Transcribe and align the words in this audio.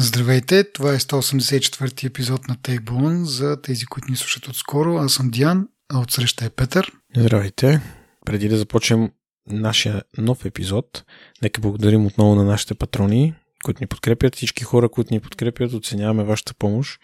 Здравейте, 0.00 0.64
това 0.72 0.94
е 0.94 0.98
184-ти 0.98 2.06
епизод 2.06 2.48
на 2.48 2.56
Take 2.56 3.22
За 3.22 3.62
тези, 3.62 3.86
които 3.86 4.10
ни 4.10 4.16
слушат 4.16 4.48
отскоро, 4.48 4.96
аз 4.96 5.12
съм 5.12 5.30
Диан, 5.30 5.68
а 5.88 6.00
отсреща 6.00 6.44
е 6.44 6.50
Петър. 6.50 6.92
Здравейте. 7.16 7.80
Преди 8.26 8.48
да 8.48 8.56
започнем 8.56 9.10
нашия 9.46 10.02
нов 10.18 10.44
епизод, 10.44 11.04
нека 11.42 11.60
благодарим 11.60 12.06
отново 12.06 12.34
на 12.34 12.44
нашите 12.44 12.74
патрони, 12.74 13.34
които 13.64 13.82
ни 13.82 13.86
подкрепят, 13.86 14.36
всички 14.36 14.64
хора, 14.64 14.88
които 14.88 15.14
ни 15.14 15.20
подкрепят, 15.20 15.72
оценяваме 15.72 16.24
вашата 16.24 16.54
помощ. 16.54 17.00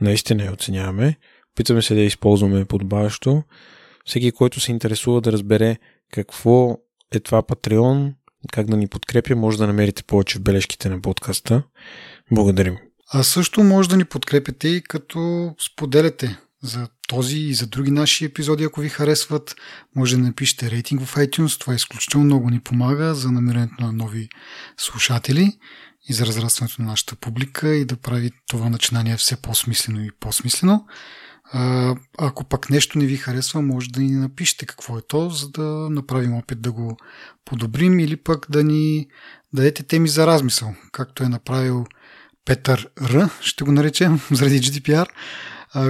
Наистина 0.00 0.44
я 0.44 0.52
оценяваме. 0.52 1.16
Опитваме 1.52 1.82
се 1.82 1.94
да 1.94 2.00
я 2.00 2.06
използваме 2.06 2.64
подобаващо. 2.64 3.42
Всеки, 4.04 4.32
който 4.32 4.60
се 4.60 4.70
интересува 4.70 5.20
да 5.20 5.32
разбере 5.32 5.76
какво 6.12 6.78
е 7.12 7.20
това 7.20 7.42
Patreon, 7.42 8.12
как 8.52 8.66
да 8.66 8.76
ни 8.76 8.86
подкрепя, 8.86 9.36
може 9.36 9.58
да 9.58 9.66
намерите 9.66 10.02
повече 10.02 10.38
в 10.38 10.42
бележките 10.42 10.88
на 10.88 11.00
подкаста. 11.00 11.62
Благодарим. 12.32 12.76
А 13.12 13.22
също 13.22 13.62
може 13.62 13.88
да 13.88 13.96
ни 13.96 14.04
подкрепите 14.04 14.68
и 14.68 14.82
като 14.82 15.54
споделяте 15.58 16.38
за 16.62 16.88
този 17.08 17.38
и 17.38 17.54
за 17.54 17.66
други 17.66 17.90
наши 17.90 18.24
епизоди, 18.24 18.64
ако 18.64 18.80
ви 18.80 18.88
харесват. 18.88 19.54
Може 19.96 20.16
да 20.16 20.22
напишете 20.22 20.70
рейтинг 20.70 21.02
в 21.02 21.14
iTunes. 21.14 21.60
Това 21.60 21.74
изключително 21.74 22.26
много 22.26 22.50
ни 22.50 22.60
помага 22.60 23.14
за 23.14 23.32
намирането 23.32 23.74
на 23.82 23.92
нови 23.92 24.28
слушатели 24.76 25.52
и 26.08 26.12
за 26.12 26.26
разрастването 26.26 26.82
на 26.82 26.88
нашата 26.88 27.16
публика 27.16 27.68
и 27.68 27.84
да 27.84 27.96
прави 27.96 28.30
това 28.48 28.68
начинание 28.68 29.16
все 29.16 29.36
по-смислено 29.36 30.04
и 30.04 30.10
по-смислено. 30.20 30.86
А, 31.52 31.94
ако 32.18 32.44
пък 32.44 32.70
нещо 32.70 32.98
не 32.98 33.06
ви 33.06 33.16
харесва, 33.16 33.62
може 33.62 33.90
да 33.90 34.00
ни 34.00 34.10
напишете 34.10 34.66
какво 34.66 34.98
е 34.98 35.02
то, 35.08 35.30
за 35.30 35.48
да 35.48 35.62
направим 35.90 36.34
опит 36.34 36.60
да 36.60 36.72
го 36.72 36.96
подобрим 37.44 38.00
или 38.00 38.16
пък 38.16 38.46
да 38.50 38.64
ни 38.64 39.06
дадете 39.52 39.82
теми 39.82 40.08
за 40.08 40.26
размисъл, 40.26 40.74
както 40.92 41.24
е 41.24 41.28
направил 41.28 41.84
Петър 42.48 42.88
Р, 43.02 43.30
ще 43.40 43.64
го 43.64 43.72
наречем, 43.72 44.20
заради 44.30 44.60
GDPR, 44.60 45.06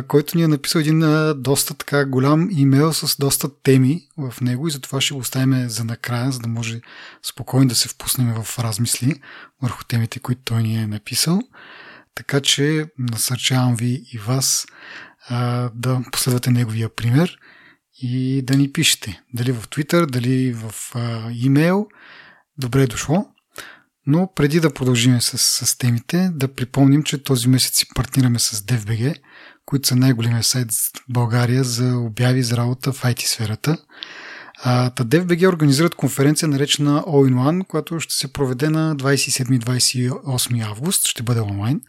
който 0.08 0.36
ни 0.36 0.42
е 0.42 0.48
написал 0.48 0.78
един 0.78 1.02
доста 1.42 1.74
така 1.74 2.04
голям 2.04 2.48
имейл 2.50 2.92
с 2.92 3.18
доста 3.18 3.62
теми 3.62 4.00
в 4.16 4.40
него 4.40 4.68
и 4.68 4.70
затова 4.70 5.00
ще 5.00 5.14
го 5.14 5.20
оставим 5.20 5.68
за 5.68 5.84
накрая, 5.84 6.32
за 6.32 6.38
да 6.38 6.48
може 6.48 6.80
спокойно 7.22 7.68
да 7.68 7.74
се 7.74 7.88
впуснем 7.88 8.34
в 8.42 8.58
размисли 8.58 9.20
върху 9.62 9.84
темите, 9.84 10.20
които 10.20 10.40
той 10.44 10.62
ни 10.62 10.76
е 10.76 10.86
написал. 10.86 11.40
Така 12.14 12.40
че 12.40 12.86
насърчавам 12.98 13.76
ви 13.76 14.02
и 14.12 14.18
вас 14.18 14.66
да 15.74 16.02
последвате 16.12 16.50
неговия 16.50 16.88
пример 16.88 17.38
и 18.02 18.42
да 18.42 18.56
ни 18.56 18.72
пишете. 18.72 19.22
Дали 19.34 19.52
в 19.52 19.68
Twitter, 19.68 20.06
дали 20.06 20.52
в 20.52 20.74
имейл. 21.32 21.86
Добре 22.56 22.82
е 22.82 22.86
дошло. 22.86 23.26
Но 24.10 24.32
преди 24.34 24.60
да 24.60 24.74
продължим 24.74 25.20
с, 25.20 25.38
с 25.66 25.78
темите, 25.78 26.30
да 26.32 26.48
припомним, 26.48 27.02
че 27.02 27.22
този 27.22 27.48
месец 27.48 27.78
си 27.78 27.86
партнираме 27.94 28.38
с 28.38 28.60
DFBG, 28.60 29.14
които 29.66 29.88
са 29.88 29.96
най-големия 29.96 30.42
сайт 30.42 30.72
в 30.72 30.90
България 31.08 31.64
за 31.64 31.96
обяви 31.96 32.42
за 32.42 32.56
работа 32.56 32.92
в 32.92 33.02
IT 33.02 33.26
сферата. 33.26 33.78
Та 34.64 34.90
DFBG 34.90 35.48
организират 35.48 35.94
конференция 35.94 36.48
наречена 36.48 37.02
All 37.02 37.32
in 37.32 37.34
One, 37.34 37.66
която 37.66 38.00
ще 38.00 38.14
се 38.14 38.32
проведе 38.32 38.68
на 38.68 38.96
27-28 38.96 40.66
август, 40.66 41.06
ще 41.06 41.22
бъде 41.22 41.40
онлайн. 41.40 41.80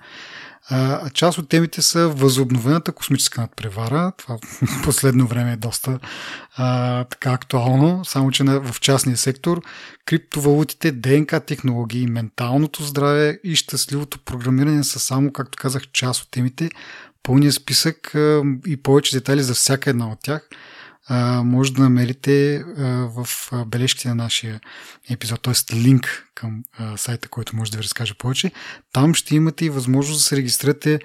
А, 0.69 1.09
част 1.09 1.37
от 1.37 1.49
темите 1.49 1.81
са 1.81 2.09
възобновената 2.09 2.91
космическа 2.91 3.41
надпревара. 3.41 4.11
Това 4.17 4.37
в 4.41 4.83
последно 4.83 5.27
време 5.27 5.53
е 5.53 5.57
доста 5.57 5.99
а, 6.55 7.03
така 7.03 7.31
актуално, 7.31 8.05
само 8.05 8.31
че 8.31 8.43
в 8.43 8.75
частния 8.81 9.17
сектор. 9.17 9.61
Криптовалутите, 10.05 10.91
ДНК 10.91 11.39
технологии, 11.39 12.07
менталното 12.07 12.83
здраве 12.83 13.39
и 13.43 13.55
щастливото 13.55 14.19
програмиране 14.19 14.83
са 14.83 14.99
само, 14.99 15.33
както 15.33 15.57
казах, 15.61 15.91
част 15.91 16.21
от 16.21 16.31
темите. 16.31 16.69
Пълният 17.23 17.55
списък 17.55 18.15
а, 18.15 18.43
и 18.67 18.77
повече 18.77 19.15
детайли 19.15 19.43
за 19.43 19.53
всяка 19.53 19.89
една 19.89 20.11
от 20.11 20.19
тях– 20.23 20.49
може 21.43 21.73
да 21.73 21.81
намерите 21.81 22.63
в 23.15 23.27
бележките 23.67 24.07
на 24.07 24.15
нашия 24.15 24.59
епизод, 25.09 25.41
т.е. 25.41 25.75
линк 25.75 26.25
към 26.35 26.63
сайта, 26.97 27.27
който 27.27 27.55
може 27.55 27.71
да 27.71 27.77
ви 27.77 27.83
разкаже 27.83 28.13
повече. 28.13 28.51
Там 28.93 29.13
ще 29.13 29.35
имате 29.35 29.65
и 29.65 29.69
възможност 29.69 30.19
да 30.19 30.23
се 30.23 30.37
регистрирате, 30.37 30.99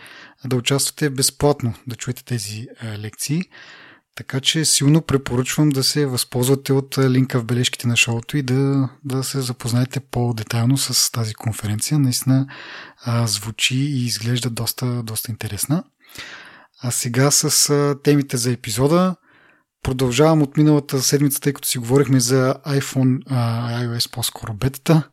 да 0.44 0.56
участвате 0.56 1.10
безплатно, 1.10 1.74
да 1.86 1.96
чуете 1.96 2.24
тези 2.24 2.66
лекции. 2.98 3.42
Така 4.16 4.40
че 4.40 4.64
силно 4.64 5.02
препоръчвам 5.02 5.68
да 5.68 5.84
се 5.84 6.06
възползвате 6.06 6.72
от 6.72 6.98
линка 6.98 7.40
в 7.40 7.44
бележките 7.44 7.88
на 7.88 7.96
шоуто 7.96 8.36
и 8.36 8.42
да, 8.42 8.88
да 9.04 9.24
се 9.24 9.40
запознаете 9.40 10.00
по-детайлно 10.00 10.76
с 10.76 11.12
тази 11.12 11.34
конференция. 11.34 11.98
Наистина 11.98 12.46
звучи 13.24 13.76
и 13.76 14.06
изглежда 14.06 14.50
доста, 14.50 15.02
доста 15.02 15.30
интересна. 15.30 15.84
А 16.82 16.90
сега 16.90 17.30
с 17.30 17.96
темите 18.04 18.36
за 18.36 18.52
епизода. 18.52 19.16
Продължавам 19.84 20.42
от 20.42 20.56
миналата 20.56 21.02
седмица, 21.02 21.40
тъй 21.40 21.52
като 21.52 21.68
си 21.68 21.78
говорихме 21.78 22.20
за 22.20 22.54
iPhone, 22.66 23.22
а, 23.26 23.70
iOS 23.82 24.12
по-скоро 24.12 24.54
бетата. 24.54 25.10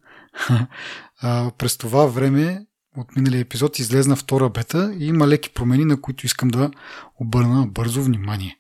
през 1.58 1.78
това 1.78 2.06
време 2.06 2.66
от 2.98 3.16
миналия 3.16 3.40
епизод 3.40 3.80
излезна 3.80 4.16
втора 4.16 4.50
бета 4.50 4.96
и 5.00 5.06
има 5.08 5.28
леки 5.28 5.54
промени, 5.54 5.86
на 5.86 6.02
които 6.02 6.26
искам 6.26 6.50
да 6.50 6.72
обърна 7.20 7.68
бързо 7.68 8.04
внимание. 8.04 8.58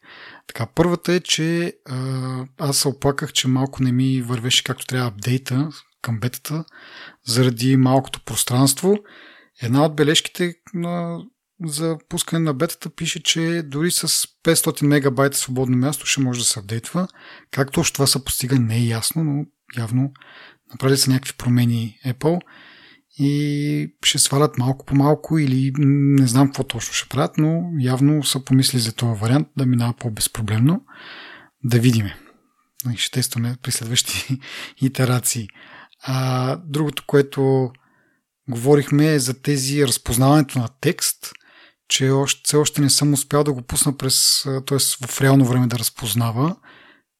Така, 0.47 0.65
първата 0.65 1.13
е, 1.13 1.19
че 1.19 1.73
а, 1.89 2.45
аз 2.57 2.77
се 2.77 2.87
оплаках, 2.87 3.33
че 3.33 3.47
малко 3.47 3.83
не 3.83 3.91
ми 3.91 4.21
вървеше 4.21 4.63
както 4.63 4.85
трябва 4.85 5.07
апдейта 5.07 5.69
към 6.01 6.19
бетата, 6.19 6.65
заради 7.25 7.77
малкото 7.77 8.21
пространство. 8.25 8.97
Една 9.61 9.85
от 9.85 9.95
бележките 9.95 10.55
на 10.73 11.19
за 11.65 11.97
пускане 12.09 12.43
на 12.43 12.53
бетата 12.53 12.89
пише, 12.89 13.23
че 13.23 13.63
дори 13.65 13.91
с 13.91 14.07
500 14.43 14.85
мегабайта 14.85 15.37
свободно 15.37 15.77
място 15.77 16.05
ще 16.05 16.21
може 16.21 16.39
да 16.39 16.45
се 16.45 16.59
апдейтва. 16.59 17.07
Как 17.51 17.71
точно 17.71 17.93
това 17.93 18.07
се 18.07 18.25
постига 18.25 18.59
не 18.59 18.75
е 18.75 18.85
ясно, 18.85 19.23
но 19.23 19.45
явно 19.77 20.13
направили 20.71 20.97
са 20.97 21.11
някакви 21.11 21.33
промени 21.37 21.99
Apple 22.05 22.39
и 23.19 23.95
ще 24.03 24.19
свалят 24.19 24.57
малко 24.57 24.85
по 24.85 24.95
малко 24.95 25.37
или 25.37 25.71
не 25.77 26.27
знам 26.27 26.47
какво 26.47 26.63
точно 26.63 26.93
ще 26.93 27.09
правят, 27.09 27.37
но 27.37 27.63
явно 27.79 28.23
са 28.23 28.43
помисли 28.43 28.79
за 28.79 28.93
този 28.93 29.21
вариант 29.21 29.47
да 29.57 29.65
минава 29.65 29.93
по-безпроблемно. 29.93 30.85
Да 31.63 31.79
видиме. 31.79 32.17
Ще 32.95 33.11
тестваме 33.11 33.55
при 33.63 33.71
следващи 33.71 34.39
итерации. 34.81 35.47
А, 36.03 36.55
другото, 36.65 37.03
което 37.07 37.71
говорихме 38.49 39.13
е 39.13 39.19
за 39.19 39.41
тези 39.41 39.87
разпознаването 39.87 40.59
на 40.59 40.69
текст 40.81 41.31
че 41.91 42.09
още, 42.09 42.41
все 42.43 42.57
още 42.57 42.81
не 42.81 42.89
съм 42.89 43.13
успял 43.13 43.43
да 43.43 43.53
го 43.53 43.61
пусна 43.61 43.97
през, 43.97 44.43
т.е. 44.43 45.07
в 45.07 45.21
реално 45.21 45.45
време 45.45 45.67
да 45.67 45.79
разпознава 45.79 46.55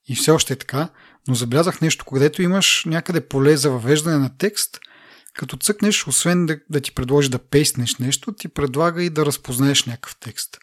и 0.08 0.16
все 0.16 0.32
още 0.32 0.54
е 0.54 0.56
така, 0.56 0.90
но 1.28 1.36
забелязах 1.36 1.82
нещо, 1.82 2.06
където 2.06 2.42
имаш 2.42 2.84
някъде 2.86 3.28
поле 3.28 3.58
за 3.58 3.72
въвеждане 3.72 4.18
на 4.18 4.38
текст, 4.38 4.80
като 5.34 5.58
цъкнеш, 5.58 6.08
освен 6.08 6.46
да, 6.46 6.60
да 6.70 6.82
ти 6.82 6.92
предложи 6.92 7.30
да 7.30 7.40
пейснеш 7.40 7.96
нещо, 7.96 8.32
ти 8.32 8.48
предлага 8.48 9.04
и 9.04 9.10
да 9.10 9.26
разпознаеш 9.26 9.84
някакъв 9.84 10.16
текст. 10.20 10.58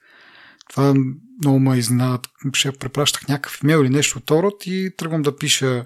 Това 0.70 0.94
много 1.42 1.58
ме 1.58 1.78
изненада. 1.78 2.28
Ще 2.52 2.72
препращах 2.72 3.28
някакъв 3.28 3.62
имейл 3.62 3.78
или 3.78 3.88
нещо 3.88 4.18
от 4.18 4.30
род 4.30 4.66
и 4.66 4.90
тръгвам 4.96 5.22
да 5.22 5.36
пиша 5.36 5.84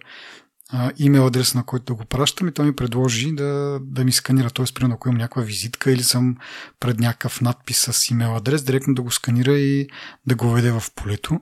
а, 0.75 0.93
имейл 0.99 1.27
адрес, 1.27 1.55
на 1.55 1.65
който 1.65 1.85
да 1.85 1.95
го 1.95 2.05
пращам 2.05 2.49
и 2.49 2.53
той 2.53 2.67
ми 2.67 2.77
предложи 2.77 3.33
да, 3.33 3.81
да 3.83 4.05
ми 4.05 4.13
сканира. 4.13 4.51
Т.е. 4.51 4.65
примерно, 4.75 4.95
ако 4.95 5.09
имам 5.09 5.19
някаква 5.19 5.43
визитка 5.43 5.93
или 5.93 6.03
съм 6.03 6.37
пред 6.81 7.01
някакъв 7.01 7.41
надпис 7.41 7.89
с 7.91 8.11
имейл 8.11 8.37
адрес, 8.37 8.65
директно 8.65 8.95
да 8.95 9.03
го 9.03 9.11
сканира 9.11 9.53
и 9.53 9.89
да 10.27 10.35
го 10.35 10.51
веде 10.51 10.73
в 10.73 10.83
полето. 10.95 11.41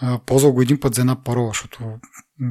А, 0.00 0.18
ползвал 0.18 0.52
го 0.52 0.62
един 0.62 0.80
път 0.80 0.94
за 0.94 1.00
една 1.00 1.24
парола, 1.24 1.48
защото 1.48 1.78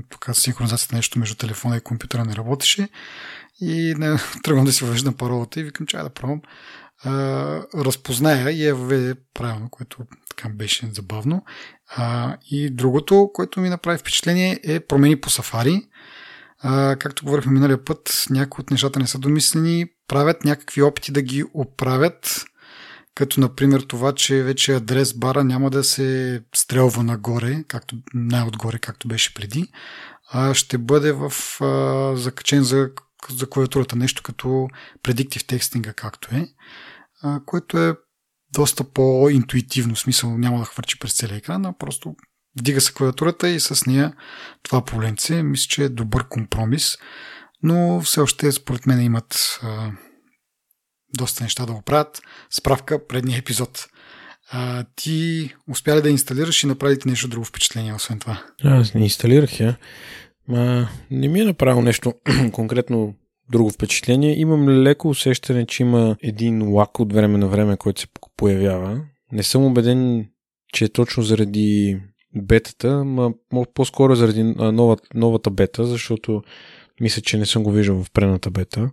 тук 0.10 0.30
синхронизацията 0.34 0.96
нещо 0.96 1.20
между 1.20 1.36
телефона 1.36 1.78
и 1.78 1.82
компютъра 1.82 2.26
не 2.26 2.36
работеше 2.36 2.90
и 3.62 3.96
не, 3.98 4.18
тръгвам 4.44 4.66
да 4.66 4.74
си 4.74 4.86
въвеждам 4.86 5.14
паролата 5.14 5.60
и 5.60 5.64
викам, 5.64 5.88
че 5.88 5.98
да 5.98 6.10
пробвам. 6.10 6.42
Uh, 7.06 7.86
разпозная 7.86 8.52
и 8.52 8.66
я 8.66 8.76
въведе 8.76 9.16
правилно, 9.34 9.70
което 9.70 9.98
така 10.30 10.50
беше 10.50 10.90
забавно. 10.94 11.44
Uh, 11.98 12.38
и 12.52 12.70
другото, 12.70 13.30
което 13.34 13.60
ми 13.60 13.70
направи 13.70 13.98
впечатление 13.98 14.60
е 14.64 14.80
промени 14.80 15.22
по 15.22 15.30
Safari. 15.30 15.88
А, 16.64 16.96
както 16.96 17.26
говорихме 17.26 17.52
миналия 17.52 17.86
път, 17.86 18.26
някои 18.30 18.62
от 18.62 18.72
нещата 18.72 19.00
не 19.00 19.08
са 19.08 19.20
домислени, 19.20 19.86
правят 20.08 20.46
някакви 20.46 20.82
опити 20.82 21.12
да 21.12 21.22
ги 21.22 21.44
оправят, 21.54 22.46
като 23.16 23.40
например 23.40 23.82
това, 23.82 24.16
че 24.16 24.44
вече 24.44 24.76
адрес 24.76 25.14
бара 25.14 25.44
няма 25.44 25.70
да 25.70 25.84
се 25.84 26.42
стрелва 26.56 27.04
нагоре, 27.04 27.64
както, 27.68 27.96
най-отгоре, 28.14 28.80
както 28.80 29.08
беше 29.08 29.34
преди, 29.34 29.68
а 30.32 30.54
ще 30.54 30.78
бъде 30.78 31.12
в 31.12 31.34
а, 31.62 32.16
закачен 32.16 32.64
за, 32.64 32.90
за 33.30 33.50
клавиатурата 33.50 33.96
нещо 33.96 34.24
като 34.24 34.68
predictive 35.04 35.48
текстинга, 35.48 35.94
както 35.94 36.36
е, 36.36 36.48
а, 37.22 37.40
което 37.46 37.78
е 37.78 37.96
доста 38.54 38.84
по-интуитивно, 38.84 39.96
смисъл 39.96 40.38
няма 40.38 40.60
да 40.60 40.66
хвърчи 40.66 41.00
през 41.00 41.14
целия 41.14 41.38
екран, 41.38 41.66
а 41.66 41.74
просто 41.78 42.16
Вдига 42.60 42.82
се 42.82 42.94
клавиатурата 42.94 43.50
и 43.50 43.60
с 43.60 43.86
нея 43.86 44.14
това 44.64 44.86
поленце. 44.86 45.44
Мисля, 45.44 45.68
че 45.70 45.84
е 45.84 45.90
добър 45.90 46.28
компромис, 46.28 46.98
но 47.64 48.02
все 48.02 48.20
още 48.20 48.52
според 48.52 48.86
мен 48.86 49.02
имат 49.02 49.60
а, 49.64 49.92
доста 51.18 51.44
неща 51.44 51.66
да 51.66 51.74
оправят. 51.74 52.22
Справка 52.50 53.08
предния 53.08 53.38
епизод. 53.38 53.88
А, 54.52 54.86
ти 54.96 55.50
успя 55.68 55.96
ли 55.96 56.02
да 56.02 56.10
инсталираш 56.10 56.64
и 56.64 56.68
направи 56.68 57.00
ти 57.00 57.08
нещо 57.08 57.28
друго 57.28 57.46
впечатление, 57.46 57.94
освен 57.94 58.20
това? 58.20 58.44
Аз 58.64 58.94
не 58.94 59.04
инсталирах 59.04 59.60
я. 59.60 59.78
Ма, 60.48 60.90
не 61.12 61.28
ми 61.28 61.40
е 61.40 61.46
направил 61.46 61.82
нещо 61.82 62.14
конкретно 62.52 63.16
друго 63.52 63.70
впечатление. 63.70 64.40
Имам 64.40 64.70
леко 64.70 65.10
усещане, 65.10 65.66
че 65.66 65.84
има 65.84 66.16
един 66.24 66.72
лак 66.72 67.00
от 67.00 67.14
време 67.14 67.38
на 67.38 67.48
време, 67.48 67.78
който 67.78 68.02
се 68.02 68.08
появява. 68.38 69.02
Не 69.32 69.44
съм 69.44 69.66
убеден, 69.66 70.30
че 70.74 70.86
е 70.86 70.90
точно 70.90 71.24
заради 71.24 72.00
бетата, 72.36 73.04
но 73.06 73.34
по-скоро 73.74 74.16
заради 74.16 74.44
новата, 74.44 75.04
новата 75.14 75.50
бета, 75.50 75.86
защото 75.86 76.44
мисля, 77.02 77.22
че 77.22 77.38
не 77.38 77.46
съм 77.46 77.64
го 77.64 77.72
виждал 77.72 78.04
в 78.04 78.12
прената 78.12 78.52
бета. 78.52 78.90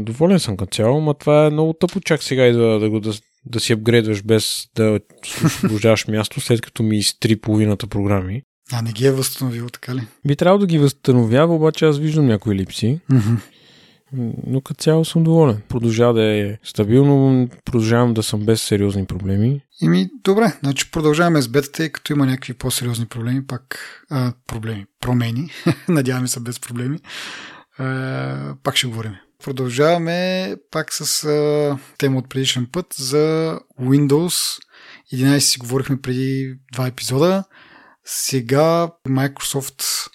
Доволен 0.00 0.40
съм 0.40 0.56
като 0.56 0.74
цяло, 0.74 1.00
но 1.00 1.14
това 1.14 1.46
е 1.46 1.50
много 1.50 1.72
тъпо 1.72 2.00
чак 2.00 2.22
сега 2.22 2.46
и 2.46 2.52
да, 2.52 2.78
да, 2.78 2.90
го, 2.90 3.00
да, 3.00 3.12
да 3.46 3.60
си 3.60 3.72
апгрейдваш 3.72 4.22
без 4.22 4.68
да 4.74 5.00
освобождаваш 5.44 6.06
място, 6.08 6.40
след 6.40 6.60
като 6.60 6.82
ми 6.82 6.98
изтри 6.98 7.36
половината 7.36 7.86
програми. 7.86 8.42
А, 8.72 8.82
не 8.82 8.92
ги 8.92 9.06
е 9.06 9.12
възстановил, 9.12 9.68
така 9.68 9.94
ли? 9.94 10.00
Би 10.26 10.36
трябвало 10.36 10.58
да 10.58 10.66
ги 10.66 10.78
възстановява, 10.78 11.54
обаче 11.54 11.84
аз 11.84 11.98
виждам 11.98 12.26
някои 12.26 12.54
липси. 12.54 13.00
Mm-hmm. 13.10 13.36
Но 14.46 14.60
като 14.60 14.82
цяло 14.82 15.04
съм 15.04 15.24
доволен. 15.24 15.62
Продължава 15.68 16.14
да 16.14 16.22
е 16.22 16.58
стабилно, 16.64 17.48
продължавам 17.64 18.14
да 18.14 18.22
съм 18.22 18.40
без 18.40 18.62
сериозни 18.62 19.06
проблеми. 19.06 19.60
Ими, 19.80 20.10
добре, 20.24 20.52
значи 20.62 20.90
продължаваме 20.90 21.42
с 21.42 21.48
бетата 21.48 21.84
и 21.84 21.92
като 21.92 22.12
има 22.12 22.26
някакви 22.26 22.54
по-сериозни 22.54 23.06
проблеми, 23.06 23.46
пак 23.46 23.78
а, 24.10 24.32
проблеми, 24.46 24.86
промени, 25.00 25.50
надяваме 25.88 26.28
се 26.28 26.40
без 26.40 26.60
проблеми, 26.60 26.98
а, 27.78 28.54
пак 28.62 28.76
ще 28.76 28.86
говорим. 28.86 29.16
Продължаваме 29.44 30.56
пак 30.70 30.92
с 30.92 31.24
а, 31.24 31.78
тема 31.98 32.18
от 32.18 32.28
предишен 32.28 32.66
път 32.72 32.86
за 32.98 33.58
Windows 33.80 34.58
11 35.12 35.38
си 35.38 35.58
говорихме 35.58 36.00
преди 36.00 36.54
два 36.72 36.86
епизода. 36.86 37.44
Сега 38.04 38.88
Microsoft 39.08 40.10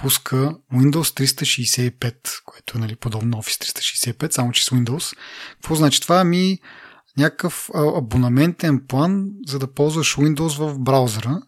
пуска 0.00 0.54
Windows 0.74 1.24
365, 1.94 2.44
което 2.44 2.78
е 2.78 2.80
нали, 2.80 2.96
подобно 2.96 3.36
Office 3.36 3.80
365, 4.12 4.32
само 4.32 4.52
че 4.52 4.64
с 4.64 4.70
Windows. 4.70 5.16
Какво 5.52 5.74
значи 5.74 6.00
това? 6.00 6.20
Ами 6.20 6.58
някакъв 7.18 7.70
абонаментен 7.74 8.86
план, 8.88 9.26
за 9.46 9.58
да 9.58 9.74
ползваш 9.74 10.16
Windows 10.16 10.58
в 10.58 10.78
браузъра, 10.78 11.40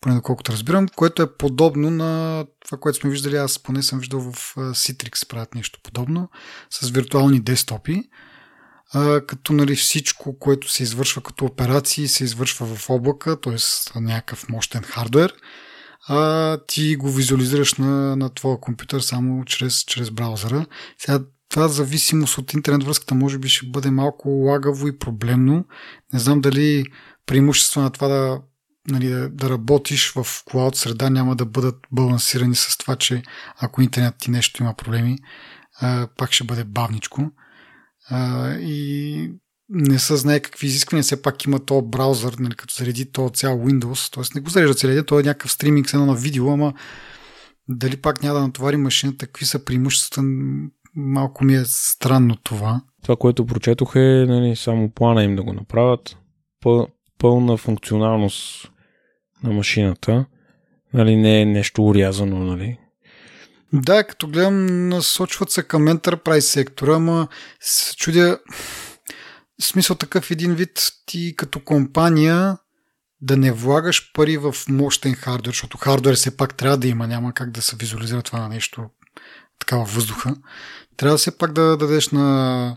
поне 0.00 0.14
доколкото 0.14 0.52
разбирам, 0.52 0.88
което 0.88 1.22
е 1.22 1.36
подобно 1.36 1.90
на 1.90 2.44
това, 2.64 2.78
което 2.78 2.98
сме 2.98 3.10
виждали, 3.10 3.36
аз 3.36 3.58
поне 3.58 3.82
съм 3.82 3.98
виждал 3.98 4.20
в 4.20 4.54
Citrix 4.56 5.28
правят 5.28 5.54
нещо 5.54 5.80
подобно, 5.82 6.28
с 6.70 6.90
виртуални 6.90 7.40
десктопи, 7.40 8.02
като 9.26 9.52
нали, 9.52 9.76
всичко, 9.76 10.38
което 10.38 10.70
се 10.70 10.82
извършва 10.82 11.22
като 11.22 11.44
операции, 11.44 12.08
се 12.08 12.24
извършва 12.24 12.66
в 12.66 12.90
облака, 12.90 13.40
т.е. 13.40 13.56
някакъв 14.00 14.48
мощен 14.48 14.82
хардвер, 14.82 15.34
а 16.08 16.58
ти 16.66 16.96
го 16.96 17.10
визуализираш 17.10 17.74
на, 17.74 18.16
на 18.16 18.34
твоя 18.34 18.60
компютър 18.60 19.00
само 19.00 19.44
чрез, 19.44 19.84
чрез 19.84 20.10
браузъра. 20.10 20.66
Сега 20.98 21.20
това 21.48 21.68
зависимост 21.68 22.38
от 22.38 22.52
интернет 22.52 22.84
връзката 22.84 23.14
може 23.14 23.38
би 23.38 23.48
ще 23.48 23.66
бъде 23.66 23.90
малко 23.90 24.28
лагаво 24.28 24.88
и 24.88 24.98
проблемно. 24.98 25.64
Не 26.12 26.18
знам 26.18 26.40
дали 26.40 26.84
преимущество 27.26 27.80
на 27.80 27.90
това 27.90 28.08
да, 28.08 28.40
нали, 28.88 29.08
да, 29.08 29.28
да 29.28 29.50
работиш 29.50 30.12
в 30.12 30.26
клауд 30.44 30.76
среда 30.76 31.10
няма 31.10 31.36
да 31.36 31.46
бъдат 31.46 31.76
балансирани 31.92 32.54
с 32.54 32.78
това, 32.78 32.96
че 32.96 33.22
ако 33.60 33.82
интернет 33.82 34.14
ти 34.18 34.30
нещо 34.30 34.62
има 34.62 34.74
проблеми, 34.74 35.18
а, 35.80 36.08
пак 36.16 36.32
ще 36.32 36.44
бъде 36.44 36.64
бавничко. 36.64 37.30
А, 38.10 38.50
и 38.54 39.30
не 39.74 39.98
се 39.98 40.16
знае 40.16 40.40
какви 40.40 40.66
изисквания, 40.66 41.02
все 41.02 41.22
пак 41.22 41.44
има 41.44 41.58
то 41.58 41.82
браузър, 41.82 42.36
нали, 42.38 42.54
като 42.54 42.74
зареди 42.78 43.12
то 43.12 43.30
цял 43.34 43.58
Windows, 43.58 44.14
т.е. 44.14 44.24
не 44.34 44.40
го 44.40 44.50
зарежда 44.50 44.74
целият 44.74 44.96
ден, 44.96 45.04
то 45.04 45.20
е 45.20 45.22
някакъв 45.22 45.52
стриминг 45.52 45.90
с 45.90 45.94
едно 45.94 46.06
на 46.06 46.14
видео, 46.14 46.50
ама 46.50 46.72
дали 47.68 47.96
пак 47.96 48.22
няма 48.22 48.34
да 48.34 48.46
натовари 48.46 48.76
машината, 48.76 49.26
какви 49.26 49.46
са 49.46 49.64
преимуществата, 49.64 50.22
малко 50.96 51.44
ми 51.44 51.54
е 51.54 51.62
странно 51.64 52.36
това. 52.36 52.80
Това, 53.02 53.16
което 53.16 53.46
прочетох 53.46 53.96
е 53.96 54.24
нали, 54.28 54.56
само 54.56 54.90
плана 54.90 55.24
им 55.24 55.36
да 55.36 55.42
го 55.42 55.52
направят, 55.52 56.16
Пъл, 56.60 56.88
пълна 57.18 57.56
функционалност 57.56 58.70
на 59.42 59.52
машината, 59.52 60.24
нали, 60.94 61.16
не 61.16 61.40
е 61.40 61.46
нещо 61.46 61.86
урязано, 61.86 62.38
нали, 62.38 62.78
да, 63.72 64.04
като 64.04 64.28
гледам, 64.28 64.88
насочват 64.88 65.50
се 65.50 65.62
към 65.62 65.82
Enterprise 65.82 66.40
сектора, 66.40 66.94
ама 66.94 67.28
се 67.60 67.96
чудя, 67.96 68.38
смисъл 69.64 69.96
такъв 69.96 70.30
един 70.30 70.54
вид 70.54 70.92
ти 71.06 71.34
като 71.36 71.64
компания 71.64 72.58
да 73.20 73.36
не 73.36 73.52
влагаш 73.52 74.12
пари 74.12 74.36
в 74.36 74.54
мощен 74.68 75.14
хардвер, 75.14 75.52
защото 75.52 75.78
хардвер 75.78 76.14
все 76.14 76.36
пак 76.36 76.56
трябва 76.56 76.76
да 76.76 76.88
има, 76.88 77.06
няма 77.06 77.32
как 77.32 77.50
да 77.50 77.62
се 77.62 77.76
визуализира 77.76 78.22
това 78.22 78.38
на 78.38 78.48
нещо 78.48 78.90
така 79.58 79.76
във 79.76 79.94
въздуха. 79.94 80.36
Трябва 80.96 81.18
все 81.18 81.38
пак 81.38 81.52
да 81.52 81.76
дадеш 81.76 82.08
на 82.08 82.76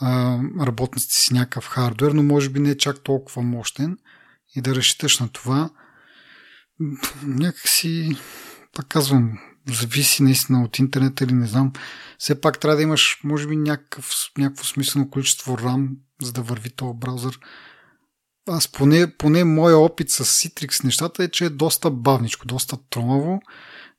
а, 0.00 0.38
работниците 0.60 1.14
си 1.14 1.34
някакъв 1.34 1.66
хардвер, 1.66 2.12
но 2.12 2.22
може 2.22 2.48
би 2.48 2.60
не 2.60 2.70
е 2.70 2.76
чак 2.76 3.00
толкова 3.00 3.42
мощен 3.42 3.98
и 4.56 4.60
да 4.60 4.74
разчиташ 4.74 5.18
на 5.18 5.28
това. 5.28 5.70
Някакси, 7.22 8.16
пак 8.76 8.86
казвам, 8.88 9.38
зависи 9.68 10.22
наистина 10.22 10.62
от 10.62 10.78
интернет 10.78 11.20
или 11.20 11.32
не 11.32 11.46
знам. 11.46 11.72
Все 12.18 12.40
пак 12.40 12.60
трябва 12.60 12.76
да 12.76 12.82
имаш, 12.82 13.20
може 13.24 13.46
би, 13.46 13.56
някакъв, 13.56 14.12
някакво 14.38 14.64
смислено 14.64 15.10
количество 15.10 15.56
RAM, 15.56 15.88
за 16.22 16.32
да 16.32 16.42
върви 16.42 16.70
този 16.70 16.98
браузър. 16.98 17.40
Аз 18.48 18.68
поне, 18.68 19.16
поне 19.16 19.44
моя 19.44 19.78
опит 19.78 20.10
с 20.10 20.24
Citrix 20.24 20.84
нещата 20.84 21.24
е, 21.24 21.28
че 21.28 21.44
е 21.44 21.50
доста 21.50 21.90
бавничко, 21.90 22.46
доста 22.46 22.76
тромаво. 22.90 23.40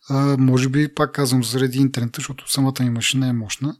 А, 0.09 0.37
може 0.37 0.69
би, 0.69 0.95
пак 0.95 1.11
казвам, 1.11 1.43
заради 1.43 1.77
интернета, 1.77 2.17
защото 2.17 2.51
самата 2.51 2.73
ми 2.79 2.89
машина 2.89 3.27
е 3.27 3.33
мощна. 3.33 3.77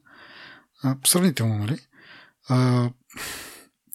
А, 0.83 0.95
сравнително, 1.07 1.57
нали? 1.57 1.79
А, 2.49 2.89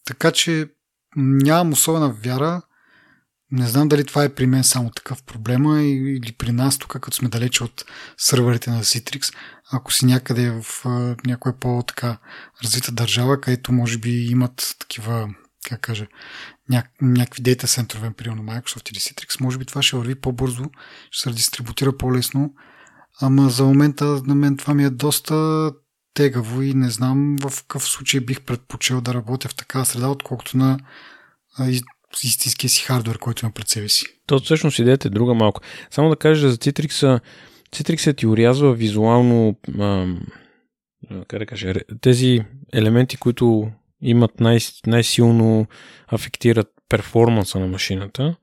така 0.05 0.31
че 0.31 0.69
нямам 1.15 1.73
особена 1.73 2.13
вяра 2.13 2.61
не 3.51 3.67
знам 3.67 3.87
дали 3.87 4.05
това 4.05 4.23
е 4.23 4.33
при 4.33 4.47
мен 4.47 4.63
само 4.63 4.89
такъв 4.89 5.23
проблема 5.23 5.81
или 5.83 6.31
при 6.37 6.51
нас 6.51 6.77
тук, 6.77 6.89
като 6.89 7.17
сме 7.17 7.29
далече 7.29 7.63
от 7.63 7.85
сървърите 8.17 8.69
на 8.69 8.83
Citrix, 8.83 9.35
ако 9.71 9.93
си 9.93 10.05
някъде 10.05 10.61
в 10.61 10.85
някоя 11.25 11.59
по-така 11.59 12.17
развита 12.63 12.91
държава, 12.91 13.41
където 13.41 13.71
може 13.71 13.97
би 13.97 14.09
имат 14.09 14.75
такива, 14.79 15.29
как 15.69 15.81
кажа, 15.81 16.07
ня- 16.71 16.87
някакви 17.01 17.41
дейта 17.41 17.67
центрове, 17.67 18.13
примерно 18.13 18.43
Microsoft 18.43 18.91
или 18.91 18.99
Citrix, 18.99 19.41
може 19.41 19.57
би 19.57 19.65
това 19.65 19.81
ще 19.81 19.97
върви 19.97 20.15
по-бързо, 20.15 20.65
ще 21.11 21.29
се 21.29 21.35
дистрибутира 21.35 21.97
по-лесно, 21.97 22.53
ама 23.21 23.49
за 23.49 23.63
момента 23.63 24.05
на 24.05 24.35
мен 24.35 24.57
това 24.57 24.73
ми 24.73 24.83
е 24.83 24.89
доста 24.89 25.71
тегаво 26.13 26.61
и 26.61 26.73
не 26.73 26.89
знам 26.89 27.35
в 27.41 27.53
какъв 27.61 27.83
случай 27.83 28.19
бих 28.19 28.41
предпочел 28.41 29.01
да 29.01 29.13
работя 29.13 29.49
в 29.49 29.55
такава 29.55 29.85
среда, 29.85 30.07
отколкото 30.07 30.57
на 30.57 30.79
истинския 32.23 32.69
си 32.69 32.83
хардвер, 32.83 33.17
който 33.17 33.45
има 33.45 33.51
пред 33.51 33.67
себе 33.67 33.89
си. 33.89 34.05
То 34.27 34.39
всъщност 34.39 34.79
идеята 34.79 35.07
е 35.07 35.11
друга 35.11 35.33
малко. 35.33 35.61
Само 35.91 36.09
да 36.09 36.15
кажа 36.15 36.49
за 36.49 36.57
Citrix, 36.57 37.21
Citrix 37.71 38.17
ти 38.17 38.27
урязва 38.27 38.73
визуално 38.73 39.55
ам, 39.79 40.25
как 41.27 41.39
да 41.39 41.45
кажа, 41.45 41.73
тези 42.01 42.41
елементи, 42.73 43.17
които 43.17 43.71
имат 44.01 44.39
най- 44.39 44.59
най-силно 44.87 45.67
афектират 46.07 46.67
перформанса 46.89 47.59
на 47.59 47.67
машината 47.67 48.35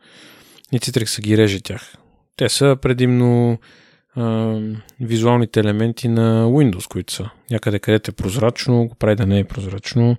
и 0.72 0.78
Citrix 0.78 1.20
ги 1.20 1.38
реже 1.38 1.60
тях. 1.60 1.94
Те 2.36 2.48
са 2.48 2.76
предимно 2.82 3.58
а, 4.16 4.58
визуалните 5.00 5.60
елементи 5.60 6.08
на 6.08 6.46
Windows, 6.46 6.88
които 6.88 7.12
са. 7.12 7.30
Някъде 7.50 7.78
където 7.78 8.10
е 8.10 8.14
прозрачно, 8.14 8.86
го 8.86 8.94
прави 8.94 9.16
да 9.16 9.26
не 9.26 9.38
е 9.38 9.44
прозрачно. 9.44 10.16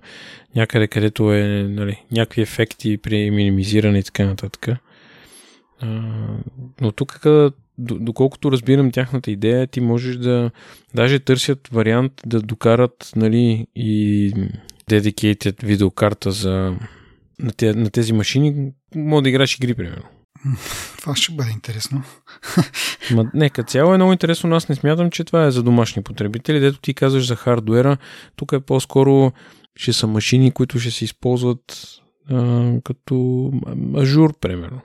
Някъде 0.56 0.86
където 0.86 1.32
е 1.32 1.66
нали, 1.68 2.02
някакви 2.12 2.42
ефекти 2.42 2.96
при 2.98 3.30
минимизиране 3.30 3.98
и 3.98 4.02
така 4.02 4.24
нататък. 4.24 4.68
А, 5.80 6.00
но 6.80 6.92
тук, 6.92 7.20
доколкото 7.78 8.52
разбирам 8.52 8.90
тяхната 8.90 9.30
идея, 9.30 9.66
ти 9.66 9.80
можеш 9.80 10.16
да 10.16 10.50
даже 10.94 11.18
търсят 11.18 11.68
вариант 11.72 12.12
да 12.26 12.40
докарат 12.40 13.12
нали, 13.16 13.66
и 13.76 14.32
dedicated 14.90 15.64
видеокарта 15.64 16.30
за 16.30 16.74
на, 17.62 17.90
тези 17.90 18.12
машини, 18.12 18.72
може 18.94 19.22
да 19.22 19.28
играеш 19.28 19.54
игри, 19.54 19.74
примерно. 19.74 20.04
Това 20.98 21.16
ще 21.16 21.32
бъде 21.32 21.50
интересно. 21.50 22.02
Ма, 23.14 23.30
нека 23.34 23.62
цяло 23.62 23.94
е 23.94 23.96
много 23.96 24.12
интересно, 24.12 24.50
но 24.50 24.56
аз 24.56 24.68
не 24.68 24.74
смятам, 24.74 25.10
че 25.10 25.24
това 25.24 25.46
е 25.46 25.50
за 25.50 25.62
домашни 25.62 26.02
потребители. 26.02 26.60
Дето 26.60 26.80
ти 26.80 26.94
казваш 26.94 27.26
за 27.26 27.36
хардуера, 27.36 27.96
тук 28.36 28.52
е 28.52 28.60
по-скоро 28.60 29.32
ще 29.76 29.92
са 29.92 30.06
машини, 30.06 30.50
които 30.50 30.78
ще 30.78 30.90
се 30.90 31.04
използват 31.04 31.88
а, 32.30 32.72
като 32.84 33.14
Azure, 33.94 34.38
примерно. 34.40 34.80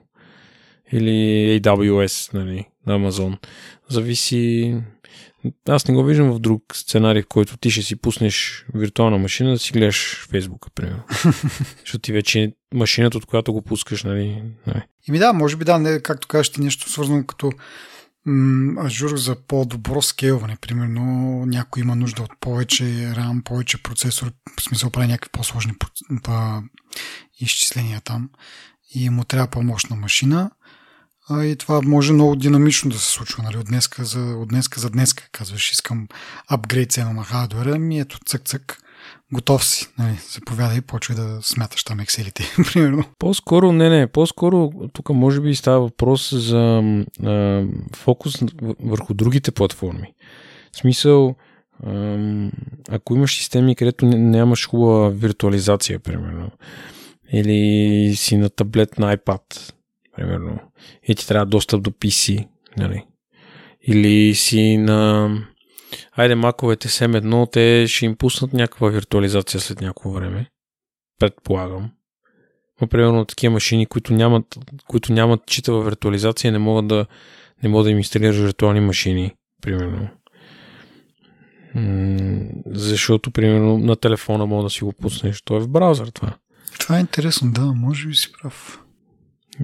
Или 0.91 1.11
AWS, 1.61 2.33
нали, 2.33 2.65
на 2.87 2.99
Amazon. 2.99 3.37
Зависи, 3.89 4.75
Аз 5.69 5.87
не 5.87 5.93
го 5.93 6.03
виждам 6.03 6.31
в 6.31 6.39
друг 6.39 6.63
сценарий, 6.73 7.21
в 7.21 7.27
който 7.27 7.57
ти 7.57 7.71
ще 7.71 7.81
си 7.81 7.95
пуснеш 7.95 8.65
виртуална 8.73 9.17
машина 9.17 9.51
да 9.51 9.59
си 9.59 9.73
гледаш 9.73 10.27
Фейсбука, 10.29 10.69
примерно. 10.75 11.03
Защото 11.79 11.99
ти 11.99 12.11
вече 12.11 12.53
машината, 12.73 13.17
от 13.17 13.25
която 13.25 13.53
го 13.53 13.61
пускаш, 13.61 14.03
нали? 14.03 14.43
Не. 14.67 14.87
Ими 15.07 15.19
да, 15.19 15.33
може 15.33 15.55
би 15.55 15.65
да, 15.65 15.79
не, 15.79 15.99
както 15.99 16.27
кажеш 16.27 16.49
ти 16.49 16.61
нещо 16.61 16.89
свързано 16.89 17.25
като 17.25 17.51
Ажур 18.77 19.17
за 19.17 19.35
по-добро 19.35 20.01
скейлване. 20.01 20.57
Примерно 20.61 21.01
някой 21.45 21.81
има 21.81 21.95
нужда 21.95 22.23
от 22.23 22.31
повече 22.39 22.83
RAM, 22.83 23.43
повече 23.43 23.83
процесор, 23.83 24.31
в 24.57 24.61
смисъл 24.61 24.89
прави 24.89 25.07
някакви 25.07 25.31
по-сложни 25.31 25.73
изчисления 27.39 28.01
там 28.01 28.29
и 28.95 29.09
му 29.09 29.23
трябва 29.23 29.47
по-мощна 29.47 29.95
машина. 29.95 30.51
А, 31.29 31.45
и 31.45 31.55
това 31.55 31.81
може 31.81 32.13
много 32.13 32.35
динамично 32.35 32.91
да 32.91 32.99
се 32.99 33.11
случва. 33.11 33.43
Нали? 33.43 33.57
От, 33.57 33.65
днеска 33.65 34.05
за, 34.05 34.19
от 34.19 34.49
днеска 34.49 34.79
за 34.79 34.89
днеска 34.89 35.29
казваш, 35.31 35.71
искам 35.71 36.07
апгрейд 36.47 36.91
цена 36.91 37.13
на 37.13 37.23
хардвера, 37.23 37.79
ми 37.79 37.99
ето 37.99 38.19
цък-цък, 38.25 38.77
готов 39.33 39.65
си. 39.65 39.87
Нали? 39.99 40.19
Заповядай 40.33 40.77
и 40.77 40.81
почвай 40.81 41.17
да 41.17 41.39
смяташ 41.41 41.83
там 41.83 41.99
екселите, 41.99 42.43
примерно. 42.73 43.03
По-скоро, 43.19 43.71
не, 43.71 43.89
не, 43.89 44.07
по-скоро 44.07 44.71
тук 44.93 45.09
може 45.09 45.41
би 45.41 45.55
става 45.55 45.79
въпрос 45.79 46.33
за 46.33 46.83
а, 47.23 47.65
фокус 47.95 48.35
върху 48.83 49.13
другите 49.13 49.51
платформи. 49.51 50.13
В 50.71 50.77
смисъл, 50.77 51.35
ако 52.89 53.15
имаш 53.15 53.37
системи, 53.37 53.75
където 53.75 54.05
нямаш 54.05 54.67
хубава 54.67 55.09
виртуализация, 55.09 55.99
примерно, 55.99 56.51
или 57.31 58.15
си 58.15 58.37
на 58.37 58.49
таблет 58.49 58.99
на 58.99 59.17
iPad, 59.17 59.73
примерно, 60.19 60.59
и 61.07 61.15
ти 61.15 61.27
трябва 61.27 61.45
достъп 61.45 61.81
до 61.81 61.91
PC, 61.91 62.47
нали? 62.77 63.05
Или 63.81 64.35
си 64.35 64.77
на... 64.77 65.29
Айде, 66.11 66.35
маковете 66.35 66.87
SM1, 66.87 67.51
те 67.51 67.85
ще 67.87 68.05
им 68.05 68.15
пуснат 68.15 68.53
някаква 68.53 68.89
виртуализация 68.89 69.59
след 69.59 69.81
някакво 69.81 70.11
време. 70.11 70.45
Предполагам. 71.19 71.91
Но, 72.81 72.87
примерно, 72.87 73.25
такива 73.25 73.53
машини, 73.53 73.85
които 73.85 74.13
нямат, 74.13 74.57
които 74.87 75.13
нямат 75.13 75.45
читава 75.45 75.83
виртуализация, 75.83 76.51
не 76.51 76.59
могат 76.59 76.87
да, 76.87 77.05
не 77.63 77.69
могат 77.69 77.85
да 77.85 77.91
им 77.91 77.97
инсталираш 77.97 78.37
виртуални 78.37 78.79
машини, 78.79 79.31
примерно. 79.61 80.09
защото, 82.65 83.31
примерно, 83.31 83.77
на 83.77 83.95
телефона 83.95 84.45
мога 84.45 84.63
да 84.63 84.69
си 84.69 84.83
го 84.83 84.93
пуснеш. 84.93 85.41
То 85.41 85.57
е 85.57 85.59
в 85.59 85.69
браузър 85.69 86.07
това. 86.07 86.33
Това 86.79 86.97
е 86.97 87.01
интересно, 87.01 87.51
да, 87.51 87.61
може 87.61 88.07
би 88.07 88.15
си 88.15 88.31
прав. 88.31 88.79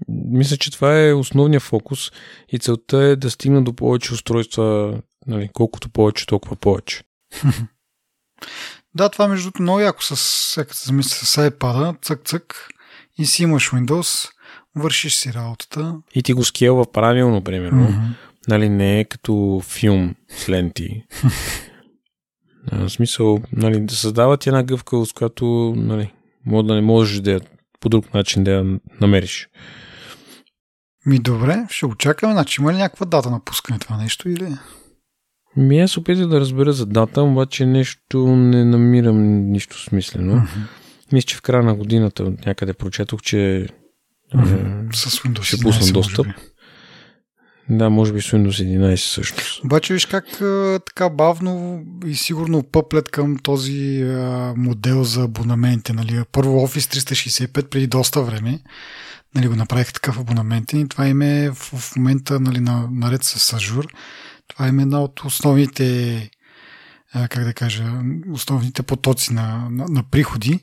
Мисля, 0.08 0.58
че 0.58 0.72
това 0.72 1.02
е 1.02 1.14
основният 1.14 1.64
фокус 1.64 2.12
и 2.50 2.60
целта 2.60 2.98
е 2.98 3.16
да 3.16 3.30
стигна 3.30 3.64
до 3.64 3.74
повече 3.74 4.14
устройства, 4.14 4.98
нали, 5.28 5.50
колкото 5.54 5.90
повече, 5.90 6.25
толкова 6.25 6.56
повече. 6.56 7.04
да, 8.96 9.10
това 9.10 9.28
между 9.28 9.46
другото 9.46 9.62
много 9.62 9.80
яко 9.80 10.04
с, 10.04 10.16
всяка 10.16 10.75
се 10.75 10.86
замисля 10.86 11.25
с 11.25 11.50
iPad, 11.50 12.02
цък-цък 12.02 12.70
и 13.18 13.25
си 13.25 13.44
имаш 13.44 13.70
Windows, 13.70 14.30
вършиш 14.75 15.16
си 15.16 15.34
работата. 15.34 15.96
И 16.16 16.24
ти 16.24 16.34
го 16.34 16.44
скелва 16.44 16.92
правилно, 16.92 17.44
примерно. 17.44 17.88
Mm-hmm. 17.88 18.10
Нали, 18.48 18.70
не 18.70 19.00
е 19.00 19.06
като 19.06 19.62
филм 19.64 20.16
с 20.30 20.50
ленти. 20.50 21.04
в 22.72 22.90
смисъл, 22.90 23.42
нали, 23.52 23.80
да 23.80 23.96
създават 23.96 24.48
една 24.48 24.64
гъвкавост, 24.64 25.14
която 25.14 25.74
нали, 25.78 26.14
може 26.46 26.68
да 26.68 26.75
не 26.75 26.82
можеш 26.82 27.20
да 27.20 27.32
я 27.32 27.42
по 27.80 27.90
друг 27.90 28.14
начин 28.14 28.44
да 28.44 28.52
я 28.52 28.80
намериш. 29.02 29.48
Ми 31.06 31.20
добре, 31.20 31.66
ще 31.70 31.86
очакаме. 31.86 32.34
Значи 32.34 32.62
има 32.62 32.74
ли 32.74 32.78
някаква 32.78 33.06
дата 33.06 33.30
на 33.30 33.40
пускане 33.40 33.80
това 33.80 33.98
нещо 33.98 34.30
или? 34.30 34.48
Ми 35.58 35.80
аз 35.80 35.98
опитах 35.98 36.28
да 36.28 36.40
разбера 36.40 36.74
за 36.74 36.86
дата, 36.86 37.22
обаче 37.22 37.66
нещо 37.66 38.28
не 38.28 38.66
намирам 38.66 39.52
нищо 39.52 39.82
смислено. 39.82 40.34
Mm-hmm. 40.34 41.12
Мисля, 41.12 41.26
че 41.28 41.36
в 41.36 41.42
края 41.42 41.64
на 41.64 41.76
годината 41.76 42.34
някъде 42.46 42.74
прочетох, 42.74 43.22
че 43.22 43.68
mm-hmm. 44.36 44.96
С 44.96 45.20
Windows 45.20 45.44
ще 45.44 45.58
пуснат 45.58 45.94
достъп. 45.94 46.28
Да, 47.70 47.90
може 47.90 48.14
би 48.14 48.22
с 48.22 48.32
Windows 48.32 48.78
11 48.80 48.96
също. 48.96 49.44
Обаче 49.66 49.94
виж 49.94 50.06
как 50.06 50.26
така 50.86 51.10
бавно 51.10 51.84
и 52.06 52.16
сигурно 52.16 52.64
пъплет 52.64 53.10
към 53.10 53.38
този 53.38 54.02
а, 54.02 54.54
модел 54.58 55.04
за 55.04 55.24
абонаменти. 55.24 55.94
Нали? 55.94 56.24
Първо 56.32 56.68
Office 56.68 57.00
365 57.00 57.70
преди 57.70 57.88
доста 57.88 58.22
време 58.22 58.60
нали, 59.36 59.48
го 59.48 59.56
направих 59.56 59.94
такъв 59.94 60.20
абонамент 60.20 60.74
и 60.74 60.88
това 60.88 61.08
им 61.08 61.22
е 61.22 61.50
в, 61.50 61.56
в 61.56 61.96
момента 61.96 62.39
нали, 62.39 62.60
на, 62.60 62.88
наред 62.92 63.24
с 63.24 63.58
Azure. 63.58 63.88
Това 64.48 64.68
им 64.68 64.80
е 64.80 64.82
една 64.82 65.04
от 65.04 65.20
основните 65.25 66.30
как 67.13 67.44
да 67.44 67.54
кажа, 67.54 67.84
основните 68.32 68.84
потоци 68.84 69.34
на, 69.34 69.68
на, 69.72 69.86
на 69.89 70.04
приходи. 70.04 70.60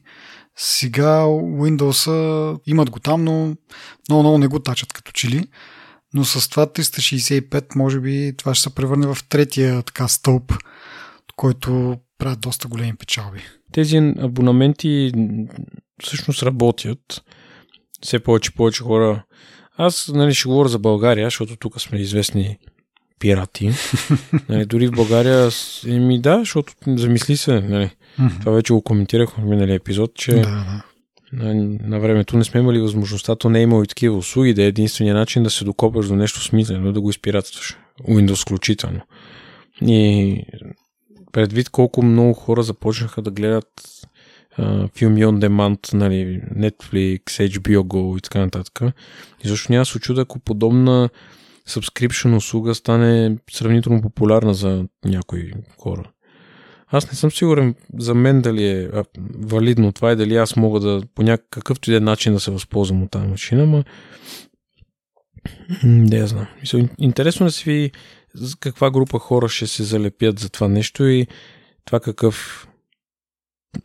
Сега 0.57 1.21
Windows 1.33 2.61
имат 2.67 2.91
го 2.91 3.01
там, 3.01 3.25
но 3.25 3.57
много-много 4.09 4.39
не 4.39 4.47
го 4.47 4.59
тачат 4.59 4.93
като 4.93 5.13
чили 5.13 5.49
но 6.15 6.25
с 6.25 6.49
това 6.49 6.67
365 6.67 7.77
може 7.77 8.01
би 8.01 8.33
това 8.37 8.55
ще 8.55 8.63
се 8.63 8.75
превърне 8.75 9.07
в 9.07 9.19
третия 9.29 9.83
така 9.83 10.09
стълб, 10.09 10.53
който 11.37 11.97
правят 12.19 12.41
доста 12.41 12.69
големи 12.69 12.97
печалби. 12.97 13.41
Тези 13.73 13.97
абонаменти 14.19 15.13
всъщност 16.03 16.43
работят. 16.43 17.25
Все 18.03 18.19
повече 18.19 18.55
повече 18.55 18.83
хора. 18.83 19.23
Аз 19.77 20.09
нали, 20.15 20.35
ще 20.35 20.49
говоря 20.49 20.69
за 20.69 20.79
България, 20.79 21.27
защото 21.27 21.57
тук 21.57 21.81
сме 21.81 21.99
известни 21.99 22.59
пирати. 23.19 23.71
нали, 24.49 24.65
дори 24.65 24.87
в 24.87 24.93
България 24.93 25.51
ми 25.87 26.21
да, 26.21 26.39
защото 26.39 26.73
замисли 26.87 27.37
се. 27.37 27.61
Нали. 27.61 27.91
Mm-hmm. 28.21 28.41
Това 28.41 28.53
вече 28.53 28.73
го 28.73 28.83
коментирах 28.83 29.31
в 29.31 29.39
миналия 29.39 29.75
епизод, 29.75 30.15
че 30.15 30.33
да, 30.33 30.41
да 30.41 30.83
на, 31.33 31.79
на 31.83 32.01
времето 32.01 32.37
не 32.37 32.45
сме 32.45 32.61
имали 32.61 32.81
възможността, 32.81 33.37
то 33.37 33.51
не 33.51 33.59
е 33.59 33.63
имало 33.63 33.83
и 33.83 33.87
такива 33.87 34.17
услуги, 34.17 34.55
да 34.55 34.63
е 34.63 34.67
единствения 34.67 35.15
начин 35.15 35.43
да 35.43 35.51
се 35.51 35.65
докопаш 35.65 36.09
до 36.09 36.17
нещо 36.17 36.41
смислено, 36.41 36.93
да 36.93 37.01
го 37.01 37.11
изпиратстваш. 37.11 37.77
Windows 38.09 38.43
включително. 38.43 39.01
И 39.83 40.43
предвид 41.33 41.71
колко 41.71 42.03
много 42.03 42.33
хора 42.33 42.63
започнаха 42.63 43.23
да 43.23 43.31
гледат 43.31 43.69
филми 44.97 45.25
on 45.25 45.49
demand, 45.49 45.95
нали, 45.95 46.43
Netflix, 46.57 47.23
HBO 47.25 47.79
Go 47.79 48.19
и 48.19 48.21
така 48.21 48.39
нататък. 48.39 48.81
И 49.45 49.49
защо 49.49 49.73
няма 49.73 49.85
се 49.87 49.97
очуда, 49.97 50.21
ако 50.21 50.39
подобна 50.39 51.09
subscription 51.69 52.37
услуга 52.37 52.75
стане 52.75 53.37
сравнително 53.51 54.03
популярна 54.03 54.55
за 54.55 54.85
някои 55.05 55.53
хора. 55.79 56.11
Аз 56.89 57.11
не 57.11 57.17
съм 57.17 57.31
сигурен 57.31 57.75
за 57.99 58.15
мен 58.15 58.43
дали 58.43 58.67
е 58.67 58.91
валидно 59.39 59.93
това 59.93 60.13
и 60.13 60.17
дали 60.17 60.37
аз 60.37 60.57
мога 60.57 60.81
да 60.81 61.03
по 61.15 61.23
някакъвто 61.23 61.91
и 61.91 61.93
да 61.93 61.97
е 61.97 62.01
начин 62.01 62.33
да 62.33 62.41
се 62.41 62.51
възползвам 62.51 63.03
от 63.03 63.11
тази 63.11 63.27
машина, 63.27 63.67
но 63.67 63.85
не 65.85 66.17
я 66.17 66.27
знам. 66.27 66.47
Интересно 66.99 67.47
да 67.47 67.53
си 67.53 67.91
каква 68.61 68.91
група 68.91 69.19
хора 69.19 69.49
ще 69.49 69.67
се 69.67 69.83
залепят 69.83 70.39
за 70.39 70.49
това 70.49 70.69
нещо 70.69 71.05
и 71.05 71.27
това 71.85 72.01
какъв 72.01 72.69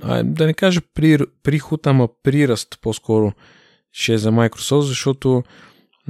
а, 0.02 0.24
да 0.24 0.46
не 0.46 0.54
кажа 0.54 0.82
при, 0.94 1.20
приход, 1.44 1.88
ама 1.88 2.08
приръст 2.24 2.80
по-скоро 2.82 3.34
ще 3.92 4.14
е 4.14 4.18
за 4.18 4.32
Microsoft, 4.32 4.82
защото 4.82 5.44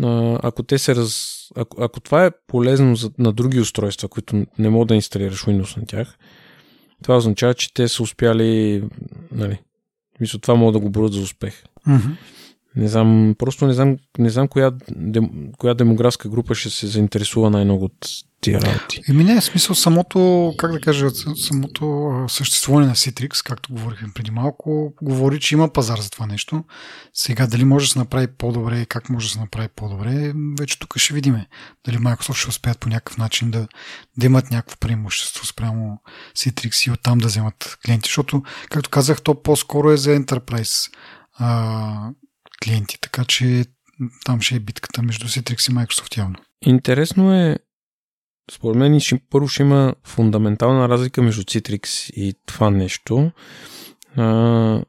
а, 0.03 0.39
ако 0.43 0.63
те 0.63 0.77
се 0.77 0.95
раз... 0.95 1.33
Ако, 1.55 1.83
ако 1.83 1.99
това 1.99 2.25
е 2.25 2.31
полезно 2.47 2.95
за, 2.95 3.11
на 3.17 3.31
други 3.31 3.59
устройства, 3.59 4.07
които 4.07 4.45
не 4.59 4.69
мога 4.69 4.85
да 4.85 4.95
инсталираш 4.95 5.45
Windows 5.45 5.77
на 5.77 5.85
тях, 5.85 6.17
това 7.03 7.17
означава, 7.17 7.53
че 7.53 7.73
те 7.73 7.87
са 7.87 8.03
успяли, 8.03 8.83
нали, 9.31 9.59
мисля, 10.19 10.39
това 10.39 10.55
мога 10.55 10.71
да 10.71 10.79
го 10.79 10.89
борят 10.89 11.13
за 11.13 11.21
успех. 11.21 11.63
Mm-hmm. 11.87 12.11
Не 12.77 12.87
знам, 12.87 13.35
просто 13.37 13.67
не 13.67 13.73
знам, 13.73 13.97
не 14.17 14.29
знам 14.29 14.47
коя, 14.47 14.71
дем, 14.91 15.29
коя 15.57 15.73
демографска 15.73 16.29
група 16.29 16.55
ще 16.55 16.69
се 16.69 16.87
заинтересува 16.87 17.49
най-много 17.49 17.85
от 17.85 18.07
тия 18.41 18.61
работи. 18.61 19.01
Еми 19.09 19.23
не, 19.23 19.41
в 19.41 19.43
смисъл 19.43 19.75
самото, 19.75 20.53
как 20.57 20.71
да 20.71 20.81
кажа, 20.81 21.09
самото 21.35 22.11
съществуване 22.29 22.87
на 22.87 22.95
Citrix, 22.95 23.45
както 23.45 23.73
говорихме 23.73 24.07
преди 24.15 24.31
малко, 24.31 24.93
говори, 25.01 25.39
че 25.39 25.55
има 25.55 25.69
пазар 25.69 25.99
за 25.99 26.09
това 26.09 26.25
нещо. 26.25 26.63
Сега 27.13 27.47
дали 27.47 27.63
може 27.65 27.85
да 27.85 27.91
се 27.91 27.99
направи 27.99 28.27
по-добре, 28.27 28.85
как 28.85 29.09
може 29.09 29.27
да 29.27 29.33
се 29.33 29.39
направи 29.39 29.67
по-добре, 29.75 30.33
вече 30.59 30.79
тук 30.79 30.97
ще 30.97 31.13
видиме. 31.13 31.47
Дали 31.85 31.97
Microsoft 31.97 32.35
ще 32.35 32.49
успеят 32.49 32.79
по 32.79 32.89
някакъв 32.89 33.17
начин 33.17 33.51
да, 33.51 33.67
да 34.17 34.25
имат 34.25 34.51
някакво 34.51 34.77
преимущество 34.77 35.45
спрямо 35.45 36.01
Citrix 36.35 36.87
и 36.87 36.91
оттам 36.91 37.17
да 37.17 37.27
вземат 37.27 37.77
клиенти, 37.85 38.07
защото, 38.07 38.43
както 38.69 38.89
казах, 38.89 39.21
то 39.21 39.41
по-скоро 39.41 39.91
е 39.91 39.97
за 39.97 40.19
Enterprise 40.19 40.91
клиенти, 42.63 42.97
така 43.01 43.25
че 43.25 43.65
там 44.25 44.41
ще 44.41 44.55
е 44.55 44.59
битката 44.59 45.03
между 45.03 45.27
Citrix 45.27 45.71
и 45.71 45.75
Microsoft 45.75 46.17
явно. 46.17 46.35
Интересно 46.65 47.33
е, 47.33 47.57
според 48.51 48.77
мен 48.77 48.99
ще, 48.99 49.19
първо 49.29 49.47
ще 49.47 49.63
има 49.63 49.95
фундаментална 50.03 50.89
разлика 50.89 51.21
между 51.21 51.43
Citrix 51.43 52.11
и 52.11 52.33
това 52.45 52.69
нещо, 52.69 53.31
а, 54.15 54.81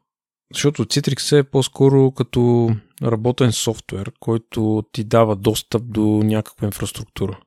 защото 0.55 0.85
Citrix 0.85 1.39
е 1.39 1.43
по-скоро 1.43 2.11
като 2.11 2.71
работен 3.03 3.53
софтуер, 3.53 4.13
който 4.21 4.83
ти 4.93 5.05
дава 5.05 5.37
достъп 5.37 5.83
до 5.85 6.01
някаква 6.25 6.67
инфраструктура. 6.67 7.41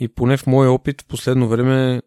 И 0.00 0.08
поне 0.08 0.36
в 0.36 0.46
моя 0.46 0.70
опит 0.70 1.02
в 1.02 1.06
последно 1.06 1.48
време 1.48 2.02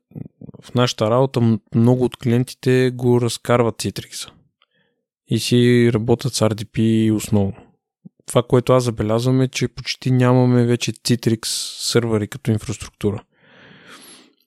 в 0.64 0.74
нашата 0.74 1.10
работа 1.10 1.58
много 1.76 2.04
от 2.04 2.18
клиентите 2.18 2.92
го 2.94 3.22
разкарват 3.22 3.76
Citrix 3.76 4.32
и 5.30 5.40
си 5.40 5.90
работят 5.94 6.34
с 6.34 6.40
RDP 6.40 7.12
основно. 7.14 7.54
Това, 8.26 8.44
което 8.44 8.74
аз 8.74 8.84
забелязвам 8.84 9.42
е, 9.42 9.48
че 9.48 9.68
почти 9.68 10.12
нямаме 10.12 10.66
вече 10.66 10.92
Citrix 10.92 11.46
сървъри 11.80 12.28
като 12.28 12.52
инфраструктура. 12.52 13.24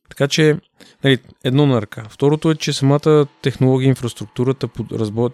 Така 0.09 0.29
че, 0.29 0.57
нали, 1.05 1.19
едно 1.45 1.67
на 1.67 1.83
ръка. 1.83 2.07
Второто 2.11 2.51
е, 2.51 2.55
че 2.55 2.73
самата 2.73 3.27
технология, 3.43 3.89
инфраструктурата 3.89 4.69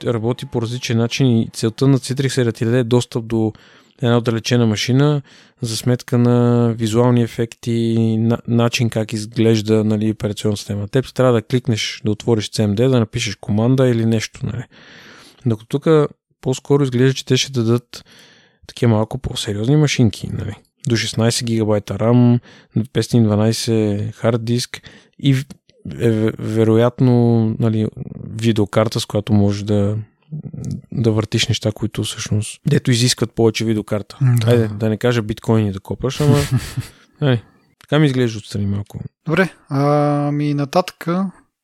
работи, 0.07 0.47
по 0.47 0.63
различен 0.63 0.99
начин 0.99 1.27
и 1.27 1.49
целта 1.53 1.89
на 1.89 1.99
Citrix 1.99 2.41
е 2.41 2.45
да 2.45 2.53
ти 2.53 2.65
даде 2.65 2.85
достъп 2.85 3.27
до 3.27 3.53
една 4.03 4.19
отдалечена 4.19 4.67
машина 4.67 5.23
за 5.63 5.77
сметка 5.77 6.19
на 6.19 6.69
визуални 6.79 7.23
ефекти, 7.23 7.97
на, 8.19 8.39
начин 8.49 8.91
как 8.91 9.13
изглежда 9.13 9.85
нали, 9.85 10.11
операционна 10.11 10.57
система. 10.57 10.89
Теб 10.89 11.15
трябва 11.15 11.33
да 11.33 11.43
кликнеш, 11.43 12.01
да 12.05 12.11
отвориш 12.11 12.51
CMD, 12.51 12.89
да 12.89 13.01
напишеш 13.01 13.37
команда 13.37 13.89
или 13.89 14.07
нещо. 14.07 14.47
Нали. 14.47 14.65
Докато 15.47 15.69
тук 15.69 16.11
по-скоро 16.41 16.83
изглежда, 16.83 17.15
че 17.15 17.25
те 17.25 17.37
ще 17.37 17.53
дадат 17.53 18.05
такива 18.67 18.93
малко 18.93 19.19
по-сериозни 19.19 19.77
машинки. 19.77 20.29
Нали 20.33 20.55
до 20.89 20.97
16 20.97 21.45
гигабайта 21.45 21.95
RAM, 21.95 22.41
512 22.77 24.15
хард 24.15 24.45
диск 24.45 24.83
и 25.19 25.37
е, 26.01 26.33
вероятно 26.39 27.45
нали, 27.59 27.87
видеокарта, 28.31 29.01
с 29.01 29.07
която 29.07 29.33
може 29.33 29.65
да, 29.65 29.97
да 30.93 31.13
въртиш 31.13 31.49
неща, 31.49 31.73
които 31.73 32.03
всъщност 32.03 32.61
дето 32.67 32.91
изискват 32.91 33.33
повече 33.33 33.65
видеокарта. 33.65 34.19
Да. 34.21 34.51
Айде, 34.51 34.69
да 34.69 34.89
не 34.89 34.97
кажа 34.97 35.23
биткоини 35.23 35.73
да 35.73 35.81
копаш, 35.81 36.21
ама 36.21 36.37
нали, 37.21 37.43
така 37.81 37.99
ми 37.99 38.07
изглежда 38.07 38.39
отстрани 38.39 38.67
малко. 38.67 39.01
Добре, 39.27 39.49
ами 39.69 40.55
нататък, 40.55 41.09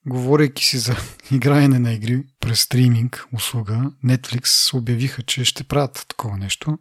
говорейки 0.06 0.64
си 0.64 0.78
за 0.78 0.96
играене 1.30 1.78
на 1.78 1.92
игри 1.92 2.22
през 2.40 2.60
стриминг 2.60 3.24
услуга, 3.32 3.90
Netflix 4.04 4.78
обявиха, 4.78 5.22
че 5.22 5.44
ще 5.44 5.64
правят 5.64 6.04
такова 6.08 6.36
нещо. 6.36 6.78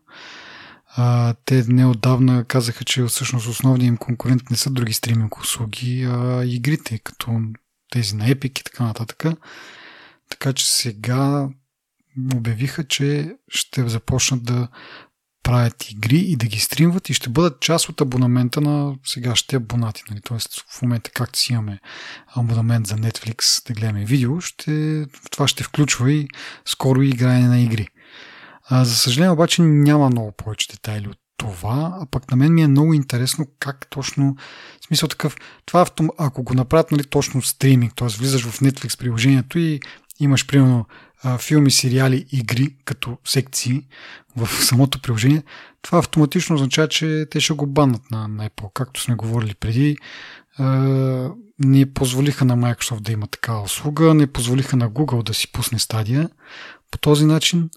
А, 0.96 1.34
те 1.46 1.64
неодавна 1.68 2.46
казаха, 2.46 2.84
че 2.84 3.04
всъщност 3.04 3.48
основният 3.48 3.88
им 3.88 3.98
конкурент 3.98 4.50
не 4.50 4.58
са 4.58 4.70
други 4.70 4.94
стриминг 4.94 5.38
услуги, 5.38 6.04
а 6.04 6.44
игрите, 6.46 7.00
като 7.00 7.42
тези 7.92 8.16
на 8.16 8.26
Epic 8.26 8.60
и 8.60 8.64
така 8.64 8.84
нататък. 8.84 9.24
Така 10.30 10.54
че 10.54 10.70
сега 10.70 11.50
обявиха, 12.36 12.84
че 12.84 13.36
ще 13.50 13.90
започнат 13.90 14.44
да 14.44 14.68
правят 15.44 15.92
игри 15.92 16.18
и 16.18 16.36
да 16.36 16.46
ги 16.46 16.60
стримват 16.60 17.10
и 17.10 17.14
ще 17.14 17.30
бъдат 17.30 17.60
част 17.60 17.90
от 17.90 18.02
абонамента 18.02 18.62
на 18.62 18.96
сегашните 19.06 19.56
абонати. 19.56 20.04
Нали? 20.10 20.22
Тоест 20.22 20.64
в 20.70 20.82
момента 20.82 21.12
както 21.12 21.40
си 21.40 21.54
имаме 21.54 21.80
абонамент 22.36 22.88
за 22.88 22.96
Netflix 22.96 23.68
да 23.68 23.74
гледаме 23.74 24.06
видео, 24.06 24.42
ще, 24.42 25.06
това 25.32 25.48
ще 25.48 25.64
включва 25.64 26.12
и 26.12 26.28
скоро 26.66 27.02
и 27.02 27.10
игране 27.10 27.48
на 27.48 27.62
игри. 27.62 27.88
А, 28.70 28.86
за 28.86 28.96
съжаление 28.96 29.32
обаче 29.32 29.62
няма 29.62 30.10
много 30.10 30.32
повече 30.32 30.68
детайли 30.72 31.08
от 31.08 31.18
това, 31.38 31.98
а 32.02 32.06
пък 32.06 32.32
на 32.32 32.38
мен 32.38 32.54
ми 32.54 32.62
е 32.62 32.68
много 32.68 32.94
интересно 32.94 33.48
как 33.60 33.88
точно, 33.90 34.36
в 34.82 34.86
смисъл 34.86 35.10
такъв, 35.10 35.36
това 35.66 35.86
ако 36.18 36.44
го 36.44 36.54
направят 36.54 36.92
нали, 36.92 37.04
точно 37.04 37.42
стриминг, 37.42 37.96
т.е. 37.96 38.08
влизаш 38.08 38.46
в 38.46 38.60
Netflix 38.60 39.00
приложението 39.00 39.60
и 39.60 39.80
имаш 40.20 40.48
примерно 40.48 40.86
филми, 41.38 41.72
сериали, 41.72 42.26
игри 42.32 42.76
като 42.86 43.18
секции 43.26 43.88
в 44.38 44.48
самото 44.48 45.02
приложение, 45.02 45.44
това 45.82 46.00
автоматично 46.00 46.56
означава, 46.56 46.88
че 46.88 47.26
те 47.32 47.40
ще 47.40 47.54
го 47.54 47.68
баннат 47.68 48.12
на, 48.12 48.28
на 48.28 48.50
Apple. 48.50 48.74
Както 48.74 49.02
сме 49.02 49.16
говорили 49.16 49.56
преди, 49.56 49.98
е, 50.60 50.64
не 51.60 51.94
позволиха 51.94 52.46
на 52.46 52.58
Microsoft 52.58 53.02
да 53.02 53.12
има 53.12 53.28
такава 53.28 53.62
услуга, 53.62 54.14
не 54.14 54.28
позволиха 54.28 54.78
на 54.78 54.90
Google 54.90 55.24
да 55.24 55.34
си 55.34 55.52
пусне 55.52 55.80
стадия. 55.80 56.30
По 56.92 56.98
този 56.98 57.26
начин 57.26 57.70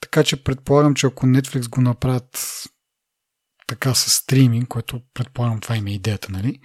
така 0.00 0.24
че 0.24 0.44
предполагам, 0.44 0.94
че 0.94 1.06
ако 1.06 1.26
Netflix 1.26 1.68
го 1.68 1.80
направят 1.80 2.62
така 3.66 3.94
с 3.94 4.10
стриминг, 4.10 4.68
което 4.68 5.00
предполагам 5.14 5.60
това 5.60 5.76
има 5.76 5.90
идеята, 5.90 6.32
нали? 6.32 6.58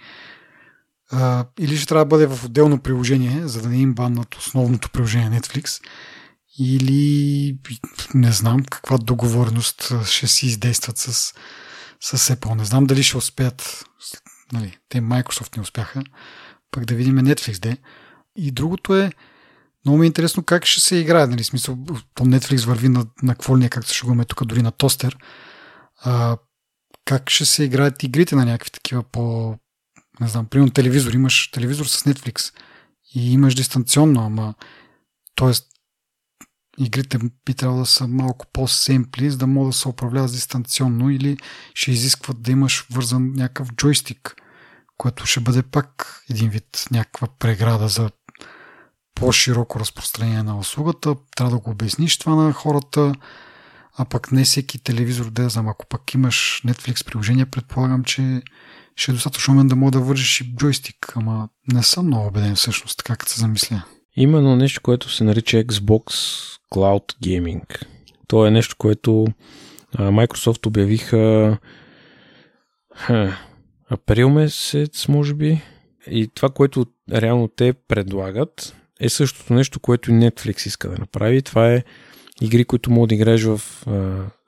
А, 1.10 1.46
или 1.58 1.76
ще 1.76 1.86
трябва 1.86 2.04
да 2.04 2.08
бъде 2.08 2.26
в 2.26 2.44
отделно 2.44 2.78
приложение, 2.78 3.46
за 3.46 3.62
да 3.62 3.68
не 3.68 3.78
им 3.78 3.94
баннат 3.94 4.34
основното 4.34 4.90
приложение 4.90 5.40
Netflix, 5.40 5.84
или 6.58 7.58
не 8.14 8.32
знам 8.32 8.64
каква 8.64 8.98
договорност 8.98 9.92
ще 10.06 10.26
си 10.26 10.46
издействат 10.46 10.98
с, 10.98 11.34
с 12.00 12.34
Apple. 12.34 12.54
Не 12.54 12.64
знам 12.64 12.86
дали 12.86 13.02
ще 13.02 13.16
успеят. 13.16 13.84
Нали, 14.52 14.78
те 14.88 15.00
Microsoft 15.00 15.56
не 15.56 15.62
успяха. 15.62 16.04
Пък 16.70 16.84
да 16.84 16.94
видим 16.94 17.18
Netflix 17.18 17.58
де. 17.58 17.76
И 18.36 18.50
другото 18.50 18.96
е, 18.96 19.12
много 19.84 19.98
ми 19.98 20.06
е 20.06 20.12
интересно 20.12 20.42
как 20.42 20.66
ще 20.66 20.80
се 20.80 20.96
играе. 20.96 21.26
Нали, 21.26 21.44
смисъл, 21.44 21.78
по 22.14 22.24
Netflix 22.24 22.66
върви 22.66 22.88
на, 22.88 23.06
на 23.22 23.34
какво 23.34 23.58
ли 23.58 23.68
както 23.68 23.88
се 23.88 23.94
шугаме 23.94 24.24
тук, 24.24 24.44
дори 24.44 24.62
на 24.62 24.70
тостер. 24.70 25.18
А, 26.00 26.36
как 27.04 27.30
ще 27.30 27.44
се 27.44 27.64
играят 27.64 28.02
игрите 28.02 28.36
на 28.36 28.44
някакви 28.44 28.70
такива 28.70 29.02
по... 29.02 29.54
Не 30.20 30.28
знам, 30.28 30.46
примерно 30.46 30.72
телевизор. 30.72 31.12
Имаш 31.12 31.50
телевизор 31.50 31.86
с 31.86 32.02
Netflix 32.02 32.54
и 33.14 33.32
имаш 33.32 33.54
дистанционно, 33.54 34.26
ама... 34.26 34.54
Тоест, 35.34 35.66
игрите 36.78 37.18
би 37.46 37.54
трябвало 37.54 37.80
да 37.80 37.86
са 37.86 38.08
малко 38.08 38.46
по-семпли, 38.52 39.30
за 39.30 39.38
да 39.38 39.46
могат 39.46 39.70
да 39.70 39.76
се 39.76 39.88
управляват 39.88 40.32
дистанционно 40.32 41.10
или 41.10 41.36
ще 41.74 41.90
изискват 41.90 42.42
да 42.42 42.52
имаш 42.52 42.86
вързан 42.90 43.32
някакъв 43.34 43.72
джойстик, 43.72 44.36
което 44.96 45.26
ще 45.26 45.40
бъде 45.40 45.62
пак 45.62 46.20
един 46.30 46.50
вид 46.50 46.86
някаква 46.90 47.28
преграда 47.38 47.88
за 47.88 48.10
по-широко 49.14 49.80
разпространение 49.80 50.42
на 50.42 50.58
услугата, 50.58 51.16
трябва 51.36 51.50
да 51.50 51.58
го 51.58 51.70
обясниш 51.70 52.18
това 52.18 52.34
на 52.34 52.52
хората, 52.52 53.14
а 53.98 54.04
пък 54.04 54.32
не 54.32 54.44
всеки 54.44 54.78
телевизор 54.78 55.30
да 55.30 55.48
знам, 55.48 55.68
ако 55.68 55.86
пък 55.86 56.14
имаш 56.14 56.62
Netflix 56.66 57.06
приложение, 57.06 57.46
предполагам, 57.46 58.04
че 58.04 58.42
ще 58.96 59.10
е 59.10 59.14
достатъчно 59.14 59.54
умен 59.54 59.68
да 59.68 59.76
мога 59.76 59.90
да 59.90 60.00
вържиш 60.00 60.40
и 60.40 60.56
джойстик, 60.56 61.12
ама 61.16 61.48
не 61.72 61.82
съм 61.82 62.06
много 62.06 62.26
убеден 62.26 62.56
всъщност, 62.56 62.98
така 62.98 63.16
като 63.16 63.32
се 63.32 63.40
замисля. 63.40 63.82
Има 64.16 64.56
нещо, 64.56 64.80
което 64.82 65.10
се 65.10 65.24
нарича 65.24 65.56
Xbox 65.56 66.10
Cloud 66.72 67.14
Gaming. 67.22 67.86
То 68.28 68.46
е 68.46 68.50
нещо, 68.50 68.76
което 68.78 69.26
Microsoft 69.96 70.66
обявиха 70.66 71.58
ха, 72.94 73.38
април 73.90 74.30
месец, 74.30 75.08
може 75.08 75.34
би. 75.34 75.60
И 76.10 76.28
това, 76.34 76.48
което 76.48 76.86
реално 77.12 77.48
те 77.48 77.72
предлагат, 77.72 78.76
е 79.00 79.08
същото 79.08 79.54
нещо, 79.54 79.80
което 79.80 80.10
и 80.10 80.14
Netflix 80.14 80.66
иска 80.66 80.88
да 80.88 80.98
направи. 80.98 81.42
Това 81.42 81.72
е 81.72 81.84
игри, 82.40 82.64
които 82.64 82.90
мога 82.90 83.06
да 83.06 83.14
играеш 83.14 83.42
в 83.42 83.60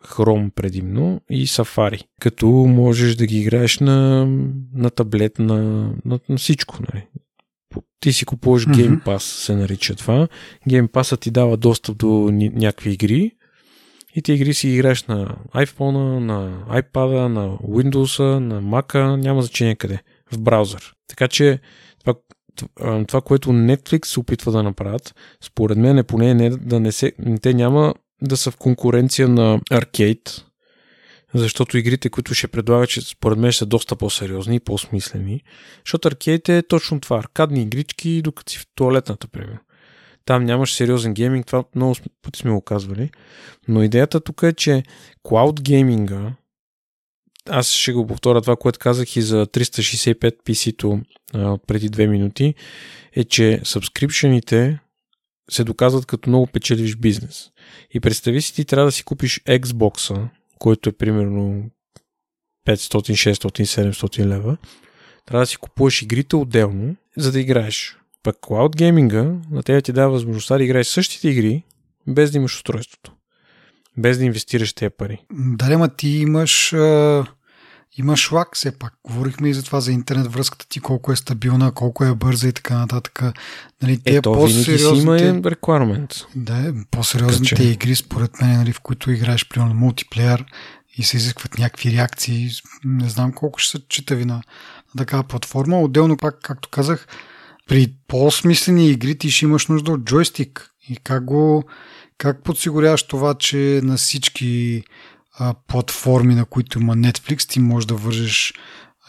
Chrome 0.04 0.50
предимно 0.50 1.20
и 1.30 1.46
Safari. 1.46 2.04
Като 2.20 2.46
можеш 2.48 3.14
да 3.14 3.26
ги 3.26 3.38
играеш 3.40 3.78
на, 3.78 4.26
на 4.74 4.90
таблет, 4.90 5.38
на, 5.38 5.62
на, 6.04 6.20
на 6.28 6.36
всичко. 6.36 6.78
Нали. 6.92 7.06
Ти 8.00 8.12
си 8.12 8.24
купуваш. 8.24 8.66
Game 8.66 9.04
Pass, 9.04 9.18
се 9.18 9.56
нарича 9.56 9.94
това. 9.94 10.28
Game 10.68 10.88
Pass 10.88 11.20
ти 11.20 11.30
дава 11.30 11.56
достъп 11.56 11.98
до 11.98 12.30
някакви 12.32 12.90
игри 12.90 13.32
и 14.14 14.22
ти 14.22 14.32
игри 14.32 14.54
си 14.54 14.68
играеш 14.68 15.04
на 15.04 15.36
iPhone, 15.54 16.18
на 16.18 16.64
iPad, 16.68 17.26
на 17.26 17.58
Windows, 17.58 18.38
на 18.38 18.62
Mac, 18.62 19.16
няма 19.16 19.42
значение 19.42 19.74
къде, 19.74 20.02
в 20.32 20.38
браузър. 20.38 20.94
Така 21.08 21.28
че 21.28 21.58
това, 22.00 22.14
това, 23.08 23.20
което 23.20 23.50
Netflix 23.50 24.06
се 24.06 24.20
опитва 24.20 24.52
да 24.52 24.62
направят, 24.62 25.14
според 25.44 25.78
мен 25.78 25.98
е 25.98 26.02
поне 26.02 26.34
не, 26.34 26.50
да 26.50 26.80
не 26.80 26.92
се, 26.92 27.12
те 27.42 27.54
няма 27.54 27.94
да 28.22 28.36
са 28.36 28.50
в 28.50 28.56
конкуренция 28.56 29.28
на 29.28 29.60
аркейд, 29.70 30.44
защото 31.34 31.78
игрите, 31.78 32.10
които 32.10 32.34
ще 32.34 32.48
предлагат, 32.48 32.90
че 32.90 33.00
според 33.00 33.38
мен 33.38 33.52
ще 33.52 33.58
са 33.58 33.66
доста 33.66 33.96
по-сериозни 33.96 34.56
и 34.56 34.60
по-смислени, 34.60 35.42
защото 35.84 36.08
аркейд 36.08 36.48
е 36.48 36.62
точно 36.62 37.00
това, 37.00 37.18
аркадни 37.18 37.62
игрички, 37.62 38.22
докато 38.22 38.52
си 38.52 38.58
в 38.58 38.66
туалетната, 38.74 39.28
примерно. 39.28 39.58
Там 40.24 40.44
нямаш 40.44 40.72
сериозен 40.72 41.14
гейминг, 41.14 41.46
това 41.46 41.64
много 41.74 41.94
пъти 42.22 42.38
сме 42.38 42.50
го 42.50 42.60
казвали, 42.60 43.10
но 43.68 43.82
идеята 43.82 44.20
тук 44.20 44.42
е, 44.42 44.52
че 44.52 44.82
клауд 45.22 45.60
гейминга, 45.62 46.32
аз 47.48 47.72
ще 47.72 47.92
го 47.92 48.06
повторя 48.06 48.42
това, 48.42 48.56
което 48.56 48.78
казах 48.78 49.16
и 49.16 49.22
за 49.22 49.46
365 49.46 50.36
PC-то 50.46 51.00
преди 51.66 51.88
две 51.88 52.06
минути, 52.06 52.54
е, 53.12 53.24
че 53.24 53.60
сабскрипшените 53.64 54.78
се 55.50 55.64
доказват 55.64 56.06
като 56.06 56.30
много 56.30 56.46
печеливш 56.46 56.96
бизнес. 56.96 57.50
И 57.90 58.00
представи 58.00 58.42
си, 58.42 58.54
ти 58.54 58.64
трябва 58.64 58.86
да 58.86 58.92
си 58.92 59.04
купиш 59.04 59.40
Xbox, 59.40 60.28
който 60.58 60.88
е 60.88 60.92
примерно 60.92 61.70
500, 62.68 63.32
600, 63.32 63.92
700 63.92 64.26
лева. 64.26 64.56
Трябва 65.26 65.42
да 65.42 65.46
си 65.46 65.56
купуваш 65.56 66.02
игрите 66.02 66.36
отделно, 66.36 66.96
за 67.16 67.32
да 67.32 67.40
играеш. 67.40 67.98
Пък 68.22 68.36
Cloud 68.36 68.76
Gaming 68.76 69.38
на 69.50 69.62
тебе 69.62 69.82
ти 69.82 69.92
дава 69.92 70.12
възможността 70.12 70.58
да 70.58 70.64
играеш 70.64 70.86
същите 70.86 71.28
игри, 71.28 71.62
без 72.06 72.30
да 72.30 72.38
имаш 72.38 72.56
устройството. 72.56 73.12
Без 73.96 74.18
да 74.18 74.24
инвестираш 74.24 74.72
тези 74.72 74.90
пари. 74.90 75.22
Да, 75.32 75.78
ма 75.78 75.96
ти 75.96 76.08
имаш 76.08 76.72
а, 76.72 77.26
имаш 77.98 78.32
лак 78.32 78.48
все 78.56 78.78
пак. 78.78 78.94
Говорихме 79.04 79.48
и 79.48 79.54
за 79.54 79.62
това, 79.62 79.80
за 79.80 79.92
интернет 79.92 80.32
връзката 80.32 80.66
ти, 80.68 80.80
колко 80.80 81.12
е 81.12 81.16
стабилна, 81.16 81.72
колко 81.72 82.04
е 82.04 82.14
бърза 82.14 82.48
и 82.48 82.52
така 82.52 82.78
нататък. 82.78 83.22
Нали, 83.82 84.00
те 84.04 84.16
Ето, 84.16 84.32
по-сериозните... 84.32 85.24
има 85.24 85.40
requirement. 85.40 86.24
Да, 86.36 86.74
по-сериозните 86.90 87.54
Каче. 87.54 87.68
игри, 87.68 87.94
според 87.94 88.40
мен, 88.40 88.56
нали, 88.56 88.72
в 88.72 88.80
които 88.80 89.10
играеш, 89.10 89.48
примерно, 89.48 89.74
мултиплеер 89.74 90.44
и 90.96 91.02
се 91.02 91.16
изискват 91.16 91.58
някакви 91.58 91.92
реакции. 91.92 92.50
Не 92.84 93.08
знам 93.08 93.32
колко 93.32 93.58
ще 93.58 93.70
са 93.70 93.84
читави 93.88 94.24
на, 94.24 94.34
на 94.94 94.98
такава 94.98 95.24
платформа. 95.24 95.80
Отделно 95.80 96.16
пак, 96.16 96.38
както 96.42 96.68
казах, 96.68 97.06
при 97.68 97.94
по-смислени 98.08 98.90
игри 98.90 99.18
ти 99.18 99.30
ще 99.30 99.44
имаш 99.44 99.66
нужда 99.66 99.92
от 99.92 100.04
джойстик. 100.04 100.70
И 100.88 100.96
как 100.96 101.24
го 101.24 101.64
как 102.18 102.42
подсигуряваш 102.42 103.02
това, 103.02 103.34
че 103.34 103.80
на 103.84 103.96
всички 103.96 104.82
платформи, 105.66 106.34
на 106.34 106.44
които 106.44 106.78
има 106.78 106.96
Netflix, 106.96 107.48
ти 107.48 107.60
можеш 107.60 107.86
да 107.86 107.94
вържеш 107.94 108.54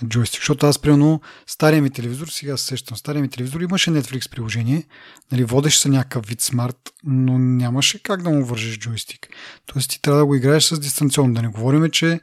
джойстик. 0.07 0.41
Защото 0.41 0.65
аз, 0.65 0.79
примерно, 0.79 1.21
стария 1.47 1.81
ми 1.81 1.89
телевизор, 1.89 2.27
сега 2.27 2.57
се 2.57 2.65
сещам, 2.65 2.97
стария 2.97 3.21
ми 3.21 3.29
телевизор 3.29 3.61
имаше 3.61 3.91
Netflix 3.91 4.31
приложение, 4.31 4.83
нали, 5.31 5.43
водеш 5.43 5.75
се 5.75 5.89
някакъв 5.89 6.25
вид 6.25 6.41
смарт, 6.41 6.77
но 7.03 7.39
нямаше 7.39 8.03
как 8.03 8.21
да 8.21 8.29
му 8.29 8.45
вържеш 8.45 8.79
джойстик. 8.79 9.27
Тоест 9.65 9.89
ти 9.89 10.01
трябва 10.01 10.19
да 10.19 10.25
го 10.25 10.35
играеш 10.35 10.63
с 10.63 10.79
дистанционно. 10.79 11.33
Да 11.33 11.41
не 11.41 11.47
говорим, 11.47 11.89
че 11.91 12.19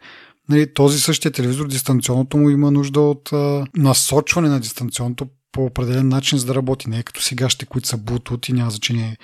нали, 0.49 0.75
този 0.75 1.01
същия 1.01 1.33
телевизор, 1.33 1.69
дистанционното 1.69 2.37
му 2.37 2.51
има 2.51 2.71
нужда 2.71 3.01
от 3.01 3.33
а, 3.33 3.67
насочване 3.77 4.49
на 4.49 4.61
дистанционното 4.61 5.29
по 5.53 5.65
определен 5.65 6.09
начин, 6.09 6.39
за 6.39 6.47
да 6.47 6.55
работи. 6.55 6.91
Не 6.91 6.99
е 6.99 7.03
като 7.03 7.23
сегашните, 7.23 7.67
които 7.67 7.89
са 7.89 7.99
Bluetooth 7.99 8.51
и 8.51 8.53
няма 8.53 8.71
значение 8.71 9.17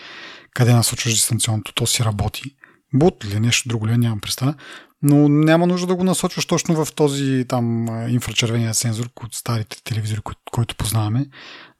къде 0.54 0.72
насочваш 0.72 1.14
дистанционното, 1.14 1.72
то 1.74 1.86
си 1.86 2.04
работи. 2.04 2.56
Бут 2.94 3.24
или 3.24 3.40
нещо 3.40 3.68
друго 3.68 3.88
ли, 3.88 3.96
нямам 3.96 4.20
представа. 4.20 4.54
Но 5.02 5.28
няма 5.28 5.66
нужда 5.66 5.86
да 5.86 5.94
го 5.94 6.04
насочваш 6.04 6.46
точно 6.46 6.84
в 6.84 6.92
този 6.94 7.44
там 7.48 7.86
инфрачервения 8.08 8.74
сензор 8.74 9.06
от 9.24 9.34
старите 9.34 9.82
телевизори, 9.84 10.20
който 10.50 10.76
познаваме, 10.76 11.26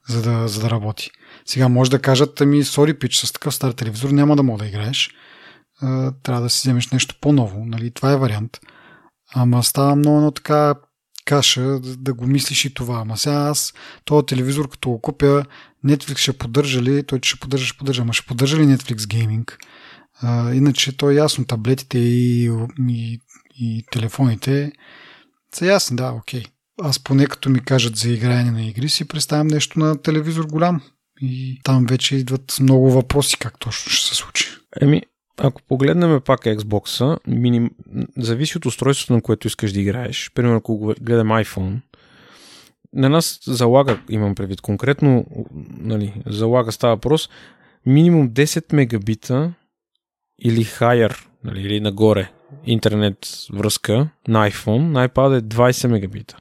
за 0.09 0.21
да, 0.21 0.47
за 0.47 0.61
да 0.61 0.69
работи. 0.69 1.09
Сега 1.45 1.69
може 1.69 1.91
да 1.91 1.99
кажат, 1.99 2.41
ами, 2.41 2.63
сори 2.63 2.99
пич, 2.99 3.15
с 3.15 3.33
такъв 3.33 3.55
стар 3.55 3.71
телевизор 3.71 4.09
няма 4.09 4.35
да 4.35 4.43
мога 4.43 4.63
да 4.63 4.69
играеш. 4.69 5.09
Трябва 6.23 6.41
да 6.41 6.49
си 6.49 6.67
вземеш 6.67 6.87
нещо 6.89 7.15
по-ново. 7.21 7.65
Нали? 7.65 7.91
Това 7.91 8.11
е 8.11 8.17
вариант. 8.17 8.59
Ама 9.33 9.63
става 9.63 9.95
много 9.95 10.17
едно 10.17 10.31
така 10.31 10.75
каша 11.25 11.61
да, 11.61 11.97
да 11.97 12.13
го 12.13 12.27
мислиш 12.27 12.65
и 12.65 12.73
това. 12.73 12.99
Ама 12.99 13.17
сега 13.17 13.35
аз, 13.35 13.73
този 14.05 14.25
телевизор, 14.25 14.69
като 14.69 14.89
го 14.89 15.01
купя, 15.01 15.45
Netflix 15.85 16.17
ще 16.17 16.33
поддържа 16.33 16.81
ли, 16.81 17.03
той 17.03 17.19
ще 17.21 17.39
поддържа, 17.39 17.65
ще 17.65 17.77
поддържа, 17.77 18.01
ама 18.01 18.13
ще 18.13 18.27
поддържа 18.27 18.57
ли 18.57 18.63
Netflix 18.63 18.97
Gaming? 18.97 19.51
А, 20.23 20.53
иначе 20.53 20.97
то 20.97 21.09
е 21.09 21.15
ясно, 21.15 21.45
таблетите 21.45 21.99
и, 21.99 22.51
и, 22.87 23.19
и 23.59 23.83
телефоните 23.91 24.71
са 25.55 25.65
ясни, 25.65 25.97
да, 25.97 26.11
окей. 26.11 26.43
Аз 26.81 26.99
поне 26.99 27.25
като 27.25 27.49
ми 27.49 27.59
кажат 27.59 27.95
за 27.95 28.09
играене 28.09 28.51
на 28.51 28.65
игри, 28.65 28.89
си 28.89 29.07
представям 29.07 29.47
нещо 29.47 29.79
на 29.79 30.01
телевизор 30.01 30.45
голям. 30.45 30.81
И 31.21 31.59
там 31.63 31.85
вече 31.85 32.15
идват 32.15 32.57
много 32.59 32.91
въпроси 32.91 33.37
как 33.39 33.59
точно 33.59 33.91
ще 33.91 34.09
се 34.09 34.15
случи. 34.15 34.49
Еми, 34.81 35.01
ако 35.37 35.61
погледнем 35.61 36.21
пак 36.25 36.41
Xbox, 36.41 37.19
миним... 37.27 37.71
зависи 38.17 38.57
от 38.57 38.65
устройството, 38.65 39.13
на 39.13 39.21
което 39.21 39.47
искаш 39.47 39.71
да 39.71 39.81
играеш. 39.81 40.31
Примерно, 40.35 40.57
ако 40.57 40.93
гледам 41.01 41.27
iPhone, 41.27 41.79
на 42.93 43.09
нас 43.09 43.39
залага, 43.47 43.99
имам 44.09 44.35
предвид 44.35 44.61
конкретно, 44.61 45.25
нали, 45.77 46.13
залага 46.25 46.71
става 46.71 46.95
въпрос, 46.95 47.29
минимум 47.85 48.29
10 48.29 48.73
мегабита 48.73 49.53
или 50.43 50.65
higher, 50.65 51.25
нали, 51.43 51.61
или 51.61 51.79
нагоре 51.79 52.31
интернет 52.65 53.17
връзка 53.53 54.09
на 54.27 54.49
iPhone, 54.49 54.81
на 54.81 55.09
iPad 55.09 55.37
е 55.37 55.41
20 55.41 55.87
мегабита. 55.87 56.37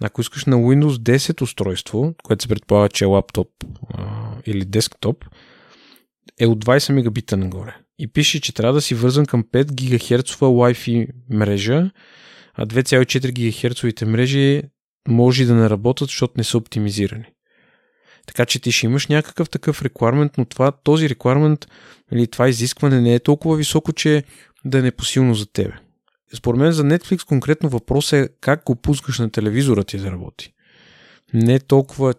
Ако 0.00 0.20
искаш 0.20 0.44
на 0.44 0.56
Windows 0.56 1.16
10 1.16 1.42
устройство, 1.42 2.14
което 2.22 2.42
се 2.42 2.48
предполага, 2.48 2.88
че 2.88 3.04
е 3.04 3.08
лаптоп 3.08 3.48
а, 3.94 4.06
или 4.46 4.64
десктоп, 4.64 5.24
е 6.40 6.46
от 6.46 6.64
20 6.64 6.92
мегабита 6.92 7.36
нагоре. 7.36 7.76
И 7.98 8.12
пише, 8.12 8.40
че 8.40 8.54
трябва 8.54 8.74
да 8.74 8.80
си 8.80 8.94
вързан 8.94 9.26
към 9.26 9.44
5 9.44 9.64
ГГц 9.64 10.36
Wi-Fi 10.36 11.08
мрежа, 11.30 11.90
а 12.54 12.66
2,4 12.66 13.32
ГГц 13.32 14.02
мрежи 14.02 14.62
може 15.08 15.44
да 15.44 15.54
не 15.54 15.70
работят, 15.70 16.08
защото 16.08 16.34
не 16.36 16.44
са 16.44 16.58
оптимизирани. 16.58 17.24
Така 18.28 18.46
че 18.46 18.60
ти 18.60 18.72
ще 18.72 18.86
имаш 18.86 19.06
някакъв 19.06 19.50
такъв 19.50 19.82
requirement, 19.82 20.30
но 20.38 20.44
това, 20.44 20.72
този 20.72 21.08
requirement 21.08 21.66
или 22.12 22.26
това 22.26 22.48
изискване 22.48 23.00
не 23.00 23.14
е 23.14 23.18
толкова 23.18 23.56
високо, 23.56 23.92
че 23.92 24.24
да 24.64 24.78
е 24.78 24.82
непосилно 24.82 25.34
за 25.34 25.46
тебе. 25.46 25.72
Според 26.34 26.60
мен 26.60 26.72
за 26.72 26.84
Netflix 26.84 27.26
конкретно 27.26 27.68
въпрос 27.68 28.12
е 28.12 28.28
как 28.40 28.64
го 28.64 28.76
пускаш 28.76 29.18
на 29.18 29.30
телевизора 29.30 29.84
ти 29.84 29.98
да 29.98 30.10
работи. 30.10 30.52
Не 31.34 31.54
е 31.54 31.58
толкова... 31.58 32.14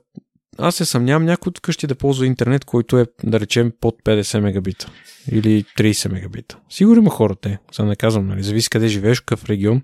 Аз 0.58 0.76
се 0.76 0.86
съмнявам 0.86 1.26
някой 1.26 1.50
от 1.50 1.60
къщи 1.60 1.88
да 1.88 1.96
ползва 1.96 2.26
интернет, 2.26 2.66
който 2.66 2.98
е, 2.98 3.06
да 3.24 3.40
речем, 3.40 3.72
под 3.82 3.96
50 4.06 4.40
мегабита 4.40 4.92
или 5.32 5.64
30 5.64 6.12
мегабита. 6.12 6.58
Сигурно 6.70 7.02
има 7.02 7.10
хора 7.10 7.36
те, 7.36 7.60
за 7.74 7.84
да 7.84 7.90
не 7.90 7.96
казвам, 7.96 8.28
нали? 8.28 8.44
зависи 8.44 8.70
къде 8.70 8.88
живееш, 8.88 9.20
какъв 9.20 9.46
регион 9.46 9.82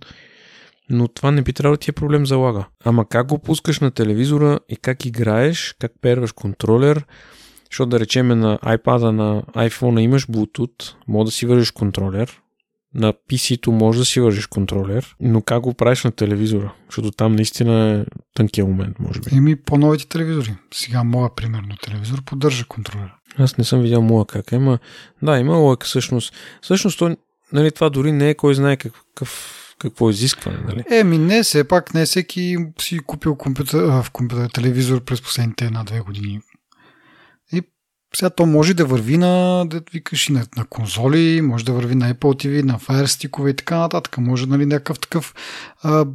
но 0.90 1.08
това 1.08 1.32
не 1.32 1.42
би 1.42 1.54
трябвало 1.54 1.76
да 1.76 1.80
ти 1.80 1.92
е 1.92 1.94
проблем 1.94 2.26
за 2.26 2.38
лага. 2.38 2.66
Ама 2.84 3.10
как 3.10 3.28
го 3.28 3.40
пускаш 3.40 3.80
на 3.80 3.92
телевизора 3.92 4.60
и 4.70 4.78
как 4.78 5.06
играеш, 5.06 5.76
как 5.80 5.92
перваш 6.02 6.32
контролер, 6.32 7.06
защото 7.72 7.90
да 7.90 8.00
речем 8.00 8.28
на 8.28 8.58
iPad, 8.58 9.10
на 9.10 9.42
iPhone 9.42 10.00
имаш 10.00 10.28
Bluetooth, 10.28 10.94
може 11.08 11.26
да 11.26 11.32
си 11.32 11.46
вържиш 11.46 11.72
контролер, 11.72 12.42
на 12.96 13.14
PC-то 13.14 13.72
може 13.72 14.00
да 14.00 14.06
си 14.06 14.20
вържиш 14.20 14.48
контролер, 14.48 15.16
но 15.20 15.42
как 15.42 15.62
го 15.62 15.74
правиш 15.74 16.04
на 16.04 16.12
телевизора? 16.12 16.74
Защото 16.90 17.12
там 17.12 17.36
наистина 17.36 17.90
е 17.90 18.06
тънкия 18.34 18.66
момент, 18.66 19.00
може 19.00 19.20
би. 19.20 19.36
Еми 19.36 19.56
по-новите 19.56 20.08
телевизори. 20.08 20.56
Сега 20.74 21.04
моя, 21.04 21.36
примерно, 21.36 21.76
телевизор 21.84 22.24
поддържа 22.24 22.66
контролер. 22.66 23.12
Аз 23.38 23.58
не 23.58 23.64
съм 23.64 23.82
видял 23.82 24.02
моя 24.02 24.26
как 24.26 24.52
е, 24.52 24.58
ма 24.58 24.80
да, 25.22 25.40
има 25.40 25.58
лойка 25.58 25.86
всъщност. 25.86 26.34
Всъщност, 26.62 27.00
то, 27.00 27.18
нали, 27.54 27.72
това 27.72 27.90
дори 27.90 28.12
не 28.12 28.30
е 28.30 28.36
кой 28.36 28.56
знае 28.56 28.78
какъв 28.78 29.62
какво 29.80 30.10
изискване, 30.10 30.58
нали? 30.68 30.84
Еми 30.92 31.18
не, 31.18 31.44
все 31.44 31.64
пак 31.64 31.94
не 31.94 32.06
всеки 32.06 32.58
си 32.80 33.00
купил 33.00 33.36
компютър, 33.36 33.84
в 33.84 34.06
компютър 34.12 34.50
телевизор 34.50 35.04
през 35.04 35.22
последните 35.22 35.66
една-две 35.66 36.00
години. 36.00 36.42
И 37.52 37.62
сега 38.16 38.30
то 38.30 38.46
може 38.46 38.74
да 38.74 38.86
върви 38.86 39.18
на, 39.18 39.66
да 39.66 39.82
викаш 39.94 40.30
и 40.30 40.34
на, 40.34 40.46
на 40.58 40.66
конзоли, 40.66 41.42
може 41.42 41.66
да 41.66 41.74
върви 41.74 41.96
на 41.96 42.14
Apple 42.14 42.46
TV, 42.46 42.64
на 42.64 42.80
Fire 42.80 43.06
Stick 43.06 43.50
и 43.52 43.56
така 43.56 43.78
нататък. 43.78 44.18
Може 44.18 44.46
нали, 44.46 44.66
някакъв 44.66 45.00
такъв, 45.00 45.36
а, 45.84 46.06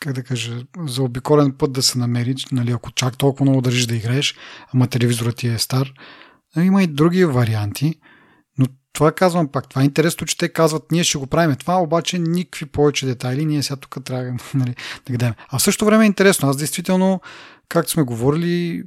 как 0.00 0.12
да 0.12 0.22
кажа, 0.22 0.62
за 0.86 1.02
обиколен 1.02 1.52
път 1.52 1.72
да 1.72 1.82
се 1.82 1.98
намери, 1.98 2.34
нали, 2.52 2.70
ако 2.70 2.90
чак 2.90 3.18
толкова 3.18 3.44
много 3.44 3.60
държиш 3.60 3.86
да 3.86 3.96
играеш, 3.96 4.34
ама 4.74 4.86
телевизорът 4.86 5.36
ти 5.36 5.48
е 5.48 5.58
стар. 5.58 5.92
Има 6.56 6.82
и 6.82 6.86
други 6.86 7.24
варианти 7.24 7.94
това 8.92 9.12
казвам 9.12 9.48
пак. 9.48 9.68
Това 9.68 9.82
е 9.82 9.84
интересно, 9.84 10.26
че 10.26 10.38
те 10.38 10.48
казват, 10.48 10.92
ние 10.92 11.04
ще 11.04 11.18
го 11.18 11.26
правим 11.26 11.56
това, 11.56 11.82
обаче 11.82 12.18
никакви 12.18 12.66
повече 12.66 13.06
детайли, 13.06 13.44
ние 13.44 13.62
сега 13.62 13.76
тук 13.76 14.04
трябва 14.04 14.36
нали, 14.54 14.74
да 15.06 15.16
ги 15.16 15.34
А 15.48 15.58
в 15.58 15.62
същото 15.62 15.84
време 15.84 16.04
е 16.04 16.06
интересно. 16.06 16.48
Аз 16.48 16.56
действително, 16.56 17.20
както 17.68 17.90
сме 17.90 18.02
говорили, 18.02 18.82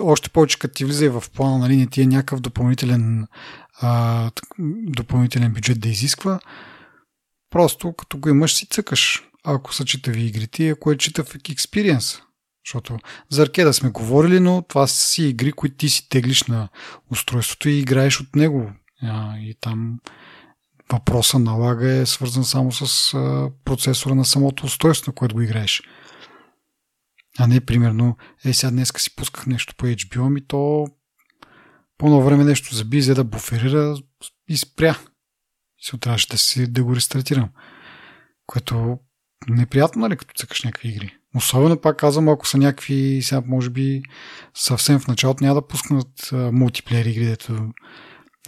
още 0.00 0.30
повече 0.30 0.58
като 0.58 0.74
ти 0.74 0.84
влиза 0.84 1.04
и 1.04 1.08
в 1.08 1.24
плана, 1.34 1.58
нали, 1.58 1.76
не 1.76 1.86
ти 1.86 2.02
е 2.02 2.06
някакъв 2.06 2.40
допълнителен, 2.40 3.26
а, 3.80 4.30
допълнителен 4.82 5.52
бюджет 5.52 5.80
да 5.80 5.88
изисква. 5.88 6.40
Просто 7.50 7.92
като 7.92 8.18
го 8.18 8.28
имаш 8.28 8.54
си 8.54 8.66
цъкаш. 8.66 9.22
Ако 9.44 9.74
са 9.74 9.84
читави 9.84 10.24
игрите, 10.24 10.68
ако 10.68 10.92
е 10.92 10.96
читав 10.96 11.34
експириенс. 11.50 12.20
Защото 12.66 12.98
за 13.30 13.42
аркеда 13.42 13.74
сме 13.74 13.90
говорили, 13.90 14.40
но 14.40 14.62
това 14.62 14.86
си 14.86 15.22
игри, 15.24 15.52
които 15.52 15.76
ти 15.76 15.88
си 15.88 16.08
теглиш 16.08 16.42
на 16.42 16.68
устройството 17.10 17.68
и 17.68 17.78
играеш 17.78 18.20
от 18.20 18.36
него 18.36 18.72
и 19.38 19.54
там 19.60 19.98
въпроса 20.92 21.38
налага 21.38 21.92
е 21.92 22.06
свързан 22.06 22.44
само 22.44 22.72
с 22.72 23.12
процесора 23.64 24.14
на 24.14 24.24
самото 24.24 24.66
устройство, 24.66 25.10
на 25.10 25.14
което 25.14 25.34
го 25.34 25.42
играеш. 25.42 25.82
А 27.38 27.46
не, 27.46 27.60
примерно, 27.60 28.16
е, 28.44 28.52
сега 28.52 28.70
днес 28.70 28.92
си 28.96 29.16
пусках 29.16 29.46
нещо 29.46 29.74
по 29.76 29.86
HBO, 29.86 30.28
ми 30.28 30.46
то 30.46 30.86
по 31.98 32.08
ново 32.08 32.22
време 32.22 32.44
нещо 32.44 32.74
заби, 32.74 33.02
за 33.02 33.14
да 33.14 33.24
буферира 33.24 33.96
и 34.48 34.56
спря. 34.56 34.98
И 35.78 35.84
се 35.84 35.98
трябваше 35.98 36.28
да, 36.28 36.38
си, 36.38 36.72
да 36.72 36.84
го 36.84 36.96
рестартирам. 36.96 37.48
Което 38.46 38.98
неприятно, 39.48 40.00
нали, 40.00 40.16
като 40.16 40.34
цъкаш 40.34 40.62
някакви 40.62 40.88
игри. 40.88 41.16
Особено 41.36 41.80
пак 41.80 41.96
казвам, 41.96 42.28
ако 42.28 42.48
са 42.48 42.58
някакви, 42.58 43.20
сега 43.22 43.42
може 43.46 43.70
би 43.70 44.02
съвсем 44.54 45.00
в 45.00 45.08
началото 45.08 45.44
няма 45.44 45.54
да 45.54 45.66
пуснат 45.66 46.30
мултиплеер 46.32 47.04
игри, 47.04 47.24
дето 47.24 47.72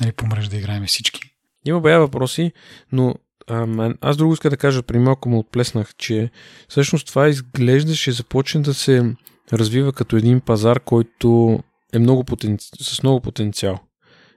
нали, 0.01 0.13
по 0.13 0.27
мрежа 0.27 0.51
да 0.51 0.57
играем 0.57 0.87
всички. 0.87 1.21
Има 1.65 1.81
бая 1.81 2.01
въпроси, 2.01 2.53
но 2.93 3.15
а, 3.47 3.95
аз 4.01 4.17
друго 4.17 4.33
иска 4.33 4.51
да 4.51 4.57
кажа, 4.57 4.83
при 4.83 4.99
малко 4.99 5.29
му 5.29 5.39
отплеснах, 5.39 5.95
че 5.99 6.31
всъщност 6.69 7.07
това 7.07 7.29
изглеждаше 7.29 8.13
започне 8.13 8.61
да 8.61 8.75
се 8.75 9.15
развива 9.53 9.93
като 9.93 10.17
един 10.17 10.41
пазар, 10.41 10.81
който 10.81 11.59
е 11.93 11.99
много 11.99 12.25
потен... 12.25 12.57
с 12.81 13.03
много 13.03 13.21
потенциал. 13.21 13.79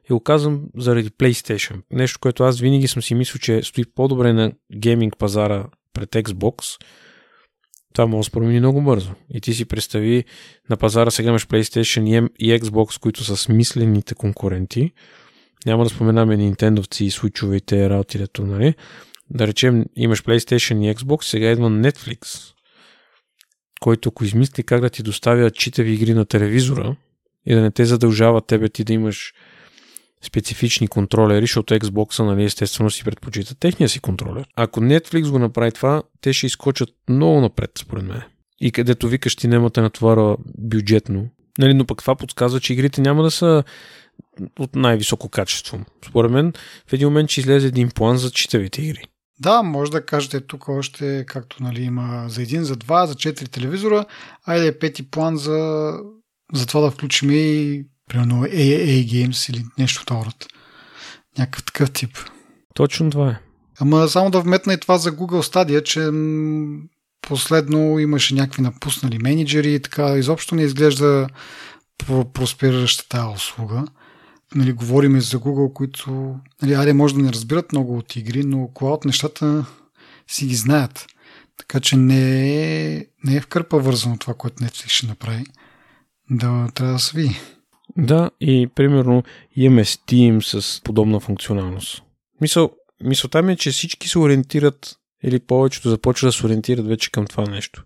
И 0.10 0.14
го 0.14 0.20
казвам 0.20 0.62
заради 0.78 1.10
PlayStation. 1.10 1.82
Нещо, 1.92 2.20
което 2.20 2.44
аз 2.44 2.60
винаги 2.60 2.88
съм 2.88 3.02
си 3.02 3.16
мислил, 3.16 3.40
че 3.40 3.64
стои 3.64 3.86
по-добре 3.96 4.34
на 4.34 4.52
гейминг 4.76 5.18
пазара 5.18 5.66
пред 5.94 6.10
Xbox, 6.10 6.82
Това 7.94 8.06
може 8.06 8.20
да 8.20 8.24
се 8.24 8.32
промени 8.32 8.60
много 8.60 8.82
бързо. 8.82 9.12
И 9.34 9.42
ти 9.42 9.54
си 9.54 9.66
представи 9.66 10.24
на 10.70 10.78
пазара 10.78 11.12
сега 11.12 11.30
имаш 11.30 11.48
PlayStation 11.48 12.30
и 12.40 12.60
Xbox, 12.60 13.00
които 13.00 13.24
са 13.24 13.38
смислените 13.38 14.16
конкуренти. 14.16 14.92
Няма 15.66 15.84
да 15.84 15.90
споменаме 15.90 16.38
Nintendo 16.38 17.02
и 17.02 17.12
Switch-овете 17.12 17.86
и 17.86 17.90
раутирето, 17.90 18.46
нали? 18.46 18.74
Да 19.30 19.48
речем, 19.48 19.86
имаш 19.96 20.24
PlayStation 20.24 20.92
и 20.92 20.96
Xbox, 20.96 21.24
сега 21.24 21.52
идва 21.52 21.70
Netflix, 21.70 22.44
който 23.80 24.10
ако 24.10 24.24
измисли 24.24 24.64
как 24.64 24.82
да 24.82 24.90
ти 24.90 25.04
доставя 25.04 25.52
читави 25.52 25.92
игри 25.92 26.14
на 26.14 26.26
телевизора 26.26 26.96
и 27.46 27.56
да 27.56 27.62
не 27.62 27.72
те 27.72 27.86
задължава 27.86 28.42
тебе 28.42 28.70
ти 28.70 28.84
да 28.84 28.94
имаш 28.94 29.34
специфични 30.24 30.88
контролери, 30.88 31.44
защото 31.44 31.74
Xbox, 31.74 32.24
нали, 32.24 32.44
естествено 32.44 32.90
си 32.90 33.04
предпочита 33.04 33.56
техния 33.56 33.90
си 33.90 34.00
контролер. 34.00 34.46
Ако 34.56 34.80
Netflix 34.80 35.32
го 35.32 35.40
направи 35.40 35.72
това, 35.72 36.04
те 36.22 36.34
ще 36.34 36.46
изкочат 36.46 36.90
много 37.10 37.42
напред, 37.42 37.72
според 37.80 38.04
мен. 38.04 38.22
И 38.62 38.72
където 38.72 39.08
викаш 39.08 39.36
ти 39.36 39.48
немате 39.48 39.82
натовара 39.82 40.38
бюджетно. 40.58 41.30
Нали, 41.60 41.74
но 41.74 41.86
пък 41.86 41.98
това 41.98 42.16
подсказва, 42.16 42.60
че 42.60 42.74
игрите 42.74 43.02
няма 43.02 43.24
да 43.24 43.32
са 43.32 43.64
от 44.60 44.76
най-високо 44.76 45.30
качество. 45.30 45.80
Според 46.10 46.32
мен 46.32 46.54
в 46.88 46.94
един 46.94 47.08
момент 47.08 47.30
ще 47.30 47.42
излезе 47.42 47.68
един 47.68 47.90
план 47.90 48.18
за 48.18 48.32
читавите 48.32 48.82
игри. 48.82 49.04
Да, 49.40 49.64
може 49.64 49.92
да 49.92 50.06
кажете 50.06 50.42
тук 50.42 50.70
още, 50.70 51.26
както 51.28 51.64
нали, 51.64 51.82
има 51.82 52.26
за 52.28 52.42
един, 52.42 52.64
за 52.64 52.76
два, 52.76 53.06
за 53.06 53.16
четири 53.16 53.50
телевизора, 53.50 54.06
айде 54.46 54.80
пети 54.80 55.12
план 55.12 55.38
за, 55.38 55.94
за 56.54 56.66
това 56.66 56.82
да 56.82 56.92
включим 56.92 57.32
и 57.32 57.84
примерно 58.10 58.44
AAA 58.44 59.06
Games 59.06 59.50
или 59.50 59.66
нещо 59.78 60.02
от 60.02 60.26
род. 60.26 60.48
Някакъв 61.38 61.66
такъв 61.66 61.92
тип. 61.92 62.18
Точно 62.74 63.10
това 63.10 63.30
е. 63.30 63.40
Ама 63.80 64.08
само 64.08 64.32
да 64.32 64.42
вметна 64.42 64.74
и 64.74 64.80
това 64.80 64.98
за 64.98 65.12
Google 65.12 65.54
Stadia, 65.54 65.84
че 65.84 66.10
последно 67.22 68.00
имаше 68.00 68.36
някакви 68.36 68.62
напуснали 68.62 69.18
менеджери 69.18 69.74
и 69.74 69.80
така 69.80 70.18
изобщо 70.18 70.56
не 70.56 70.64
изглежда 70.64 71.28
просперираща 72.34 73.10
тази 73.10 73.36
услуга. 73.36 73.86
Нали, 74.56 74.72
говорим 74.72 75.22
за 75.22 75.40
Google, 75.40 75.74
които 75.74 76.36
нали, 76.62 76.74
аре 76.74 76.94
може 76.94 77.16
да 77.16 77.22
не 77.22 77.34
разбират 77.34 77.72
много 77.72 77.98
от 77.98 78.16
игри, 78.16 78.44
но 78.44 78.70
клауд 78.74 79.06
нещата 79.06 79.66
си 80.28 80.46
ги 80.46 80.56
знаят. 80.56 81.08
Така 81.58 81.80
че 81.80 81.98
не 81.98 82.52
е, 82.96 83.06
не 83.24 83.36
е 83.36 83.42
в 83.42 83.48
кърпа 83.48 83.80
вързано 83.80 84.18
това, 84.18 84.34
което 84.34 84.64
Netflix 84.64 84.90
ще 84.90 85.08
направи. 85.08 85.44
Да, 86.30 86.70
трябва 86.76 86.94
да 86.94 87.00
се 87.00 87.18
види. 87.18 87.40
Да, 87.98 88.32
и 88.42 88.68
примерно 88.76 89.24
имаме 89.56 89.86
Steam 89.86 90.60
с 90.60 90.82
подобна 90.84 91.20
функционалност. 91.20 92.04
Мисъл, 92.42 92.72
мисълта 93.04 93.42
ми 93.42 93.54
е, 93.54 93.56
че 93.56 93.72
всички 93.72 94.10
се 94.10 94.20
ориентират 94.20 94.96
или 95.24 95.40
повечето 95.40 95.90
започват 95.90 96.28
да 96.28 96.32
се 96.32 96.46
ориентират 96.46 96.88
вече 96.88 97.12
към 97.12 97.28
това 97.28 97.46
нещо. 97.46 97.84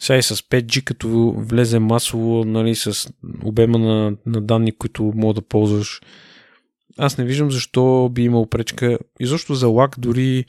Сега 0.00 0.18
и 0.18 0.22
с 0.22 0.36
5G, 0.36 0.84
като 0.84 1.34
влезе 1.36 1.78
масово, 1.78 2.44
нали, 2.44 2.74
с 2.74 3.12
обема 3.44 3.78
на, 3.78 4.16
на 4.26 4.40
данни, 4.40 4.72
които 4.72 5.12
мога 5.14 5.34
да 5.34 5.42
ползваш, 5.42 6.00
аз 6.98 7.18
не 7.18 7.24
виждам 7.24 7.50
защо 7.50 8.08
би 8.12 8.22
имал 8.22 8.46
пречка. 8.46 8.98
И 9.20 9.26
защо 9.26 9.54
за 9.54 9.68
лаг 9.68 9.94
дори... 9.98 10.44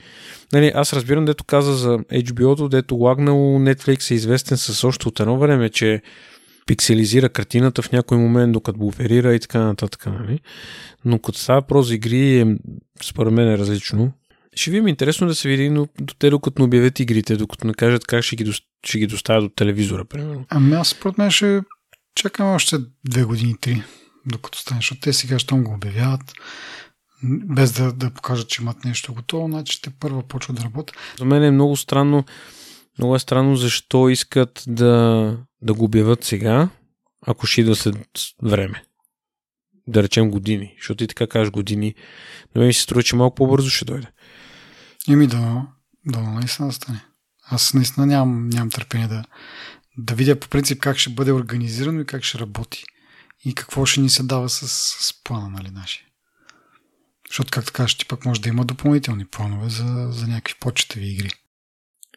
Нали, 0.52 0.72
аз 0.74 0.92
разбирам, 0.92 1.24
дето 1.24 1.44
каза 1.44 1.72
за 1.72 1.98
HBO-то, 1.98 2.68
дето 2.68 2.94
лагнал 2.94 3.36
Netflix 3.36 4.10
е 4.10 4.14
известен 4.14 4.58
с 4.58 4.84
още 4.84 5.08
от 5.08 5.20
едно 5.20 5.38
време, 5.38 5.70
че 5.70 6.02
пикселизира 6.66 7.28
картината 7.28 7.82
в 7.82 7.92
някой 7.92 8.18
момент, 8.18 8.52
докато 8.52 8.78
го 8.78 8.86
оперира 8.86 9.34
и 9.34 9.40
така 9.40 9.60
нататък. 9.60 10.06
Нали? 10.06 10.40
Но 11.04 11.18
като 11.18 11.38
става 11.38 11.62
про 11.62 11.82
за 11.82 11.94
игри, 11.94 12.40
е, 12.40 12.56
според 13.02 13.32
мен 13.32 13.48
е 13.48 13.58
различно. 13.58 14.12
Ще 14.54 14.70
ви 14.70 14.76
е 14.76 14.88
интересно 14.88 15.26
да 15.26 15.34
се 15.34 15.48
види, 15.48 15.70
но 15.70 15.88
до 16.00 16.14
те 16.14 16.30
докато 16.30 16.62
не 16.62 16.66
обявят 16.66 17.00
игрите, 17.00 17.36
докато 17.36 17.66
не 17.66 17.74
кажат 17.74 18.06
как 18.06 18.22
ще 18.22 18.36
ги, 18.36 18.44
ще 18.84 18.98
ги 18.98 19.06
доставят 19.06 19.44
до 19.44 19.48
телевизора, 19.48 20.04
примерно. 20.04 20.46
Ами 20.48 20.74
аз 20.74 20.88
според 20.88 21.18
мен 21.18 21.30
ще 21.30 21.62
чакаме 22.14 22.50
още 22.50 22.78
две 23.04 23.24
години, 23.24 23.56
три, 23.60 23.82
докато 24.26 24.58
стане, 24.58 24.78
защото 24.78 25.00
те 25.00 25.12
сега 25.12 25.38
щом 25.38 25.64
го 25.64 25.74
обявяват, 25.74 26.32
без 27.24 27.72
да, 27.72 27.92
да 27.92 28.10
покажат, 28.10 28.48
че 28.48 28.62
имат 28.62 28.84
нещо 28.84 29.14
готово, 29.14 29.46
значи 29.46 29.82
те 29.82 29.90
първа 29.90 30.22
почват 30.22 30.56
да 30.56 30.64
работят. 30.64 30.96
За 31.18 31.24
мен 31.24 31.42
е 31.42 31.50
много 31.50 31.76
странно, 31.76 32.24
много 32.98 33.16
е 33.16 33.18
странно 33.18 33.56
защо 33.56 34.08
искат 34.08 34.64
да, 34.66 35.36
да 35.62 35.74
го 35.74 35.84
обявят 35.84 36.24
сега, 36.24 36.68
ако 37.26 37.46
ще 37.46 37.60
идва 37.60 37.76
след 37.76 38.08
време. 38.42 38.82
Да 39.88 40.02
речем 40.02 40.30
години, 40.30 40.74
защото 40.78 40.96
ти 40.96 41.06
така 41.06 41.26
кажеш 41.26 41.50
години, 41.50 41.94
но 42.54 42.62
ми 42.62 42.72
се 42.72 42.82
струва, 42.82 43.02
че 43.02 43.16
малко 43.16 43.34
по-бързо 43.34 43.70
ще 43.70 43.84
дойде. 43.84 44.06
Еми 45.08 45.26
да, 45.26 45.66
да, 46.06 46.20
наистина 46.20 46.72
стане. 46.72 47.04
Аз 47.50 47.74
наистина 47.74 48.06
нямам, 48.06 48.48
нямам 48.48 48.70
търпение 48.70 49.08
да, 49.08 49.24
да 49.98 50.14
видя 50.14 50.40
по 50.40 50.48
принцип 50.48 50.80
как 50.80 50.98
ще 50.98 51.10
бъде 51.10 51.32
организирано 51.32 52.00
и 52.00 52.06
как 52.06 52.24
ще 52.24 52.38
работи. 52.38 52.84
И 53.44 53.54
какво 53.54 53.86
ще 53.86 54.00
ни 54.00 54.10
се 54.10 54.22
дава 54.22 54.48
с, 54.48 54.68
с 55.00 55.22
плана, 55.24 55.48
нали, 55.48 55.70
нашия. 55.70 56.06
Защото, 57.28 57.50
както 57.52 57.72
кажеш, 57.72 57.94
ти 57.94 58.06
пък 58.06 58.24
може 58.24 58.40
да 58.40 58.48
има 58.48 58.64
допълнителни 58.64 59.24
планове 59.24 59.68
за, 59.68 60.08
за 60.10 60.26
някакви 60.26 60.54
почетеви 60.60 61.06
игри. 61.06 61.30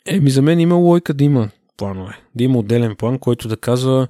Еми, 0.06 0.30
за 0.30 0.42
мен 0.42 0.60
има 0.60 0.76
лойка 0.76 1.14
да 1.14 1.24
има 1.24 1.50
планове. 1.78 2.20
Да 2.36 2.44
има 2.44 2.60
отделен 2.60 2.96
план, 2.96 3.20
който 3.20 3.48
да 3.48 3.58
казва 3.58 4.08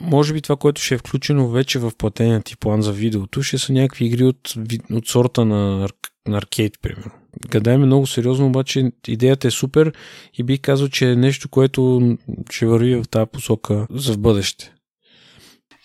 може 0.00 0.32
би 0.32 0.42
това, 0.42 0.56
което 0.56 0.82
ще 0.82 0.94
е 0.94 0.98
включено 0.98 1.48
вече 1.48 1.78
в 1.78 1.92
платения 1.98 2.42
ти 2.42 2.56
план 2.56 2.82
за 2.82 2.92
видеото, 2.92 3.42
ще 3.42 3.58
са 3.58 3.72
някакви 3.72 4.04
игри 4.04 4.24
от, 4.24 4.54
от 4.90 5.08
сорта 5.08 5.44
на, 5.44 5.88
на 6.28 6.38
аркейд, 6.38 6.78
примерно. 6.82 7.12
Гадаем 7.48 7.80
много 7.80 8.06
сериозно, 8.06 8.46
обаче 8.46 8.92
идеята 9.06 9.48
е 9.48 9.50
супер 9.50 9.92
и 10.34 10.42
бих 10.42 10.60
казал, 10.60 10.88
че 10.88 11.10
е 11.10 11.16
нещо, 11.16 11.48
което 11.48 12.16
ще 12.50 12.66
върви 12.66 12.96
в 12.96 13.04
тази 13.10 13.30
посока 13.32 13.86
за 13.90 14.12
в 14.12 14.18
бъдеще. 14.18 14.72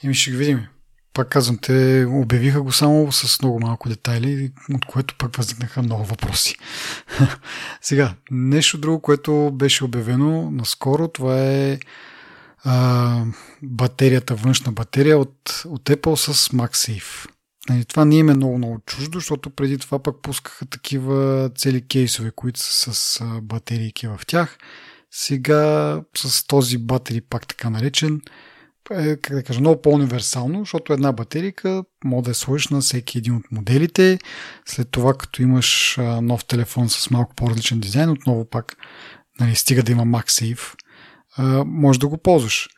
Еми 0.03 0.13
ще 0.13 0.31
ги 0.31 0.37
видим 0.37 0.67
пак 1.19 1.29
казвам, 1.29 1.57
те 1.61 2.05
обявиха 2.09 2.61
го 2.61 2.71
само 2.71 3.11
с 3.11 3.41
много 3.41 3.59
малко 3.59 3.89
детайли, 3.89 4.51
от 4.73 4.85
което 4.85 5.15
пък 5.17 5.35
възникнаха 5.35 5.81
много 5.81 6.03
въпроси. 6.03 6.55
Сега, 7.81 8.13
нещо 8.31 8.77
друго, 8.77 9.01
което 9.01 9.51
беше 9.53 9.85
обявено 9.85 10.51
наскоро, 10.51 11.07
това 11.07 11.41
е 11.41 11.79
а, 12.63 13.23
батерията, 13.63 14.35
външна 14.35 14.71
батерия 14.71 15.19
от, 15.19 15.63
от 15.65 15.83
Apple 15.83 16.15
с 16.15 16.49
MagSafe. 16.49 17.29
Нали, 17.69 17.85
това 17.85 18.05
не 18.05 18.15
им 18.17 18.29
е 18.29 18.33
много, 18.33 18.57
много 18.57 18.79
чуждо, 18.85 19.19
защото 19.19 19.49
преди 19.49 19.77
това 19.77 20.03
пък 20.03 20.21
пускаха 20.21 20.65
такива 20.65 21.49
цели 21.55 21.87
кейсове, 21.87 22.31
които 22.35 22.59
са 22.59 22.93
с 22.93 23.25
батерийки 23.41 24.07
в 24.07 24.19
тях. 24.27 24.57
Сега 25.11 26.01
с 26.17 26.47
този 26.47 26.77
батери, 26.77 27.21
пак 27.21 27.47
така 27.47 27.69
наречен, 27.69 28.21
е, 28.91 29.15
как 29.15 29.35
да 29.35 29.43
кажа, 29.43 29.59
много 29.59 29.81
по-универсално, 29.81 30.59
защото 30.59 30.93
една 30.93 31.11
батерика 31.11 31.83
може 32.03 32.23
да 32.23 32.31
я 32.31 32.35
сложиш 32.35 32.67
на 32.67 32.81
всеки 32.81 33.17
един 33.17 33.35
от 33.35 33.51
моделите. 33.51 34.19
След 34.65 34.89
това, 34.91 35.13
като 35.13 35.41
имаш 35.41 35.97
нов 36.21 36.45
телефон 36.45 36.89
с 36.89 37.09
малко 37.09 37.35
по-различен 37.35 37.79
дизайн, 37.79 38.09
отново 38.09 38.49
пак 38.49 38.77
нали, 39.39 39.55
стига 39.55 39.83
да 39.83 39.91
има 39.91 40.03
MagSafe, 40.03 40.75
може 41.65 41.99
да 41.99 42.07
го 42.07 42.17
ползваш. 42.17 42.69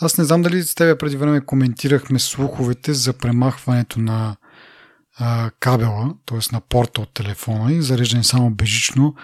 Аз 0.00 0.18
не 0.18 0.24
знам 0.24 0.42
дали 0.42 0.62
с 0.62 0.74
тебе 0.74 0.98
преди 0.98 1.16
време 1.16 1.40
коментирахме 1.40 2.18
слуховете 2.18 2.92
за 2.94 3.12
премахването 3.12 4.00
на 4.00 4.36
а, 5.18 5.50
кабела, 5.60 6.14
т.е. 6.26 6.38
на 6.52 6.60
порта 6.60 7.00
от 7.00 7.14
телефона 7.14 7.72
и 7.72 7.82
зареждане 7.82 8.24
само 8.24 8.50
бежично 8.50 9.14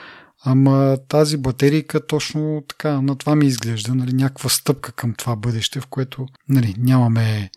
Ама 0.49 0.99
тази 1.09 1.37
батерийка 1.37 2.07
точно 2.07 2.65
така, 2.69 3.01
на 3.01 3.17
това 3.17 3.37
ми 3.37 3.47
изглежда, 3.47 3.95
нали, 3.95 4.13
някаква 4.13 4.51
стъпка 4.51 4.93
към 4.93 5.15
това 5.15 5.37
бъдеще, 5.37 5.81
в 5.81 5.87
което 5.87 6.27
нали, 6.49 6.75
нямаме, 6.79 7.51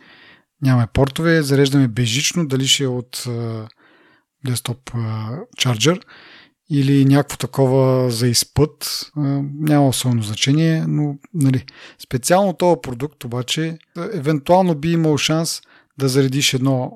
нямаме 0.62 0.88
портове, 0.94 1.42
зареждаме 1.42 1.88
бежично, 1.88 2.48
дали 2.48 2.68
ще 2.68 2.84
е 2.84 2.88
от 2.88 3.18
uh, 3.18 3.68
десктоп 4.46 4.92
uh, 4.92 5.40
чарджер 5.58 6.00
или 6.70 7.06
някакво 7.06 7.38
такова 7.38 8.12
за 8.12 8.28
изпът, 8.28 9.12
няма 9.60 9.88
особено 9.88 10.24
значение, 10.24 10.86
но 10.88 11.16
нали, 11.34 11.66
специално 12.04 12.54
този 12.54 12.82
продукт 12.82 13.24
обаче 13.24 13.78
евентуално 14.14 14.76
би 14.76 14.92
имал 14.92 15.18
шанс 15.18 15.62
да 15.98 16.10
заредиш 16.10 16.54
едно, 16.54 16.92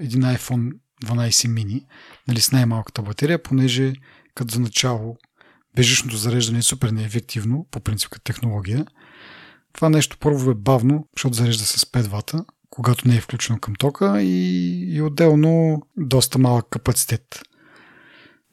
един 0.00 0.22
iPhone 0.22 0.72
12 1.04 1.30
mini 1.30 1.84
нали, 2.28 2.40
с 2.40 2.52
най-малката 2.52 3.02
батерия, 3.02 3.42
понеже 3.42 3.92
като 4.34 4.54
за 4.54 4.60
начало 4.60 5.16
бежичното 5.76 6.16
зареждане 6.16 6.58
е 6.58 6.62
супер 6.62 6.88
неефективно, 6.88 7.66
по 7.70 7.80
принцип 7.80 8.10
като 8.10 8.24
технология. 8.24 8.86
Това 9.72 9.88
нещо 9.88 10.16
първо 10.20 10.50
е 10.50 10.54
бавно, 10.54 11.06
защото 11.16 11.34
зарежда 11.34 11.64
с 11.64 11.84
5 11.84 12.08
вата, 12.08 12.44
когато 12.70 13.08
не 13.08 13.16
е 13.16 13.20
включено 13.20 13.58
към 13.58 13.74
тока 13.74 14.22
и, 14.22 14.96
и 14.96 15.02
отделно 15.02 15.82
доста 15.96 16.38
малък 16.38 16.66
капацитет. 16.70 17.42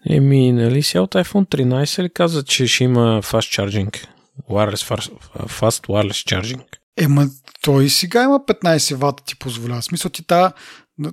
Еми, 0.10 0.52
нали 0.52 0.84
си 0.84 1.00
от 1.00 1.14
iPhone 1.14 1.56
13 1.56 2.04
ли 2.04 2.10
каза, 2.10 2.44
че 2.44 2.68
ще 2.68 2.84
има 2.84 3.22
fast 3.24 3.68
charging? 3.68 4.06
Wireless, 4.50 5.12
fast 5.36 5.88
wireless 5.88 6.42
charging. 6.42 6.62
Ема, 6.98 7.28
той 7.62 7.90
сега 7.90 8.24
има 8.24 8.40
15 8.40 8.96
вата 8.96 9.24
ти 9.24 9.36
позволява. 9.36 9.82
Смисъл 9.82 10.12
ти 10.12 10.28
та, 10.28 10.52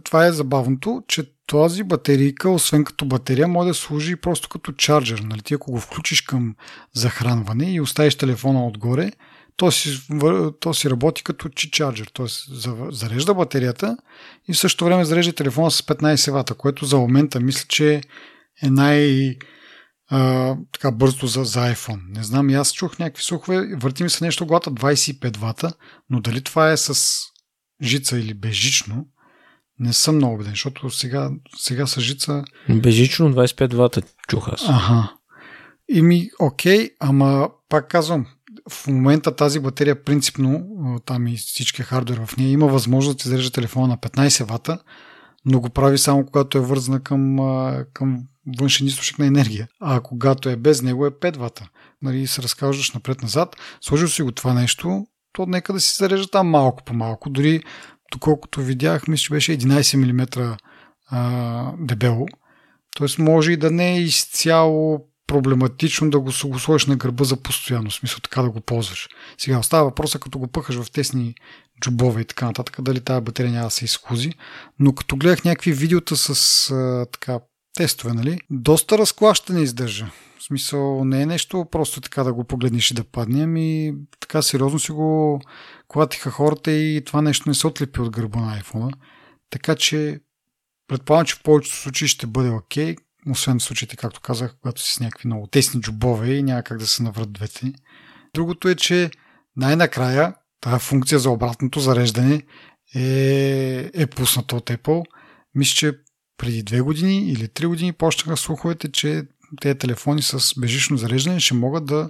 това 0.05 0.27
е 0.27 0.33
забавното, 0.33 1.03
че 1.09 1.25
Този 1.51 1.83
батерийка, 1.83 2.51
освен 2.51 2.85
като 2.85 3.05
батерия, 3.05 3.49
може 3.49 3.69
да 3.69 3.75
служи 3.75 4.17
просто 4.17 4.49
като 4.49 4.73
чарджер. 4.73 5.19
Нали? 5.19 5.41
Ти 5.41 5.55
ако 5.55 5.73
го 5.73 5.81
включиш 5.81 6.21
към 6.21 6.55
захранване 6.93 7.75
и 7.75 7.81
оставиш 7.81 8.15
телефона 8.15 8.67
отгоре, 8.67 9.13
то 9.57 9.71
си, 9.71 10.01
то 10.61 10.75
си 10.75 10.91
работи 10.91 11.25
като 11.25 11.49
чарджер. 11.49 12.11
Т.е. 12.15 12.27
зарежда 12.91 13.35
батерията 13.35 13.97
и 14.49 14.53
в 14.53 14.59
същото 14.59 14.85
време 14.85 15.05
зарежда 15.05 15.33
телефона 15.33 15.71
с 15.71 15.83
15 15.83 16.31
вата, 16.31 16.55
което 16.55 16.85
за 16.85 16.99
момента 16.99 17.41
мисля, 17.41 17.65
че 17.69 18.01
е 18.63 18.71
най- 18.71 19.37
а, 20.11 20.57
така 20.73 20.91
бързо 20.91 21.27
за, 21.27 21.45
за 21.45 21.61
iPhone. 21.61 22.01
Не 22.17 22.23
знам, 22.23 22.51
и 22.51 22.55
аз 22.55 22.73
чух 22.73 22.99
някакви 22.99 23.23
слухове, 23.23 23.77
върти 23.77 24.03
ми 24.03 24.11
се 24.11 24.25
нещо 24.25 24.47
глата 24.47 24.71
25 24.71 25.37
вата, 25.37 25.73
но 26.11 26.21
дали 26.21 26.41
това 26.41 26.71
е 26.71 26.77
с 26.77 27.21
жица 27.83 28.19
или 28.19 28.35
безжично, 28.35 29.07
не 29.79 29.93
съм 29.93 30.17
много 30.17 30.35
убеден, 30.35 30.53
защото 30.53 30.91
сега, 30.91 31.31
сега 31.57 31.87
с 31.87 32.01
жица... 32.01 32.45
Безжично 32.69 33.33
25 33.35 33.75
вата 33.75 34.03
чух 34.29 34.49
аз. 34.49 34.63
Ага. 34.69 35.13
И 35.89 36.03
ми, 36.03 36.31
окей, 36.39 36.91
ама 37.01 37.49
пак 37.69 37.89
казвам, 37.89 38.27
в 38.71 38.87
момента 38.87 39.37
тази 39.37 39.61
батерия 39.61 40.05
принципно, 40.05 40.67
там 41.07 41.27
и 41.27 41.37
всички 41.37 41.83
хардвер 41.83 42.21
в 42.27 42.37
нея, 42.37 42.51
има 42.51 42.67
възможност 42.67 43.19
да 43.19 43.31
зарежда 43.31 43.51
телефона 43.51 43.87
на 43.87 43.99
15 43.99 44.45
вата, 44.45 44.79
но 45.45 45.61
го 45.61 45.71
прави 45.71 45.99
само 45.99 46.27
когато 46.27 46.59
е 46.59 46.61
вързана 46.61 47.01
към, 47.01 47.37
към 47.93 48.23
външен 48.59 48.87
източник 48.87 49.19
на 49.19 49.27
енергия. 49.27 49.69
А 49.81 50.01
когато 50.01 50.49
е 50.49 50.57
без 50.57 50.83
него 50.83 51.07
е 51.07 51.11
5 51.11 51.37
вата. 51.37 51.69
Нали, 52.03 52.27
се 52.27 52.43
разказваш 52.43 52.93
напред-назад, 52.93 53.57
сложил 53.81 54.09
си 54.09 54.23
го 54.23 54.33
това 54.33 54.55
нещо, 54.55 55.07
то 55.33 55.47
нека 55.47 55.73
да 55.73 55.81
си 55.81 55.97
зарежда 55.99 56.31
там 56.31 56.49
малко 56.49 56.85
по 56.85 56.95
малко. 56.95 57.31
Дори, 57.31 57.63
доколкото 58.13 58.61
видях, 58.61 59.09
мисля, 59.09 59.23
че 59.23 59.31
беше 59.31 59.59
11 59.59 59.97
мм 59.97 60.57
а, 61.11 61.73
дебело. 61.79 62.27
Тоест 62.97 63.19
може 63.19 63.53
и 63.53 63.57
да 63.57 63.71
не 63.71 63.93
е 63.93 64.01
изцяло 64.01 65.07
проблематично 65.27 66.11
да 66.11 66.21
го, 66.21 66.33
сложиш 66.33 66.87
на 66.87 66.97
гърба 66.97 67.25
за 67.25 67.37
постоянно, 67.37 67.91
смисъл 67.91 68.19
така 68.21 68.43
да 68.43 68.51
го 68.51 68.61
ползваш. 68.61 69.09
Сега 69.39 69.59
остава 69.59 69.83
въпроса, 69.83 70.19
като 70.19 70.39
го 70.39 70.47
пъхаш 70.47 70.77
в 70.77 70.91
тесни 70.91 71.35
джобове 71.81 72.21
и 72.21 72.25
така 72.25 72.47
нататък, 72.47 72.77
дали 72.83 73.01
тази 73.01 73.25
батерия 73.25 73.53
няма 73.53 73.67
да 73.67 73.71
се 73.71 73.85
изкузи. 73.85 74.33
Но 74.79 74.95
като 74.95 75.17
гледах 75.17 75.45
някакви 75.45 75.73
видеота 75.73 76.17
с 76.17 76.71
а, 76.71 77.07
така 77.13 77.41
тестове, 77.75 78.13
нали, 78.15 78.39
доста 78.51 78.99
разклащане 78.99 79.63
издържа. 79.63 80.11
В 80.39 80.43
смисъл, 80.43 81.05
не 81.05 81.23
е 81.23 81.27
нещо 81.27 81.67
просто 81.71 82.01
така 82.01 82.25
да 82.25 82.33
го 82.33 82.45
погледнеш 82.45 82.91
и 82.91 82.95
да 82.95 83.05
падне, 83.05 83.43
ами 83.43 83.95
така 84.21 84.43
сериозно 84.43 84.79
си 84.79 84.93
го 84.93 85.41
клатиха 85.89 86.31
хората 86.31 86.73
и 86.73 87.05
това 87.05 87.23
нещо 87.23 87.49
не 87.49 87.55
се 87.55 87.67
отлепи 87.67 88.01
от 88.01 88.11
гърба 88.11 88.41
на 88.41 88.61
iPhone. 88.61 88.93
Така 89.51 89.75
че 89.75 90.21
предполагам, 90.89 91.27
че 91.27 91.35
в 91.35 91.43
повечето 91.43 91.77
случаи 91.77 92.09
ще 92.09 92.27
бъде 92.27 92.51
окей, 92.51 92.97
освен 93.31 93.59
в 93.59 93.63
случаите, 93.63 93.97
както 93.97 94.21
казах, 94.21 94.57
когато 94.61 94.83
си 94.83 94.95
с 94.95 95.01
някакви 95.01 95.29
много 95.29 95.47
тесни 95.47 95.81
джобове 95.81 96.35
и 96.35 96.43
няма 96.43 96.63
как 96.63 96.79
да 96.79 96.87
се 96.87 97.03
наврат 97.03 97.33
двете. 97.33 97.73
Другото 98.35 98.69
е, 98.69 98.75
че 98.75 99.11
най-накрая 99.57 100.35
тази 100.61 100.81
функция 100.81 101.19
за 101.19 101.31
обратното 101.31 101.81
зареждане 101.81 102.43
е, 102.95 103.91
е 103.95 104.07
пусната 104.07 104.57
от 104.57 104.71
Apple. 104.71 105.05
Мисля, 105.55 105.75
че 105.75 105.99
преди 106.39 106.63
две 106.63 106.81
години 106.81 107.29
или 107.29 107.49
три 107.49 107.67
години 107.67 107.93
почнаха 107.93 108.37
слуховете, 108.37 108.93
че 108.93 109.23
тези 109.61 109.79
телефони 109.79 110.23
с 110.23 110.61
бежично 110.61 110.97
зареждане 110.97 111.41
ще 111.41 111.55
могат 111.55 111.87
да 111.87 112.09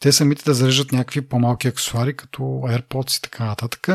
те 0.00 0.12
самите 0.12 0.44
да 0.44 0.54
зареждат 0.54 0.92
някакви 0.92 1.28
по-малки 1.28 1.68
аксесуари, 1.68 2.16
като 2.16 2.42
AirPods 2.42 3.18
и 3.18 3.22
така 3.22 3.44
нататък. 3.44 3.88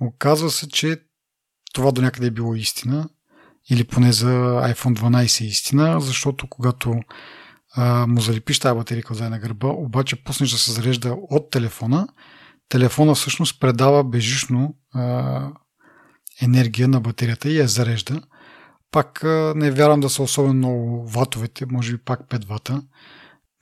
Оказва 0.00 0.50
се, 0.50 0.68
че 0.68 0.96
това 1.72 1.92
до 1.92 2.02
някъде 2.02 2.26
е 2.26 2.30
било 2.30 2.54
истина 2.54 3.08
или 3.70 3.84
поне 3.84 4.12
за 4.12 4.26
iPhone 4.74 4.98
12 4.98 5.40
е 5.40 5.46
истина, 5.46 6.00
защото 6.00 6.46
когато 6.46 7.00
а, 7.74 8.06
му 8.06 8.20
залепиш 8.20 8.58
тази 8.58 8.76
батерика 8.76 9.12
отзад 9.12 9.30
на 9.30 9.38
гърба, 9.38 9.68
обаче 9.68 10.24
пуснеш 10.24 10.50
да 10.50 10.58
се 10.58 10.72
зарежда 10.72 11.16
от 11.30 11.50
телефона, 11.50 12.08
телефона 12.72 13.14
всъщност 13.14 13.60
предава 13.60 14.04
бежично 14.04 14.74
а, 14.94 15.48
енергия 16.42 16.88
на 16.88 17.00
батерията 17.00 17.50
и 17.50 17.58
я 17.58 17.68
зарежда. 17.68 18.22
Пак 18.90 19.24
а, 19.24 19.52
не 19.56 19.70
вярвам 19.70 20.00
да 20.00 20.10
са 20.10 20.22
особено 20.22 20.54
много 20.54 21.08
ватовете, 21.08 21.66
може 21.66 21.92
би 21.92 21.98
пак 21.98 22.20
5 22.20 22.46
вата, 22.46 22.82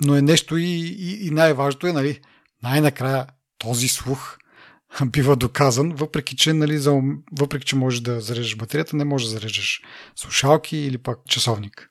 но 0.05 0.17
е 0.17 0.23
нещо 0.23 0.57
и, 0.57 0.65
и, 0.99 1.27
и 1.27 1.31
най-важното 1.31 1.87
е, 1.87 1.93
нали, 1.93 2.21
най-накрая 2.63 3.27
този 3.59 3.89
слух 3.89 4.39
бива 5.07 5.37
доказан, 5.37 5.93
въпреки 5.93 6.37
че, 6.37 6.53
нали, 6.53 6.79
за, 6.79 7.01
въпреки, 7.39 7.67
че 7.67 7.77
можеш 7.77 8.01
да 8.01 8.21
зарежеш 8.21 8.57
батерията, 8.57 8.97
не 8.97 9.05
можеш 9.05 9.29
да 9.29 9.33
зарежеш 9.33 9.83
слушалки 10.17 10.77
или 10.77 10.99
пак 10.99 11.19
часовник. 11.29 11.91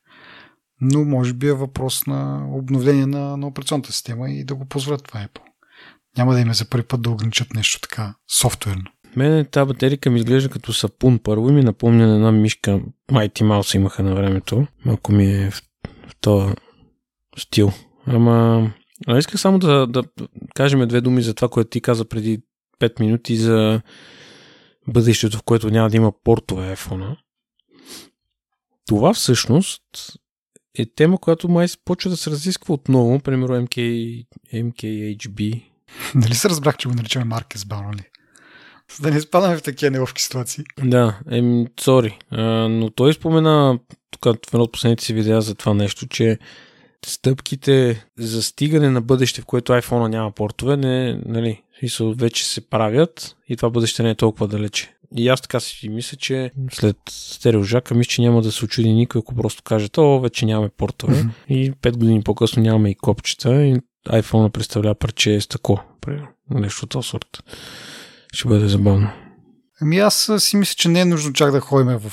Но 0.82 1.06
може 1.06 1.34
би 1.34 1.48
е 1.48 1.54
въпрос 1.54 2.08
на 2.08 2.48
обновление 2.52 3.06
на, 3.06 3.38
на 3.38 3.48
операционната 3.48 3.92
система 3.92 4.30
и 4.30 4.44
да 4.44 4.56
го 4.56 4.66
позволят 4.66 5.04
това 5.04 5.20
Apple. 5.20 5.49
Няма 6.20 6.34
да 6.34 6.40
им 6.40 6.50
е 6.50 6.54
за 6.54 6.66
първи 6.66 6.88
път 6.88 7.02
да 7.02 7.10
ограничат 7.10 7.54
нещо 7.54 7.80
така 7.82 8.16
софтуерно. 8.40 8.84
Мене 9.16 9.46
тази 9.46 9.68
батерика 9.68 10.10
ми 10.10 10.20
изглежда 10.20 10.50
като 10.50 10.74
сапун 10.74 11.20
първо 11.20 11.52
ми 11.52 11.64
напомня 11.64 12.08
на 12.08 12.16
една 12.16 12.32
мишка 12.32 12.82
Mighty 13.12 13.42
Mouse 13.42 13.76
имаха 13.76 14.04
на 14.04 14.16
времето. 14.16 14.68
Малко 14.86 15.12
ми 15.12 15.26
е 15.26 15.52
в, 15.52 15.62
в 16.08 16.16
този 16.22 16.54
стил. 17.38 17.72
Ама 18.06 18.72
а 19.08 19.18
исках 19.18 19.40
само 19.40 19.60
да, 19.60 19.88
да 19.88 20.04
кажем 20.56 20.88
две 20.88 21.02
думи 21.02 21.22
за 21.22 21.34
това, 21.34 21.50
което 21.50 21.70
ти 21.70 21.82
каза 21.82 22.06
преди 22.06 22.42
5 22.82 23.00
минути 23.00 23.36
за 23.36 23.82
бъдещето, 24.88 25.38
в 25.38 25.44
което 25.44 25.70
няма 25.70 25.90
да 25.90 25.98
има 25.98 26.14
портове 26.24 26.76
iPhone. 26.76 27.18
Това 28.88 29.14
всъщност 29.14 29.84
е 30.78 30.86
тема, 30.96 31.18
която 31.18 31.50
май 31.50 31.68
почва 31.86 32.10
да 32.10 32.18
се 32.18 32.32
разисква 32.32 32.74
отново, 32.74 33.20
примерно 33.20 33.68
MK, 33.68 33.78
MKHB. 34.54 35.70
Нали 36.16 36.36
се 36.36 36.50
разбрах, 36.50 36.78
че 36.78 36.88
го 36.88 36.96
наричаме 36.96 37.26
Маркес 37.26 37.66
Бауноли? 37.66 38.04
За 38.96 39.04
да 39.04 39.12
не 39.12 39.22
спадаме 39.22 39.58
в 39.58 39.62
такива 39.62 39.92
неловки 39.92 40.22
ситуации. 40.22 40.64
Да, 40.84 41.20
ем, 41.32 41.66
сори. 41.80 42.20
Но 42.70 42.90
той 42.90 43.14
спомена 43.14 43.80
тук 44.12 44.26
в 44.26 44.54
едно 44.54 44.64
от 44.64 44.72
последните 44.72 45.06
си 45.06 45.14
видеа 45.14 45.42
за 45.42 45.56
това 45.56 45.74
нещо, 45.74 46.08
че 46.08 46.38
стъпките 47.06 48.06
за 48.18 48.44
стигане 48.44 48.90
на 48.90 49.02
бъдеще, 49.02 49.42
в 49.42 49.46
което 49.46 49.72
iPhone 49.72 50.08
няма 50.08 50.32
портове, 50.32 50.78
не, 50.78 51.22
нали, 51.26 51.62
вече 52.00 52.46
се 52.46 52.70
правят 52.70 53.36
и 53.50 53.58
това 53.58 53.70
бъдеще 53.70 54.04
не 54.04 54.10
е 54.10 54.16
толкова 54.16 54.48
далече. 54.48 54.96
И 55.16 55.30
аз 55.30 55.42
така 55.42 55.60
си 55.60 55.90
мисля, 55.90 56.18
че 56.18 56.52
след 56.72 56.98
стереожака 57.10 57.96
мисля, 57.96 58.10
че 58.10 58.22
няма 58.22 58.42
да 58.42 58.52
се 58.52 58.66
очуди 58.66 58.94
никой, 58.94 59.20
ако 59.20 59.36
просто 59.36 59.64
кажат, 59.64 59.98
о, 59.98 60.20
вече 60.20 60.46
нямаме 60.46 60.70
портове. 60.78 61.16
Mm-hmm. 61.16 61.54
И 61.54 61.72
5 61.72 61.98
години 61.98 62.24
по-късно 62.24 62.64
нямаме 62.64 62.90
и 62.90 62.96
копчета 62.96 63.64
и 63.66 63.76
iPhone 64.08 64.50
представлява 64.50 64.96
парче 64.96 65.42
с 65.42 65.48
тако. 65.48 65.80
Нещо 66.50 66.86
от 66.86 66.90
този 66.90 67.10
сорт. 67.10 67.44
Ще 68.34 68.48
бъде 68.48 68.68
забавно. 68.68 69.12
Ами 69.82 70.00
аз 70.00 70.32
си 70.38 70.58
мисля, 70.58 70.76
че 70.78 70.90
не 70.90 71.02
е 71.02 71.06
нужно 71.06 71.34
чак 71.34 71.52
да 71.52 71.60
ходим 71.60 71.98
в, 71.98 72.10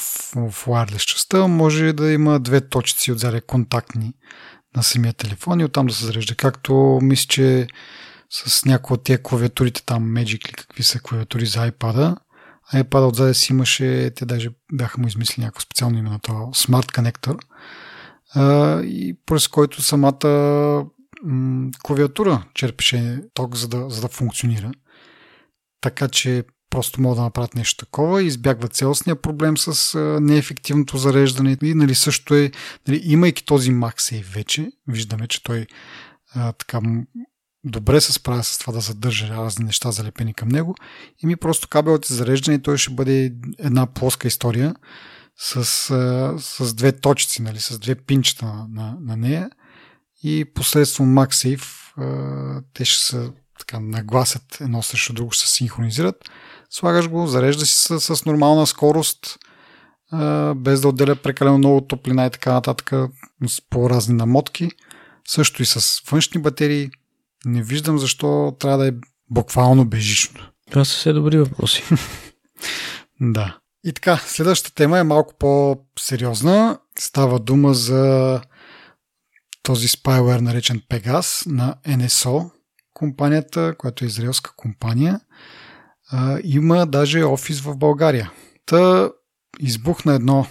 в 0.51 0.67
wireless 0.67 1.07
частта. 1.07 1.47
Може 1.47 1.93
да 1.93 2.13
има 2.13 2.41
две 2.41 2.69
точици 2.69 3.13
отзаде 3.13 3.41
контактни 3.41 4.15
на 4.77 4.83
самия 4.83 5.13
телефон 5.13 5.61
и 5.61 5.65
оттам 5.65 5.87
да 5.87 5.95
се 5.95 6.07
зарежда. 6.07 6.35
Както 6.35 6.99
мисля, 7.03 7.27
че 7.29 7.67
с 8.31 8.65
някои 8.65 8.95
от 8.95 9.05
тези 9.05 9.23
клавиатурите 9.23 9.83
там, 9.87 10.05
Magic 10.05 10.45
или 10.45 10.53
какви 10.53 10.83
са 10.83 11.01
клавиатури 11.01 11.47
за 11.47 11.71
iPad-а. 11.71 12.17
А 12.73 12.85
iPad 12.85 13.09
отзаде 13.09 13.35
си 13.35 13.53
имаше, 13.53 14.11
те 14.17 14.25
даже 14.25 14.51
бяха 14.73 15.01
му 15.01 15.09
измислили 15.09 15.45
някакво 15.45 15.61
специално 15.61 15.99
име 15.99 16.11
на 16.11 16.19
това 16.19 16.41
Smart 16.41 16.93
Connector, 16.93 17.39
и 18.85 19.19
през 19.27 19.49
който 19.49 19.83
самата 19.83 20.87
клавиатура 21.83 22.45
черпеше 22.55 23.23
ток, 23.35 23.57
за 23.57 23.69
да, 23.69 23.91
за 23.91 24.01
да 24.01 24.09
функционира. 24.09 24.73
Така 25.81 26.09
че 26.09 26.45
просто 26.71 27.01
могат 27.01 27.17
да 27.19 27.23
направят 27.23 27.55
нещо 27.55 27.85
такова 27.85 28.23
и 28.23 28.27
избягват 28.27 28.75
цялостния 28.75 29.23
проблем 29.23 29.59
с 29.59 29.95
а, 29.95 30.21
неефективното 30.21 30.99
зареждане. 30.99 31.57
И 31.63 31.75
нали, 31.75 31.95
също 31.95 32.35
е, 32.35 32.53
нали, 32.89 33.01
имайки 33.05 33.45
този 33.45 33.71
MagSafe 33.71 34.35
вече, 34.35 34.71
виждаме, 34.89 35.29
че 35.29 35.43
той 35.43 35.67
а, 36.35 36.53
така 36.53 36.81
добре 37.65 38.01
се 38.01 38.13
справя 38.13 38.45
с 38.45 38.59
това 38.59 38.73
да 38.73 38.81
задържа 38.81 39.29
разни 39.29 39.65
неща 39.65 39.91
залепени 39.91 40.35
към 40.35 40.49
него. 40.49 40.75
И 41.23 41.27
ми 41.27 41.37
просто 41.37 41.69
кабелът 41.69 42.11
е 42.11 42.15
зареждан 42.15 42.55
и 42.55 42.63
той 42.63 42.79
ще 42.79 42.95
бъде 42.95 43.33
една 43.59 43.87
плоска 43.87 44.29
история 44.29 44.75
с, 45.39 45.65
с 46.39 46.75
две 46.75 46.93
точици, 46.93 47.43
нали, 47.43 47.61
с 47.61 47.79
две 47.79 47.95
пинчета 47.95 48.47
на, 48.47 48.67
на, 48.71 48.97
на 49.01 49.17
нея 49.17 49.51
и 50.23 50.45
посредством 50.55 51.15
MagSafe 51.15 51.67
те 52.75 52.85
ще 52.85 53.05
се 53.05 53.31
така 53.59 53.81
нагласят 53.81 54.61
едно 54.61 54.83
срещу 54.83 55.13
друго, 55.13 55.33
ще 55.33 55.47
се 55.47 55.55
синхронизират. 55.55 56.17
Слагаш 56.71 57.09
го, 57.09 57.27
зарежда 57.27 57.67
си 57.67 57.75
с, 57.77 58.01
с 58.01 58.25
нормална 58.25 58.67
скорост, 58.67 59.39
без 60.57 60.81
да 60.81 60.89
отделя 60.89 61.17
прекалено 61.17 61.59
много 61.59 61.81
топлина 61.81 62.27
и 62.27 62.31
така 62.31 62.53
нататък 62.53 62.93
с 63.47 63.61
по-разни 63.71 64.15
намотки. 64.15 64.71
Също 65.29 65.63
и 65.63 65.67
с 65.67 66.03
външни 66.11 66.43
батерии, 66.43 66.91
не 67.45 67.63
виждам 67.63 67.99
защо 67.99 68.57
трябва 68.59 68.79
да 68.79 68.89
е 68.89 68.93
буквално 69.31 69.85
бежично. 69.85 70.41
Това 70.71 70.85
са 70.85 70.97
все 70.97 71.13
добри 71.13 71.39
въпроси. 71.39 71.83
да. 73.21 73.59
И 73.85 73.93
така, 73.93 74.17
следващата 74.27 74.75
тема 74.75 74.99
е 74.99 75.03
малко 75.03 75.35
по-сериозна. 75.39 76.79
Става 76.99 77.39
дума 77.39 77.75
за 77.75 78.41
този 79.67 79.89
спайвер, 79.89 80.41
наречен 80.41 80.81
Pegas 80.91 81.47
на 81.47 81.77
NSO, 81.87 82.51
компанията, 82.95 83.75
която 83.79 84.05
е 84.05 84.07
израелска 84.07 84.53
компания. 84.57 85.21
Има 86.45 86.87
даже 86.87 87.25
офис 87.25 87.61
в 87.61 87.77
България. 87.77 88.33
Та 88.67 89.11
избухна 89.61 90.15
едно 90.15 90.47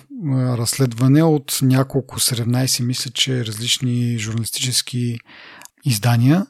разследване 0.57 1.23
от 1.23 1.59
няколко 1.61 2.19
17, 2.19 2.83
мисля, 2.83 3.11
че 3.11 3.45
различни 3.45 4.17
журналистически 4.17 5.17
издания, 5.85 6.45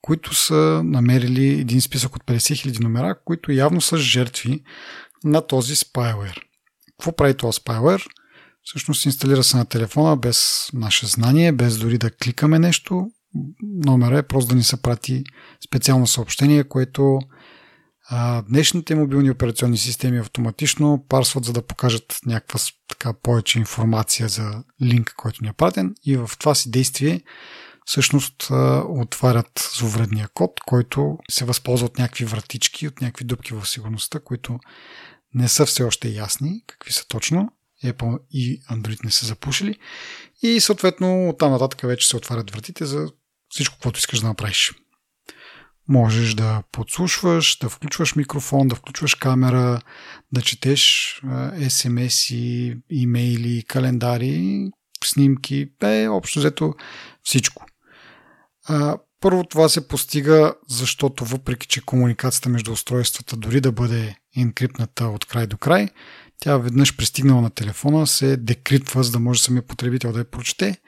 които 0.00 0.34
са 0.34 0.82
намерили 0.84 1.60
един 1.60 1.80
списък 1.80 2.16
от 2.16 2.24
50 2.24 2.36
000 2.36 2.82
номера, 2.82 3.18
които 3.24 3.52
явно 3.52 3.80
са 3.80 3.96
жертви 3.96 4.62
на 5.24 5.46
този 5.46 5.76
спайлер. 5.76 6.40
Какво 6.90 7.16
прави 7.16 7.36
този 7.36 7.56
спайлер? 7.56 8.04
Всъщност 8.66 9.04
инсталира 9.04 9.44
се 9.44 9.56
на 9.56 9.64
телефона 9.64 10.16
без 10.16 10.70
наше 10.72 11.06
знание, 11.06 11.52
без 11.52 11.78
дори 11.78 11.98
да 11.98 12.10
кликаме 12.10 12.58
нещо. 12.58 13.10
Номера 13.62 14.18
е 14.18 14.26
просто 14.26 14.48
да 14.48 14.54
ни 14.54 14.62
се 14.62 14.82
прати 14.82 15.24
специално 15.66 16.06
съобщение, 16.06 16.64
което 16.64 17.18
а, 18.08 18.42
днешните 18.42 18.94
мобилни 18.94 19.30
операционни 19.30 19.78
системи 19.78 20.18
автоматично 20.18 21.04
парсват, 21.08 21.44
за 21.44 21.52
да 21.52 21.66
покажат 21.66 22.18
някаква 22.26 22.60
така 22.88 23.12
повече 23.22 23.58
информация 23.58 24.28
за 24.28 24.64
линк, 24.82 25.14
който 25.16 25.38
ни 25.42 25.48
е 25.48 25.52
пратен 25.52 25.94
и 26.04 26.16
в 26.16 26.30
това 26.38 26.54
си 26.54 26.70
действие 26.70 27.20
всъщност 27.84 28.46
а, 28.50 28.84
отварят 28.88 29.70
зловредния 29.78 30.28
код, 30.34 30.60
който 30.66 31.18
се 31.30 31.44
възползва 31.44 31.86
от 31.86 31.98
някакви 31.98 32.24
вратички, 32.24 32.88
от 32.88 33.00
някакви 33.00 33.24
дупки 33.24 33.54
в 33.54 33.66
сигурността, 33.66 34.20
които 34.20 34.58
не 35.34 35.48
са 35.48 35.66
все 35.66 35.82
още 35.82 36.08
ясни 36.08 36.62
какви 36.66 36.92
са 36.92 37.08
точно. 37.08 37.52
Apple 37.84 38.18
и 38.30 38.62
Android 38.62 39.04
не 39.04 39.10
са 39.10 39.26
запушили. 39.26 39.78
И 40.42 40.60
съответно 40.60 41.28
оттам 41.28 41.52
нататък 41.52 41.80
вече 41.80 42.08
се 42.08 42.16
отварят 42.16 42.50
вратите 42.50 42.84
за 42.84 43.08
всичко, 43.48 43.78
което 43.82 43.98
искаш 43.98 44.20
да 44.20 44.26
направиш. 44.26 44.72
Можеш 45.88 46.34
да 46.34 46.62
подслушваш, 46.72 47.58
да 47.58 47.68
включваш 47.68 48.16
микрофон, 48.16 48.68
да 48.68 48.74
включваш 48.74 49.14
камера, 49.14 49.80
да 50.32 50.42
четеш 50.42 51.14
SMS 51.54 52.34
и 52.34 52.76
имейли, 52.90 53.64
календари, 53.68 54.70
снимки, 55.04 55.70
бе, 55.80 56.08
общо 56.08 56.38
взето 56.38 56.74
всичко. 57.22 57.66
Първо 59.20 59.44
това 59.44 59.68
се 59.68 59.88
постига, 59.88 60.54
защото 60.68 61.24
въпреки, 61.24 61.66
че 61.66 61.84
комуникацията 61.84 62.48
между 62.48 62.72
устройствата 62.72 63.36
дори 63.36 63.60
да 63.60 63.72
бъде 63.72 64.16
инкрипната 64.32 65.06
от 65.06 65.24
край 65.24 65.46
до 65.46 65.56
край, 65.56 65.88
тя 66.38 66.56
веднъж 66.56 66.96
пристигнала 66.96 67.42
на 67.42 67.50
телефона 67.50 68.06
се 68.06 68.36
декрипва, 68.36 69.04
за 69.04 69.12
да 69.12 69.18
може 69.18 69.42
самия 69.42 69.62
потребител 69.62 70.12
да 70.12 70.18
я 70.18 70.30
прочете 70.30 70.78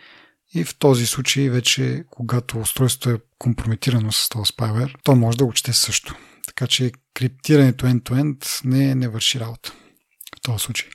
и 0.55 0.65
в 0.65 0.79
този 0.79 1.07
случай 1.07 1.51
вече, 1.51 2.05
когато 2.11 2.59
устройството 2.59 3.11
е 3.11 3.21
компрометирано 3.39 4.13
с 4.13 4.29
този 4.29 4.49
спайвер, 4.49 4.97
то 5.05 5.17
може 5.17 5.39
да 5.39 5.45
го 5.45 5.53
чете 5.53 5.73
също. 5.73 6.15
Така 6.47 6.67
че 6.67 6.93
криптирането 7.15 7.87
end-to-end 7.87 8.65
не, 8.65 8.95
не 8.95 9.09
върши 9.09 9.41
работа 9.41 9.73
в 10.37 10.41
този 10.43 10.59
случай. 10.59 10.91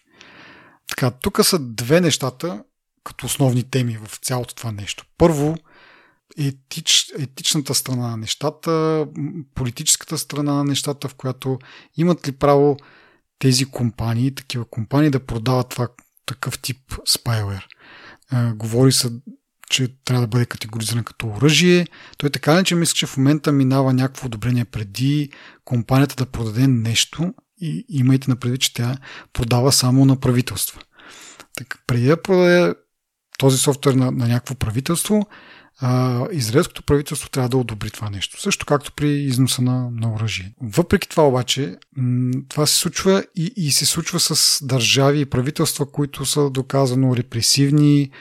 Така, 0.87 1.11
тук 1.11 1.45
са 1.45 1.59
две 1.59 2.01
нещата 2.01 2.63
като 3.03 3.25
основни 3.25 3.63
теми 3.63 3.97
в 3.97 4.17
цялото 4.17 4.55
това 4.55 4.71
нещо. 4.71 5.05
Първо, 5.17 5.57
етич, 6.37 7.11
етичната 7.19 7.75
страна 7.75 8.09
на 8.09 8.17
нещата, 8.17 9.07
политическата 9.55 10.17
страна 10.17 10.53
на 10.53 10.63
нещата, 10.63 11.07
в 11.07 11.15
която 11.15 11.59
имат 11.97 12.27
ли 12.27 12.31
право 12.31 12.77
тези 13.43 13.65
компании, 13.65 14.35
такива 14.35 14.65
компании 14.65 15.09
да 15.09 15.25
продават 15.25 15.69
това, 15.69 15.87
такъв 16.25 16.59
тип 16.59 16.77
спайлер. 17.05 17.67
Говори 18.55 18.91
се 18.91 19.09
че 19.69 19.87
трябва 20.05 20.21
да 20.21 20.27
бъде 20.27 20.45
категоризиран 20.45 21.03
като 21.03 21.27
оръжие. 21.27 21.87
Той 22.17 22.29
така 22.29 22.53
не, 22.53 22.63
че 22.63 22.75
мисля, 22.75 22.93
че 22.93 23.05
в 23.05 23.17
момента 23.17 23.51
минава 23.51 23.93
някакво 23.93 24.25
одобрение 24.25 24.65
преди 24.65 25.29
компанията 25.65 26.15
да 26.15 26.31
продаде 26.31 26.67
нещо 26.67 27.33
и 27.61 27.85
имайте 27.89 28.29
на 28.29 28.35
предвид, 28.35 28.61
че 28.61 28.73
тя 28.73 28.97
продава 29.33 29.71
само 29.71 30.05
на 30.05 30.19
правителства. 30.19 30.81
Така, 31.55 31.77
преди 31.87 32.05
да 32.05 32.21
продаде 32.21 32.73
този 33.39 33.57
софтуер 33.57 33.93
на, 33.93 34.11
на 34.11 34.27
някакво 34.27 34.55
правителство, 34.55 35.27
а, 35.81 36.25
израелското 36.31 36.83
правителство 36.83 37.29
трябва 37.29 37.49
да 37.49 37.57
одобри 37.57 37.91
това 37.91 38.09
нещо. 38.09 38.41
Също 38.41 38.65
както 38.65 38.91
при 38.91 39.09
износа 39.09 39.61
на, 39.61 39.89
на 39.91 40.13
оръжие. 40.13 40.53
Въпреки 40.61 41.09
това 41.09 41.27
обаче, 41.27 41.77
това 42.49 42.65
се 42.65 42.77
случва 42.77 43.23
и, 43.35 43.53
и 43.55 43.71
се 43.71 43.85
случва 43.85 44.19
с 44.19 44.59
държави 44.65 45.19
и 45.19 45.25
правителства, 45.25 45.91
които 45.91 46.25
са 46.25 46.49
доказано 46.49 47.15
репресивни, 47.15 48.11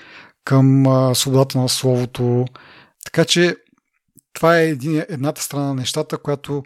към 0.45 0.87
а, 0.87 1.15
свободата 1.15 1.59
на 1.59 1.69
словото. 1.69 2.45
Така 3.05 3.25
че 3.25 3.57
това 4.33 4.59
е 4.59 4.69
един, 4.69 5.03
едната 5.09 5.43
страна 5.43 5.67
на 5.67 5.75
нещата, 5.75 6.19
която 6.19 6.63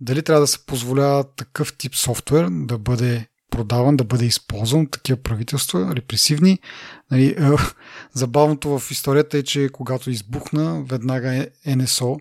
дали 0.00 0.22
трябва 0.22 0.40
да 0.40 0.46
се 0.46 0.66
позволява 0.66 1.24
такъв 1.36 1.76
тип 1.76 1.94
софтуер 1.94 2.48
да 2.50 2.78
бъде 2.78 3.26
продаван, 3.50 3.96
да 3.96 4.04
бъде 4.04 4.24
използван 4.24 4.82
от 4.82 4.90
такива 4.90 5.22
правителства, 5.22 5.92
репресивни. 5.96 6.58
Нали, 7.10 7.26
е, 7.26 7.50
забавното 8.12 8.78
в 8.78 8.90
историята 8.90 9.38
е, 9.38 9.42
че 9.42 9.68
когато 9.72 10.10
избухна, 10.10 10.84
веднага 10.88 11.46
НСО 11.66 12.20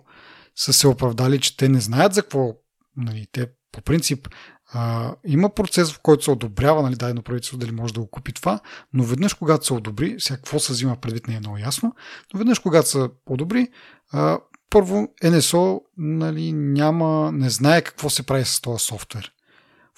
са 0.55 0.73
се 0.73 0.88
оправдали, 0.88 1.39
че 1.39 1.57
те 1.57 1.69
не 1.69 1.80
знаят 1.80 2.13
за 2.13 2.21
какво. 2.21 2.53
Нали, 2.97 3.27
те 3.32 3.47
по 3.71 3.82
принцип 3.82 4.27
а, 4.73 5.15
има 5.25 5.49
процес, 5.49 5.91
в 5.91 5.99
който 5.99 6.23
се 6.23 6.32
одобрява 6.32 6.82
нали, 6.82 6.95
дадено 6.95 7.21
правителство 7.21 7.57
дали 7.57 7.71
може 7.71 7.93
да 7.93 7.99
го 7.99 8.07
купи 8.07 8.34
това, 8.34 8.59
но 8.93 9.03
веднъж 9.03 9.34
когато 9.34 9.65
се 9.65 9.73
одобри, 9.73 10.15
сега 10.19 10.36
какво 10.38 10.59
се 10.59 10.73
взима 10.73 10.95
предвид 10.95 11.27
не 11.27 11.36
е 11.36 11.39
много 11.39 11.57
ясно, 11.57 11.95
но 12.34 12.38
веднъж 12.38 12.59
когато 12.59 12.89
се 12.89 13.07
одобри, 13.25 13.67
а, 14.11 14.39
първо 14.69 15.07
НСО 15.23 15.82
нали, 15.97 16.53
няма, 16.53 17.32
не 17.32 17.49
знае 17.49 17.82
какво 17.82 18.09
се 18.09 18.23
прави 18.23 18.45
с 18.45 18.61
този 18.61 18.86
софтуер. 18.86 19.32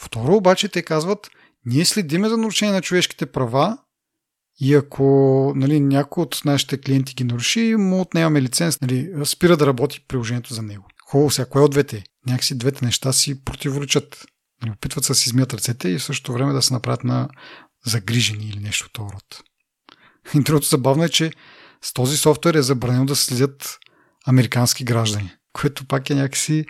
Второ 0.01 0.35
обаче 0.35 0.67
те 0.67 0.81
казват, 0.81 1.29
ние 1.65 1.85
следиме 1.85 2.29
за 2.29 2.37
нарушение 2.37 2.73
на 2.73 2.81
човешките 2.81 3.25
права 3.25 3.77
и 4.59 4.75
ако 4.75 5.03
нали, 5.55 5.79
някой 5.79 6.21
от 6.21 6.41
нашите 6.45 6.81
клиенти 6.81 7.13
ги 7.13 7.23
наруши, 7.23 7.75
му 7.77 8.01
отнемаме 8.01 8.41
лиценз, 8.41 8.81
нали, 8.81 9.11
спира 9.25 9.57
да 9.57 9.67
работи 9.67 10.05
приложението 10.07 10.53
за 10.53 10.61
него. 10.61 10.87
Хубаво 11.05 11.31
сега, 11.31 11.49
кое 11.49 11.61
от 11.61 11.71
двете? 11.71 12.03
Някакси 12.27 12.57
двете 12.57 12.85
неща 12.85 13.13
си 13.13 13.43
противоречат. 13.43 14.25
Нали, 14.61 14.71
опитват 14.71 15.05
се 15.05 15.11
да 15.11 15.15
си 15.15 15.29
измият 15.29 15.53
ръцете 15.53 15.89
и 15.89 15.99
в 15.99 16.03
същото 16.03 16.33
време 16.33 16.53
да 16.53 16.61
се 16.61 16.73
направят 16.73 17.03
на 17.03 17.29
загрижени 17.85 18.45
или 18.45 18.59
нещо 18.59 18.85
от 18.85 18.93
този 18.93 19.13
род. 19.13 19.43
И 20.35 20.39
другото 20.39 20.67
забавно 20.67 21.03
е, 21.03 21.09
че 21.09 21.31
с 21.81 21.93
този 21.93 22.17
софтуер 22.17 22.53
е 22.53 22.61
забранено 22.61 23.05
да 23.05 23.15
следят 23.15 23.79
американски 24.27 24.83
граждани, 24.83 25.31
което 25.53 25.87
пак 25.87 26.09
е 26.09 26.15
някакси... 26.15 26.65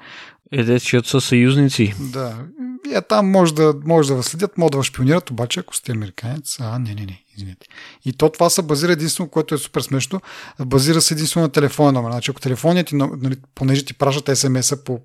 Е, 0.52 0.64
де, 0.64 0.80
са 0.80 1.22
съюзници. 1.22 1.94
Да. 2.00 2.46
Е, 2.94 3.02
там 3.02 3.32
може 3.32 3.54
да, 3.54 3.74
може 3.86 4.16
да 4.16 4.24
следят, 4.24 4.58
могат 4.58 4.72
да 4.72 4.84
шпионират, 4.84 5.32
обаче 5.32 5.60
ако 5.60 5.76
сте 5.76 5.92
американец, 5.92 6.58
а, 6.60 6.80
не, 6.80 6.94
не, 6.94 7.06
не, 7.06 7.24
извинете. 7.38 7.68
И 8.06 8.14
то 8.14 8.30
това 8.30 8.50
се 8.50 8.62
базира 8.62 8.92
единствено, 8.92 9.30
което 9.30 9.56
е 9.56 9.58
супер 9.58 9.82
смешно, 9.82 10.22
базира 10.66 11.02
се 11.02 11.14
единствено 11.14 11.46
на 11.46 11.52
телефонен 11.52 11.94
номер. 11.94 12.12
Значи, 12.12 12.32
ако 12.32 12.42
телефоният 12.42 12.88
ти, 12.88 12.96
нали, 12.96 13.36
понеже 13.56 13.86
ти 13.86 13.94
пращат 13.94 14.38
СМС-а 14.38 14.84
по 14.84 15.00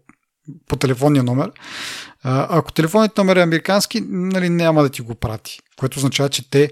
по 0.69 0.77
телефонния 0.77 1.23
номер. 1.23 1.51
Ако 2.25 2.73
телефонният 2.73 3.19
номер 3.19 3.37
е 3.37 3.43
американски, 3.43 4.01
нали, 4.09 4.49
няма 4.49 4.83
да 4.83 4.89
ти 4.89 5.03
го 5.03 5.15
прати. 5.15 5.61
Което 5.77 5.99
означава, 5.99 6.29
че 6.29 6.51
те 6.51 6.71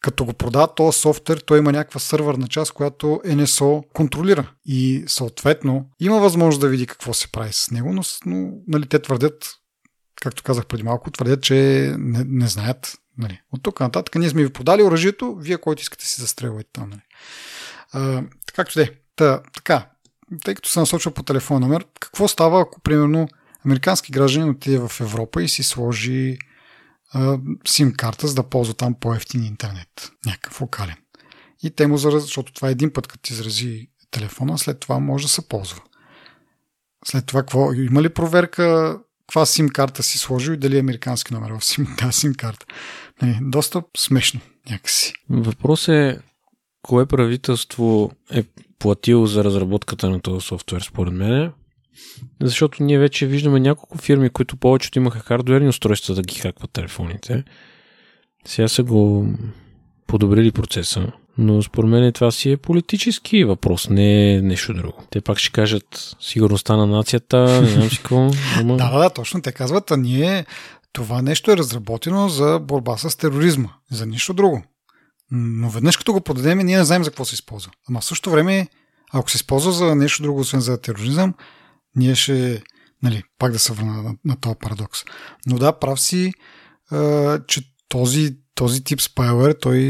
като 0.00 0.24
го 0.24 0.32
продават 0.32 0.74
този 0.74 0.98
софтуер, 0.98 1.38
той 1.38 1.58
има 1.58 1.72
някаква 1.72 2.00
сървърна 2.00 2.48
част, 2.48 2.72
която 2.72 3.06
NSO 3.06 3.92
контролира. 3.92 4.52
И 4.64 5.04
съответно 5.06 5.90
има 6.00 6.20
възможност 6.20 6.60
да 6.60 6.68
види 6.68 6.86
какво 6.86 7.14
се 7.14 7.32
прави 7.32 7.52
с 7.52 7.70
него, 7.70 7.92
но, 7.92 8.02
но 8.26 8.52
нали, 8.68 8.86
те 8.86 9.02
твърдят, 9.02 9.50
както 10.22 10.42
казах 10.42 10.66
преди 10.66 10.82
малко, 10.82 11.10
твърдят, 11.10 11.42
че 11.42 11.54
не, 11.98 12.24
не 12.24 12.48
знаят. 12.48 12.98
Нали. 13.18 13.40
От 13.52 13.62
тук 13.62 13.80
нататък 13.80 14.14
ние 14.14 14.30
сме 14.30 14.42
ви 14.42 14.52
продали 14.52 14.82
оръжието, 14.82 15.36
вие 15.36 15.58
който 15.58 15.82
искате 15.82 16.06
си 16.06 16.20
застрелвайте 16.20 16.70
там. 16.72 16.90
Нали. 16.90 17.00
А, 17.92 18.22
както 18.54 18.74
де. 18.74 18.94
Та, 19.16 19.42
така, 19.54 19.86
тъй 20.44 20.54
като 20.54 20.68
се 20.68 20.80
насочва 20.80 21.10
по 21.10 21.22
телефон 21.22 21.60
номер, 21.60 21.84
какво 22.00 22.28
става, 22.28 22.60
ако 22.60 22.80
примерно 22.80 23.28
американски 23.66 24.12
гражданин 24.12 24.50
отиде 24.50 24.78
в 24.78 24.92
Европа 25.00 25.42
и 25.42 25.48
си 25.48 25.62
сложи 25.62 26.38
сим 27.66 27.92
карта, 27.92 28.26
за 28.26 28.34
да 28.34 28.42
ползва 28.42 28.74
там 28.74 28.94
по-ефтин 28.94 29.44
интернет, 29.44 30.12
някакъв 30.26 30.60
локален. 30.60 30.96
И 31.62 31.70
те 31.70 31.86
му 31.86 31.96
зарази, 31.96 32.24
защото 32.24 32.52
това 32.52 32.68
е 32.68 32.72
един 32.72 32.92
път, 32.92 33.06
като 33.06 33.22
ти 33.22 33.32
изрази 33.32 33.88
телефона, 34.10 34.58
след 34.58 34.80
това 34.80 34.98
може 34.98 35.24
да 35.24 35.28
се 35.28 35.48
ползва. 35.48 35.80
След 37.04 37.26
това, 37.26 37.42
какво, 37.42 37.72
има 37.72 38.02
ли 38.02 38.08
проверка 38.08 38.98
каква 39.30 39.46
сим 39.46 39.68
карта 39.68 40.02
си 40.02 40.18
сложил 40.18 40.52
и 40.52 40.56
дали 40.56 40.76
е 40.76 40.80
американски 40.80 41.34
номер 41.34 41.50
в 41.58 41.64
сим, 41.64 41.86
да, 42.02 42.12
сим 42.12 42.34
карта. 42.34 42.66
Нали, 43.22 43.38
доста 43.42 43.82
смешно 43.96 44.40
някакси. 44.70 45.12
Въпрос 45.28 45.88
е 45.88 46.18
кое 46.82 47.06
правителство 47.06 48.10
е 48.30 48.44
платил 48.78 49.26
за 49.26 49.44
разработката 49.44 50.10
на 50.10 50.20
този 50.20 50.46
софтуер, 50.46 50.80
според 50.80 51.14
мен. 51.14 51.52
Защото 52.42 52.82
ние 52.82 52.98
вече 52.98 53.26
виждаме 53.26 53.60
няколко 53.60 53.98
фирми, 53.98 54.30
които 54.30 54.56
повечето 54.56 54.98
имаха 54.98 55.20
хардуерни 55.20 55.68
устройства 55.68 56.14
да 56.14 56.22
ги 56.22 56.34
хакват 56.34 56.70
телефоните. 56.70 57.44
Сега 58.46 58.68
са 58.68 58.82
го 58.82 59.28
подобрили 60.06 60.52
процеса. 60.52 61.12
Но 61.38 61.62
според 61.62 61.90
мен 61.90 62.12
това 62.12 62.30
си 62.30 62.50
е 62.50 62.56
политически 62.56 63.44
въпрос, 63.44 63.88
не 63.90 64.34
е 64.34 64.42
нещо 64.42 64.74
друго. 64.74 65.02
Те 65.10 65.20
пак 65.20 65.38
ще 65.38 65.52
кажат 65.52 66.16
сигурността 66.20 66.76
на 66.76 66.86
нацията, 66.86 67.60
не 67.60 67.68
знам 67.68 67.90
си 67.90 67.96
какво. 67.96 68.30
Ама... 68.56 68.76
да, 68.76 68.98
да, 68.98 69.10
точно. 69.10 69.42
Те 69.42 69.52
казват, 69.52 69.90
а 69.90 69.96
ние 69.96 70.46
това 70.92 71.22
нещо 71.22 71.52
е 71.52 71.56
разработено 71.56 72.28
за 72.28 72.58
борба 72.62 72.96
с 72.96 73.16
тероризма, 73.16 73.68
за 73.90 74.06
нищо 74.06 74.34
друго. 74.34 74.62
Но 75.30 75.70
веднъж 75.70 75.96
като 75.96 76.12
го 76.12 76.20
продадем, 76.20 76.58
ние 76.58 76.76
не 76.76 76.84
знаем 76.84 77.04
за 77.04 77.10
какво 77.10 77.24
се 77.24 77.34
използва. 77.34 77.72
Ама 77.88 78.00
в 78.00 78.04
същото 78.04 78.30
време, 78.30 78.68
ако 79.12 79.30
се 79.30 79.36
използва 79.36 79.72
за 79.72 79.94
нещо 79.94 80.22
друго, 80.22 80.40
освен 80.40 80.60
за 80.60 80.80
тероризъм, 80.80 81.34
ние 81.96 82.14
ще, 82.14 82.62
нали, 83.02 83.22
пак 83.38 83.52
да 83.52 83.58
се 83.58 83.72
върна 83.72 84.02
на, 84.02 84.14
на 84.24 84.40
този 84.40 84.56
парадокс. 84.60 84.98
Но 85.46 85.58
да, 85.58 85.78
прав 85.78 86.00
си, 86.00 86.32
а, 86.90 87.40
че 87.46 87.62
този, 87.88 88.36
този 88.54 88.84
тип 88.84 89.00
спайлер, 89.00 89.56
той 89.60 89.80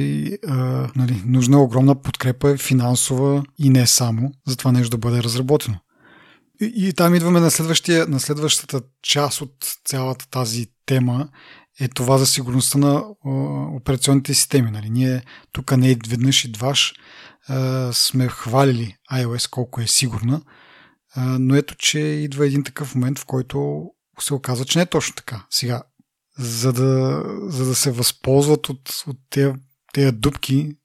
а, 0.49 0.55
нали, 0.97 1.23
нужна 1.27 1.63
огромна 1.63 2.03
подкрепа 2.03 2.57
финансова 2.57 3.45
и 3.59 3.71
не 3.71 3.87
само 3.87 4.33
за 4.47 4.57
това 4.57 4.73
нещо 4.73 4.91
да 4.91 4.99
бъде 4.99 5.23
разработено. 5.23 5.77
И, 6.61 6.73
и 6.89 6.93
там 6.93 7.15
идваме 7.15 7.41
на, 7.41 7.51
следващия, 7.51 8.07
на 8.07 8.21
следващата 8.21 8.81
част 9.03 9.41
от 9.41 9.55
цялата 9.85 10.29
тази 10.29 10.67
тема, 10.87 11.29
е 11.81 11.89
това 11.89 12.19
за 12.19 12.27
сигурността 12.27 12.79
на 12.79 13.05
а, 13.25 13.31
операционните 13.77 14.35
системи. 14.35 14.71
Нали? 14.71 14.91
Ние 14.91 15.23
тук 15.53 15.77
не 15.77 15.97
веднъж 16.09 16.45
и 16.45 16.53
дваш 16.53 16.95
а, 17.49 17.91
сме 17.93 18.29
хвалили 18.29 18.97
iOS 19.13 19.51
колко 19.51 19.81
е 19.81 19.87
сигурна, 19.87 20.43
но 21.17 21.57
ето, 21.57 21.75
че 21.77 21.99
идва 21.99 22.47
един 22.47 22.65
такъв 22.65 22.95
момент, 22.95 23.19
в 23.19 23.25
който 23.25 23.85
се 24.21 24.35
оказва, 24.35 24.65
че 24.65 24.79
не 24.79 24.83
е 24.83 24.87
точно 24.87 25.15
така. 25.15 25.47
Сега, 25.51 25.83
за 26.39 26.73
да, 26.73 27.25
за 27.43 27.65
да 27.65 27.75
се 27.75 27.91
възползват 27.91 28.69
от, 28.69 28.91
от 29.07 29.17
тези, 29.31 29.53
тези 29.93 30.13
дупки, 30.13 30.77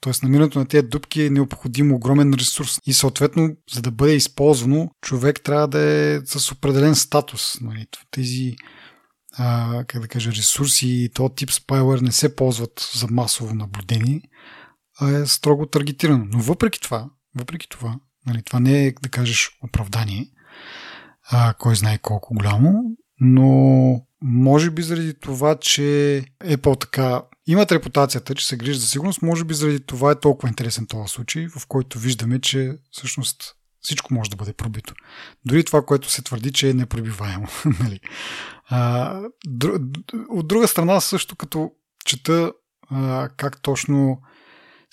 т.е. 0.00 0.12
намирането 0.22 0.58
на 0.58 0.66
тези 0.66 0.86
дупки 0.86 1.22
е 1.22 1.30
необходим 1.30 1.92
огромен 1.92 2.34
ресурс. 2.34 2.78
И 2.86 2.92
съответно, 2.92 3.56
за 3.72 3.82
да 3.82 3.90
бъде 3.90 4.14
използвано, 4.14 4.90
човек 5.00 5.40
трябва 5.44 5.68
да 5.68 5.80
е 5.80 6.20
с 6.24 6.52
определен 6.52 6.94
статус. 6.94 7.60
Нали? 7.60 7.86
Тези 8.10 8.56
а, 9.36 9.84
как 9.84 10.02
да 10.02 10.08
кажа, 10.08 10.32
ресурси 10.32 10.88
и 10.88 11.10
този 11.14 11.34
тип 11.34 11.52
спайлер 11.52 11.98
не 11.98 12.12
се 12.12 12.36
ползват 12.36 12.90
за 12.94 13.06
масово 13.10 13.54
наблюдение, 13.54 14.22
а 15.00 15.10
е 15.10 15.26
строго 15.26 15.66
таргетирано. 15.66 16.24
Но 16.28 16.38
въпреки 16.38 16.80
това, 16.80 17.10
въпреки 17.34 17.68
това, 17.68 17.96
нали, 18.26 18.42
това 18.42 18.60
не 18.60 18.86
е, 18.86 18.94
да 19.02 19.08
кажеш, 19.08 19.50
оправдание, 19.62 20.26
а, 21.30 21.54
кой 21.58 21.76
знае 21.76 21.98
колко 21.98 22.34
голямо, 22.34 22.82
но 23.20 24.00
може 24.22 24.70
би 24.70 24.82
заради 24.82 25.14
това, 25.20 25.58
че 25.58 25.82
Apple 26.44 26.80
така 26.80 27.22
имат 27.46 27.72
репутацията, 27.72 28.34
че 28.34 28.46
се 28.46 28.56
грижат 28.56 28.80
за 28.80 28.88
сигурност, 28.88 29.22
може 29.22 29.44
би 29.44 29.54
заради 29.54 29.80
това 29.80 30.10
е 30.10 30.20
толкова 30.20 30.48
интересен 30.48 30.86
този 30.86 31.12
случай, 31.12 31.48
в 31.48 31.66
който 31.66 31.98
виждаме, 31.98 32.40
че 32.40 32.72
всъщност 32.90 33.54
всичко 33.80 34.14
може 34.14 34.30
да 34.30 34.36
бъде 34.36 34.52
пробито. 34.52 34.94
Дори 35.44 35.64
това, 35.64 35.84
което 35.84 36.10
се 36.10 36.22
твърди, 36.22 36.52
че 36.52 36.70
е 36.70 36.74
непробиваемо. 36.74 37.46
нали? 37.80 38.00
а, 38.68 39.20
от 40.28 40.48
друга 40.48 40.68
страна, 40.68 41.00
също 41.00 41.36
като 41.36 41.70
чета 42.04 42.52
а, 42.90 43.28
как 43.36 43.62
точно 43.62 44.20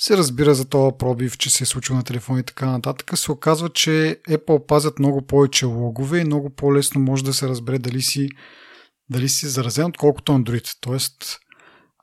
се 0.02 0.18
разбира 0.18 0.56
за 0.56 0.66
този 0.66 0.96
пробив, 1.00 1.38
че 1.38 1.50
се 1.50 1.64
е 1.64 1.68
случил 1.68 1.96
на 1.96 2.04
телефон 2.04 2.40
и 2.40 2.44
така 2.44 2.66
нататък, 2.66 3.18
се 3.18 3.32
оказва, 3.32 3.70
че 3.70 4.20
Apple 4.30 4.66
пазят 4.66 5.00
много 5.00 5.22
повече 5.22 5.66
логове 5.66 6.20
и 6.20 6.24
много 6.24 6.50
по-лесно 6.50 7.02
може 7.02 7.24
да 7.24 7.34
се 7.34 7.48
разбере 7.48 7.80
дали 7.80 8.02
си, 8.02 8.30
дали 9.10 9.30
си 9.30 9.48
заразен, 9.48 9.86
отколкото 9.86 10.32
Android. 10.32 10.78
Тоест, 10.82 11.40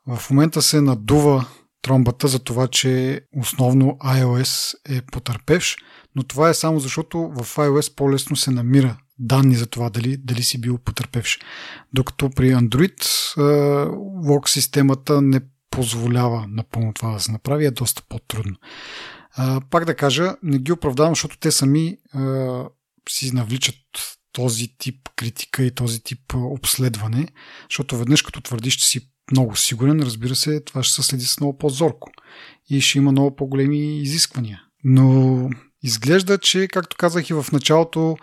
в 0.07 0.29
момента 0.29 0.61
се 0.61 0.81
надува 0.81 1.45
тромбата 1.81 2.27
за 2.27 2.39
това, 2.39 2.67
че 2.67 3.21
основно 3.37 3.97
iOS 4.05 4.75
е 4.89 5.01
потърпевш, 5.01 5.77
но 6.15 6.23
това 6.23 6.49
е 6.49 6.53
само 6.53 6.79
защото 6.79 7.17
в 7.19 7.55
iOS 7.55 7.95
по-лесно 7.95 8.35
се 8.35 8.51
намира 8.51 8.97
данни 9.19 9.55
за 9.55 9.65
това 9.65 9.89
дали, 9.89 10.17
дали 10.17 10.43
си 10.43 10.61
бил 10.61 10.77
потърпевш. 10.77 11.39
Докато 11.93 12.29
при 12.29 12.53
Android 12.53 13.03
лог 14.29 14.49
системата 14.49 15.21
не 15.21 15.39
позволява 15.69 16.45
напълно 16.47 16.93
това 16.93 17.13
да 17.13 17.19
се 17.19 17.31
направи, 17.31 17.65
е 17.65 17.71
доста 17.71 18.03
по-трудно. 18.09 18.55
Пак 19.69 19.85
да 19.85 19.95
кажа, 19.95 20.35
не 20.43 20.59
ги 20.59 20.71
оправдавам, 20.71 21.11
защото 21.11 21.37
те 21.37 21.51
сами 21.51 21.97
а, 22.13 22.63
си 23.09 23.31
навличат 23.35 23.75
този 24.31 24.77
тип 24.77 25.09
критика 25.15 25.63
и 25.63 25.71
този 25.71 26.03
тип 26.03 26.33
обследване, 26.35 27.27
защото 27.69 27.97
веднъж 27.97 28.21
като 28.21 28.41
твърдиш, 28.41 28.75
че 28.75 28.87
си 28.87 29.09
много 29.31 29.55
сигурен, 29.55 29.99
разбира 29.99 30.35
се, 30.35 30.59
това 30.59 30.83
ще 30.83 30.95
се 30.95 31.07
следи 31.07 31.25
с 31.25 31.39
много 31.39 31.57
по-зорко 31.57 32.11
и 32.69 32.81
ще 32.81 32.97
има 32.97 33.11
много 33.11 33.35
по-големи 33.35 34.01
изисквания. 34.01 34.61
Но 34.83 35.49
изглежда, 35.83 36.37
че, 36.37 36.67
както 36.67 36.97
казах 36.97 37.29
и 37.29 37.33
в 37.33 37.45
началото, 37.51 38.17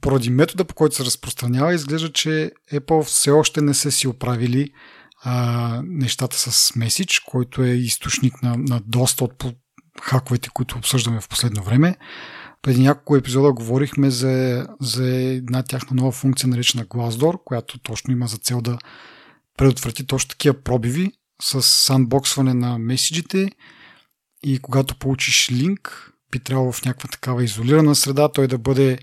поради 0.00 0.30
метода, 0.30 0.64
по 0.64 0.74
който 0.74 0.96
се 0.96 1.04
разпространява, 1.04 1.74
изглежда, 1.74 2.12
че 2.12 2.52
Apple 2.72 3.02
все 3.02 3.30
още 3.30 3.60
не 3.60 3.74
са 3.74 3.90
си 3.90 4.08
оправили 4.08 4.72
а, 5.24 5.82
нещата 5.84 6.38
с 6.38 6.72
Message, 6.72 7.24
който 7.26 7.62
е 7.62 7.68
източник 7.68 8.42
на, 8.42 8.56
на 8.56 8.80
доста 8.86 9.24
от 9.24 9.44
хаковете, 10.02 10.48
които 10.54 10.78
обсъждаме 10.78 11.20
в 11.20 11.28
последно 11.28 11.62
време. 11.62 11.96
Преди 12.62 12.82
няколко 12.82 13.16
епизода 13.16 13.52
говорихме 13.52 14.10
за, 14.10 14.66
за 14.80 15.06
една 15.14 15.62
тяхна 15.62 15.96
нова 15.96 16.12
функция, 16.12 16.48
наречена 16.48 16.86
Glassdoor, 16.86 17.44
която 17.44 17.78
точно 17.78 18.12
има 18.12 18.26
за 18.26 18.36
цел 18.36 18.60
да 18.60 18.78
предотврати 19.58 20.06
точно 20.06 20.28
такива 20.28 20.54
пробиви 20.62 21.12
с 21.42 21.62
санбоксване 21.62 22.54
на 22.54 22.78
меседжите 22.78 23.50
и 24.44 24.58
когато 24.58 24.98
получиш 24.98 25.50
линк, 25.50 26.12
би 26.30 26.38
трябвало 26.38 26.72
в 26.72 26.84
някаква 26.84 27.08
такава 27.08 27.44
изолирана 27.44 27.94
среда 27.94 28.28
той 28.28 28.48
да 28.48 28.58
бъде 28.58 28.98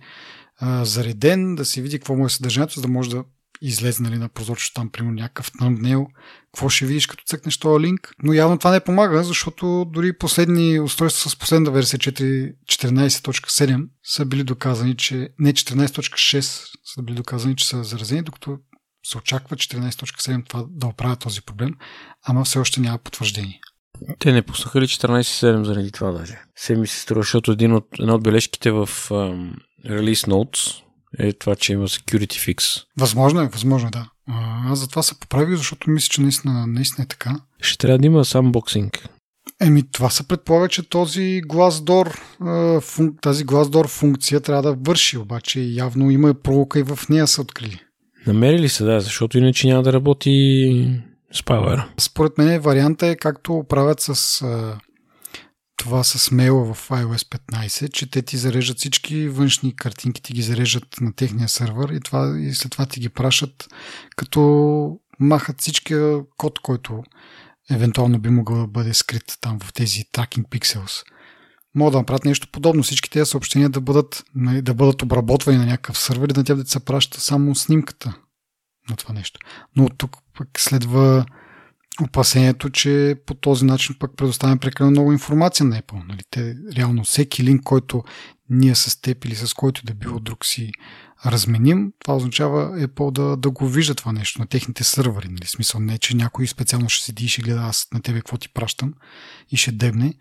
а, 0.57 0.86
зареден, 0.86 1.55
да 1.55 1.65
се 1.65 1.82
види 1.82 1.99
какво 1.99 2.15
му 2.15 2.26
е 2.26 2.30
съдържанието, 2.30 2.74
за 2.74 2.82
да 2.82 2.88
може 2.88 3.09
да 3.09 3.24
излезе 3.62 4.03
нали, 4.03 4.18
на 4.18 4.30
прозорчето 4.30 4.74
там, 4.74 4.89
примерно 4.89 5.16
някакъв 5.16 5.51
thumbnail, 5.51 6.05
какво 6.45 6.70
ще 6.70 6.86
видиш 6.86 7.07
като 7.07 7.24
цъкнеш 7.24 7.57
този 7.57 7.84
линк. 7.86 8.12
Но 8.24 8.34
явно 8.34 8.57
това 8.57 8.72
не 8.72 8.80
помага, 8.80 9.24
защото 9.24 9.86
дори 9.93 10.18
последни 10.18 10.80
устройства 10.80 11.30
с 11.30 11.36
последната 11.36 11.72
версия 11.72 11.99
14.7 11.99 13.88
са 14.03 14.26
били 14.26 14.43
доказани, 14.43 14.97
че 14.97 15.30
не 15.39 15.53
14.6 15.53 16.39
са 16.95 17.03
били 17.03 17.16
доказани, 17.16 17.55
че 17.55 17.68
са 17.68 17.84
заразени, 17.84 18.22
докато 18.22 18.57
се 19.03 19.18
очаква 19.18 19.55
14.7 19.55 20.47
това 20.47 20.66
да 20.70 20.88
оправя 20.88 21.16
този 21.16 21.41
проблем, 21.41 21.74
ама 22.26 22.43
все 22.43 22.60
още 22.60 22.82
няма 22.82 22.97
потвърждение. 22.97 23.60
Те 24.20 24.32
не 24.32 24.41
пуснаха 24.41 24.82
ли 24.82 24.88
14.7 24.88 25.64
заради 25.64 25.91
това 25.91 26.12
даже? 26.12 26.41
Се 26.55 26.76
ми 26.76 26.88
се 26.88 26.99
струва, 26.99 27.22
защото 27.22 27.51
един 27.51 27.74
от, 27.74 27.88
една 27.99 28.16
от 28.16 28.24
бележките 28.24 28.72
в 28.72 28.88
um, 28.88 29.53
Release 29.86 30.28
Notes 30.28 30.84
е 31.20 31.34
това, 31.34 31.55
че 31.55 31.74
има 31.74 31.88
security 31.88 32.55
fix. 32.55 32.84
Възможно 32.97 33.41
е, 33.41 33.47
възможно 33.47 33.88
е, 33.88 33.91
да. 33.91 34.10
Аз 34.66 34.80
затова 34.80 35.03
се 35.03 35.20
поправих, 35.20 35.57
защото 35.57 35.89
мисля, 35.89 36.10
че 36.10 36.22
наистина, 36.22 36.68
наистина 36.68 37.03
е 37.03 37.07
така. 37.07 37.39
Ще 37.62 37.78
трябва 37.78 37.97
да 37.97 38.05
има 38.05 38.26
сам 38.26 38.51
боксинг. 38.51 39.10
Еми, 39.62 39.84
това 39.91 40.10
се 40.10 40.28
предполага, 40.28 40.68
че 40.68 40.89
този 40.89 41.41
Glassdoor, 41.47 42.20
тази 43.22 43.45
Glassdoor 43.45 43.88
функция 43.88 44.39
трябва 44.39 44.64
да 44.64 44.74
върши, 44.74 45.18
обаче 45.18 45.60
явно 45.62 46.12
има 46.12 46.34
пролука 46.34 46.80
и 46.80 46.84
в 46.84 46.99
нея 47.10 47.28
са 47.28 47.41
открили. 47.41 47.80
Намерили 48.28 48.70
се, 48.70 48.84
да, 48.84 49.01
защото 49.01 49.38
иначе 49.38 49.68
няма 49.68 49.84
да 49.84 49.93
работи 49.93 50.30
Spyware. 51.36 51.84
Според 51.99 52.38
мен 52.38 52.62
варианта 52.62 53.07
е 53.07 53.16
както 53.16 53.66
правят 53.70 53.99
с 53.99 54.45
това 55.80 56.03
с 56.03 56.32
мейла 56.32 56.73
в 56.73 56.89
iOS 56.89 57.38
15, 57.51 57.91
че 57.91 58.11
те 58.11 58.21
ти 58.21 58.38
зареждат 58.38 58.77
всички 58.77 59.30
външни 59.30 59.75
картинки, 59.75 60.21
ти 60.21 60.34
ги 60.34 60.41
зареждат 60.41 61.01
на 61.01 61.13
техния 61.13 61.49
сервер 61.49 61.89
и, 61.89 61.99
това, 61.99 62.39
и 62.39 62.53
след 62.53 62.71
това 62.71 62.86
ти 62.86 62.99
ги 62.99 63.09
пращат, 63.09 63.67
като 64.15 64.99
махат 65.19 65.61
всичкия 65.61 66.19
код, 66.38 66.59
който 66.59 67.03
евентуално 67.71 68.19
би 68.19 68.30
могъл 68.30 68.57
да 68.57 68.67
бъде 68.67 68.93
скрит 68.93 69.38
там 69.41 69.59
в 69.59 69.73
тези 69.73 70.03
tracking 70.13 70.43
pixels. 70.43 71.03
Мога 71.75 71.91
да 71.91 71.97
направят 71.97 72.25
нещо 72.25 72.47
подобно. 72.51 72.84
Всички 72.84 73.09
тези 73.09 73.30
съобщения 73.30 73.69
да 73.69 73.82
бъдат, 73.82 74.23
нали, 74.36 74.61
да 74.61 74.73
бъдат 74.73 75.01
обработвани 75.01 75.57
на 75.57 75.65
някакъв 75.65 75.97
сервер 75.97 76.30
и 76.30 76.38
на 76.38 76.43
тях 76.43 76.57
да 76.57 76.67
се 76.67 76.86
праща 76.86 77.21
само 77.21 77.55
снимката 77.55 78.13
на 78.89 78.95
това 78.95 79.13
нещо. 79.13 79.39
Но 79.75 79.89
тук 79.89 80.17
пък 80.38 80.49
следва 80.57 81.25
опасението, 82.03 82.69
че 82.69 83.15
по 83.25 83.33
този 83.33 83.65
начин 83.65 83.95
пък 83.99 84.11
предоставяме 84.17 84.59
прекалено 84.59 84.91
много 84.91 85.11
информация 85.11 85.65
на 85.65 85.81
Apple. 85.81 86.07
Нали? 86.07 86.19
Те, 86.29 86.55
реално 86.75 87.03
всеки 87.03 87.43
линк, 87.43 87.63
който 87.63 88.03
ние 88.49 88.75
с 88.75 89.01
теб 89.01 89.25
или 89.25 89.35
с 89.35 89.53
който 89.53 89.85
да 89.85 89.93
било 89.93 90.19
друг 90.19 90.45
си 90.45 90.71
разменим, 91.25 91.91
това 91.99 92.15
означава 92.15 92.87
Apple 92.87 93.11
да, 93.11 93.37
да 93.37 93.49
го 93.49 93.67
вижда 93.67 93.95
това 93.95 94.11
нещо 94.11 94.41
на 94.41 94.47
техните 94.47 94.83
сървъри. 94.83 95.27
Нали? 95.27 95.45
Смисъл 95.45 95.81
не, 95.81 95.97
че 95.97 96.15
някой 96.15 96.47
специално 96.47 96.89
ще 96.89 97.05
седи 97.05 97.25
и 97.25 97.27
ще 97.27 97.41
гледа 97.41 97.61
аз 97.61 97.87
на 97.93 98.01
тебе 98.01 98.19
какво 98.19 98.37
ти 98.37 98.53
пращам 98.53 98.93
и 99.51 99.57
ще 99.57 99.71
дебне, 99.71 100.13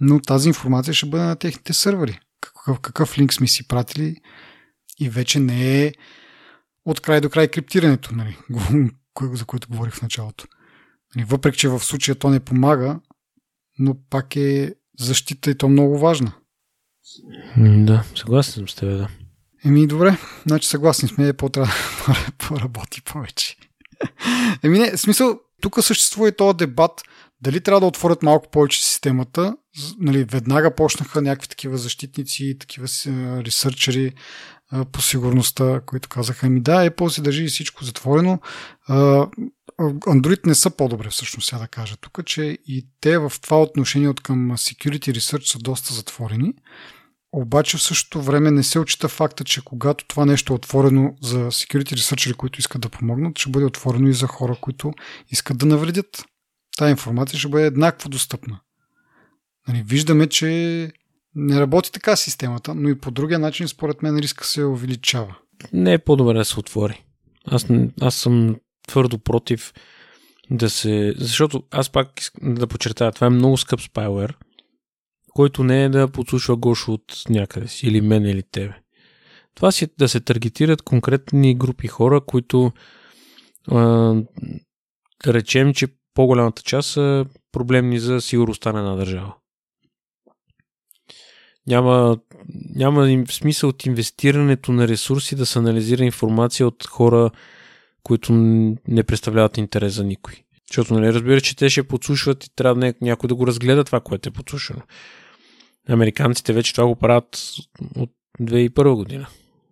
но 0.00 0.20
тази 0.20 0.48
информация 0.48 0.94
ще 0.94 1.06
бъде 1.06 1.24
на 1.24 1.36
техните 1.36 1.72
сървъри. 1.72 2.20
какъв, 2.40 2.80
какъв 2.80 3.18
линк 3.18 3.32
сме 3.32 3.46
си 3.46 3.68
пратили 3.68 4.16
и 5.00 5.08
вече 5.08 5.40
не 5.40 5.84
е 5.84 5.92
от 6.84 7.00
край 7.00 7.20
до 7.20 7.30
край 7.30 7.48
криптирането, 7.48 8.14
нали, 8.14 8.36
за 9.32 9.44
което 9.44 9.68
говорих 9.68 9.94
в 9.94 10.02
началото. 10.02 10.46
Въпреки, 11.24 11.58
че 11.58 11.68
в 11.68 11.80
случая 11.80 12.14
то 12.14 12.30
не 12.30 12.40
помага, 12.40 13.00
но 13.78 13.96
пак 14.10 14.36
е 14.36 14.74
защита 14.98 15.50
и 15.50 15.58
то 15.58 15.68
много 15.68 15.98
важна. 15.98 16.32
Да, 17.56 18.04
съгласен 18.14 18.52
съм 18.52 18.68
с 18.68 18.74
теб, 18.74 18.88
да. 18.88 19.08
Еми, 19.64 19.86
добре, 19.86 20.18
значи 20.46 20.68
съгласни 20.68 21.08
сме, 21.08 21.32
по-трябва 21.32 21.72
да 22.06 22.32
поработи 22.38 23.02
повече. 23.02 23.56
Еми 24.62 24.78
не, 24.78 24.96
смисъл, 24.96 25.40
тук 25.62 25.84
съществува 25.84 26.28
и 26.28 26.36
този 26.36 26.56
дебат, 26.56 27.02
дали 27.40 27.60
трябва 27.60 27.80
да 27.80 27.86
отворят 27.86 28.22
малко 28.22 28.50
повече 28.50 28.84
системата. 28.84 29.56
Нали, 29.98 30.24
веднага 30.24 30.74
почнаха 30.74 31.22
някакви 31.22 31.48
такива 31.48 31.78
защитници, 31.78 32.56
такива 32.60 32.86
ресърчери 33.44 34.12
по 34.92 35.02
сигурността, 35.02 35.80
които 35.86 36.08
казаха, 36.08 36.48
ми 36.48 36.60
да, 36.60 36.90
Apple 36.90 37.08
си 37.08 37.22
държи 37.22 37.46
всичко 37.46 37.84
затворено. 37.84 38.40
Android 39.80 40.46
не 40.46 40.54
са 40.54 40.70
по-добре, 40.70 41.10
всъщност, 41.10 41.48
сега 41.48 41.58
да 41.58 41.68
кажа 41.68 41.96
тук, 41.96 42.26
че 42.26 42.58
и 42.66 42.86
те 43.00 43.18
в 43.18 43.32
това 43.42 43.62
отношение 43.62 44.08
от 44.08 44.20
към 44.20 44.50
Security 44.50 45.12
Research 45.12 45.52
са 45.52 45.58
доста 45.58 45.94
затворени. 45.94 46.54
Обаче 47.32 47.76
в 47.76 47.82
същото 47.82 48.22
време 48.22 48.50
не 48.50 48.62
се 48.62 48.78
очита 48.78 49.08
факта, 49.08 49.44
че 49.44 49.64
когато 49.64 50.06
това 50.06 50.26
нещо 50.26 50.52
е 50.52 50.56
отворено 50.56 51.16
за 51.22 51.38
security 51.38 51.94
researchери, 51.94 52.36
които 52.36 52.60
искат 52.60 52.80
да 52.80 52.88
помогнат, 52.88 53.38
ще 53.38 53.50
бъде 53.50 53.66
отворено 53.66 54.08
и 54.08 54.12
за 54.12 54.26
хора, 54.26 54.56
които 54.60 54.92
искат 55.30 55.58
да 55.58 55.66
навредят. 55.66 56.24
Тая 56.76 56.90
информация 56.90 57.38
ще 57.38 57.48
бъде 57.48 57.66
еднакво 57.66 58.08
достъпна. 58.08 58.60
Нали, 59.68 59.84
виждаме, 59.86 60.26
че 60.26 60.46
не 61.34 61.60
работи 61.60 61.92
така 61.92 62.16
системата, 62.16 62.74
но 62.74 62.88
и 62.88 62.98
по 62.98 63.10
другия 63.10 63.38
начин, 63.38 63.68
според 63.68 64.02
мен, 64.02 64.18
риска 64.18 64.46
се 64.46 64.64
увеличава. 64.64 65.36
Не 65.72 65.92
е 65.92 65.98
по-добре 65.98 66.38
да 66.38 66.44
се 66.44 66.60
отвори. 66.60 67.04
Аз, 67.44 67.66
аз 68.00 68.14
съм 68.14 68.56
твърдо 68.86 69.18
против 69.18 69.72
да 70.50 70.70
се... 70.70 71.14
Защото 71.16 71.62
аз 71.70 71.90
пак 71.90 72.08
да 72.42 72.66
подчертая, 72.66 73.12
това 73.12 73.26
е 73.26 73.30
много 73.30 73.56
скъп 73.56 73.80
спайлер– 73.80 74.36
който 75.36 75.64
не 75.64 75.84
е 75.84 75.88
да 75.88 76.08
подслушва 76.08 76.56
Гошо 76.56 76.92
от 76.92 77.22
някъде 77.28 77.68
си, 77.68 77.86
или 77.86 78.00
мен, 78.00 78.26
или 78.26 78.42
тебе. 78.42 78.74
Това 79.54 79.72
си 79.72 79.84
е 79.84 79.88
да 79.98 80.08
се 80.08 80.20
таргетират 80.20 80.82
конкретни 80.82 81.54
групи 81.54 81.88
хора, 81.88 82.20
които 82.20 82.72
а, 83.68 83.78
да 85.24 85.34
речем, 85.34 85.74
че 85.74 85.88
по-голямата 86.14 86.62
част 86.62 86.90
са 86.90 87.26
проблемни 87.52 87.98
за 87.98 88.20
сигурността 88.20 88.72
на 88.72 88.78
една 88.78 88.96
държава. 88.96 89.34
Няма, 91.66 92.18
няма 92.74 93.24
смисъл 93.30 93.70
от 93.70 93.86
инвестирането 93.86 94.72
на 94.72 94.88
ресурси 94.88 95.36
да 95.36 95.46
се 95.46 95.58
анализира 95.58 96.04
информация 96.04 96.66
от 96.66 96.86
хора, 96.86 97.30
които 98.06 98.32
не 98.88 99.02
представляват 99.06 99.58
интерес 99.58 99.94
за 99.94 100.04
никой. 100.04 100.34
Защото 100.68 100.94
нали 100.94 101.12
разбира, 101.12 101.40
че 101.40 101.56
те 101.56 101.70
ще 101.70 101.88
подслушват 101.88 102.44
и 102.44 102.54
трябва 102.56 102.92
някой 103.00 103.28
да 103.28 103.34
го 103.34 103.46
разгледа 103.46 103.84
това, 103.84 104.00
което 104.00 104.28
е 104.28 104.32
подслушано. 104.32 104.82
Американците 105.88 106.52
вече 106.52 106.72
това 106.72 106.86
го 106.86 106.96
правят 106.96 107.38
от 107.96 108.10
2001 108.40 108.94
година. 108.94 109.26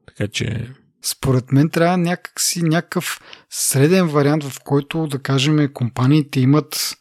Така 0.06 0.28
че... 0.28 0.68
Според 1.02 1.52
мен 1.52 1.70
трябва 1.70 1.96
някакси 1.96 2.62
някакъв 2.62 3.20
среден 3.50 4.08
вариант, 4.08 4.44
в 4.44 4.60
който, 4.64 5.06
да 5.06 5.18
кажем, 5.18 5.72
компаниите 5.72 6.40
имат 6.40 6.96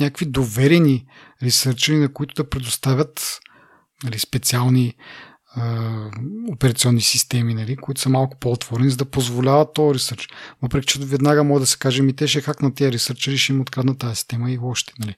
някакви 0.00 0.26
доверени 0.26 1.06
ресърчери, 1.42 1.96
на 1.96 2.12
които 2.12 2.34
да 2.34 2.48
предоставят 2.48 3.40
нали, 4.04 4.18
специални 4.18 4.94
операционни 6.52 7.00
системи, 7.00 7.54
нали, 7.54 7.76
които 7.76 8.00
са 8.00 8.08
малко 8.08 8.36
по-отворени, 8.40 8.90
за 8.90 8.96
да 8.96 9.04
позволяват 9.04 9.74
този 9.74 9.94
ресърч. 9.94 10.28
Въпреки, 10.62 10.86
че 10.86 10.98
веднага 10.98 11.44
може 11.44 11.60
да 11.60 11.66
се 11.66 11.78
каже, 11.78 12.02
ми 12.02 12.16
те 12.16 12.26
ще 12.26 12.40
хакнат 12.40 12.74
тези 12.74 12.92
ресърчери, 12.92 13.38
ще 13.38 13.52
им 13.52 13.60
откраднат 13.60 13.98
тази 13.98 14.16
система 14.16 14.50
и 14.50 14.58
още. 14.62 14.92
Нали. 14.98 15.14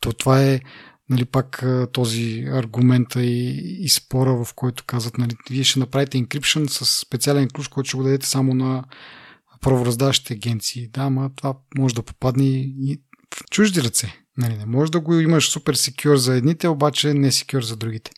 То 0.00 0.12
това 0.12 0.42
е 0.42 0.60
нали, 1.08 1.24
пак 1.24 1.64
този 1.92 2.44
аргумент 2.52 3.14
и, 3.16 3.60
и 3.80 3.88
спора, 3.88 4.44
в 4.44 4.54
който 4.54 4.84
казват, 4.86 5.18
нали, 5.18 5.36
вие 5.50 5.64
ще 5.64 5.78
направите 5.78 6.18
encryption 6.18 6.66
с 6.66 7.00
специален 7.00 7.48
ключ, 7.48 7.68
който 7.68 7.88
ще 7.88 7.96
го 7.96 8.02
дадете 8.02 8.26
само 8.26 8.54
на 8.54 8.84
правораздаващите 9.60 10.34
агенции. 10.34 10.88
Да, 10.88 11.10
ма 11.10 11.30
това 11.36 11.54
може 11.78 11.94
да 11.94 12.02
попадне 12.02 12.44
и 12.44 13.00
в 13.34 13.44
чужди 13.50 13.82
ръце. 13.82 14.14
Нали, 14.36 14.56
не 14.56 14.66
може 14.66 14.92
да 14.92 15.00
го 15.00 15.20
имаш 15.20 15.50
супер 15.50 15.74
секюр 15.74 16.16
за 16.16 16.34
едните, 16.36 16.68
обаче 16.68 17.14
не 17.14 17.32
секюр 17.32 17.62
за 17.62 17.76
другите. 17.76 18.10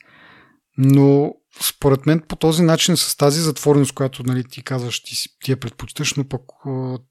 Но 0.79 1.35
според 1.61 2.07
мен 2.07 2.23
по 2.29 2.37
този 2.37 2.63
начин 2.63 2.97
с 2.97 3.17
тази 3.17 3.41
затвореност, 3.41 3.93
която 3.93 4.23
нали, 4.23 4.45
ти 4.45 4.63
казваш, 4.63 5.03
ти, 5.03 5.17
ти 5.45 5.51
я 5.51 5.61
предпочиташ, 5.61 6.15
но 6.15 6.25
пък 6.25 6.43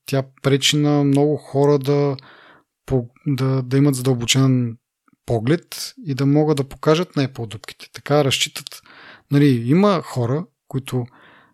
тя 0.06 0.24
пречи 0.42 0.78
на 0.78 1.04
много 1.04 1.38
хора 1.38 1.80
да, 1.80 2.16
да, 3.28 3.62
да 3.62 3.78
имат 3.78 3.96
задълбочен 3.96 4.78
поглед 5.26 5.94
и 6.06 6.14
да 6.14 6.26
могат 6.26 6.58
да 6.58 6.64
покажат 6.64 7.16
най-по-дупките. 7.16 7.90
Така 7.94 8.24
разчитат. 8.24 8.82
Нали, 9.32 9.64
има 9.66 10.02
хора, 10.02 10.46
които 10.68 11.06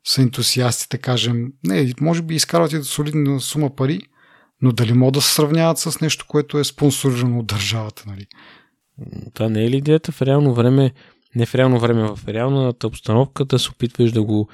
са 0.07 0.21
ентусиасти, 0.21 0.87
да 0.91 0.97
кажем, 0.97 1.47
не, 1.63 1.93
може 2.01 2.21
би 2.21 2.35
изкарват 2.35 2.73
и 2.73 2.83
солидна 2.83 3.39
сума 3.39 3.75
пари, 3.75 4.01
но 4.61 4.71
дали 4.71 4.93
могат 4.93 5.13
да 5.13 5.21
се 5.21 5.33
сравняват 5.33 5.77
с 5.77 6.01
нещо, 6.01 6.25
което 6.27 6.59
е 6.59 6.63
спонсорирано 6.63 7.39
от 7.39 7.47
държавата, 7.47 8.03
нали? 8.07 8.27
Това 9.33 9.49
не 9.49 9.65
е 9.65 9.69
ли 9.69 9.77
идеята 9.77 10.11
в 10.11 10.21
реално 10.21 10.53
време, 10.53 10.91
не 11.35 11.45
в 11.45 11.55
реално 11.55 11.79
време, 11.79 12.01
в 12.15 12.19
реалната 12.27 12.87
обстановка 12.87 13.45
да 13.45 13.59
се 13.59 13.69
опитваш 13.69 14.11
да 14.11 14.23
го, 14.23 14.49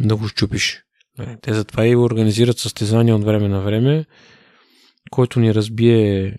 да 0.00 0.16
го 0.16 0.28
щупиш. 0.28 0.82
Нали, 1.18 1.36
те 1.42 1.54
затова 1.54 1.86
и 1.86 1.96
организират 1.96 2.58
състезания 2.58 3.16
от 3.16 3.24
време 3.24 3.48
на 3.48 3.60
време, 3.60 4.04
който 5.10 5.40
ни 5.40 5.54
разбие 5.54 6.36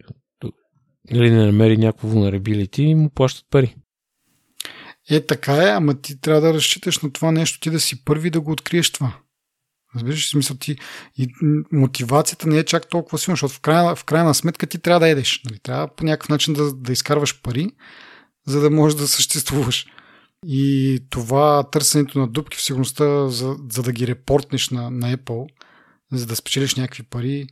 или 1.11 1.31
не 1.31 1.45
намери 1.45 1.77
някакво 1.77 2.07
vulnerability 2.07 2.79
и 2.79 2.95
му 2.95 3.09
плащат 3.09 3.45
пари. 3.49 3.75
Е, 5.09 5.25
така 5.25 5.53
е, 5.53 5.69
ама 5.69 6.01
ти 6.01 6.21
трябва 6.21 6.41
да 6.41 6.53
разчиташ 6.53 6.99
на 6.99 7.13
това 7.13 7.31
нещо, 7.31 7.59
ти 7.59 7.69
да 7.69 7.79
си 7.79 8.05
първи 8.05 8.29
да 8.29 8.41
го 8.41 8.51
откриеш 8.51 8.91
това. 8.91 9.17
Разбираш, 9.95 10.29
смисъл 10.29 10.57
ти 10.57 10.77
и 11.17 11.27
мотивацията 11.71 12.47
не 12.47 12.57
е 12.57 12.65
чак 12.65 12.89
толкова 12.89 13.17
силна, 13.17 13.33
защото 13.33 13.53
в 13.53 13.59
крайна, 13.59 13.95
в 13.95 14.03
крайна 14.03 14.33
сметка 14.33 14.67
ти 14.67 14.79
трябва 14.79 14.99
да 14.99 15.07
едеш. 15.07 15.41
Нали? 15.45 15.59
Трябва 15.59 15.95
по 15.95 16.05
някакъв 16.05 16.29
начин 16.29 16.53
да, 16.53 16.73
да 16.73 16.91
изкарваш 16.91 17.41
пари, 17.41 17.71
за 18.47 18.61
да 18.61 18.69
можеш 18.69 18.99
да 18.99 19.07
съществуваш. 19.07 19.85
И 20.45 20.99
това 21.09 21.69
търсенето 21.71 22.19
на 22.19 22.27
дупки 22.27 22.57
в 22.57 22.61
сигурността, 22.61 23.27
за, 23.27 23.57
за 23.71 23.83
да 23.83 23.91
ги 23.91 24.07
репортнеш 24.07 24.69
на, 24.69 24.91
на 24.91 25.17
Apple, 25.17 25.47
за 26.11 26.25
да 26.25 26.35
спечелиш 26.35 26.75
някакви 26.75 27.03
пари, 27.03 27.47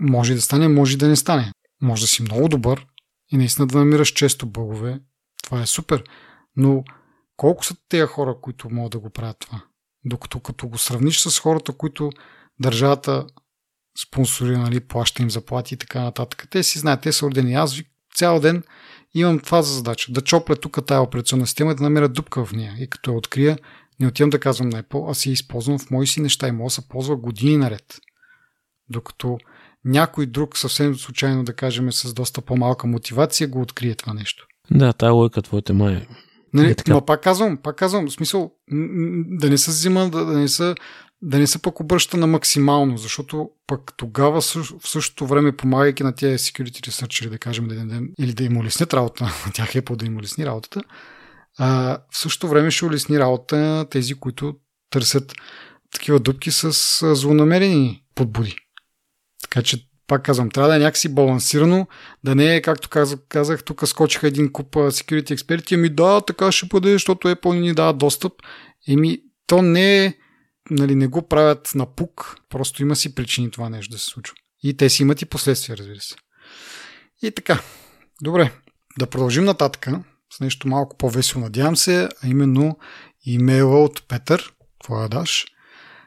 може 0.00 0.34
да 0.34 0.40
стане, 0.40 0.68
може 0.68 0.96
да 0.96 1.08
не 1.08 1.16
стане. 1.16 1.52
Може 1.82 2.02
да 2.02 2.08
си 2.08 2.22
много 2.22 2.48
добър 2.48 2.86
и 3.32 3.36
наистина 3.36 3.66
да 3.66 3.78
намираш 3.78 4.08
често 4.08 4.46
бъгове. 4.46 5.00
Това 5.44 5.62
е 5.62 5.66
супер. 5.66 6.04
Но 6.56 6.84
колко 7.36 7.64
са 7.64 7.76
тези 7.88 8.06
хора, 8.06 8.36
които 8.42 8.70
могат 8.70 8.92
да 8.92 8.98
го 8.98 9.10
правят 9.10 9.38
това? 9.38 9.64
Докато 10.04 10.40
като 10.40 10.68
го 10.68 10.78
сравниш 10.78 11.20
с 11.20 11.38
хората, 11.38 11.72
които 11.72 12.10
държавата 12.60 13.26
спонсорира, 14.06 14.58
нали, 14.58 14.80
плаща 14.80 15.22
им 15.22 15.30
заплати 15.30 15.74
и 15.74 15.76
така 15.76 16.02
нататък. 16.02 16.48
Те 16.50 16.62
си 16.62 16.78
знаят, 16.78 17.00
те 17.00 17.12
са 17.12 17.26
родени. 17.26 17.54
Аз 17.54 17.82
цял 18.14 18.40
ден 18.40 18.62
имам 19.14 19.38
това 19.38 19.62
за 19.62 19.74
задача. 19.74 20.12
Да 20.12 20.20
чопля 20.20 20.56
тук 20.56 20.86
тази 20.86 20.98
операционна 20.98 21.46
система 21.46 21.72
и 21.72 21.74
да 21.74 21.82
намеря 21.82 22.08
дупка 22.08 22.44
в 22.44 22.52
нея. 22.52 22.74
И 22.78 22.86
като 22.86 23.10
я 23.10 23.16
открия, 23.16 23.58
не 24.00 24.06
отивам 24.06 24.30
да 24.30 24.40
казвам 24.40 24.68
на 24.68 24.82
Apple, 24.82 25.10
а 25.10 25.14
си 25.14 25.30
използвам 25.30 25.78
в 25.78 25.90
мои 25.90 26.06
си 26.06 26.20
неща 26.20 26.48
и 26.48 26.52
мога 26.52 26.66
да 26.66 26.70
се 26.70 26.88
ползва 26.88 27.16
години 27.16 27.56
наред. 27.56 28.00
Докато 28.88 29.38
някой 29.84 30.26
друг 30.26 30.58
съвсем 30.58 30.94
случайно, 30.94 31.44
да 31.44 31.54
кажем, 31.56 31.92
с 31.92 32.14
доста 32.14 32.40
по-малка 32.40 32.86
мотивация, 32.86 33.48
го 33.48 33.60
открие 33.60 33.94
това 33.94 34.14
нещо. 34.14 34.46
Да, 34.70 34.92
тая 34.92 35.12
лойка 35.12 35.42
твоята 35.42 35.74
май 35.74 35.94
е. 35.94 36.06
Нали, 36.54 36.70
е 36.70 36.74
така. 36.74 36.92
Но 36.92 37.04
пак 37.04 37.22
казвам, 37.22 37.56
пак 37.56 37.76
казвам, 37.76 38.06
в 38.06 38.12
смисъл 38.12 38.52
да 39.26 39.50
не 39.50 39.58
се 39.58 39.70
взима, 39.70 40.10
да, 40.10 40.24
да 40.24 40.38
не 40.38 40.48
се 40.48 40.74
да 41.22 41.38
не 41.38 41.46
се 41.46 41.62
пък 41.62 41.80
обръща 41.80 42.16
на 42.16 42.26
максимално, 42.26 42.98
защото 42.98 43.50
пък 43.66 43.92
тогава 43.96 44.40
в 44.40 44.88
същото 44.88 45.26
време, 45.26 45.56
помагайки 45.56 46.02
на 46.02 46.14
тези 46.14 46.38
security 46.38 46.88
researchери, 46.88 47.30
да 47.30 47.38
кажем, 47.38 47.68
да 47.68 47.74
ден, 47.74 48.08
или 48.18 48.32
да 48.32 48.44
им 48.44 48.56
улеснят 48.56 48.94
работа, 48.94 49.24
на 49.24 49.52
тях 49.54 49.74
е 49.74 49.82
по 49.82 49.96
да 49.96 50.06
им 50.06 50.16
улесни 50.16 50.46
работата, 50.46 50.80
а, 51.58 51.98
в 52.10 52.18
същото 52.18 52.48
време 52.48 52.70
ще 52.70 52.84
улесни 52.84 53.18
работа 53.18 53.86
тези, 53.90 54.14
които 54.14 54.54
търсят 54.90 55.32
такива 55.92 56.20
дупки 56.20 56.50
с 56.50 56.70
злонамерени 57.14 58.04
подбуди. 58.14 58.56
Така 59.42 59.62
че, 59.62 59.88
пак 60.06 60.24
казвам, 60.24 60.50
трябва 60.50 60.70
да 60.70 60.76
е 60.76 60.78
някакси 60.78 61.14
балансирано, 61.14 61.86
да 62.24 62.34
не 62.34 62.56
е, 62.56 62.62
както 62.62 62.88
казах, 62.88 63.18
казах 63.28 63.64
тук 63.64 63.88
скочиха 63.88 64.26
един 64.26 64.52
куп 64.52 64.74
security 64.74 65.30
експерти, 65.30 65.74
ами 65.74 65.88
да, 65.88 66.20
така 66.20 66.52
ще 66.52 66.66
бъде, 66.66 66.92
защото 66.92 67.28
Apple 67.28 67.60
ни 67.60 67.74
дава 67.74 67.94
достъп. 67.94 68.32
Еми, 68.88 69.18
то 69.46 69.62
не 69.62 70.04
е, 70.04 70.14
нали, 70.70 70.94
не 70.94 71.06
го 71.06 71.28
правят 71.28 71.72
на 71.74 71.86
пук, 71.86 72.36
просто 72.48 72.82
има 72.82 72.96
си 72.96 73.14
причини 73.14 73.50
това 73.50 73.68
нещо 73.68 73.92
да 73.92 73.98
се 73.98 74.06
случва. 74.06 74.34
И 74.62 74.76
те 74.76 74.88
си 74.88 75.02
имат 75.02 75.22
и 75.22 75.26
последствия, 75.26 75.76
разбира 75.76 76.00
се. 76.00 76.14
И 77.22 77.30
така, 77.30 77.60
добре, 78.22 78.52
да 78.98 79.06
продължим 79.06 79.44
нататък 79.44 79.88
с 80.32 80.40
нещо 80.40 80.68
малко 80.68 80.96
по-весело, 80.96 81.44
надявам 81.44 81.76
се, 81.76 82.08
а 82.22 82.28
именно 82.28 82.78
имейла 83.24 83.84
от 83.84 84.08
Петър. 84.08 84.52
Какво 84.72 85.08
даш? 85.08 85.46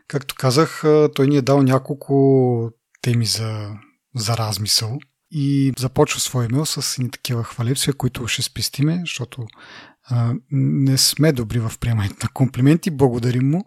Както 0.07 0.35
казах, 0.35 0.83
той 1.15 1.27
ни 1.27 1.37
е 1.37 1.41
дал 1.41 1.63
няколко 1.63 2.71
теми 3.01 3.25
за, 3.25 3.69
за 4.15 4.37
размисъл 4.37 4.97
и 5.31 5.73
започва 5.79 6.19
своя 6.19 6.45
имейл 6.45 6.65
с 6.65 6.97
ни 6.97 7.11
такива 7.11 7.43
хвалепсия, 7.43 7.93
които 7.93 8.27
ще 8.27 8.41
спестиме, 8.41 8.99
защото 8.99 9.47
а, 10.09 10.33
не 10.51 10.97
сме 10.97 11.31
добри 11.31 11.59
в 11.59 11.73
приемането 11.79 12.15
на 12.23 12.29
комплименти. 12.33 12.91
Благодарим 12.91 13.49
му, 13.49 13.65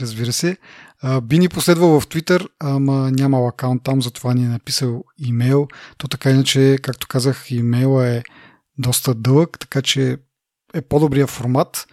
разбира 0.00 0.32
се. 0.32 0.56
А, 1.02 1.20
би 1.20 1.38
ни 1.38 1.48
последвал 1.48 2.00
в 2.00 2.06
Twitter, 2.06 2.48
ама 2.60 3.10
няма 3.10 3.48
акаунт 3.48 3.82
там, 3.82 4.02
затова 4.02 4.34
ни 4.34 4.44
е 4.44 4.48
написал 4.48 5.04
имейл. 5.18 5.68
То 5.98 6.08
така 6.08 6.30
иначе, 6.30 6.78
както 6.82 7.08
казах, 7.08 7.50
имейла 7.50 8.08
е 8.08 8.22
доста 8.78 9.14
дълъг, 9.14 9.58
така 9.60 9.82
че 9.82 10.16
е 10.74 10.80
по-добрия 10.80 11.26
формат 11.26 11.86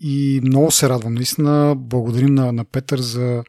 и 0.00 0.40
много 0.44 0.70
се 0.70 0.88
радвам. 0.88 1.14
Наистина 1.14 1.74
благодарим 1.76 2.34
на, 2.34 2.52
на 2.52 2.64
Петър 2.64 3.00
за, 3.00 3.44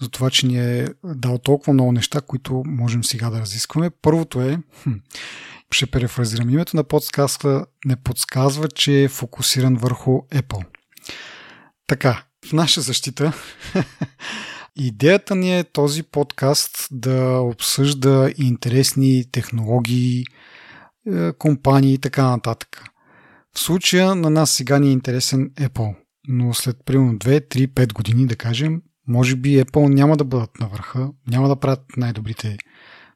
за 0.00 0.08
това, 0.08 0.30
че 0.30 0.46
ни 0.46 0.58
е 0.58 0.88
дал 1.04 1.38
толкова 1.38 1.72
много 1.72 1.92
неща, 1.92 2.20
които 2.20 2.62
можем 2.66 3.04
сега 3.04 3.30
да 3.30 3.40
разискваме. 3.40 3.90
Първото 3.90 4.40
е, 4.40 4.58
хм, 4.82 4.92
ще 5.74 5.86
перефразирам 5.86 6.50
името 6.50 6.76
на 6.76 6.84
подкаста, 6.84 7.66
не 7.84 7.96
подсказва, 7.96 8.68
че 8.68 9.02
е 9.02 9.08
фокусиран 9.08 9.76
върху 9.76 10.10
Apple. 10.10 10.64
Така, 11.86 12.24
в 12.46 12.52
наша 12.52 12.80
защита 12.80 13.32
идеята 14.76 15.34
ни 15.34 15.58
е 15.58 15.64
този 15.64 16.02
подкаст 16.02 16.88
да 16.90 17.38
обсъжда 17.38 18.32
интересни 18.38 19.24
технологии, 19.32 20.24
е, 21.12 21.32
компании 21.32 21.94
и 21.94 21.98
така 21.98 22.22
нататък. 22.30 22.84
В 23.56 23.60
случая 23.60 24.14
на 24.14 24.30
нас 24.30 24.50
сега 24.50 24.78
ни 24.78 24.88
е 24.88 24.92
интересен 24.92 25.50
Apple, 25.50 25.96
но 26.28 26.54
след 26.54 26.76
примерно 26.84 27.18
2, 27.18 27.54
3, 27.54 27.66
5 27.66 27.92
години, 27.92 28.26
да 28.26 28.36
кажем, 28.36 28.82
може 29.08 29.36
би 29.36 29.64
Apple 29.64 29.94
няма 29.94 30.16
да 30.16 30.24
бъдат 30.24 30.60
на 30.60 30.68
върха, 30.68 31.10
няма 31.26 31.48
да 31.48 31.56
правят 31.56 31.84
най-добрите, 31.96 32.56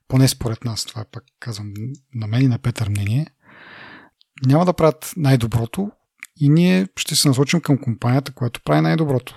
поне 0.08 0.28
според 0.28 0.64
нас, 0.64 0.84
това 0.84 1.04
пак 1.12 1.24
казвам 1.40 1.72
на 2.14 2.26
мен 2.26 2.42
и 2.42 2.48
на 2.48 2.58
Петър 2.58 2.88
мнение, 2.88 3.26
няма 4.46 4.64
да 4.64 4.72
правят 4.72 5.12
най-доброто 5.16 5.90
и 6.40 6.48
ние 6.48 6.88
ще 6.96 7.16
се 7.16 7.28
насочим 7.28 7.60
към 7.60 7.78
компанията, 7.78 8.32
която 8.32 8.60
прави 8.64 8.80
най-доброто. 8.80 9.36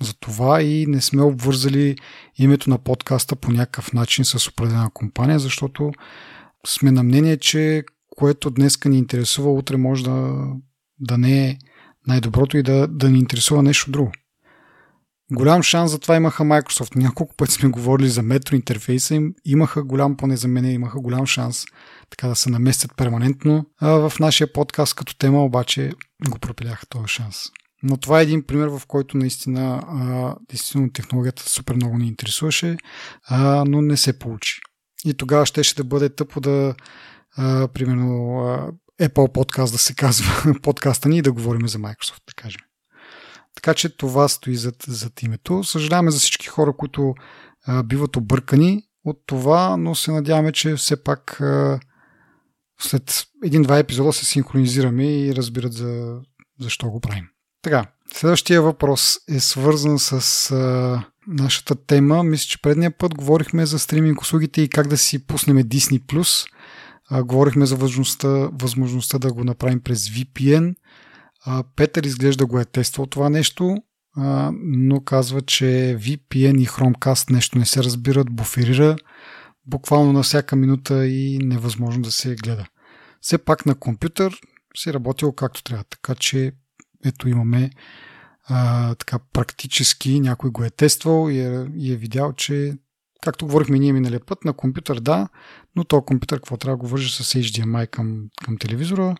Затова 0.00 0.62
и 0.62 0.86
не 0.86 1.00
сме 1.00 1.22
обвързали 1.22 1.96
името 2.38 2.70
на 2.70 2.78
подкаста 2.78 3.36
по 3.36 3.52
някакъв 3.52 3.92
начин 3.92 4.24
с 4.24 4.48
определена 4.48 4.90
компания, 4.94 5.38
защото 5.38 5.92
сме 6.66 6.90
на 6.90 7.02
мнение, 7.02 7.36
че 7.36 7.84
което 8.16 8.50
днеска 8.50 8.88
ни 8.88 8.98
интересува, 8.98 9.52
утре 9.52 9.76
може 9.76 10.04
да, 10.04 10.46
да 11.00 11.18
не 11.18 11.48
е 11.48 11.58
най-доброто 12.06 12.56
и 12.56 12.62
да, 12.62 12.86
да 12.86 13.10
ни 13.10 13.18
интересува 13.18 13.62
нещо 13.62 13.90
друго. 13.90 14.12
Голям 15.32 15.62
шанс 15.62 15.90
за 15.90 15.98
това 15.98 16.16
имаха 16.16 16.42
Microsoft. 16.42 16.96
Няколко 16.96 17.36
пъти 17.36 17.52
сме 17.52 17.68
говорили 17.68 18.08
за 18.08 18.22
метро 18.22 18.56
интерфейса 18.56 19.14
им. 19.14 19.34
Имаха 19.44 19.84
голям, 19.84 20.16
поне 20.16 20.36
за 20.36 20.48
мен, 20.48 20.64
имаха 20.64 21.00
голям 21.00 21.26
шанс 21.26 21.64
така 22.10 22.28
да 22.28 22.36
се 22.36 22.50
наместят 22.50 22.96
перманентно. 22.96 23.66
А 23.80 24.08
в 24.08 24.12
нашия 24.20 24.52
подкаст 24.52 24.94
като 24.94 25.18
тема 25.18 25.44
обаче 25.44 25.92
го 26.28 26.38
пропиляха 26.38 26.86
този 26.86 27.08
шанс. 27.08 27.36
Но 27.82 27.96
това 27.96 28.20
е 28.20 28.22
един 28.22 28.46
пример, 28.46 28.68
в 28.68 28.82
който 28.88 29.16
наистина, 29.16 29.82
а, 29.88 30.36
действително 30.48 30.92
технологията 30.92 31.42
супер 31.42 31.74
много 31.74 31.98
ни 31.98 32.08
интересуваше, 32.08 32.76
а, 33.28 33.64
но 33.68 33.82
не 33.82 33.96
се 33.96 34.18
получи. 34.18 34.60
И 35.04 35.14
тогава 35.14 35.46
щеше 35.46 35.74
да 35.74 35.84
бъде 35.84 36.14
тъпо 36.14 36.40
да, 36.40 36.74
а, 37.36 37.68
примерно, 37.68 38.38
а, 38.40 38.72
Apple 39.08 39.32
подкаст 39.32 39.72
да 39.72 39.78
се 39.78 39.94
казва 39.94 40.54
подкаста 40.62 41.08
ни 41.08 41.18
и 41.18 41.22
да 41.22 41.32
говорим 41.32 41.68
за 41.68 41.78
Microsoft, 41.78 42.22
да 42.26 42.34
кажем. 42.36 42.60
Така 43.54 43.74
че 43.74 43.96
това 43.96 44.28
стои 44.28 44.56
зад, 44.56 44.76
зад 44.88 45.22
името. 45.22 45.64
Съжаляваме 45.64 46.10
за 46.10 46.18
всички 46.18 46.46
хора, 46.46 46.72
които 46.76 47.14
а, 47.66 47.82
биват 47.82 48.16
объркани 48.16 48.82
от 49.04 49.22
това, 49.26 49.76
но 49.76 49.94
се 49.94 50.12
надяваме, 50.12 50.52
че 50.52 50.76
все 50.76 51.02
пак 51.02 51.40
а, 51.40 51.80
след 52.80 53.26
един-два 53.44 53.78
епизода 53.78 54.12
се 54.12 54.24
синхронизираме 54.24 55.18
и 55.18 55.34
разбират 55.34 55.72
за, 55.72 56.20
защо 56.60 56.90
го 56.90 57.00
правим. 57.00 57.24
Така, 57.62 57.86
следващия 58.14 58.62
въпрос 58.62 59.18
е 59.28 59.40
свързан 59.40 59.98
с 59.98 60.50
а, 60.50 61.04
нашата 61.26 61.86
тема. 61.86 62.22
Мисля, 62.22 62.46
че 62.46 62.62
предния 62.62 62.98
път 62.98 63.14
говорихме 63.14 63.66
за 63.66 63.78
стриминг 63.78 64.20
услугите 64.20 64.62
и 64.62 64.68
как 64.68 64.88
да 64.88 64.98
си 64.98 65.26
пуснем 65.26 65.56
Disney+. 65.56 66.46
А, 67.10 67.22
говорихме 67.22 67.66
за 67.66 67.76
възможността, 67.76 68.28
възможността 68.52 69.18
да 69.18 69.32
го 69.32 69.44
направим 69.44 69.80
през 69.80 70.08
VPN. 70.08 70.74
А, 71.46 71.64
Петър 71.76 72.02
изглежда 72.02 72.46
го 72.46 72.58
е 72.58 72.64
тествал 72.64 73.06
това 73.06 73.28
нещо, 73.28 73.76
но 74.62 75.00
казва, 75.04 75.42
че 75.42 75.64
VPN 76.00 76.60
и 76.60 76.66
Chromecast 76.66 77.30
нещо 77.30 77.58
не 77.58 77.66
се 77.66 77.82
разбират, 77.84 78.30
буферира 78.30 78.96
буквално 79.66 80.12
на 80.12 80.22
всяка 80.22 80.56
минута 80.56 81.06
и 81.06 81.38
невъзможно 81.38 82.02
да 82.02 82.10
се 82.10 82.34
гледа. 82.34 82.66
Все 83.20 83.38
пак 83.38 83.66
на 83.66 83.74
компютър 83.74 84.40
си 84.76 84.92
работил 84.92 85.32
както 85.32 85.62
трябва, 85.62 85.84
така 85.84 86.14
че 86.14 86.52
ето 87.04 87.28
имаме 87.28 87.70
а, 88.46 88.94
така 88.94 89.18
практически 89.32 90.20
някой 90.20 90.50
го 90.50 90.64
е 90.64 90.70
тествал 90.70 91.30
и 91.30 91.40
е, 91.40 91.66
и 91.76 91.92
е 91.92 91.96
видял, 91.96 92.32
че 92.32 92.74
както 93.22 93.46
говорихме 93.46 93.78
ние 93.78 93.92
миналия 93.92 94.20
път, 94.26 94.44
на 94.44 94.52
компютър 94.52 95.00
да, 95.00 95.28
но 95.76 95.84
то 95.84 96.02
компютър 96.02 96.38
какво 96.38 96.56
трябва 96.56 96.76
да 96.76 96.80
го 96.80 96.88
вържи 96.88 97.22
с 97.22 97.38
HDMI 97.38 97.90
към, 97.90 98.24
към 98.44 98.58
телевизора, 98.58 99.16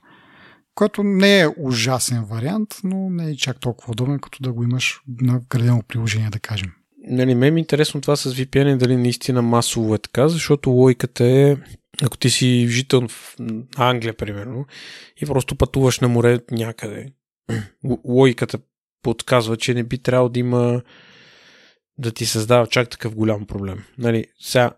който 0.75 1.03
не 1.03 1.41
е 1.41 1.49
ужасен 1.57 2.25
вариант, 2.25 2.77
но 2.85 3.11
не 3.11 3.31
е 3.31 3.37
чак 3.37 3.61
толкова 3.61 3.93
удобен, 3.93 4.19
като 4.19 4.43
да 4.43 4.53
го 4.53 4.63
имаш 4.63 5.01
на 5.21 5.41
градено 5.51 5.83
приложение, 5.89 6.31
да 6.31 6.39
кажем. 6.39 6.73
Нали, 7.07 7.35
ме 7.35 7.47
е 7.47 7.51
интересно 7.51 8.01
това 8.01 8.17
с 8.17 8.35
VPN 8.35 8.77
дали 8.77 8.97
наистина 8.97 9.43
масово 9.43 9.95
е 9.95 9.99
така, 9.99 10.29
защото 10.29 10.71
логиката 10.71 11.25
е, 11.25 11.57
ако 12.03 12.19
ти 12.19 12.31
си 12.31 12.67
жител 12.69 13.09
в 13.09 13.37
Англия, 13.77 14.17
примерно, 14.17 14.67
и 15.23 15.27
просто 15.27 15.57
пътуваш 15.57 16.01
на 16.01 16.09
море 16.09 16.41
някъде, 16.51 17.13
логиката 18.05 18.59
подсказва, 19.03 19.57
че 19.57 19.75
не 19.75 19.83
би 19.83 19.99
трябвало 19.99 20.29
да 20.29 20.41
има 20.41 20.83
да 21.99 22.13
ти 22.13 22.27
създава 22.27 22.67
чак 22.67 22.89
такъв 22.91 23.15
голям 23.15 23.47
проблем. 23.47 23.85
Нали, 23.99 24.27
сега, 24.41 24.71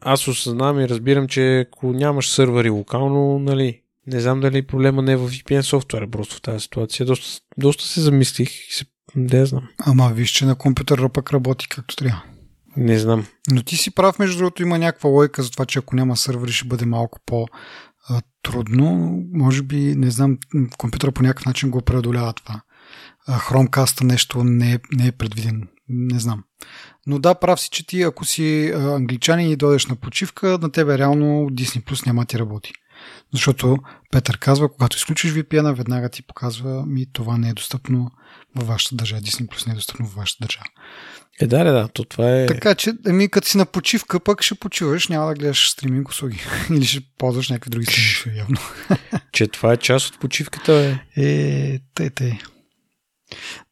аз 0.00 0.28
осъзнавам 0.28 0.80
и 0.80 0.88
разбирам, 0.88 1.28
че 1.28 1.60
ако 1.60 1.92
нямаш 1.92 2.30
сървъри 2.30 2.70
локално, 2.70 3.38
нали, 3.38 3.82
не 4.06 4.20
знам 4.20 4.40
дали 4.40 4.66
проблема 4.66 5.02
не 5.02 5.12
е 5.12 5.16
в 5.16 5.30
VPN 5.30 5.60
софтуера, 5.60 6.10
просто 6.10 6.36
в 6.36 6.40
тази 6.40 6.60
ситуация. 6.60 7.06
Доста, 7.06 7.40
доста 7.58 7.84
се 7.84 8.00
замислих 8.00 8.50
и 8.50 8.74
се... 8.74 8.84
Не 9.16 9.46
знам. 9.46 9.68
Ама 9.78 10.12
виж, 10.14 10.30
че 10.30 10.46
на 10.46 10.54
компютъра 10.54 11.08
пък 11.08 11.32
работи 11.32 11.68
както 11.68 11.96
трябва. 11.96 12.22
Не 12.76 12.98
знам. 12.98 13.26
Но 13.50 13.62
ти 13.62 13.76
си 13.76 13.90
прав, 13.90 14.18
между 14.18 14.38
другото, 14.38 14.62
има 14.62 14.78
някаква 14.78 15.10
лойка 15.10 15.42
за 15.42 15.50
това, 15.50 15.66
че 15.66 15.78
ако 15.78 15.96
няма 15.96 16.16
сървъри 16.16 16.52
ще 16.52 16.68
бъде 16.68 16.86
малко 16.86 17.20
по 17.26 17.46
трудно. 18.42 19.18
Може 19.32 19.62
би, 19.62 19.76
не 19.76 20.10
знам, 20.10 20.38
компютъра 20.78 21.12
по 21.12 21.22
някакъв 21.22 21.46
начин 21.46 21.70
го 21.70 21.82
преодолява 21.82 22.32
това. 22.32 22.60
Chromecast 23.28 24.04
нещо 24.04 24.44
не 24.44 24.72
е, 24.72 24.78
не 24.92 25.06
е 25.06 25.12
предвиден. 25.12 25.68
Не 25.88 26.18
знам. 26.18 26.44
Но 27.06 27.18
да, 27.18 27.34
прав 27.34 27.60
си, 27.60 27.70
че 27.70 27.86
ти, 27.86 28.02
ако 28.02 28.24
си 28.24 28.72
англичанин 28.74 29.50
и 29.50 29.56
дойдеш 29.56 29.86
на 29.86 29.96
почивка, 29.96 30.58
на 30.62 30.72
тебе 30.72 30.98
реално 30.98 31.26
Disney 31.50 31.84
Plus 31.84 32.06
няма 32.06 32.24
ти 32.24 32.38
работи. 32.38 32.72
Защото 33.32 33.78
Петър 34.10 34.38
казва, 34.38 34.72
когато 34.72 34.96
изключиш 34.96 35.32
VPN, 35.32 35.74
веднага 35.74 36.08
ти 36.08 36.22
показва 36.22 36.86
ми 36.86 37.06
това 37.12 37.36
не 37.36 37.48
е 37.48 37.54
достъпно 37.54 38.10
във 38.56 38.68
вашата 38.68 38.94
държава. 38.94 39.22
Disney 39.22 39.46
Plus 39.46 39.66
не 39.66 39.72
е 39.72 39.76
достъпно 39.76 40.06
във 40.06 40.14
вашата 40.14 40.44
държава. 40.44 40.66
Е, 41.40 41.46
да, 41.46 41.64
да, 41.64 41.88
то 41.88 42.04
това 42.04 42.30
е... 42.30 42.46
Така 42.46 42.74
че, 42.74 42.92
ами, 43.06 43.28
като 43.28 43.48
си 43.48 43.58
на 43.58 43.66
почивка, 43.66 44.20
пък 44.20 44.42
ще 44.42 44.54
почиваш, 44.54 45.08
няма 45.08 45.26
да 45.26 45.34
гледаш 45.34 45.70
стриминг 45.70 46.08
услуги. 46.08 46.40
Или 46.70 46.84
ще 46.84 47.00
ползваш 47.18 47.48
някакви 47.50 47.70
други 47.70 47.86
стриминг 47.86 48.38
явно. 48.38 48.58
че 49.32 49.46
това 49.46 49.72
е 49.72 49.76
част 49.76 50.14
от 50.14 50.20
почивката, 50.20 50.72
е. 51.16 51.22
Е, 51.22 51.80
те, 51.94 52.10
те. 52.10 52.40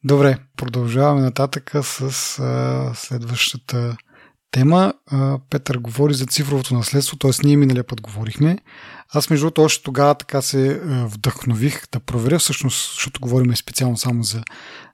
Добре, 0.03 0.37
продължаваме 0.57 1.21
нататък 1.21 1.71
с 1.83 2.39
а, 2.39 2.91
следващата 2.95 3.97
тема. 4.51 4.93
А, 5.07 5.39
Петър 5.49 5.77
говори 5.77 6.13
за 6.13 6.25
цифровото 6.25 6.73
наследство, 6.73 7.17
т.е. 7.17 7.31
ние 7.43 7.57
миналия 7.57 7.83
път 7.83 8.01
говорихме. 8.01 8.57
Аз 9.13 9.29
между 9.29 9.45
другото 9.45 9.61
още 9.61 9.83
тогава 9.83 10.15
така 10.15 10.41
се 10.41 10.81
вдъхнових 10.83 11.83
да 11.91 11.99
проверя 11.99 12.39
всъщност, 12.39 12.93
защото 12.93 13.21
говорим 13.21 13.55
специално 13.55 13.97
само 13.97 14.23
за, 14.23 14.43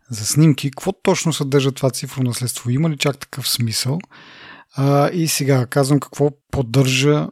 за 0.09 0.25
снимки, 0.25 0.71
какво 0.71 0.91
точно 0.91 1.33
съдържа 1.33 1.71
това 1.71 1.89
цифрово 1.91 2.23
наследство? 2.23 2.69
Има 2.69 2.89
ли 2.89 2.97
чак 2.97 3.17
такъв 3.17 3.49
смисъл? 3.49 3.99
А, 4.75 5.09
и 5.09 5.27
сега 5.27 5.65
казвам 5.65 5.99
какво 5.99 6.31
поддържа 6.51 7.27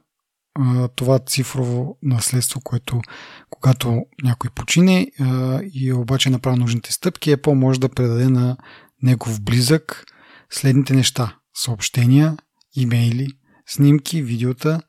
а, 0.59 0.87
това 0.87 1.19
цифрово 1.19 1.97
наследство, 2.03 2.61
което 2.61 3.01
когато 3.49 4.01
някой 4.23 4.49
почине 4.49 5.07
а, 5.19 5.61
и 5.73 5.93
обаче 5.93 6.29
направи 6.29 6.59
нужните 6.59 6.93
стъпки, 6.93 7.35
Apple 7.35 7.53
може 7.53 7.79
да 7.79 7.89
предаде 7.89 8.29
на 8.29 8.57
негов 9.03 9.41
близък 9.41 10.05
следните 10.49 10.93
неща. 10.93 11.35
Съобщения, 11.55 12.37
имейли, 12.75 13.27
снимки, 13.65 14.23
видеота, 14.23 14.81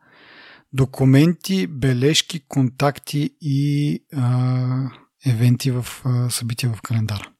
документи, 0.72 1.66
бележки, 1.66 2.40
контакти 2.48 3.30
и 3.40 3.98
а, 4.16 4.90
евенти 5.26 5.70
в 5.70 5.86
а, 6.04 6.30
събития 6.30 6.72
в 6.72 6.82
календара. 6.82 7.32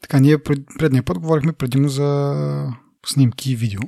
Така, 0.00 0.20
ние 0.20 0.42
пред, 0.42 0.58
предния 0.78 1.02
път 1.02 1.18
говорихме 1.18 1.52
предимно 1.52 1.88
за 1.88 2.72
снимки 3.06 3.52
и 3.52 3.56
видео, 3.56 3.80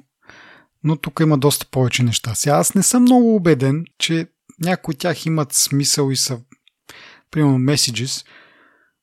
но 0.84 0.96
тук 0.96 1.20
има 1.20 1.38
доста 1.38 1.66
повече 1.66 2.02
неща. 2.02 2.34
Сега 2.34 2.56
аз 2.56 2.74
не 2.74 2.82
съм 2.82 3.02
много 3.02 3.36
убеден, 3.36 3.84
че 3.98 4.26
някои 4.60 4.92
от 4.92 4.98
тях 4.98 5.26
имат 5.26 5.52
смисъл 5.52 6.10
и 6.10 6.16
са, 6.16 6.40
примерно, 7.30 7.58
messages, 7.58 8.26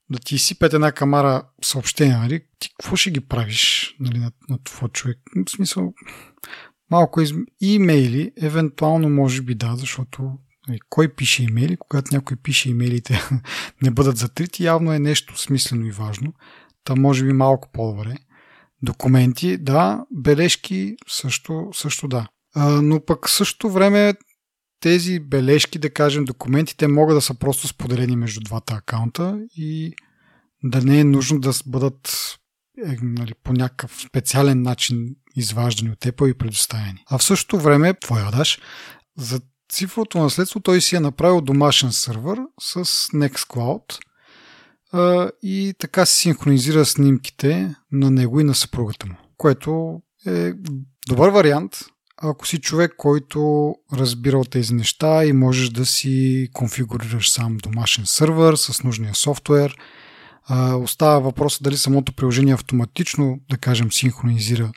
да 0.09 0.19
ти 0.19 0.37
сипят 0.37 0.73
една 0.73 0.91
камара 0.91 1.43
съобщения, 1.63 2.19
нали? 2.19 2.45
Ти 2.59 2.69
какво 2.69 2.95
ще 2.95 3.11
ги 3.11 3.19
правиш 3.19 3.95
нали, 3.99 4.19
на, 4.19 4.31
на 4.49 4.57
това 4.63 4.87
човек? 4.87 5.17
В 5.47 5.51
смисъл, 5.51 5.93
малко 6.91 7.21
из... 7.21 7.33
имейли, 7.61 8.31
евентуално 8.41 9.09
може 9.09 9.41
би 9.41 9.55
да, 9.55 9.75
защото 9.75 10.31
нали, 10.67 10.79
кой 10.89 11.15
пише 11.15 11.43
имейли, 11.43 11.77
когато 11.77 12.15
някой 12.15 12.37
пише 12.37 12.69
имейлите 12.69 13.21
не 13.81 13.91
бъдат 13.91 14.17
затрити, 14.17 14.63
явно 14.63 14.93
е 14.93 14.99
нещо 14.99 15.39
смислено 15.39 15.85
и 15.85 15.91
важно. 15.91 16.33
Та 16.83 16.95
може 16.95 17.25
би 17.25 17.33
малко 17.33 17.69
по-добре. 17.73 18.15
Документи, 18.81 19.57
да, 19.57 20.05
бележки 20.11 20.95
също, 21.07 21.69
също 21.73 22.07
да. 22.07 22.27
А, 22.55 22.81
но 22.81 23.05
пък 23.05 23.29
също 23.29 23.69
време 23.69 24.13
тези 24.79 25.19
бележки, 25.19 25.79
да 25.79 25.89
кажем 25.89 26.25
документите, 26.25 26.87
могат 26.87 27.17
да 27.17 27.21
са 27.21 27.33
просто 27.33 27.67
споделени 27.67 28.15
между 28.15 28.39
двата 28.41 28.73
акаунта 28.73 29.39
и 29.55 29.93
да 30.63 30.81
не 30.81 30.99
е 30.99 31.03
нужно 31.03 31.39
да 31.39 31.51
бъдат 31.65 32.37
е, 32.85 32.97
нали, 33.01 33.33
по 33.43 33.53
някакъв 33.53 34.01
специален 34.01 34.61
начин 34.61 35.15
изваждани 35.35 35.91
от 35.91 35.99
Apple 35.99 36.31
и 36.31 36.37
предоставени. 36.37 37.03
А 37.09 37.17
в 37.17 37.23
същото 37.23 37.63
време, 37.63 37.93
твоя 37.93 38.31
даш, 38.31 38.59
за 39.17 39.41
цифровото 39.69 40.17
наследство 40.17 40.59
той 40.59 40.81
си 40.81 40.95
е 40.95 40.99
направил 40.99 41.41
домашен 41.41 41.91
сървър 41.91 42.39
с 42.59 42.85
Nextcloud 43.13 43.99
а, 44.91 45.29
и 45.43 45.73
така 45.79 46.05
се 46.05 46.15
синхронизира 46.15 46.85
снимките 46.85 47.75
на 47.91 48.11
него 48.11 48.39
и 48.39 48.43
на 48.43 48.55
съпругата 48.55 49.07
му, 49.07 49.15
което 49.37 50.01
е 50.25 50.53
добър 51.07 51.29
вариант, 51.29 51.77
ако 52.17 52.47
си 52.47 52.61
човек, 52.61 52.93
който 52.97 53.73
разбира 53.93 54.37
от 54.37 54.49
тези 54.49 54.73
неща 54.73 55.25
и 55.25 55.33
можеш 55.33 55.69
да 55.69 55.85
си 55.85 56.47
конфигурираш 56.53 57.29
сам 57.29 57.57
домашен 57.57 58.05
сървър 58.05 58.55
с 58.55 58.83
нужния 58.83 59.15
софтуер. 59.15 59.77
Остава 60.81 61.19
въпроса 61.19 61.59
дали 61.61 61.77
самото 61.77 62.13
приложение 62.13 62.53
автоматично, 62.53 63.39
да 63.49 63.57
кажем, 63.57 63.91
синхронизира 63.91 64.71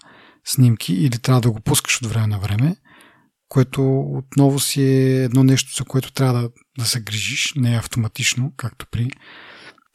снимки 0.44 0.94
или 0.94 1.18
трябва 1.18 1.40
да 1.40 1.50
го 1.50 1.60
пускаш 1.60 2.02
от 2.02 2.08
време 2.08 2.26
на 2.26 2.38
време, 2.38 2.76
което 3.48 4.00
отново 4.00 4.60
си 4.60 4.82
е 4.82 5.24
едно 5.24 5.44
нещо, 5.44 5.76
за 5.76 5.84
което 5.84 6.12
трябва 6.12 6.42
да, 6.42 6.50
да 6.78 6.84
се 6.84 7.00
грижиш, 7.00 7.52
не 7.56 7.74
е 7.74 7.78
автоматично, 7.78 8.52
както 8.56 8.86
при 8.90 9.10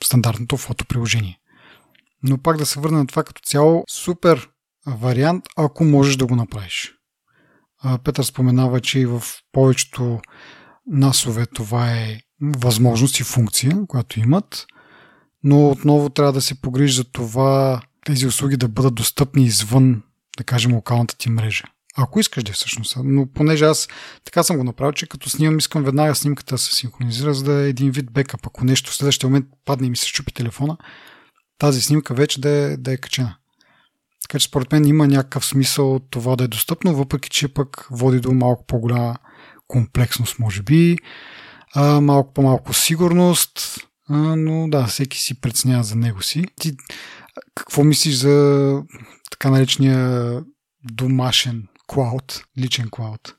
стандартното 0.03 0.57
фотоприложение. 0.57 1.39
Но 2.23 2.38
пак 2.38 2.57
да 2.57 2.65
се 2.65 2.80
върна 2.80 2.97
на 2.97 3.07
това 3.07 3.23
като 3.23 3.41
цяло, 3.45 3.84
супер 3.89 4.49
вариант, 4.88 5.45
ако 5.57 5.84
можеш 5.84 6.15
да 6.15 6.26
го 6.26 6.36
направиш. 6.36 6.93
Петър 8.03 8.23
споменава, 8.23 8.82
че 8.82 8.99
и 8.99 9.05
в 9.05 9.23
повечето 9.51 10.19
насове 10.88 11.45
това 11.45 11.91
е 11.91 12.19
възможност 12.41 13.19
и 13.19 13.23
функция, 13.23 13.78
която 13.88 14.19
имат, 14.19 14.65
но 15.46 15.70
отново 15.70 16.10
трябва 16.10 16.34
да 16.34 16.41
се 16.41 16.62
погрижи 16.62 16.96
за 16.96 17.04
това 17.04 17.82
тези 18.06 18.28
услуги 18.28 18.58
да 18.58 18.68
бъдат 18.68 18.96
достъпни 18.96 19.46
извън, 19.46 20.04
да 20.38 20.43
кажем, 20.43 20.74
локалната 20.74 21.18
ти 21.18 21.30
мрежа. 21.30 21.64
Ако 21.98 22.20
искаш 22.20 22.43
да 22.43 22.50
е 22.50 22.54
всъщност. 22.54 22.98
Но 23.04 23.26
понеже 23.26 23.66
аз 23.66 23.88
така 24.26 24.43
съм 24.43 24.58
го 24.58 24.64
направил, 24.64 24.91
че 24.91 25.08
като 25.08 25.30
снимам, 25.30 25.58
искам 25.58 25.84
веднага 25.84 26.16
снимката 26.16 26.56
да 26.56 26.58
се 26.58 26.76
синхронизира, 26.76 27.34
за 27.34 27.43
да 27.43 27.54
е 27.54 27.70
един 27.70 27.91
вид 27.91 28.12
бекъп. 28.12 28.48
Ако 28.48 28.66
нещо 28.66 28.91
в 28.91 28.96
следващия 28.96 29.30
момент 29.30 29.46
падне 29.66 29.88
и 29.88 29.89
ми 29.89 29.98
се 29.98 30.08
щупи 30.08 30.34
телефона, 30.34 30.78
тази 31.58 31.82
снимка 31.82 32.14
вече 32.14 32.41
да 32.41 32.50
е, 32.50 32.78
да 32.78 32.91
е 32.91 32.98
качена. 32.98 33.36
Така 34.22 34.39
че 34.39 34.48
според 34.48 34.72
мен 34.72 34.86
има 34.86 35.08
някакъв 35.08 35.46
смисъл 35.46 36.00
това 36.00 36.36
да 36.36 36.43
е 36.43 36.48
достъпно, 36.48 36.96
въпреки 36.96 37.30
че 37.30 37.54
пък 37.54 37.88
води 37.91 38.20
до 38.20 38.32
малко 38.32 38.66
по-голяма 38.68 39.16
комплексност, 39.68 40.39
може 40.39 40.62
би, 40.62 40.98
а, 41.74 42.02
малко 42.02 42.34
по-малко 42.34 42.74
сигурност, 42.74 43.80
но 44.10 44.68
да, 44.70 44.86
всеки 44.86 45.20
си 45.20 45.41
преценява 45.41 45.84
за 45.84 45.95
него 45.95 46.22
си. 46.22 46.43
Ти 46.60 46.72
какво 47.56 47.84
мислиш 47.84 48.16
за 48.16 48.84
така 49.32 49.49
наречения 49.49 50.41
домашен 50.84 51.68
клауд, 51.88 52.43
личен 52.58 52.89
клауд? 52.91 53.36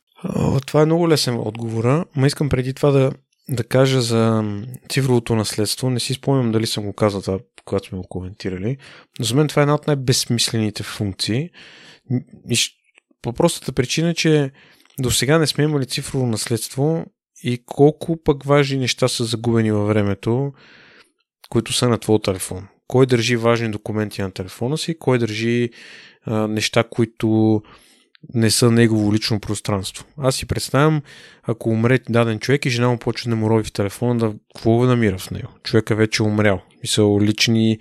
Това 0.66 0.82
е 0.82 0.86
много 0.86 1.08
лесен 1.08 1.38
отговора, 1.38 2.04
но 2.16 2.26
искам 2.26 2.48
преди 2.48 2.74
това 2.74 2.90
да, 2.90 3.12
да 3.48 3.64
кажа 3.64 4.02
за 4.02 4.54
цифровото 4.88 5.36
наследство. 5.36 5.90
Не 5.90 6.00
си 6.00 6.14
спомням 6.14 6.52
дали 6.52 6.66
съм 6.66 6.84
го 6.84 6.92
казал 6.92 7.22
това, 7.22 7.38
когато 7.64 7.88
сме 7.88 7.98
го 7.98 8.08
коментирали. 8.08 8.76
Но 9.18 9.24
за 9.24 9.34
мен 9.34 9.48
това 9.48 9.62
е 9.62 9.64
една 9.64 9.74
от 9.74 9.86
най-безсмислените 9.86 10.82
функции. 10.82 11.50
По 13.22 13.32
простата 13.32 13.72
причина, 13.72 14.14
че 14.14 14.50
до 14.98 15.10
сега 15.10 15.38
не 15.38 15.46
сме 15.46 15.64
имали 15.64 15.86
цифрово 15.86 16.26
наследство 16.26 17.04
и 17.42 17.62
колко 17.66 18.22
пък 18.24 18.44
важни 18.44 18.78
неща 18.78 19.08
са 19.08 19.24
загубени 19.24 19.72
във 19.72 19.88
времето, 19.88 20.52
които 21.48 21.72
са 21.72 21.88
на 21.88 21.98
твоя 21.98 22.20
телефон. 22.20 22.68
Кой 22.88 23.06
държи 23.06 23.36
важни 23.36 23.70
документи 23.70 24.22
на 24.22 24.30
телефона 24.30 24.78
си, 24.78 24.98
кой 24.98 25.18
държи 25.18 25.70
а, 26.24 26.48
неща, 26.48 26.84
които 26.90 27.62
не 28.34 28.50
са 28.50 28.70
негово 28.70 29.14
лично 29.14 29.40
пространство. 29.40 30.04
Аз 30.18 30.36
си 30.36 30.46
представям, 30.46 31.02
ако 31.42 31.70
умре 31.70 31.98
даден 32.08 32.38
човек 32.38 32.66
и 32.66 32.70
жена 32.70 32.88
му 32.88 32.98
почне 32.98 33.30
да 33.30 33.36
му 33.36 33.50
рови 33.50 33.64
в 33.64 33.72
телефона, 33.72 34.18
да 34.18 34.34
какво 34.54 34.76
го 34.76 34.84
намира 34.84 35.18
в 35.18 35.30
него? 35.30 35.48
Човека 35.62 35.94
вече 35.94 36.22
е 36.22 36.26
умрял. 36.26 36.62
Мисъл, 36.82 37.20
лични, 37.20 37.78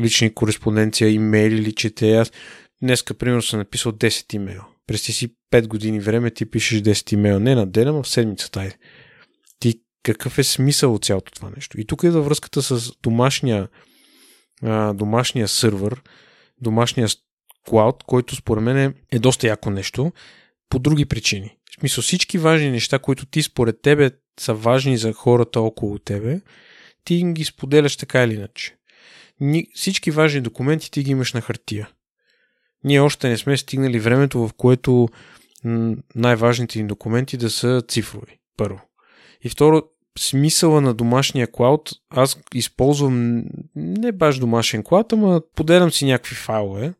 лични 0.00 0.34
кореспонденция, 0.34 1.10
имейли 1.10 1.56
ли 1.56 1.72
чете. 1.72 2.16
Аз 2.16 2.32
днеска, 2.82 3.14
примерно, 3.14 3.42
съм 3.42 3.58
написал 3.58 3.92
10 3.92 4.34
имейла. 4.34 4.66
През 4.90 5.02
ти 5.02 5.12
си 5.12 5.34
5 5.52 5.66
години 5.66 6.00
време 6.00 6.30
ти 6.30 6.50
пишеш 6.50 6.80
10 6.80 7.12
имейла. 7.12 7.40
Не 7.40 7.54
на 7.54 7.66
ден, 7.66 7.88
а 7.88 7.92
в 7.92 8.08
седмицата. 8.08 8.60
Айде. 8.60 8.76
Ти 9.58 9.80
какъв 10.02 10.38
е 10.38 10.44
смисъл 10.44 10.94
от 10.94 11.04
цялото 11.04 11.32
това 11.32 11.50
нещо? 11.56 11.80
И 11.80 11.84
тук 11.84 12.02
е 12.02 12.10
връзката 12.10 12.62
с 12.62 12.92
домашния, 13.02 13.68
а, 14.62 14.92
домашния 14.92 15.48
сървър, 15.48 16.02
домашния 16.60 17.08
клауд, 17.68 18.04
който 18.06 18.36
според 18.36 18.64
мен 18.64 18.78
е, 18.78 18.94
е 19.12 19.18
доста 19.18 19.46
яко 19.46 19.70
нещо, 19.70 20.12
по 20.68 20.78
други 20.78 21.06
причини. 21.06 21.56
В 21.70 21.80
смисъл 21.80 22.02
всички 22.02 22.38
важни 22.38 22.70
неща, 22.70 22.98
които 22.98 23.26
ти 23.26 23.42
според 23.42 23.82
тебе 23.82 24.10
са 24.40 24.54
важни 24.54 24.98
за 24.98 25.12
хората 25.12 25.60
около 25.60 25.98
тебе, 25.98 26.40
ти 27.04 27.22
ги 27.32 27.44
споделяш 27.44 27.96
така 27.96 28.24
или 28.24 28.34
иначе. 28.34 28.76
Ни, 29.40 29.66
всички 29.74 30.10
важни 30.10 30.40
документи 30.40 30.90
ти 30.90 31.02
ги 31.02 31.10
имаш 31.10 31.32
на 31.32 31.40
хартия. 31.40 31.88
Ние 32.84 33.00
още 33.00 33.28
не 33.28 33.38
сме 33.38 33.56
стигнали 33.56 33.98
времето, 33.98 34.48
в 34.48 34.52
което 34.56 35.08
най-важните 36.14 36.82
ни 36.82 36.88
документи 36.88 37.36
да 37.36 37.50
са 37.50 37.82
цифрови. 37.88 38.38
Първо. 38.56 38.80
И 39.44 39.48
второ, 39.48 39.82
смисъла 40.18 40.80
на 40.80 40.94
домашния 40.94 41.52
клауд, 41.52 41.90
аз 42.10 42.40
използвам 42.54 43.44
не 43.76 44.12
баш 44.12 44.38
домашен 44.38 44.82
клауд, 44.82 45.12
ама 45.12 45.42
поделям 45.56 45.90
си 45.90 46.04
някакви 46.04 46.34
файлове, 46.34 46.94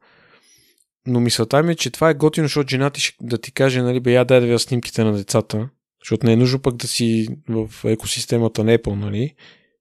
но 1.07 1.21
мисълта 1.21 1.63
ми 1.63 1.73
е, 1.73 1.77
че 1.77 1.91
това 1.91 2.11
е 2.11 2.15
готино, 2.15 2.45
защото 2.45 2.71
жена 2.71 2.91
ти 2.91 3.17
да 3.21 3.39
ти 3.39 3.53
каже, 3.53 3.83
нали, 3.83 4.01
бе, 4.01 4.13
я 4.13 4.25
дай 4.25 4.41
да 4.41 4.47
видя 4.47 4.59
снимките 4.59 5.05
на 5.05 5.13
децата, 5.13 5.69
защото 6.05 6.27
не 6.27 6.33
е 6.33 6.37
нужно 6.37 6.59
пък 6.59 6.77
да 6.77 6.89
си 6.89 7.29
в 7.49 7.71
екосистемата 7.85 8.65
на 8.65 8.79
Apple, 8.79 8.95
нали, 8.95 9.35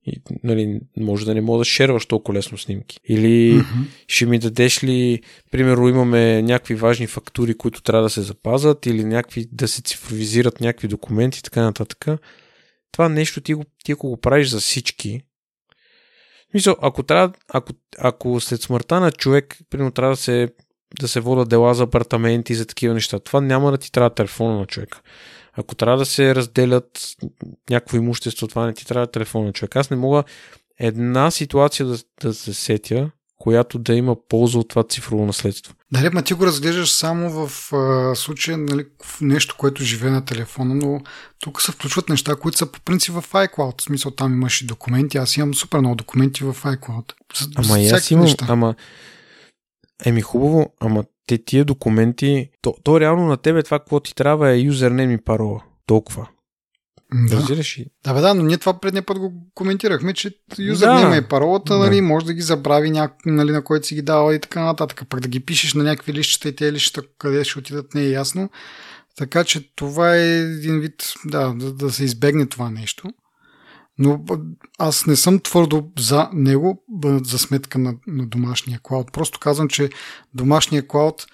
и, 0.10 0.22
нали, 0.44 0.80
може 0.98 1.26
да 1.26 1.34
не 1.34 1.42
мога 1.42 1.58
да 1.58 1.66
шерваш 1.66 2.06
толкова 2.06 2.38
лесно 2.38 2.58
снимки. 2.58 3.00
Или 3.10 3.54
mm-hmm. 3.54 3.86
ще 4.08 4.26
ми 4.26 4.40
дадеш 4.40 4.84
ли, 4.84 5.22
примерно 5.52 5.88
имаме 5.88 6.42
някакви 6.42 6.76
важни 6.76 7.08
фактури, 7.08 7.58
които 7.58 7.82
трябва 7.82 8.04
да 8.04 8.10
се 8.10 8.22
запазат, 8.22 8.86
или 8.86 9.04
някакви, 9.04 9.46
да 9.52 9.68
се 9.68 9.82
цифровизират 9.82 10.62
някакви 10.62 10.88
документи 10.88 11.40
и 11.40 11.44
така 11.44 11.62
нататък. 11.62 12.06
Това 12.92 13.10
нещо 13.10 13.42
ти, 13.42 13.54
го, 13.54 13.64
ти 13.84 13.92
ако 13.92 14.10
го 14.10 14.18
правиш 14.18 14.48
за 14.50 14.60
всички, 14.60 15.22
мисъл, 16.54 16.76
ако, 16.82 17.04
трябва, 17.04 17.34
ако, 17.48 17.74
ако 17.98 18.40
след 18.40 18.62
смъртта 18.62 19.00
на 19.00 19.12
човек, 19.12 19.58
примерно 19.70 19.92
трябва 19.92 20.14
да 20.14 20.18
се 20.18 20.50
да 21.00 21.08
се 21.08 21.20
водят 21.20 21.50
дела 21.50 21.74
за 21.74 21.84
апартаменти 21.84 22.56
за 22.56 22.66
такива 22.66 22.94
неща. 22.94 23.20
Това 23.20 23.42
няма 23.42 23.72
да 23.72 23.78
ти 23.78 23.92
трябва 23.92 24.10
телефона 24.10 24.60
на 24.60 24.66
човека. 24.66 25.02
Ако 25.60 25.76
трябва 25.76 25.98
да 25.98 26.06
се 26.06 26.36
разделят 26.36 27.16
някакво 27.70 27.98
имущество, 27.98 28.48
това 28.48 28.66
не 28.66 28.74
ти 28.74 28.86
трябва 28.86 29.08
телефона 29.08 29.46
на 29.46 29.54
човек. 29.54 29.76
Аз 29.76 29.90
не 29.90 29.98
мога 29.98 30.24
една 30.80 31.32
ситуация 31.32 31.86
да, 31.86 31.98
да 32.22 32.34
се 32.34 32.54
сетя, 32.54 33.12
която 33.38 33.80
да 33.80 33.94
има 33.94 34.16
полза 34.30 34.60
от 34.60 34.70
това 34.70 34.84
цифрово 34.84 35.26
наследство. 35.26 35.74
Нали, 35.92 36.10
ма 36.10 36.22
ти 36.22 36.34
го 36.34 36.46
разглеждаш 36.46 36.92
само 36.92 37.48
в 37.48 37.74
а, 37.74 38.16
случая 38.16 38.58
нали, 38.58 38.86
в 39.04 39.22
нещо, 39.22 39.56
което 39.58 39.84
живее 39.84 40.12
на 40.12 40.26
телефона, 40.26 40.76
но 40.76 41.02
тук 41.40 41.62
се 41.62 41.72
включват 41.72 42.10
неща, 42.10 42.36
които 42.36 42.58
са 42.58 42.66
по 42.66 42.82
принцип 42.82 43.14
в 43.14 43.32
iCloud. 43.32 43.82
В 43.82 43.84
смисъл 43.84 44.12
там 44.12 44.34
имаш 44.34 44.62
и 44.62 44.66
документи. 44.66 45.18
Аз 45.18 45.38
имам 45.38 45.56
супер 45.56 45.80
много 45.80 45.96
документи 45.96 46.44
в 46.44 46.58
iCloud. 46.64 47.14
Ама 47.56 47.80
и 47.80 47.90
аз 47.90 48.12
имам, 48.12 48.26
неща. 48.26 48.46
ама 48.50 48.76
Еми 50.06 50.22
хубаво, 50.22 50.74
ама 50.80 51.04
те 51.30 51.44
тия 51.46 51.66
документи, 51.66 52.50
то, 52.62 52.76
то 52.84 53.00
реално 53.00 53.28
на 53.28 53.38
тебе 53.38 53.64
това, 53.64 53.80
какво 53.80 54.00
ти 54.00 54.16
трябва 54.16 54.52
е 54.52 54.58
юзернейм 54.60 55.12
и 55.12 55.18
парола. 55.24 55.62
толкова. 55.86 56.28
Да. 57.14 57.36
Разбираш 57.36 57.80
ли? 57.80 57.86
Да, 58.04 58.14
бе, 58.14 58.22
да, 58.22 58.34
но 58.34 58.44
ние 58.44 58.58
това 58.58 58.80
предния 58.80 59.04
път 59.06 59.20
го 59.20 59.34
коментирахме, 59.56 60.14
че 60.14 60.32
юзер 60.60 60.88
Да. 60.88 61.18
и 61.18 61.28
паролата, 61.28 61.74
Да. 61.74 61.80
нали, 61.80 62.02
може 62.02 62.26
да 62.26 62.34
ги 62.34 62.42
забрави 62.42 62.92
няк... 62.92 63.14
нали, 63.26 63.52
на 63.52 63.64
който 63.64 63.88
си 63.88 63.96
ги 63.96 64.02
дава 64.02 64.36
и 64.36 64.40
така 64.40 64.64
нататък. 64.64 65.04
Пък 65.10 65.20
да 65.20 65.28
ги 65.28 65.40
пишеш 65.40 65.74
на 65.74 65.84
някакви 65.84 66.14
лищата 66.14 66.50
и 66.50 66.56
тези 66.56 66.72
лищата 66.74 67.08
къде 67.18 67.44
ще 67.44 67.60
отидат 67.60 67.94
не 67.94 68.02
е 68.02 68.10
ясно. 68.10 68.50
Така 69.18 69.44
че 69.44 69.76
това 69.76 70.16
е 70.16 70.40
един 70.40 70.80
вид, 70.80 71.04
да, 71.26 71.54
да, 71.54 71.74
да 71.74 71.92
се 71.92 72.04
избегне 72.04 72.46
това 72.46 72.70
нещо. 72.70 73.08
Но 74.00 74.24
аз 74.78 75.06
не 75.06 75.16
съм 75.16 75.40
твърдо 75.40 75.92
за 76.00 76.30
него, 76.34 76.84
за 77.24 77.40
сметка 77.40 77.80
на, 77.80 77.96
на 78.08 78.28
домашния 78.28 78.80
клауд. 78.84 79.12
Просто 79.14 79.40
казвам, 79.40 79.68
че 79.68 79.90
домашния 80.34 80.88
клауд 80.88 81.28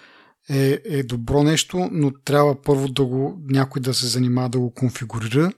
е, 0.49 0.79
е 0.85 1.03
добро 1.03 1.43
нещо, 1.43 1.89
но 1.91 2.11
трябва 2.11 2.61
първо 2.61 2.87
да 2.87 3.05
го, 3.05 3.41
някой 3.49 3.81
да 3.81 3.93
се 3.93 4.07
занимава 4.07 4.49
да 4.49 4.59
го 4.59 4.73
конфигурира, 4.73 5.51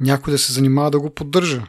някой 0.00 0.32
да 0.32 0.38
се 0.38 0.52
занимава 0.52 0.90
да 0.90 1.00
го 1.00 1.10
поддържа. 1.10 1.66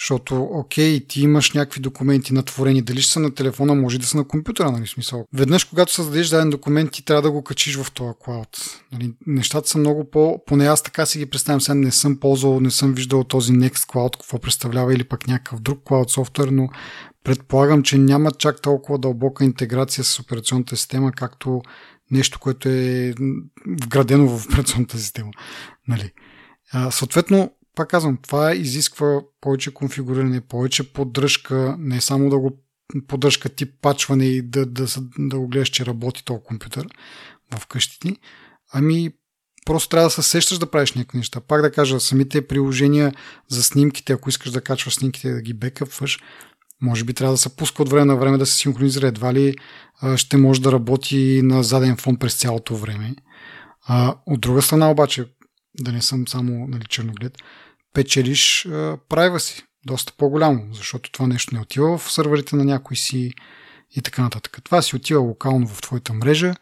Защото, 0.00 0.48
окей, 0.52 1.06
ти 1.06 1.20
имаш 1.22 1.52
някакви 1.52 1.80
документи 1.80 2.34
натворени, 2.34 2.82
дали 2.82 3.02
ще 3.02 3.12
са 3.12 3.20
на 3.20 3.34
телефона, 3.34 3.74
може 3.74 3.98
да 3.98 4.06
са 4.06 4.16
на 4.16 4.28
компютъра, 4.28 4.70
нали, 4.70 4.86
смисъл. 4.86 5.24
Веднъж, 5.32 5.64
когато 5.64 5.94
създадеш 5.94 6.28
даден 6.28 6.50
документ, 6.50 6.92
ти 6.92 7.04
трябва 7.04 7.22
да 7.22 7.30
го 7.30 7.44
качиш 7.44 7.76
в 7.76 7.92
този 7.92 8.12
клауд. 8.20 8.80
Нали, 8.92 9.14
нещата 9.26 9.68
са 9.68 9.78
много 9.78 10.10
по... 10.10 10.44
Поне 10.46 10.66
аз 10.66 10.82
така 10.82 11.06
си 11.06 11.18
ги 11.18 11.26
представям, 11.26 11.60
сега 11.60 11.74
не 11.74 11.90
съм 11.90 12.20
ползвал, 12.20 12.60
не 12.60 12.70
съм 12.70 12.94
виждал 12.94 13.24
този 13.24 13.52
Nextcloud, 13.52 14.16
какво 14.16 14.38
представлява 14.38 14.94
или 14.94 15.04
пък 15.04 15.28
някакъв 15.28 15.60
друг 15.60 15.80
клауд 15.84 16.10
софтуер, 16.10 16.48
но 16.48 16.68
предполагам, 17.24 17.82
че 17.82 17.98
няма 17.98 18.32
чак 18.32 18.62
толкова 18.62 18.98
дълбока 18.98 19.44
интеграция 19.44 20.04
с 20.04 20.20
операционната 20.20 20.76
система, 20.76 21.12
както 21.12 21.62
нещо, 22.10 22.38
което 22.40 22.68
е 22.68 23.14
вградено 23.82 24.28
в 24.28 24.46
операционната 24.46 24.98
система. 24.98 25.30
Нали. 25.88 26.12
А, 26.72 26.90
съответно, 26.90 27.50
пак 27.76 27.88
казвам, 27.88 28.18
това 28.22 28.54
изисква 28.54 29.20
повече 29.40 29.74
конфигуриране, 29.74 30.40
повече 30.40 30.92
поддръжка, 30.92 31.76
не 31.78 32.00
само 32.00 32.30
да 32.30 32.38
го 32.38 32.58
поддръжка 33.08 33.48
тип 33.48 33.74
пачване 33.82 34.24
и 34.24 34.42
да, 34.42 34.66
да, 34.66 34.84
да, 34.84 34.88
да 35.18 35.38
го 35.38 35.48
гледаш, 35.48 35.68
че 35.68 35.86
работи 35.86 36.24
този 36.24 36.40
компютър 36.44 36.86
в 37.58 37.66
къщи 37.66 38.00
ти, 38.00 38.16
ами 38.72 39.12
просто 39.66 39.88
трябва 39.88 40.06
да 40.06 40.10
се 40.10 40.22
сещаш 40.22 40.58
да 40.58 40.70
правиш 40.70 40.92
някакви 40.92 41.18
неща. 41.18 41.40
Пак 41.40 41.62
да 41.62 41.72
кажа, 41.72 42.00
самите 42.00 42.46
приложения 42.46 43.14
за 43.48 43.62
снимките, 43.62 44.12
ако 44.12 44.28
искаш 44.28 44.50
да 44.50 44.60
качваш 44.60 44.94
снимките 44.94 45.32
да 45.32 45.42
ги 45.42 45.54
бекъпваш, 45.54 46.18
може 46.82 47.04
би 47.04 47.14
трябва 47.14 47.34
да 47.34 47.38
се 47.38 47.56
пуска 47.56 47.82
от 47.82 47.90
време 47.90 48.04
на 48.04 48.16
време 48.16 48.38
да 48.38 48.46
се 48.46 48.54
синхронизира. 48.54 49.06
Едва 49.06 49.34
ли 49.34 49.54
ще 50.16 50.36
може 50.36 50.62
да 50.62 50.72
работи 50.72 51.40
на 51.44 51.62
заден 51.62 51.96
фон 51.96 52.16
през 52.16 52.34
цялото 52.34 52.76
време. 52.76 53.14
А, 53.86 54.14
от 54.26 54.40
друга 54.40 54.62
страна 54.62 54.90
обаче, 54.90 55.26
да 55.80 55.92
не 55.92 56.02
съм 56.02 56.28
само 56.28 56.66
нали, 56.68 56.84
черноглед, 56.88 57.38
печелиш 57.96 58.68
прайва 59.08 59.40
си 59.40 59.64
доста 59.86 60.12
по-голямо, 60.16 60.74
защото 60.74 61.12
това 61.12 61.26
нещо 61.26 61.54
не 61.54 61.60
отива 61.60 61.98
в 61.98 62.12
сървърите 62.12 62.56
на 62.56 62.64
някой 62.64 62.96
си 62.96 63.32
и 63.96 64.02
така 64.02 64.22
нататък. 64.22 64.58
Това 64.64 64.82
си 64.82 64.96
отива 64.96 65.20
локално 65.20 65.68
в 65.68 65.82
твоята 65.82 66.12
мрежа 66.12 66.54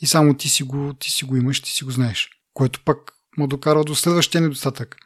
и 0.00 0.06
само 0.06 0.34
ти 0.34 0.48
си 0.48 0.62
го, 0.62 0.94
ти 0.94 1.10
си 1.10 1.24
го 1.24 1.36
имаш, 1.36 1.62
ти 1.62 1.70
си 1.70 1.84
го 1.84 1.90
знаеш. 1.90 2.30
Което 2.54 2.84
пък 2.84 3.12
му 3.38 3.46
докарва 3.46 3.84
до 3.84 3.94
следващия 3.94 4.40
недостатък. 4.40 4.96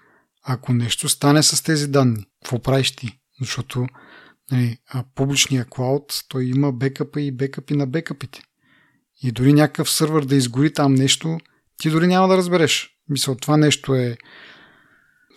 Ако 0.42 0.72
нещо 0.72 1.08
стане 1.08 1.42
с 1.42 1.62
тези 1.62 1.88
данни, 1.88 2.26
какво 2.44 2.62
правиш 2.62 2.96
ти? 2.96 3.18
Защото 3.40 3.86
нали, 4.52 4.78
публичния 5.14 5.66
клауд, 5.70 6.24
той 6.28 6.44
има 6.44 6.72
бекъпа 6.72 7.20
и 7.20 7.32
бекъпи 7.32 7.74
на 7.74 7.86
бекъпите. 7.86 8.40
И 9.22 9.32
дори 9.32 9.52
някакъв 9.52 9.90
сървър 9.90 10.24
да 10.24 10.36
изгори 10.36 10.72
там 10.72 10.94
нещо, 10.94 11.38
ти 11.76 11.90
дори 11.90 12.06
няма 12.06 12.28
да 12.28 12.36
разбереш. 12.36 12.90
Мисъл, 13.08 13.34
това 13.34 13.56
нещо 13.56 13.94
е 13.94 14.16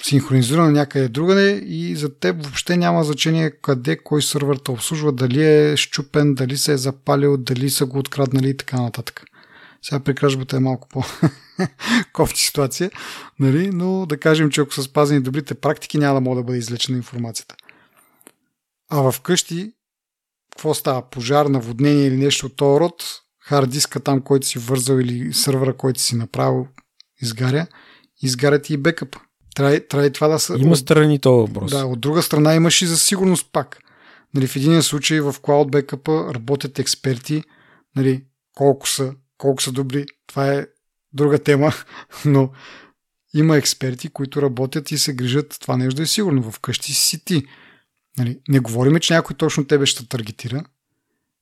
синхронизирано 0.03 0.71
някъде 0.71 1.07
другаде 1.07 1.51
и 1.65 1.95
за 1.95 2.19
теб 2.19 2.43
въобще 2.43 2.77
няма 2.77 3.03
значение 3.03 3.51
къде, 3.51 3.97
кой 3.97 4.21
сървър 4.21 4.57
те 4.57 4.71
обслужва, 4.71 5.11
дали 5.11 5.45
е 5.45 5.77
щупен, 5.77 6.35
дали 6.35 6.57
се 6.57 6.73
е 6.73 6.77
запалил, 6.77 7.37
дали 7.37 7.69
са 7.69 7.85
го 7.85 7.99
откраднали 7.99 8.49
и 8.49 8.57
така 8.57 8.81
нататък. 8.81 9.23
Сега 9.81 9.99
при 9.99 10.15
кражбата 10.15 10.57
е 10.57 10.59
малко 10.59 10.87
по-кофти 10.87 12.41
ситуация, 12.45 12.91
нали? 13.39 13.69
но 13.69 14.05
да 14.05 14.19
кажем, 14.19 14.49
че 14.49 14.61
ако 14.61 14.73
са 14.73 14.83
спазени 14.83 15.21
добрите 15.21 15.53
практики, 15.53 15.97
няма 15.97 16.13
да 16.13 16.21
може 16.21 16.37
да 16.37 16.43
бъде 16.43 16.57
излечена 16.57 16.97
информацията. 16.97 17.55
А 18.89 19.11
в 19.11 19.21
къщи, 19.21 19.73
какво 20.51 20.73
става? 20.73 21.09
Пожар, 21.09 21.45
наводнение 21.45 22.07
или 22.07 22.17
нещо 22.17 22.45
от 22.45 22.55
този 22.55 22.79
род, 22.79 23.03
хард 23.39 23.69
диска 23.69 23.99
там, 23.99 24.21
който 24.21 24.47
си 24.47 24.59
вързал 24.59 24.99
или 24.99 25.33
сървъра, 25.33 25.77
който 25.77 26.01
си 26.01 26.15
направил, 26.15 26.67
изгаря, 27.21 27.67
изгарят 28.21 28.69
и 28.69 28.77
бекъпа. 28.77 29.19
Трябва, 29.55 29.79
трябва 29.87 30.07
и 30.07 30.13
това 30.13 30.27
да 30.27 30.39
са... 30.39 30.55
Има 30.59 30.75
страни 30.75 31.19
този 31.19 31.47
въпрос. 31.51 31.71
Да, 31.71 31.85
от 31.85 31.99
друга 31.99 32.21
страна 32.21 32.55
имаш 32.55 32.81
и 32.81 32.85
за 32.85 32.97
сигурност 32.97 33.49
пак. 33.51 33.79
Нали, 34.33 34.47
в 34.47 34.55
един 34.55 34.83
случай 34.83 35.21
в 35.21 35.33
Cloud 35.33 35.69
Backup 35.69 36.33
работят 36.33 36.79
експерти, 36.79 37.43
нали, 37.95 38.23
колко 38.55 38.89
са, 38.89 39.13
колко 39.37 39.61
са 39.61 39.71
добри, 39.71 40.05
това 40.27 40.53
е 40.53 40.67
друга 41.13 41.39
тема, 41.39 41.73
но 42.25 42.49
има 43.33 43.57
експерти, 43.57 44.09
които 44.09 44.41
работят 44.41 44.91
и 44.91 44.97
се 44.97 45.13
грижат 45.13 45.57
това 45.61 45.77
нещо 45.77 45.95
да 45.95 46.03
е 46.03 46.05
сигурно. 46.05 46.51
Вкъщи 46.51 46.93
си 46.93 47.25
ти. 47.25 47.43
Нали, 48.17 48.39
не 48.47 48.59
говорим, 48.59 48.99
че 48.99 49.13
някой 49.13 49.35
точно 49.35 49.65
тебе 49.65 49.85
ще 49.85 50.07
таргетира. 50.07 50.63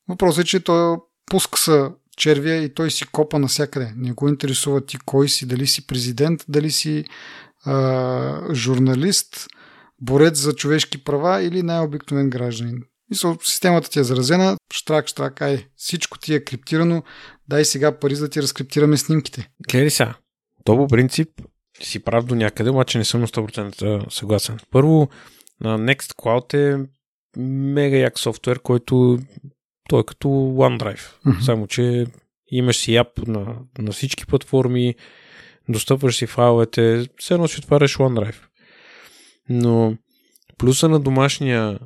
Въпросът 0.07 0.43
е, 0.43 0.47
че 0.47 0.59
той 0.59 0.97
пуска 1.25 1.59
са 1.59 1.91
червия 2.17 2.63
и 2.63 2.73
той 2.73 2.91
си 2.91 3.05
копа 3.05 3.39
навсякъде. 3.39 3.93
Не 3.97 4.11
го 4.11 4.29
интересува 4.29 4.85
ти 4.85 4.97
кой 5.05 5.29
си, 5.29 5.45
дали 5.45 5.67
си 5.67 5.87
президент, 5.87 6.45
дали 6.47 6.71
си 6.71 7.05
а, 7.67 8.53
журналист, 8.53 9.47
борец 10.01 10.37
за 10.37 10.53
човешки 10.53 11.03
права 11.03 11.41
или 11.41 11.63
най-обикновен 11.63 12.29
гражданин. 12.29 12.83
Мисъл, 13.09 13.37
системата 13.43 13.89
ти 13.89 13.99
е 13.99 14.03
заразена, 14.03 14.57
штрак, 14.73 15.07
штрак, 15.07 15.41
ай, 15.41 15.65
всичко 15.75 16.19
ти 16.19 16.33
е 16.33 16.43
криптирано, 16.43 17.03
дай 17.47 17.65
сега 17.65 17.99
пари 17.99 18.15
за 18.15 18.25
да 18.25 18.29
ти 18.29 18.41
разкриптираме 18.41 18.97
снимките. 18.97 19.49
Гледай 19.69 19.89
сега, 19.89 20.15
то 20.63 20.77
по 20.77 20.87
принцип 20.87 21.29
си 21.81 21.99
прав 21.99 22.25
до 22.25 22.35
някъде, 22.35 22.69
обаче 22.69 22.97
не 22.97 23.05
съм 23.05 23.21
на 23.21 23.27
100% 23.27 24.11
съгласен. 24.11 24.59
Първо, 24.71 25.09
Nextcloud 25.63 26.53
е 26.53 26.87
мега 27.37 27.97
як 27.97 28.19
софтуер, 28.19 28.59
който 28.59 29.19
той 29.89 29.99
е 29.99 30.03
като 30.03 30.27
OneDrive. 30.27 31.11
Мгм. 31.25 31.41
Само, 31.41 31.67
че 31.67 32.05
имаш 32.51 32.77
си 32.77 32.95
ап 32.95 33.27
на, 33.27 33.55
на 33.79 33.91
всички 33.91 34.25
платформи, 34.25 34.95
достъпваш 35.69 36.15
си 36.15 36.25
файловете, 36.25 37.07
все 37.17 37.33
едно 37.33 37.47
си 37.47 37.59
отваряш 37.59 37.97
OneDrive. 37.97 38.41
Но 39.49 39.97
плюса 40.57 40.89
на 40.89 40.99
домашния 40.99 41.79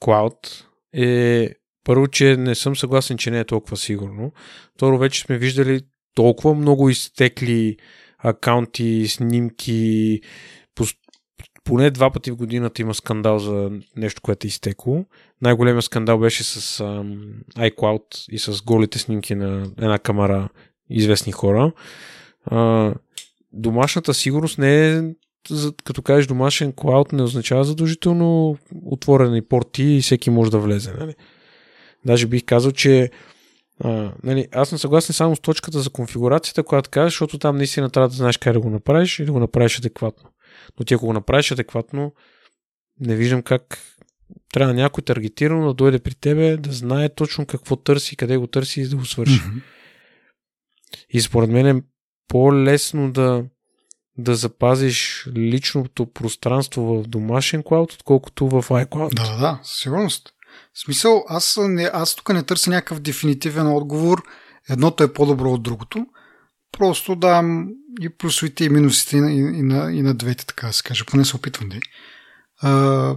клауд 0.00 0.66
е 0.94 1.50
първо, 1.84 2.08
че 2.08 2.36
не 2.36 2.54
съм 2.54 2.76
съгласен, 2.76 3.18
че 3.18 3.30
не 3.30 3.40
е 3.40 3.44
толкова 3.44 3.76
сигурно. 3.76 4.32
Второ, 4.74 4.98
вече 4.98 5.20
сме 5.20 5.38
виждали 5.38 5.80
толкова 6.14 6.54
много 6.54 6.90
изтекли 6.90 7.76
акаунти, 8.18 9.08
снимки. 9.08 10.20
Поне 11.64 11.90
два 11.90 12.10
пъти 12.10 12.30
в 12.30 12.36
годината 12.36 12.82
има 12.82 12.94
скандал 12.94 13.38
за 13.38 13.70
нещо, 13.96 14.22
което 14.22 14.46
е 14.46 14.48
изтекло. 14.48 15.04
Най-големият 15.42 15.84
скандал 15.84 16.18
беше 16.18 16.44
с 16.44 16.80
ам, 16.80 17.32
iCloud 17.56 18.30
и 18.30 18.38
с 18.38 18.62
голите 18.62 18.98
снимки 18.98 19.34
на 19.34 19.70
една 19.78 19.98
камера 19.98 20.48
известни 20.90 21.32
хора. 21.32 21.72
А, 22.44 22.94
домашната 23.52 24.14
сигурност 24.14 24.58
не 24.58 24.88
е 24.88 25.02
като 25.84 26.02
кажеш 26.02 26.26
домашен 26.26 26.72
клауд 26.72 27.12
не 27.12 27.22
означава 27.22 27.64
задължително 27.64 28.58
отворени 28.84 29.42
порти 29.42 29.84
и 29.84 30.02
всеки 30.02 30.30
може 30.30 30.50
да 30.50 30.58
влезе. 30.58 30.92
Нали? 30.92 31.14
Даже 32.06 32.26
бих 32.26 32.44
казал, 32.44 32.72
че 32.72 33.10
а, 33.80 34.12
нали, 34.22 34.48
аз 34.52 34.68
съм 34.68 34.78
съгласен 34.78 35.14
само 35.14 35.36
с 35.36 35.40
точката 35.40 35.80
за 35.80 35.90
конфигурацията, 35.90 36.62
която 36.62 36.90
казваш, 36.90 37.12
защото 37.12 37.38
там 37.38 37.56
наистина 37.56 37.90
трябва 37.90 38.08
да 38.08 38.14
знаеш 38.14 38.36
как 38.36 38.52
да 38.52 38.60
го 38.60 38.70
направиш 38.70 39.18
и 39.18 39.24
да 39.24 39.32
го 39.32 39.40
направиш 39.40 39.78
адекватно. 39.78 40.30
Но 40.78 40.84
ти 40.84 40.94
ако 40.94 41.06
го 41.06 41.12
направиш 41.12 41.52
адекватно, 41.52 42.12
не 43.00 43.16
виждам 43.16 43.42
как 43.42 43.78
трябва 44.52 44.74
някой 44.74 45.04
таргетирано 45.04 45.66
да 45.66 45.74
дойде 45.74 45.98
при 45.98 46.14
тебе, 46.14 46.56
да 46.56 46.72
знае 46.72 47.08
точно 47.08 47.46
какво 47.46 47.76
търси, 47.76 48.16
къде 48.16 48.36
го 48.36 48.46
търси 48.46 48.80
и 48.80 48.88
да 48.88 48.96
го 48.96 49.04
свърши. 49.04 49.40
Мгм. 49.46 49.58
И 51.10 51.20
според 51.20 51.50
мен 51.50 51.66
е 51.66 51.82
по-лесно 52.28 53.12
да, 53.12 53.44
да 54.18 54.34
запазиш 54.34 55.28
личното 55.36 56.06
пространство 56.06 56.82
в 56.82 57.06
домашен 57.06 57.62
клауд, 57.62 57.92
отколкото 57.92 58.48
в 58.48 58.62
iCloud. 58.62 59.14
Да, 59.14 59.22
да, 59.22 59.38
да, 59.38 59.60
със 59.62 59.80
сигурност. 59.80 60.32
В 60.74 60.80
смисъл, 60.80 61.24
аз, 61.28 61.58
не, 61.62 61.90
аз 61.92 62.14
тук 62.14 62.28
не 62.28 62.42
търся 62.42 62.70
някакъв 62.70 63.00
дефинитивен 63.00 63.66
отговор. 63.66 64.22
Едното 64.70 65.04
е 65.04 65.12
по-добро 65.12 65.52
от 65.52 65.62
другото. 65.62 66.06
Просто 66.72 67.16
давам 67.16 67.68
и 68.00 68.08
плюсовите 68.08 68.64
и 68.64 68.68
минусите 68.68 69.16
и, 69.16 69.20
и, 69.20 69.38
и, 69.38 69.62
на, 69.62 69.92
и 69.92 70.02
на 70.02 70.14
двете, 70.14 70.46
така 70.46 70.66
да 70.66 70.72
се 70.72 70.82
каже. 70.82 71.04
Поне 71.04 71.24
се 71.24 71.36
опитвам 71.36 71.68
да 71.68 71.76
е. 71.76 71.80
А, 72.62 73.16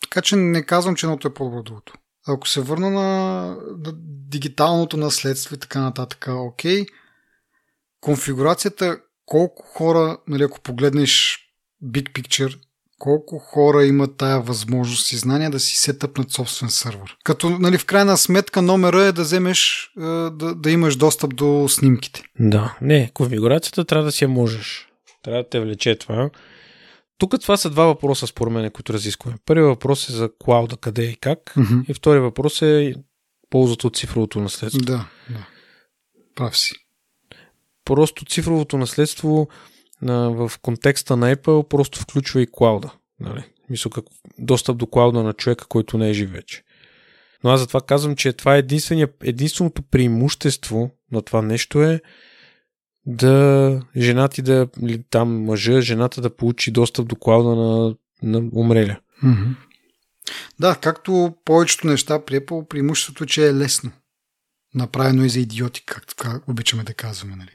така 0.00 0.22
че 0.22 0.36
не 0.36 0.62
казвам, 0.62 0.96
че 0.96 1.06
едното 1.06 1.28
е 1.28 1.34
по-добро 1.34 1.58
от 1.58 1.64
другото. 1.64 1.94
Ако 2.28 2.48
се 2.48 2.60
върна 2.60 2.90
на, 2.90 3.46
на 3.84 3.92
дигиталното 4.28 4.96
наследство 4.96 5.54
и 5.54 5.58
така 5.58 5.80
нататък, 5.80 6.28
окей. 6.30 6.86
Конфигурацията, 8.02 8.98
колко 9.26 9.62
хора, 9.66 10.18
нали, 10.28 10.42
ако 10.42 10.60
погледнеш 10.60 11.38
Big 11.84 12.12
Picture, 12.12 12.58
колко 12.98 13.38
хора 13.38 13.84
имат 13.84 14.16
тая 14.16 14.40
възможност 14.40 15.12
и 15.12 15.16
знания 15.16 15.50
да 15.50 15.60
си 15.60 15.76
сетъпнат 15.76 16.30
собствен 16.30 16.70
сървър. 16.70 17.16
Като 17.24 17.50
нали, 17.50 17.78
в 17.78 17.84
крайна 17.84 18.16
сметка 18.16 18.62
номера 18.62 19.02
е 19.02 19.12
да 19.12 19.22
вземеш, 19.22 19.90
да, 19.96 20.54
да 20.54 20.70
имаш 20.70 20.96
достъп 20.96 21.36
до 21.36 21.68
снимките. 21.68 22.22
Да, 22.40 22.76
не, 22.80 23.10
конфигурацията 23.14 23.84
трябва 23.84 24.04
да 24.04 24.12
си 24.12 24.24
я 24.24 24.28
можеш. 24.28 24.88
Трябва 25.22 25.42
да 25.42 25.48
те 25.48 25.60
влече 25.60 25.98
това. 25.98 26.30
Тук 27.18 27.40
това 27.42 27.56
са 27.56 27.70
два 27.70 27.84
въпроса, 27.84 28.26
според 28.26 28.52
мен, 28.52 28.70
които 28.70 28.92
разискваме. 28.92 29.36
Първият 29.46 29.68
въпрос 29.68 30.08
е 30.08 30.12
за 30.12 30.30
клауда, 30.38 30.76
къде 30.76 31.04
и 31.04 31.16
как. 31.16 31.38
Mm-hmm. 31.38 31.90
И 31.90 31.94
втори 31.94 32.18
въпрос 32.18 32.62
е 32.62 32.94
ползата 33.50 33.86
от 33.86 33.96
цифровото 33.96 34.40
наследство. 34.40 34.80
Да, 34.80 35.08
да. 35.30 35.46
Прав 36.34 36.58
си. 36.58 36.74
Просто 37.84 38.24
цифровото 38.24 38.78
наследство 38.78 39.48
в 40.02 40.52
контекста 40.62 41.16
на 41.16 41.36
Apple 41.36 41.68
просто 41.68 42.00
включва 42.00 42.42
и 42.42 42.46
клауда. 42.52 42.90
Нали? 43.20 43.44
Мисля, 43.70 43.90
как, 43.90 44.04
достъп 44.38 44.76
до 44.76 44.86
клауда 44.86 45.22
на 45.22 45.32
човека, 45.32 45.66
който 45.66 45.98
не 45.98 46.10
е 46.10 46.14
жив 46.14 46.32
вече. 46.32 46.62
Но 47.44 47.50
аз 47.50 47.60
затова 47.60 47.80
казвам, 47.80 48.16
че 48.16 48.32
това 48.32 48.56
е 48.56 48.64
единственото 49.22 49.82
преимущество 49.82 50.90
на 51.12 51.22
това 51.22 51.42
нещо 51.42 51.82
е 51.82 52.00
да 53.06 53.80
жена 53.96 54.28
ти 54.28 54.42
да, 54.42 54.68
или 54.82 55.02
там 55.10 55.44
мъжа, 55.44 55.80
жената 55.80 56.20
да 56.20 56.36
получи 56.36 56.70
достъп 56.70 57.08
до 57.08 57.16
клауда 57.16 57.48
на, 57.48 57.94
на 58.22 58.50
умреля. 58.52 58.96
Mm-hmm. 59.24 59.54
Да, 60.60 60.76
както 60.76 61.34
повечето 61.44 61.86
неща 61.86 62.24
при 62.24 62.40
Apple, 62.40 62.68
преимуществото, 62.68 63.26
че 63.26 63.48
е 63.48 63.54
лесно. 63.54 63.90
Направено 64.74 65.24
и 65.24 65.28
за 65.28 65.40
идиоти, 65.40 65.82
както 65.86 66.14
как 66.16 66.48
обичаме 66.48 66.82
да 66.82 66.94
казваме. 66.94 67.36
Нали 67.36 67.50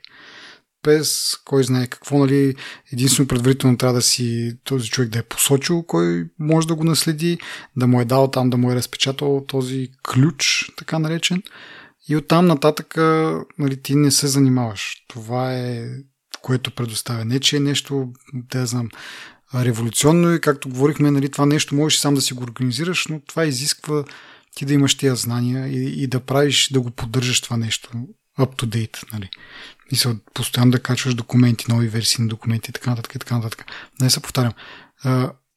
без 0.87 1.37
кой 1.45 1.63
знае 1.63 1.87
какво, 1.87 2.17
нали, 2.17 2.55
единствено 2.93 3.27
предварително 3.27 3.77
трябва 3.77 3.93
да 3.93 4.01
си 4.01 4.57
този 4.63 4.89
човек 4.89 5.09
да 5.09 5.19
е 5.19 5.23
посочил 5.23 5.83
кой 5.83 6.27
може 6.39 6.67
да 6.67 6.75
го 6.75 6.83
наследи, 6.83 7.37
да 7.75 7.87
му 7.87 8.01
е 8.01 8.05
дал 8.05 8.31
там, 8.31 8.49
да 8.49 8.57
му 8.57 8.71
е 8.71 8.75
разпечатал 8.75 9.45
този 9.47 9.89
ключ, 10.13 10.71
така 10.77 10.99
наречен. 10.99 11.43
И 12.09 12.15
оттам 12.15 12.45
нататък 12.45 12.97
нали, 13.59 13.81
ти 13.83 13.95
не 13.95 14.11
се 14.11 14.27
занимаваш. 14.27 15.03
Това 15.07 15.53
е 15.53 15.87
което 16.41 16.71
предоставя. 16.71 17.25
Не, 17.25 17.39
че 17.39 17.57
е 17.57 17.59
нещо, 17.59 18.13
да 18.33 18.65
знам, 18.65 18.89
революционно 19.55 20.33
и 20.33 20.41
както 20.41 20.69
говорихме, 20.69 21.11
нали, 21.11 21.29
това 21.29 21.45
нещо 21.45 21.75
можеш 21.75 21.99
сам 21.99 22.15
да 22.15 22.21
си 22.21 22.33
го 22.33 22.43
организираш, 22.43 23.07
но 23.07 23.19
това 23.19 23.45
изисква 23.45 24.03
ти 24.55 24.65
да 24.65 24.73
имаш 24.73 24.95
тия 24.95 25.15
знания 25.15 25.67
и, 25.67 26.03
и 26.03 26.07
да 26.07 26.19
правиш, 26.19 26.69
да 26.73 26.81
го 26.81 26.91
поддържаш 26.91 27.41
това 27.41 27.57
нещо 27.57 27.89
up 28.39 28.61
to 28.61 28.65
date. 28.65 29.13
Нали. 29.13 29.29
Мисля, 29.91 30.15
постоянно 30.33 30.71
да 30.71 30.79
качваш 30.79 31.13
документи, 31.13 31.65
нови 31.69 31.87
версии 31.87 32.21
на 32.21 32.27
документи 32.27 32.69
и 32.69 32.73
така 32.73 32.89
нататък 32.89 33.15
и 33.15 33.19
така 33.19 33.35
нататък. 33.35 33.65
Не 34.01 34.09
се 34.09 34.19
повтарям. 34.19 34.53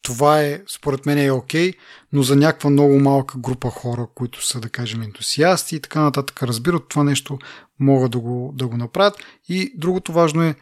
Това 0.02 0.42
е, 0.42 0.62
според 0.74 1.06
мен 1.06 1.18
е 1.18 1.30
окей, 1.30 1.70
okay, 1.70 1.76
но 2.12 2.22
за 2.22 2.36
някаква 2.36 2.70
много 2.70 3.00
малка 3.00 3.38
група 3.38 3.70
хора, 3.70 4.06
които 4.14 4.46
са, 4.46 4.60
да 4.60 4.68
кажем, 4.68 5.02
ентусиасти 5.02 5.76
и 5.76 5.80
така 5.80 6.00
нататък, 6.00 6.42
разбират 6.42 6.88
това 6.88 7.04
нещо, 7.04 7.38
могат 7.80 8.10
да 8.10 8.18
го, 8.18 8.52
да 8.56 8.68
го 8.68 8.76
направят. 8.76 9.14
И 9.48 9.72
другото 9.76 10.12
важно 10.12 10.42
е 10.42 10.54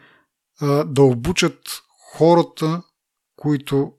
да 0.85 1.03
обучат 1.03 1.59
хората, 2.13 2.81
които 3.35 3.91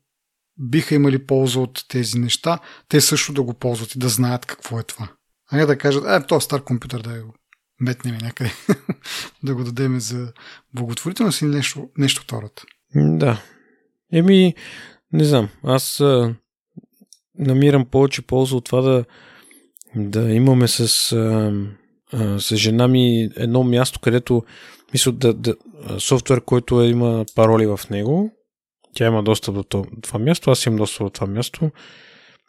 биха 0.58 0.94
имали 0.94 1.26
полза 1.26 1.60
от 1.60 1.84
тези 1.88 2.18
неща, 2.18 2.58
те 2.88 3.00
също 3.00 3.32
да 3.32 3.42
го 3.42 3.54
ползват 3.54 3.94
и 3.94 3.98
да 3.98 4.08
знаят 4.08 4.46
какво 4.46 4.80
е 4.80 4.82
това. 4.82 5.08
А 5.50 5.56
не 5.56 5.66
да 5.66 5.78
кажат, 5.78 6.04
е, 6.06 6.26
то 6.26 6.40
стар 6.40 6.64
компютър 6.64 7.02
да 7.02 7.22
го 7.22 7.34
метнем 7.80 8.18
някъде, 8.22 8.52
да 9.42 9.54
го 9.54 9.64
дадем 9.64 10.00
за 10.00 10.32
благотворителност 10.74 11.42
или 11.42 11.48
нещо, 11.48 11.88
нещо 11.98 12.22
второто. 12.22 12.62
Да. 12.94 13.42
Еми, 14.12 14.54
не 15.12 15.24
знам. 15.24 15.48
Аз 15.64 16.00
а, 16.00 16.34
намирам 17.38 17.84
повече 17.84 18.22
полза 18.22 18.56
от 18.56 18.64
това 18.64 18.80
да, 18.80 19.04
да 19.96 20.32
имаме 20.32 20.68
с, 20.68 21.12
а, 21.12 21.52
а, 22.12 22.40
с 22.40 22.56
жена 22.56 22.88
ми 22.88 23.28
едно 23.36 23.64
място, 23.64 24.00
където 24.00 24.42
мисля, 24.92 25.12
да, 25.12 25.34
да, 25.34 25.54
софтуер, 25.98 26.40
който 26.40 26.82
е, 26.82 26.86
има 26.86 27.24
пароли 27.34 27.66
в 27.66 27.80
него, 27.90 28.30
тя 28.94 29.06
има 29.06 29.22
достъп 29.22 29.54
до 29.54 29.62
това 30.02 30.18
място, 30.18 30.50
аз 30.50 30.66
имам 30.66 30.78
достъп 30.78 31.06
до 31.06 31.10
това 31.10 31.26
място. 31.26 31.70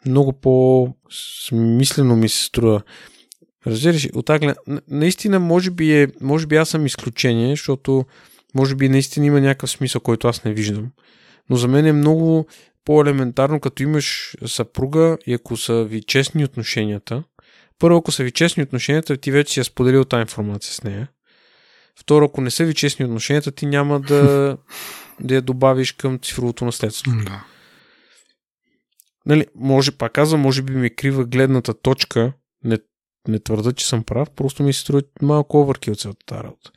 Много 0.06 0.32
по-смислено 0.32 2.16
ми 2.16 2.28
се 2.28 2.44
струва 2.44 2.82
Разбираш, 3.66 4.08
от 4.14 4.26
тази 4.26 4.48
наистина 4.88 5.40
може 5.40 5.70
би, 5.70 6.02
е, 6.02 6.08
може 6.20 6.46
би 6.46 6.56
аз 6.56 6.68
съм 6.68 6.86
изключение, 6.86 7.50
защото 7.50 8.04
може 8.54 8.74
би 8.74 8.88
наистина 8.88 9.26
има 9.26 9.40
някакъв 9.40 9.70
смисъл, 9.70 10.00
който 10.00 10.28
аз 10.28 10.44
не 10.44 10.52
виждам. 10.52 10.90
Но 11.50 11.56
за 11.56 11.68
мен 11.68 11.86
е 11.86 11.92
много 11.92 12.46
по-елементарно, 12.84 13.60
като 13.60 13.82
имаш 13.82 14.36
съпруга 14.46 15.18
и 15.26 15.34
ако 15.34 15.56
са 15.56 15.84
ви 15.84 16.02
честни 16.02 16.44
отношенията. 16.44 17.24
Първо, 17.78 17.98
ако 17.98 18.12
са 18.12 18.24
ви 18.24 18.30
честни 18.30 18.62
отношенията, 18.62 19.16
ти 19.16 19.30
вече 19.30 19.52
си 19.52 19.60
я 19.60 19.64
споделил 19.64 20.04
тази 20.04 20.20
информация 20.20 20.74
с 20.74 20.84
нея. 20.84 21.08
Второ, 22.00 22.24
ако 22.24 22.40
не 22.40 22.50
са 22.50 22.64
ви 22.64 22.74
честни 22.74 23.04
отношенията, 23.04 23.52
ти 23.52 23.66
няма 23.66 24.00
да, 24.00 24.56
да 25.20 25.34
я 25.34 25.42
добавиш 25.42 25.92
към 25.92 26.18
цифровото 26.18 26.64
наследство. 26.64 27.12
Да. 27.24 27.44
Нали, 29.26 29.46
може, 29.54 29.92
пак 29.92 30.12
казвам, 30.12 30.40
може 30.40 30.62
би 30.62 30.72
ми 30.72 30.94
крива 30.94 31.24
гледната 31.24 31.74
точка, 31.74 32.32
не 32.64 32.78
не 33.28 33.38
твърда, 33.38 33.72
че 33.72 33.88
съм 33.88 34.04
прав, 34.04 34.30
просто 34.30 34.62
ми 34.62 34.72
се 34.72 34.80
струва 34.80 35.02
малко 35.22 35.60
овъркил 35.60 35.94
цялата 35.94 36.26
тази 36.26 36.42
работа. 36.42 36.70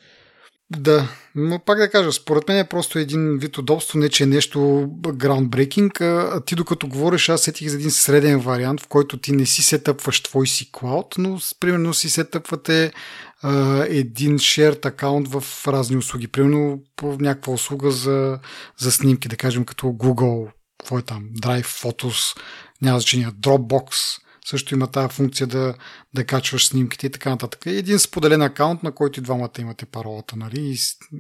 Да, 0.70 1.10
но 1.36 1.60
пак 1.60 1.78
да 1.78 1.90
кажа, 1.90 2.12
според 2.12 2.48
мен 2.48 2.58
е 2.58 2.68
просто 2.68 3.00
един 3.00 3.38
вид 3.38 3.58
удобство, 3.58 4.00
не 4.00 4.10
че 4.10 4.24
е 4.24 4.28
нещо 4.28 4.60
groundbreaking, 5.02 6.02
а 6.02 6.42
ти 6.42 6.56
докато 6.56 6.88
говориш, 6.88 7.30
аз 7.30 7.42
сетих 7.42 7.68
за 7.68 7.76
един 7.76 7.92
среден 7.92 8.40
вариант, 8.40 8.82
в 8.82 8.88
който 8.88 9.18
ти 9.18 9.32
не 9.32 9.46
си 9.46 9.64
сетъпваш 9.64 10.24
твой 10.24 10.48
си 10.48 10.70
клауд, 10.72 11.16
но 11.18 11.40
примерно 11.60 11.94
си 11.94 12.10
сетъпвате 12.10 12.94
а, 13.42 13.86
един 13.90 14.38
shared 14.38 14.86
акаунт 14.86 15.28
в 15.28 15.68
разни 15.68 15.98
услуги. 15.98 16.28
Примерно 16.28 16.80
по 16.96 17.18
някаква 17.20 17.54
услуга 17.54 17.92
за, 17.92 18.40
за 18.78 18.92
снимки, 18.92 19.28
да 19.28 19.38
кажем 19.38 19.66
като 19.66 19.86
Google, 19.88 20.52
какво 20.80 21.00
е 21.00 21.02
там, 21.02 21.30
Drive, 21.42 21.66
Photos, 21.66 22.38
няма 22.82 23.00
значение, 23.00 23.28
Dropbox, 23.28 24.20
също 24.46 24.74
има 24.74 24.88
тази 24.88 25.14
функция 25.14 25.48
да, 25.48 25.74
да 26.14 26.26
качваш 26.26 26.68
снимките 26.68 27.08
и 27.08 27.10
така 27.10 27.30
нататък. 27.30 27.66
Един 27.66 28.00
споделен 28.00 28.42
акаунт, 28.42 28.84
на 28.84 28.92
който 28.92 29.20
и 29.20 29.24
двамата 29.24 29.52
имате 29.60 29.86
паролата, 29.86 30.36
нали? 30.36 30.78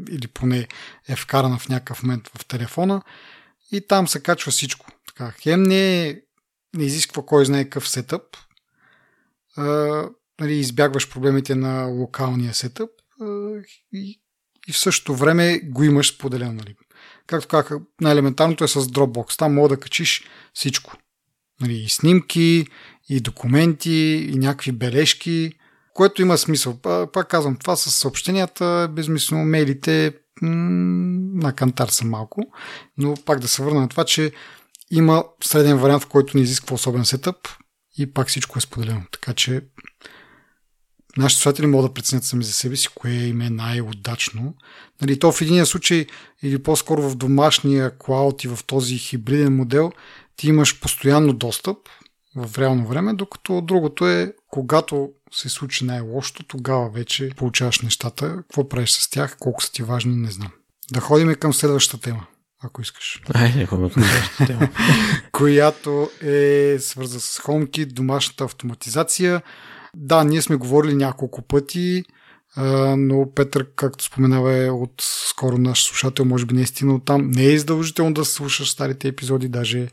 или 0.10 0.28
поне 0.28 0.68
е 1.08 1.16
вкарана 1.16 1.58
в 1.58 1.70
някакъв 1.70 2.04
момент 2.04 2.30
в 2.38 2.46
телефона 2.46 3.02
и 3.72 3.88
там 3.88 4.08
се 4.08 4.24
качва 4.24 4.52
всичко. 4.52 4.86
Така, 5.08 5.32
хем 5.32 5.64
не, 5.64 6.08
е, 6.08 6.22
не 6.76 6.84
изисква 6.84 7.26
кой 7.26 7.46
знае 7.46 7.64
какъв 7.64 7.90
сетъп, 7.90 8.22
а, 9.58 9.66
нали, 10.40 10.54
избягваш 10.54 11.10
проблемите 11.10 11.56
на 11.56 11.86
локалния 11.86 12.54
сетъп 12.54 12.90
а, 13.22 13.26
и, 13.94 14.22
и 14.68 14.74
в 14.74 14.78
същото 14.78 15.16
време 15.16 15.60
го 15.60 15.84
имаш 15.84 16.16
споделено. 16.16 16.54
Нали. 16.54 16.76
Както 17.28 17.48
казах, 17.48 17.80
най-елементарното 18.02 18.64
е 18.64 18.68
с 18.68 18.82
Dropbox. 18.82 19.38
Там 19.38 19.54
мога 19.54 19.70
да 19.70 19.80
качиш 19.80 20.24
всичко. 20.54 20.98
Нали, 21.62 21.74
и 21.74 21.90
снимки, 21.90 22.68
и 23.10 23.20
документи, 23.20 24.30
и 24.34 24.38
някакви 24.38 24.72
бележки, 24.72 25.52
което 25.94 26.22
има 26.22 26.38
смисъл. 26.38 26.80
Пак 27.14 27.28
казвам, 27.28 27.56
това 27.56 27.76
с 27.76 27.92
съобщенията, 27.92 28.90
безмислено 28.92 29.46
мейлите 29.46 30.14
м- 30.42 30.50
на 31.44 31.54
кантар 31.54 31.88
са 31.88 32.06
малко, 32.06 32.42
но 32.98 33.14
пак 33.26 33.40
да 33.40 33.48
се 33.48 33.64
върна 33.64 33.82
на 33.82 33.90
това, 33.90 34.06
че 34.06 34.32
има 34.92 35.24
среден 35.44 35.78
вариант, 35.78 36.04
в 36.04 36.08
който 36.08 36.38
не 36.38 36.44
изисква 36.44 36.74
особен 36.74 37.06
сетъп 37.06 37.36
и 37.98 38.14
пак 38.14 38.28
всичко 38.28 38.58
е 38.58 38.62
споделено. 38.62 39.02
Така 39.12 39.34
че 39.34 39.62
нашите 41.18 41.42
слушатели 41.42 41.68
могат 41.68 41.90
да 41.90 41.94
преценят 41.94 42.24
сами 42.24 42.44
за 42.44 42.54
себе 42.54 42.76
си, 42.76 42.88
кое 42.96 43.12
им 43.12 43.42
е 43.42 43.50
най-удачно. 43.50 44.56
Нали, 45.02 45.20
то 45.20 45.32
в 45.32 45.42
един 45.42 45.66
случай 45.66 46.06
или 46.44 46.64
по-скоро 46.64 47.10
в 47.10 47.16
домашния 47.16 47.98
клауд 47.98 48.44
и 48.44 48.48
в 48.48 48.60
този 48.68 48.98
хибриден 48.98 49.56
модел 49.56 49.92
ти 50.38 50.48
имаш 50.48 50.80
постоянно 50.80 51.34
достъп, 51.34 51.78
в 52.36 52.58
реално 52.58 52.88
време, 52.88 53.14
докато 53.14 53.62
другото 53.62 54.08
е, 54.08 54.34
когато 54.48 55.10
се 55.32 55.50
случи 55.50 55.86
най-лошото, 55.86 56.44
тогава 56.44 56.90
вече 56.90 57.30
получаваш 57.36 57.82
нещата. 57.82 58.36
Какво 58.36 58.70
правиш 58.70 58.92
с 58.92 59.10
тях, 59.10 59.38
колко 59.40 59.64
са 59.64 59.72
ти 59.72 59.84
важни, 59.84 60.16
не 60.16 60.32
знам. 60.32 60.52
Да 60.92 61.00
ходим 61.00 61.36
към 61.36 61.54
следващата 61.54 62.04
тема, 62.04 62.28
ако 62.64 62.82
искаш. 62.82 63.22
Ай, 63.34 63.54
не 63.56 63.66
ходим 63.66 63.90
към 63.90 64.04
следващата 64.04 64.46
тема. 64.46 64.70
Която 65.32 66.10
е 66.22 66.78
свързана 66.80 67.20
с 67.20 67.40
HomeKit, 67.40 67.94
домашната 67.94 68.44
автоматизация. 68.44 69.42
Да, 69.96 70.24
ние 70.24 70.42
сме 70.42 70.56
говорили 70.56 70.96
няколко 70.96 71.42
пъти, 71.42 72.04
но 72.98 73.32
Петър, 73.36 73.68
както 73.76 74.04
споменава, 74.04 74.54
е 74.66 74.70
от 74.70 74.94
скоро 75.30 75.58
наш 75.58 75.84
слушател, 75.84 76.26
може 76.26 76.46
би 76.46 76.56
не 76.56 76.62
е 76.62 76.66
стигнал 76.66 77.00
там. 77.00 77.32
Не 77.32 77.44
е 77.44 77.54
издължително 77.54 78.14
да 78.14 78.26
слушаш 78.26 78.72
старите 78.72 79.08
епизоди, 79.08 79.50
даже 79.50 79.88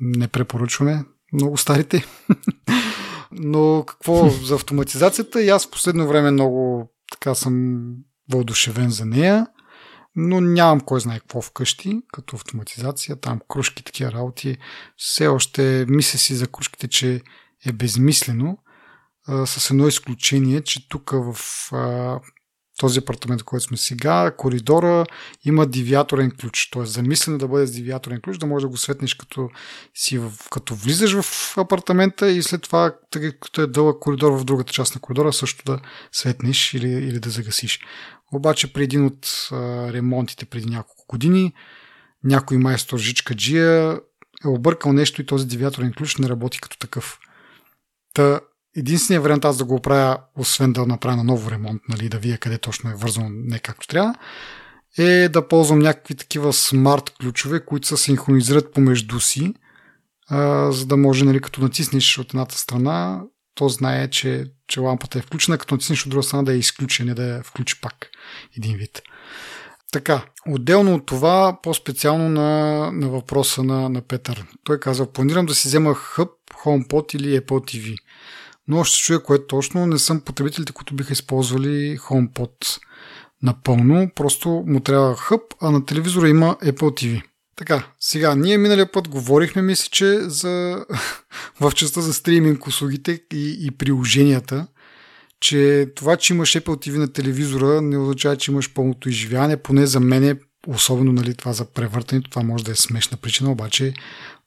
не 0.00 0.28
препоръчваме 0.28 1.04
много 1.32 1.56
старите. 1.56 2.04
Но 3.32 3.84
какво 3.86 4.28
за 4.28 4.54
автоматизацията? 4.54 5.42
И 5.42 5.48
аз 5.48 5.66
в 5.66 5.70
последно 5.70 6.08
време 6.08 6.30
много 6.30 6.88
така 7.12 7.34
съм 7.34 7.86
въодушевен 8.32 8.90
за 8.90 9.06
нея. 9.06 9.46
но 10.16 10.40
нямам 10.40 10.80
кой 10.80 11.00
знае 11.00 11.20
какво 11.20 11.42
вкъщи, 11.42 12.00
като 12.12 12.36
автоматизация, 12.36 13.16
там 13.16 13.40
кружки, 13.48 13.84
такива 13.84 14.12
работи. 14.12 14.56
Все 14.96 15.26
още 15.26 15.86
мисля 15.88 16.18
си 16.18 16.34
за 16.34 16.46
кружките, 16.46 16.88
че 16.88 17.22
е 17.66 17.72
безмислено, 17.72 18.58
с 19.46 19.70
едно 19.70 19.88
изключение, 19.88 20.60
че 20.60 20.88
тук 20.88 21.10
в 21.10 21.36
този 22.78 22.98
апартамент, 22.98 23.40
в 23.40 23.44
който 23.44 23.64
сме 23.64 23.76
сега, 23.76 24.34
коридора 24.36 25.06
има 25.44 25.66
девиаторен 25.66 26.30
ключ. 26.30 26.70
Т.е. 26.70 26.84
замислено 26.84 27.38
да 27.38 27.48
бъде 27.48 27.66
с 27.66 27.72
девиаторен 27.72 28.20
ключ, 28.20 28.38
да 28.38 28.46
можеш 28.46 28.62
да 28.62 28.68
го 28.68 28.76
светнеш 28.76 29.14
като, 29.14 29.48
си 29.94 30.20
като 30.50 30.74
влизаш 30.74 31.20
в 31.20 31.58
апартамента 31.58 32.30
и 32.30 32.42
след 32.42 32.62
това, 32.62 32.96
тъй 33.10 33.32
като 33.40 33.62
е 33.62 33.66
дълъг 33.66 33.98
коридор 34.00 34.32
в 34.32 34.44
другата 34.44 34.72
част 34.72 34.94
на 34.94 35.00
коридора, 35.00 35.32
също 35.32 35.64
да 35.64 35.80
светнеш 36.12 36.74
или, 36.74 36.88
или 36.88 37.20
да 37.20 37.30
загасиш. 37.30 37.80
Обаче 38.32 38.72
при 38.72 38.84
един 38.84 39.06
от 39.06 39.48
а, 39.52 39.56
ремонтите 39.92 40.46
преди 40.46 40.70
няколко 40.70 41.04
години, 41.08 41.52
някой 42.24 42.58
майстор 42.58 42.98
Жичка 42.98 43.34
Джия 43.34 44.00
е 44.44 44.48
объркал 44.48 44.92
нещо 44.92 45.22
и 45.22 45.26
този 45.26 45.46
девиаторен 45.46 45.92
ключ 45.92 46.16
не 46.16 46.28
работи 46.28 46.60
като 46.60 46.78
такъв. 46.78 47.18
Та 48.14 48.40
единственият 48.78 49.22
вариант 49.22 49.44
аз 49.44 49.56
да 49.56 49.64
го 49.64 49.74
оправя, 49.74 50.18
освен 50.36 50.72
да 50.72 50.86
направя 50.86 51.16
на 51.16 51.24
ново 51.24 51.50
ремонт, 51.50 51.82
нали, 51.88 52.08
да 52.08 52.18
вия 52.18 52.38
къде 52.38 52.58
точно 52.58 52.90
е 52.90 52.94
вързано 52.94 53.28
не 53.30 53.58
както 53.58 53.86
трябва, 53.86 54.14
е 54.98 55.28
да 55.28 55.48
ползвам 55.48 55.78
някакви 55.78 56.14
такива 56.14 56.52
смарт 56.52 57.10
ключове, 57.20 57.64
които 57.64 57.88
се 57.88 57.96
синхронизират 57.96 58.72
помежду 58.72 59.20
си, 59.20 59.54
а, 60.28 60.72
за 60.72 60.86
да 60.86 60.96
може, 60.96 61.24
нали, 61.24 61.40
като 61.40 61.60
натиснеш 61.60 62.18
от 62.18 62.30
едната 62.30 62.58
страна, 62.58 63.22
то 63.54 63.68
знае, 63.68 64.10
че, 64.10 64.44
че 64.68 64.80
лампата 64.80 65.18
е 65.18 65.22
включена, 65.22 65.58
като 65.58 65.74
натиснеш 65.74 66.04
от 66.04 66.10
друга 66.10 66.22
страна 66.22 66.42
да 66.42 66.52
я 66.52 66.58
изключи, 66.58 67.04
не 67.04 67.14
да 67.14 67.22
я 67.22 67.42
включи 67.42 67.80
пак 67.80 67.94
един 68.56 68.76
вид. 68.76 69.02
Така, 69.92 70.24
отделно 70.48 70.94
от 70.94 71.06
това, 71.06 71.58
по-специално 71.62 72.28
на, 72.28 72.90
на 72.92 73.08
въпроса 73.08 73.62
на, 73.62 73.88
на 73.88 74.00
Петър. 74.00 74.46
Той 74.64 74.80
казва, 74.80 75.12
планирам 75.12 75.46
да 75.46 75.54
си 75.54 75.68
взема 75.68 75.94
Hub, 75.94 76.30
HomePod 76.64 77.16
или 77.16 77.40
Apple 77.40 77.46
TV 77.46 77.98
но 78.68 78.78
още 78.78 79.02
чуя 79.02 79.22
кое 79.22 79.46
точно. 79.46 79.86
Не 79.86 79.98
съм 79.98 80.20
потребителите, 80.20 80.72
които 80.72 80.94
биха 80.94 81.12
използвали 81.12 81.98
HomePod 81.98 82.78
напълно. 83.42 84.10
Просто 84.14 84.64
му 84.66 84.80
трябва 84.80 85.16
хъб, 85.16 85.40
а 85.60 85.70
на 85.70 85.86
телевизора 85.86 86.28
има 86.28 86.56
Apple 86.62 87.04
TV. 87.04 87.22
Така, 87.56 87.86
сега, 88.00 88.34
ние 88.34 88.58
миналия 88.58 88.92
път 88.92 89.08
говорихме, 89.08 89.62
мисля, 89.62 89.88
че 89.90 90.20
за... 90.20 90.84
в 91.60 91.72
частта 91.72 92.00
за 92.00 92.14
стриминг 92.14 92.66
услугите 92.66 93.20
и, 93.32 93.58
и 93.60 93.70
приложенията, 93.70 94.66
че 95.40 95.86
това, 95.96 96.16
че 96.16 96.34
имаш 96.34 96.52
Apple 96.52 96.88
TV 96.88 96.98
на 96.98 97.12
телевизора, 97.12 97.82
не 97.82 97.98
означава, 97.98 98.36
че 98.36 98.50
имаш 98.50 98.72
пълното 98.72 99.08
изживяване, 99.08 99.56
поне 99.56 99.86
за 99.86 100.00
мен 100.00 100.24
е 100.24 100.38
особено 100.66 101.12
нали, 101.12 101.34
това 101.34 101.52
за 101.52 101.64
превъртането, 101.64 102.30
това 102.30 102.42
може 102.42 102.64
да 102.64 102.72
е 102.72 102.74
смешна 102.74 103.16
причина, 103.16 103.52
обаче 103.52 103.94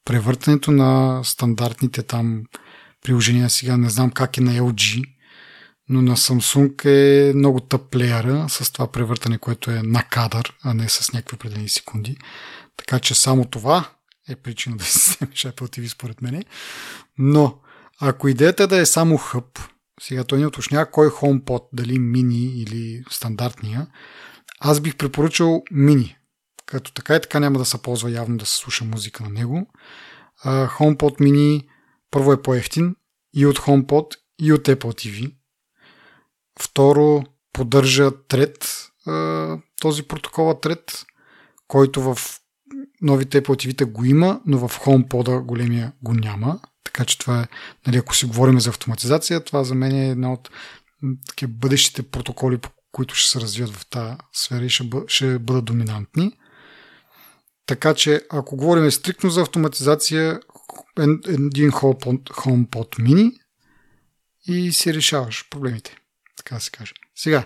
превъртането 0.04 0.70
на 0.70 1.20
стандартните 1.24 2.02
там 2.02 2.42
приложения 3.02 3.50
сега, 3.50 3.76
не 3.76 3.90
знам 3.90 4.10
как 4.10 4.38
е 4.38 4.40
на 4.40 4.52
LG, 4.52 5.04
но 5.88 6.02
на 6.02 6.16
Samsung 6.16 6.84
е 6.84 7.32
много 7.34 7.60
тъп 7.60 7.90
плеера 7.90 8.46
с 8.48 8.72
това 8.72 8.92
превъртане, 8.92 9.38
което 9.38 9.70
е 9.70 9.82
на 9.82 10.02
кадър, 10.02 10.56
а 10.62 10.74
не 10.74 10.88
с 10.88 11.12
някакви 11.12 11.34
определени 11.34 11.68
секунди. 11.68 12.16
Така 12.76 12.98
че 12.98 13.14
само 13.14 13.44
това 13.44 13.90
е 14.28 14.36
причина 14.36 14.76
да 14.76 14.84
си 14.84 14.98
вземеш 14.98 15.38
Apple 15.38 15.78
TV 15.78 15.88
според 15.88 16.22
мене. 16.22 16.44
Но 17.18 17.58
ако 18.00 18.28
идеята 18.28 18.66
да 18.66 18.76
е 18.76 18.86
само 18.86 19.16
хъб, 19.16 19.58
сега 20.00 20.24
той 20.24 20.38
не 20.38 20.46
уточнява 20.46 20.90
кой 20.90 21.06
е 21.06 21.10
HomePod, 21.10 21.64
дали 21.72 21.98
мини 21.98 22.44
или 22.44 23.04
стандартния, 23.10 23.86
аз 24.60 24.80
бих 24.80 24.96
препоръчал 24.96 25.62
мини, 25.70 26.16
като 26.66 26.92
така 26.92 27.16
и 27.16 27.20
така 27.20 27.40
няма 27.40 27.58
да 27.58 27.64
се 27.64 27.82
ползва 27.82 28.10
явно 28.10 28.36
да 28.36 28.46
се 28.46 28.56
слуша 28.56 28.84
музика 28.84 29.22
на 29.22 29.30
него. 29.30 29.66
HomePod 30.46 31.20
mini 31.20 31.66
първо 32.12 32.32
е 32.32 32.42
по-ефтин 32.42 32.96
и 33.34 33.46
от 33.46 33.58
HomePod, 33.58 34.16
и 34.40 34.52
от 34.52 34.68
Apple 34.68 34.76
TV. 34.76 35.34
Второ, 36.60 37.24
поддържа 37.52 38.10
трет, 38.28 38.88
този 39.80 40.02
протокола 40.02 40.60
трет, 40.60 41.04
който 41.68 42.02
в 42.02 42.18
новите 43.00 43.42
Apple 43.42 43.66
TV 43.66 43.84
го 43.84 44.04
има, 44.04 44.40
но 44.46 44.68
в 44.68 44.78
HomePod 44.78 45.42
големия 45.44 45.92
го 46.02 46.14
няма. 46.14 46.60
Така 46.84 47.04
че 47.04 47.18
това 47.18 47.40
е, 47.40 47.48
нали, 47.86 47.96
ако 47.96 48.16
си 48.16 48.26
говорим 48.26 48.60
за 48.60 48.70
автоматизация, 48.70 49.44
това 49.44 49.64
за 49.64 49.74
мен 49.74 49.94
е 49.94 50.10
една 50.10 50.32
от 50.32 50.50
такива 51.28 51.52
бъдещите 51.52 52.02
протоколи, 52.02 52.58
които 52.92 53.14
ще 53.14 53.30
се 53.30 53.40
развият 53.40 53.70
в 53.70 53.86
тази 53.86 54.14
сфера 54.32 54.64
и 54.64 54.68
ще, 54.68 54.84
бъ, 54.84 55.02
ще 55.06 55.38
бъдат 55.38 55.64
доминантни. 55.64 56.32
Така 57.66 57.94
че, 57.94 58.22
ако 58.30 58.56
говорим 58.56 58.90
стриктно 58.90 59.30
за 59.30 59.42
автоматизация, 59.42 60.40
един 60.98 61.70
HomePod 61.70 63.00
mini 63.00 63.38
и 64.46 64.72
си 64.72 64.94
решаваш 64.94 65.48
проблемите. 65.50 65.96
Така 66.36 66.60
се 66.60 66.70
каже. 66.70 66.92
Сега, 67.16 67.44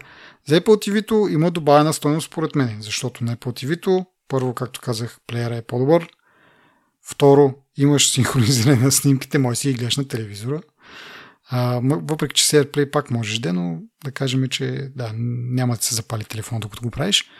за 0.49 0.61
Apple 0.61 0.67
TV-то 0.67 1.29
има 1.29 1.51
добавена 1.51 1.93
стойност 1.93 2.27
според 2.27 2.55
мен, 2.55 2.77
защото 2.81 3.25
на 3.25 3.37
Apple 3.37 3.65
TV-то, 3.65 4.07
първо, 4.29 4.55
както 4.55 4.81
казах, 4.81 5.19
плеера 5.27 5.57
е 5.57 5.63
по-добър. 5.63 6.09
Второ, 7.03 7.55
имаш 7.77 8.11
синхронизиране 8.11 8.77
на 8.77 8.93
снимките, 8.93 9.39
може 9.39 9.59
си 9.59 9.69
ги 9.69 9.75
гледаш 9.75 9.97
на 9.97 10.09
телевизора. 10.09 10.61
А, 11.51 11.81
въпреки, 11.83 12.35
че 12.35 12.47
си 12.47 12.57
AirPlay 12.57 12.91
пак 12.91 13.11
можеш 13.11 13.39
да, 13.39 13.53
но 13.53 13.81
да 14.05 14.13
кажем, 14.13 14.49
че 14.49 14.91
да, 14.95 15.13
няма 15.17 15.77
да 15.77 15.83
се 15.83 15.95
запали 15.95 16.25
телефона, 16.25 16.61
докато 16.61 16.83
го 16.83 16.91
правиш. 16.91 17.31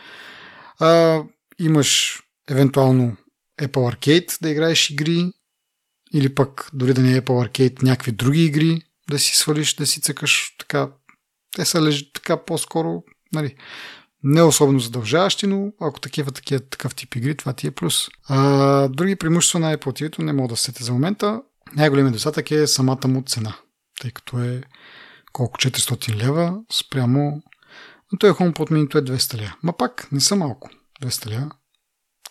А, 0.79 1.23
имаш 1.59 2.21
евентуално 2.49 3.17
Apple 3.61 3.95
Arcade 3.95 4.41
да 4.41 4.49
играеш 4.49 4.89
игри, 4.89 5.31
или 6.13 6.35
пък 6.35 6.69
дори 6.73 6.93
да 6.93 7.01
не 7.01 7.13
е 7.13 7.21
Apple 7.21 7.49
Arcade, 7.49 7.83
някакви 7.83 8.11
други 8.11 8.45
игри 8.45 8.81
да 9.09 9.19
си 9.19 9.35
свалиш, 9.35 9.75
да 9.75 9.85
си 9.85 10.01
цъкаш 10.01 10.55
така. 10.59 10.89
Те 11.55 11.65
са 11.65 11.81
лежи 11.81 12.13
така 12.13 12.45
по-скоро, 12.45 13.03
нали, 13.33 13.55
не 14.23 14.41
особено 14.41 14.79
задължаващи, 14.79 15.47
но 15.47 15.71
ако 15.81 15.99
такива, 15.99 16.31
такива 16.31 16.59
такъв 16.59 16.95
тип 16.95 17.15
игри, 17.15 17.37
това 17.37 17.53
ти 17.53 17.67
е 17.67 17.71
плюс. 17.71 18.07
А, 18.27 18.87
други 18.87 19.15
преимущества 19.15 19.59
на 19.59 19.77
Apple 19.77 20.01
TV 20.01 20.19
не 20.19 20.33
мога 20.33 20.47
да 20.47 20.55
сете 20.55 20.83
за 20.83 20.93
момента. 20.93 21.41
Най-големият 21.75 22.13
достатък 22.13 22.51
е 22.51 22.67
самата 22.67 23.07
му 23.07 23.23
цена, 23.25 23.55
тъй 24.01 24.11
като 24.11 24.39
е 24.39 24.61
колко 25.33 25.57
400 25.57 26.15
лева 26.15 26.59
спрямо 26.71 27.41
но 28.11 28.17
той 28.17 28.29
е 28.29 28.33
HomePod 28.33 28.71
Mini, 28.71 28.95
е 28.95 29.01
200 29.01 29.37
лева. 29.37 29.55
Ма 29.63 29.73
пак 29.77 30.07
не 30.11 30.19
са 30.19 30.35
малко. 30.35 30.69
200 31.01 31.27
лева. 31.27 31.51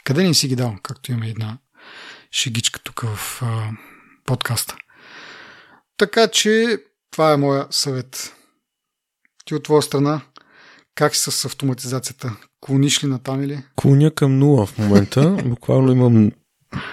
Къде 0.04 0.22
ни 0.22 0.34
си 0.34 0.48
ги 0.48 0.56
дал, 0.56 0.76
както 0.82 1.12
има 1.12 1.26
една 1.26 1.58
шегичка 2.32 2.80
тук 2.80 3.00
в 3.00 3.42
а, 3.42 3.70
подкаста. 4.26 4.76
Така 5.96 6.28
че 6.28 6.78
това 7.10 7.32
е 7.32 7.36
моя 7.36 7.66
съвет. 7.70 8.34
Ти 9.44 9.54
от 9.54 9.62
твоя 9.62 9.82
страна, 9.82 10.20
как 10.94 11.14
си 11.14 11.30
с 11.30 11.44
автоматизацията? 11.44 12.36
Клониш 12.60 13.04
ли 13.04 13.08
натам 13.08 13.42
или? 13.42 13.62
Клоня 13.76 14.10
към 14.10 14.38
нула 14.38 14.66
в 14.66 14.78
момента. 14.78 15.30
Буквално 15.44 15.92
имам 15.92 16.32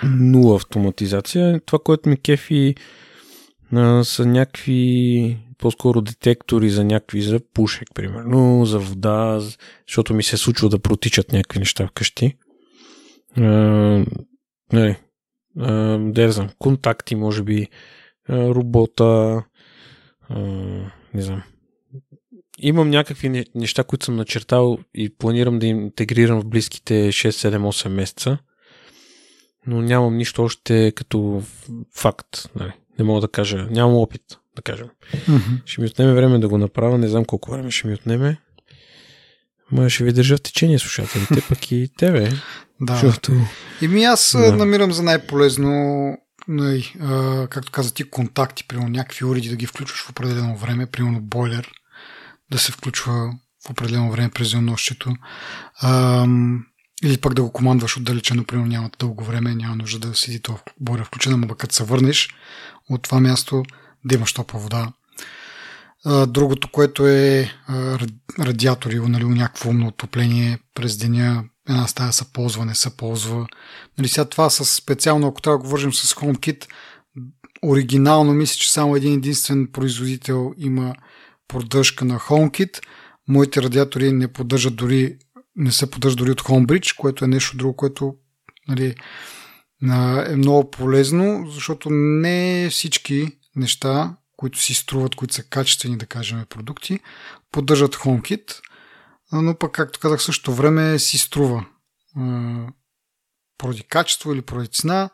нула 0.03 0.55
автоматизация. 0.55 1.61
Това, 1.65 1.80
което 1.84 2.10
ми 2.10 2.22
кефи 2.22 2.76
а, 3.73 4.03
са 4.03 4.26
някакви 4.26 5.38
по-скоро 5.57 6.01
детектори 6.01 6.69
за 6.69 6.84
някакви, 6.84 7.22
за 7.22 7.39
пушек, 7.53 7.88
примерно, 7.95 8.65
за 8.65 8.80
вода, 8.80 9.39
защото 9.88 10.14
ми 10.14 10.23
се 10.23 10.35
е 10.35 10.38
случва 10.38 10.69
да 10.69 10.80
протичат 10.80 11.31
някакви 11.31 11.60
неща 11.60 11.88
вкъщи. 11.88 12.38
А, 13.38 13.41
нали, 14.73 14.95
да 15.55 16.31
знам, 16.31 16.49
контакти, 16.59 17.15
може 17.15 17.43
би, 17.43 17.67
робота, 18.30 19.43
не 21.13 21.21
знам. 21.21 21.43
Имам 22.59 22.89
някакви 22.89 23.45
неща, 23.55 23.84
които 23.84 24.05
съм 24.05 24.15
начертал 24.15 24.77
и 24.93 25.15
планирам 25.17 25.59
да 25.59 25.65
интегрирам 25.65 26.41
в 26.41 26.45
близките 26.45 26.93
6-7-8 26.93 27.88
месеца, 27.88 28.38
но 29.67 29.81
нямам 29.81 30.17
нищо 30.17 30.43
още 30.43 30.91
като 30.95 31.43
факт. 31.95 32.49
Нали. 32.55 32.71
Не 32.99 33.05
мога 33.05 33.21
да 33.21 33.27
кажа, 33.27 33.67
нямам 33.71 33.95
опит, 33.95 34.21
да 34.55 34.61
кажем. 34.61 34.88
Mm-hmm. 35.13 35.61
Ще 35.65 35.81
ми 35.81 35.88
отнеме 35.88 36.13
време 36.13 36.39
да 36.39 36.47
го 36.47 36.57
направя, 36.57 36.97
не 36.97 37.07
знам 37.07 37.25
колко 37.25 37.51
време 37.51 37.71
ще 37.71 37.88
ми 37.88 37.93
отнеме. 37.93 38.38
Ма 39.71 39.89
ще 39.89 40.03
ви 40.03 40.13
държа 40.13 40.38
в 40.38 40.41
течение 40.41 40.80
слушателите, 40.80 41.43
пък 41.49 41.71
и 41.71 41.89
тебе. 41.97 42.30
Да. 42.81 42.95
Защото... 42.95 43.31
И 43.81 43.87
ми 43.87 44.03
аз 44.03 44.31
да. 44.31 44.55
намирам 44.55 44.91
за 44.91 45.03
най-полезно, 45.03 45.71
най- 46.47 46.93
а, 47.01 47.47
както 47.47 47.71
каза 47.71 47.93
ти, 47.93 48.09
контакти, 48.09 48.67
примерно 48.67 48.89
някакви 48.89 49.25
уреди 49.25 49.49
да 49.49 49.55
ги 49.55 49.65
включваш 49.65 50.03
в 50.03 50.09
определено 50.09 50.57
време, 50.57 50.85
примерно 50.85 51.21
бойлер, 51.21 51.71
да 52.51 52.59
се 52.59 52.71
включва 52.71 53.33
в 53.67 53.69
определено 53.69 54.11
време 54.11 54.29
през 54.29 54.51
денонощието. 54.51 55.15
или 57.03 57.17
пък 57.21 57.33
да 57.33 57.41
го 57.41 57.51
командваш 57.51 57.97
отдалечено, 57.97 58.43
примерно 58.43 58.69
няма 58.69 58.89
дълго 58.99 59.23
време, 59.23 59.55
няма 59.55 59.75
нужда 59.75 60.07
да 60.07 60.15
седи 60.15 60.41
това 60.41 60.59
бойлер 60.79 61.05
включено, 61.05 61.37
но 61.37 61.55
като 61.55 61.75
се 61.75 61.83
върнеш 61.83 62.29
от 62.89 63.03
това 63.03 63.19
място, 63.19 63.63
да 64.05 64.15
имаш 64.15 64.33
топла 64.33 64.59
вода. 64.59 64.91
Другото, 66.27 66.71
което 66.71 67.07
е 67.07 67.51
радиатори, 68.39 68.99
нали, 68.99 69.25
някакво 69.25 69.69
умно 69.69 69.88
отопление 69.88 70.59
през 70.75 70.97
деня, 70.97 71.43
една 71.69 71.88
стая 71.88 72.13
се 72.13 72.34
ползва, 72.34 72.65
не 72.65 72.75
се 72.75 72.97
ползва. 72.97 73.47
Нали, 73.97 74.07
сега 74.07 74.25
това 74.25 74.49
с 74.49 74.65
специално, 74.65 75.27
ако 75.27 75.41
трябва 75.41 75.57
да 75.57 75.63
говорим 75.63 75.93
с 75.93 76.13
HomeKit, 76.13 76.67
оригинално 77.63 78.34
мисля, 78.34 78.55
че 78.55 78.71
само 78.71 78.95
един 78.95 79.13
единствен 79.13 79.67
производител 79.73 80.53
има 80.57 80.95
поддръжка 81.47 82.05
на 82.05 82.19
HomeKit. 82.19 82.80
Моите 83.27 83.61
радиатори 83.61 84.11
не 84.11 84.27
поддържат 84.27 84.75
дори 84.75 85.17
не 85.55 85.71
се 85.71 85.91
поддържа 85.91 86.15
дори 86.15 86.31
от 86.31 86.41
Homebridge, 86.41 86.97
което 86.97 87.25
е 87.25 87.27
нещо 87.27 87.57
друго, 87.57 87.75
което 87.75 88.15
нали, 88.67 88.95
е 90.27 90.35
много 90.35 90.71
полезно, 90.71 91.45
защото 91.49 91.89
не 91.89 92.67
всички 92.71 93.38
неща, 93.55 94.15
които 94.43 94.59
си 94.59 94.73
струват, 94.73 95.15
които 95.15 95.33
са 95.33 95.43
качествени, 95.43 95.97
да 95.97 96.05
кажем, 96.05 96.45
продукти, 96.49 96.99
поддържат 97.51 97.95
HomeKit, 97.95 98.59
но 99.31 99.57
пък, 99.57 99.71
както 99.71 99.99
казах, 99.99 100.21
също 100.21 100.53
време 100.53 100.99
си 100.99 101.17
струва 101.17 101.65
поради 103.57 103.83
качество 103.83 104.33
или 104.33 104.41
поради 104.41 104.67
цена 104.67 105.09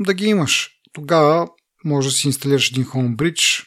да 0.00 0.14
ги 0.14 0.26
имаш. 0.26 0.70
Тогава 0.92 1.48
може 1.84 2.08
да 2.08 2.14
си 2.14 2.26
инсталираш 2.26 2.70
един 2.70 2.84
Homebridge, 2.84 3.66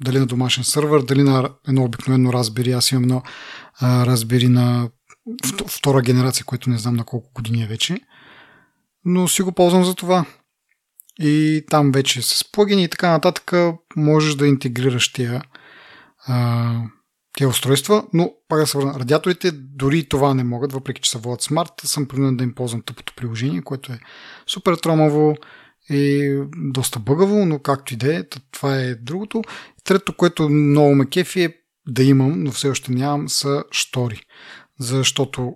дали 0.00 0.18
на 0.18 0.26
домашен 0.26 0.64
сървър, 0.64 1.02
дали 1.02 1.22
на 1.22 1.50
едно 1.68 1.84
обикновено 1.84 2.32
Raspberry. 2.32 2.76
Аз 2.76 2.90
имам 2.90 3.02
едно 3.02 3.22
Raspberry 3.82 4.48
на 4.48 4.90
втора 5.68 6.02
генерация, 6.02 6.44
което 6.44 6.70
не 6.70 6.78
знам 6.78 6.94
на 6.94 7.04
колко 7.04 7.32
години 7.34 7.62
е 7.62 7.66
вече. 7.66 8.00
Но 9.04 9.28
си 9.28 9.42
го 9.42 9.52
ползвам 9.52 9.84
за 9.84 9.94
това. 9.94 10.26
И 11.22 11.64
там 11.70 11.92
вече 11.92 12.22
с 12.22 12.52
плагини 12.52 12.84
и 12.84 12.88
така 12.88 13.10
нататък 13.10 13.52
можеш 13.96 14.34
да 14.34 14.46
интегрираш 14.46 15.12
тия, 15.12 15.42
а, 16.26 16.82
тия 17.36 17.48
устройства, 17.48 18.04
но 18.12 18.32
пак 18.48 18.60
да 18.60 18.66
се 18.66 18.78
върна. 18.78 18.94
Радиаторите 19.00 19.50
дори 19.52 20.08
това 20.08 20.34
не 20.34 20.44
могат, 20.44 20.72
въпреки 20.72 21.00
че 21.00 21.10
са 21.10 21.18
водят 21.18 21.42
смарт, 21.42 21.72
съм 21.84 22.08
принуден 22.08 22.36
да 22.36 22.44
им 22.44 22.54
ползвам 22.54 22.82
тъпото 22.82 23.12
приложение, 23.16 23.62
което 23.62 23.92
е 23.92 23.98
супер 24.46 24.74
тромаво 24.74 25.34
и 25.90 26.36
доста 26.56 26.98
бъгаво, 26.98 27.46
но 27.46 27.58
както 27.58 27.94
и 27.94 27.96
да 27.96 28.16
е, 28.16 28.22
това 28.50 28.76
е 28.76 28.94
другото. 28.94 29.42
Трето, 29.84 30.16
което 30.16 30.48
много 30.48 30.94
ме 30.94 31.06
кефи 31.06 31.42
е 31.42 31.54
да 31.88 32.02
имам, 32.02 32.42
но 32.42 32.50
все 32.50 32.68
още 32.68 32.92
нямам, 32.92 33.28
са 33.28 33.64
штори. 33.70 34.22
Защото 34.80 35.54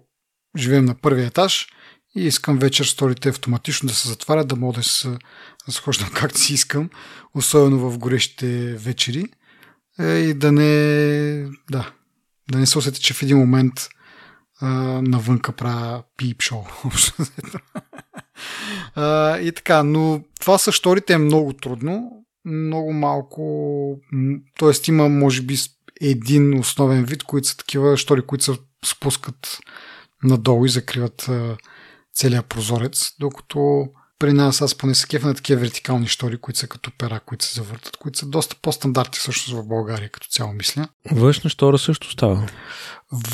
живеем 0.56 0.84
на 0.84 0.94
първия 0.94 1.26
етаж 1.26 1.66
и 2.16 2.26
искам 2.26 2.58
вечер 2.58 2.84
сторите 2.84 3.28
автоматично 3.28 3.86
да 3.86 3.94
се 3.94 4.08
затварят, 4.08 4.48
да 4.48 4.56
мога 4.56 4.74
да 4.74 4.82
се 4.82 5.18
разхождам 5.68 6.10
както 6.14 6.40
си 6.40 6.54
искам, 6.54 6.90
особено 7.34 7.90
в 7.90 7.98
горещите 7.98 8.74
вечери 8.74 9.26
е, 9.98 10.12
и 10.12 10.34
да 10.34 10.52
не, 10.52 10.68
да, 11.70 11.92
да 12.50 12.58
не 12.58 12.66
се 12.66 12.78
усети, 12.78 13.00
че 13.00 13.14
в 13.14 13.22
един 13.22 13.38
момент 13.38 13.88
а, 14.60 14.68
навънка 15.02 15.52
правя 15.52 16.02
пип 16.16 16.42
шоу. 16.42 16.64
а, 18.94 19.38
и 19.38 19.52
така, 19.52 19.82
но 19.82 20.24
това 20.40 20.58
с 20.58 20.72
шторите 20.72 21.12
е 21.12 21.18
много 21.18 21.52
трудно, 21.52 22.24
много 22.44 22.92
малко, 22.92 24.00
т.е. 24.58 24.72
има 24.88 25.08
може 25.08 25.42
би 25.42 25.56
един 26.00 26.58
основен 26.58 27.04
вид, 27.04 27.22
които 27.22 27.48
са 27.48 27.56
такива 27.56 27.96
штори, 27.96 28.22
които 28.22 28.44
се 28.44 28.52
спускат 28.84 29.58
надолу 30.22 30.64
и 30.64 30.68
закриват 30.68 31.30
целият 32.14 32.46
прозорец, 32.46 33.12
докато 33.20 33.88
при 34.18 34.32
нас 34.32 34.62
аз 34.62 34.74
поне 34.74 34.94
се 34.94 35.06
кефа 35.06 35.26
на 35.26 35.34
такива 35.34 35.60
вертикални 35.60 36.08
штори, 36.08 36.38
които 36.38 36.58
са 36.58 36.66
като 36.66 36.90
пера, 36.98 37.20
които 37.20 37.44
се 37.44 37.54
завъртат, 37.54 37.96
които 37.96 38.18
са 38.18 38.26
доста 38.26 38.56
по-стандартни 38.62 39.18
всъщност 39.18 39.62
в 39.62 39.68
България, 39.68 40.08
като 40.08 40.28
цяло 40.28 40.52
мисля. 40.52 40.88
Външна 41.12 41.50
штора 41.50 41.78
също 41.78 42.10
става. 42.10 42.48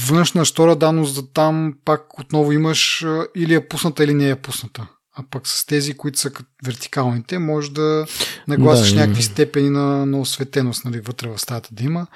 Външна 0.06 0.44
штора, 0.44 0.76
да, 0.76 0.92
но 0.92 1.04
за 1.04 1.32
там 1.32 1.74
пак 1.84 2.18
отново 2.18 2.52
имаш 2.52 3.06
или 3.36 3.54
е 3.54 3.68
пусната, 3.68 4.04
или 4.04 4.14
не 4.14 4.30
е 4.30 4.36
пусната. 4.36 4.86
А 5.16 5.24
пък 5.30 5.48
с 5.48 5.66
тези, 5.66 5.94
които 5.94 6.18
са 6.18 6.30
вертикалните, 6.64 7.38
може 7.38 7.70
да 7.70 8.06
нагласиш 8.48 8.92
да, 8.92 9.00
някакви 9.00 9.22
степени 9.22 9.70
на, 9.70 10.06
на 10.06 10.20
осветеност 10.20 10.84
нали, 10.84 11.00
вътре 11.00 11.28
в 11.28 11.38
стаята 11.38 11.68
да 11.72 11.84
има 11.84 12.06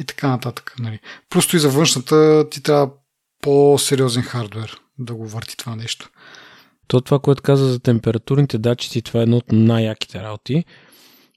и 0.00 0.04
така 0.04 0.28
нататък. 0.28 0.74
Нали. 0.78 1.00
Просто 1.30 1.56
и 1.56 1.60
за 1.60 1.68
външната 1.68 2.48
ти 2.50 2.62
трябва 2.62 2.90
по-сериозен 3.42 4.22
хардвер 4.22 4.80
да 4.98 5.14
го 5.14 5.28
върти 5.28 5.56
това 5.56 5.76
нещо. 5.76 6.10
То 6.92 7.00
това, 7.00 7.18
което 7.18 7.42
каза 7.42 7.66
за 7.66 7.80
температурните 7.80 8.58
датчици, 8.58 9.02
това 9.02 9.20
е 9.20 9.22
едно 9.22 9.36
от 9.36 9.52
най-яките 9.52 10.22
работи. 10.22 10.64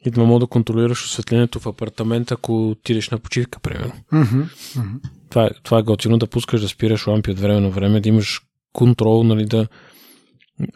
И 0.06 0.12
да 0.12 0.24
мога 0.24 0.40
да 0.40 0.48
контролираш 0.48 1.06
осветлението 1.06 1.60
в 1.60 1.68
апартамента, 1.68 2.34
ако 2.34 2.70
отидеш 2.70 3.10
на 3.10 3.20
почивка, 3.20 3.60
примерно. 3.60 3.94
Mm-hmm. 4.14 4.46
Mm-hmm. 4.46 5.00
Това, 5.30 5.46
е, 5.46 5.50
това 5.64 5.80
е 5.80 5.82
готино 5.82 6.18
да 6.18 6.28
пускаш 6.28 6.62
да 6.62 6.68
спираш 6.68 7.08
лампи 7.08 7.32
от 7.32 7.40
време 7.40 7.60
на 7.60 7.70
време, 7.70 8.02
да 8.02 8.10
имаш 8.10 8.42
контрол, 8.74 9.24
нали, 9.24 9.46
да, 9.46 9.68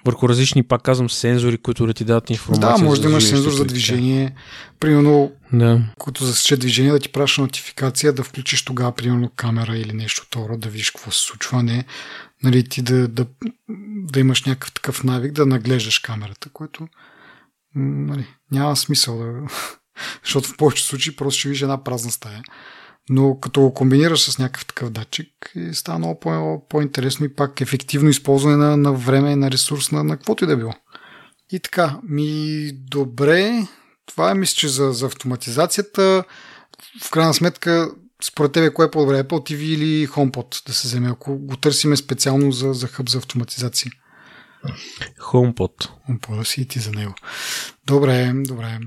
върху 0.06 0.30
различни, 0.30 0.64
пак 0.64 0.82
казвам, 0.82 1.10
сензори, 1.10 1.58
които 1.58 1.86
да 1.86 1.94
ти 1.94 2.04
дадат 2.04 2.30
информация. 2.30 2.78
Да, 2.78 2.84
може 2.84 3.02
да 3.02 3.10
имаш 3.10 3.24
сензор 3.24 3.52
за 3.52 3.66
движение. 3.66 4.36
Примерно, 4.80 5.32
да. 5.54 5.82
като 6.06 6.26
засече 6.26 6.58
движение, 6.58 6.92
да 6.92 7.00
ти 7.00 7.10
праща 7.10 7.42
нотификация, 7.42 8.14
да 8.14 8.24
включиш 8.24 8.66
тогава, 8.66 8.92
примерно, 8.92 9.32
камера 9.36 9.78
или 9.78 9.94
нещо 9.94 10.24
второ, 10.26 10.58
да 10.58 10.70
видиш 10.70 10.92
какво 10.92 11.12
се 11.12 11.20
случва, 11.20 11.64
не 11.64 11.86
нали, 12.44 12.70
ти 12.70 12.82
да, 12.82 13.07
да, 13.07 13.26
да 13.95 14.20
имаш 14.20 14.44
някакъв 14.45 14.72
такъв 14.72 15.03
навик 15.03 15.32
да 15.32 15.45
наглеждаш 15.45 15.99
камерата, 15.99 16.49
което 16.49 16.88
нали, 17.76 18.28
няма 18.52 18.76
смисъл 18.76 19.18
да... 19.18 19.41
Защото 20.24 20.49
в 20.49 20.57
повечето 20.57 20.88
случаи 20.88 21.16
просто 21.16 21.40
ще 21.40 21.49
видиш 21.49 21.61
една 21.61 21.84
празна 21.84 22.11
стая. 22.11 22.41
Но 23.10 23.40
като 23.40 23.61
го 23.61 23.74
комбинираш 23.74 24.30
с 24.30 24.38
някакъв 24.38 24.66
такъв 24.66 24.90
датчик, 24.90 25.53
става 25.74 25.98
много 25.98 26.20
по- 26.20 26.68
по-интересно 26.70 27.26
и 27.26 27.36
пак 27.36 27.61
ефективно 27.61 28.10
използване 28.10 28.56
на, 28.56 28.78
на 28.78 28.94
време, 28.94 29.36
на 29.36 29.52
ресурс, 29.52 29.91
на, 29.91 30.03
на 30.03 30.18
каквото 30.18 30.44
и 30.44 30.48
да 30.48 30.57
било. 30.57 30.74
И 31.52 31.60
така, 31.60 31.99
ми 32.03 32.72
добре, 32.74 33.68
това 34.06 34.32
е 34.32 34.36
мисля, 34.36 34.56
че 34.56 34.68
за, 34.68 34.91
за 34.91 35.06
автоматизацията. 35.06 36.24
В 37.03 37.11
крайна 37.11 37.34
сметка, 37.34 37.91
според 38.24 38.52
тебе, 38.52 38.74
кое 38.74 38.86
е 38.86 38.91
по-добре, 38.91 39.24
Apple 39.24 39.54
TV 39.54 39.62
или 39.62 40.08
HomePod 40.08 40.68
да 40.68 40.74
се 40.74 40.88
вземе, 40.88 41.10
ако 41.10 41.38
го 41.38 41.58
търсиме 41.58 41.96
специално 41.96 42.52
за, 42.52 42.74
за 42.74 42.88
хъб 42.88 43.10
за 43.10 43.18
автоматизация? 43.18 43.91
HomePod. 45.20 45.90
HomePod, 46.10 46.44
си 46.44 46.62
и 46.62 46.66
ти 46.66 46.80
за 46.80 46.91
него. 46.91 47.14
Добре, 47.86 48.34
добре. 48.36 48.80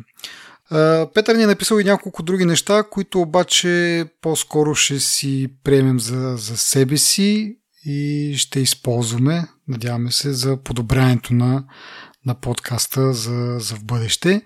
Петър 1.14 1.36
ни 1.36 1.42
е 1.42 1.46
написал 1.46 1.78
и 1.78 1.84
няколко 1.84 2.22
други 2.22 2.44
неща, 2.44 2.82
които 2.90 3.20
обаче 3.20 4.04
по-скоро 4.20 4.74
ще 4.74 5.00
си 5.00 5.48
приемем 5.64 6.00
за, 6.00 6.36
за 6.36 6.56
себе 6.56 6.96
си 6.96 7.56
и 7.84 8.34
ще 8.36 8.60
използваме, 8.60 9.48
надяваме 9.68 10.10
се, 10.10 10.32
за 10.32 10.56
подобряването 10.56 11.34
на, 11.34 11.64
на 12.26 12.34
подкаста 12.34 13.12
за, 13.12 13.56
за 13.58 13.76
в 13.76 13.84
бъдеще. 13.84 14.42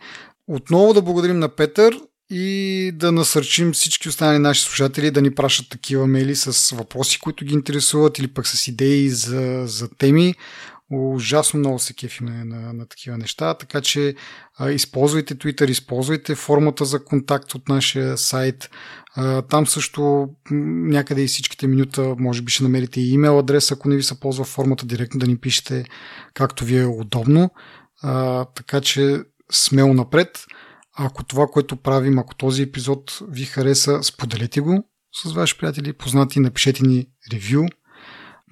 Отново 0.48 0.94
да 0.94 1.02
благодарим 1.02 1.38
на 1.38 1.48
Петър 1.48 2.00
и 2.30 2.92
да 2.94 3.12
насърчим 3.12 3.72
всички 3.72 4.08
останали 4.08 4.38
наши 4.38 4.62
слушатели 4.62 5.10
да 5.10 5.22
ни 5.22 5.34
пращат 5.34 5.68
такива 5.68 6.06
мейли 6.06 6.36
с 6.36 6.76
въпроси, 6.76 7.20
които 7.20 7.44
ги 7.44 7.54
интересуват 7.54 8.18
или 8.18 8.28
пък 8.28 8.46
с 8.46 8.68
идеи 8.68 9.10
за, 9.10 9.62
за 9.66 9.88
теми. 9.88 10.34
Ужасно 10.90 11.58
много 11.58 11.78
се 11.78 11.94
кефиме 11.94 12.44
на, 12.44 12.72
на 12.72 12.86
такива 12.86 13.18
неща, 13.18 13.54
така 13.54 13.80
че 13.80 14.14
а, 14.58 14.70
използвайте 14.70 15.34
Twitter, 15.34 15.70
използвайте 15.70 16.34
формата 16.34 16.84
за 16.84 17.04
контакт 17.04 17.54
от 17.54 17.68
нашия 17.68 18.18
сайт. 18.18 18.70
А, 19.14 19.42
там 19.42 19.66
също 19.66 20.28
някъде 20.50 21.22
и 21.22 21.26
всичките 21.26 21.66
минута 21.66 22.14
може 22.18 22.42
би 22.42 22.52
ще 22.52 22.62
намерите 22.62 23.00
и 23.00 23.12
имейл 23.12 23.38
адрес, 23.38 23.72
ако 23.72 23.88
не 23.88 23.96
ви 23.96 24.02
се 24.02 24.20
ползва 24.20 24.44
формата 24.44 24.86
директно 24.86 25.20
да 25.20 25.26
ни 25.26 25.36
пишете 25.36 25.84
както 26.34 26.64
ви 26.64 26.78
е 26.78 26.86
удобно. 26.86 27.50
А, 28.02 28.44
така 28.44 28.80
че 28.80 29.22
смело 29.52 29.94
напред. 29.94 30.46
Ако 30.98 31.24
това, 31.24 31.46
което 31.46 31.76
правим, 31.76 32.18
ако 32.18 32.34
този 32.34 32.62
епизод 32.62 33.18
ви 33.28 33.44
хареса, 33.44 34.02
споделете 34.02 34.60
го 34.60 34.84
с 35.22 35.32
ваши 35.32 35.58
приятели, 35.58 35.92
познати, 35.92 36.40
напишете 36.40 36.86
ни 36.86 37.06
ревю. 37.32 37.66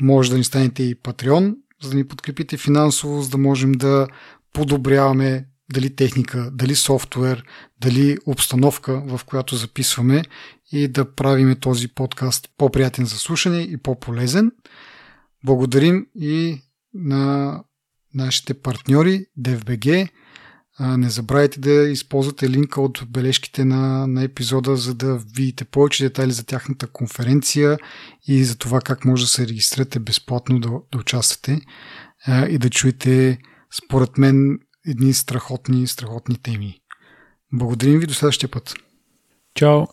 Може 0.02 0.30
да 0.30 0.38
ни 0.38 0.44
станете 0.44 0.82
и 0.82 0.96
Patreon, 0.96 1.54
за 1.82 1.90
да 1.90 1.96
ни 1.96 2.08
подкрепите 2.08 2.56
финансово, 2.56 3.22
за 3.22 3.30
да 3.30 3.38
можем 3.38 3.72
да 3.72 4.06
подобряваме 4.52 5.46
дали 5.72 5.96
техника, 5.96 6.50
дали 6.52 6.74
софтуер, 6.74 7.44
дали 7.80 8.18
обстановка, 8.26 9.02
в 9.06 9.20
която 9.26 9.56
записваме 9.56 10.22
и 10.72 10.88
да 10.88 11.14
правиме 11.14 11.54
този 11.54 11.88
подкаст 11.88 12.48
по-приятен 12.56 13.06
за 13.06 13.18
слушане 13.18 13.60
и 13.60 13.76
по-полезен. 13.76 14.52
Благодарим 15.44 16.06
и 16.14 16.62
на 16.94 17.64
нашите 18.14 18.54
партньори 18.54 19.26
DFBG. 19.40 20.08
Не 20.80 21.10
забравяйте 21.10 21.60
да 21.60 21.72
използвате 21.72 22.50
линка 22.50 22.80
от 22.80 23.02
бележките 23.08 23.64
на, 23.64 24.06
на 24.06 24.22
епизода, 24.22 24.76
за 24.76 24.94
да 24.94 25.16
видите 25.16 25.64
повече 25.64 26.04
детайли 26.04 26.32
за 26.32 26.44
тяхната 26.44 26.86
конференция 26.86 27.78
и 28.26 28.44
за 28.44 28.58
това 28.58 28.80
как 28.80 29.04
може 29.04 29.24
да 29.24 29.28
се 29.28 29.46
регистрирате 29.46 29.98
безплатно 29.98 30.60
да, 30.60 30.68
да 30.92 30.98
участвате 30.98 31.60
и 32.48 32.58
да 32.58 32.70
чуете, 32.70 33.38
според 33.72 34.18
мен, 34.18 34.58
едни 34.86 35.14
страхотни, 35.14 35.86
страхотни 35.86 36.36
теми. 36.36 36.80
Благодарим 37.52 38.00
ви 38.00 38.06
до 38.06 38.14
следващия 38.14 38.50
път. 38.50 38.74
Чао! 39.54 39.86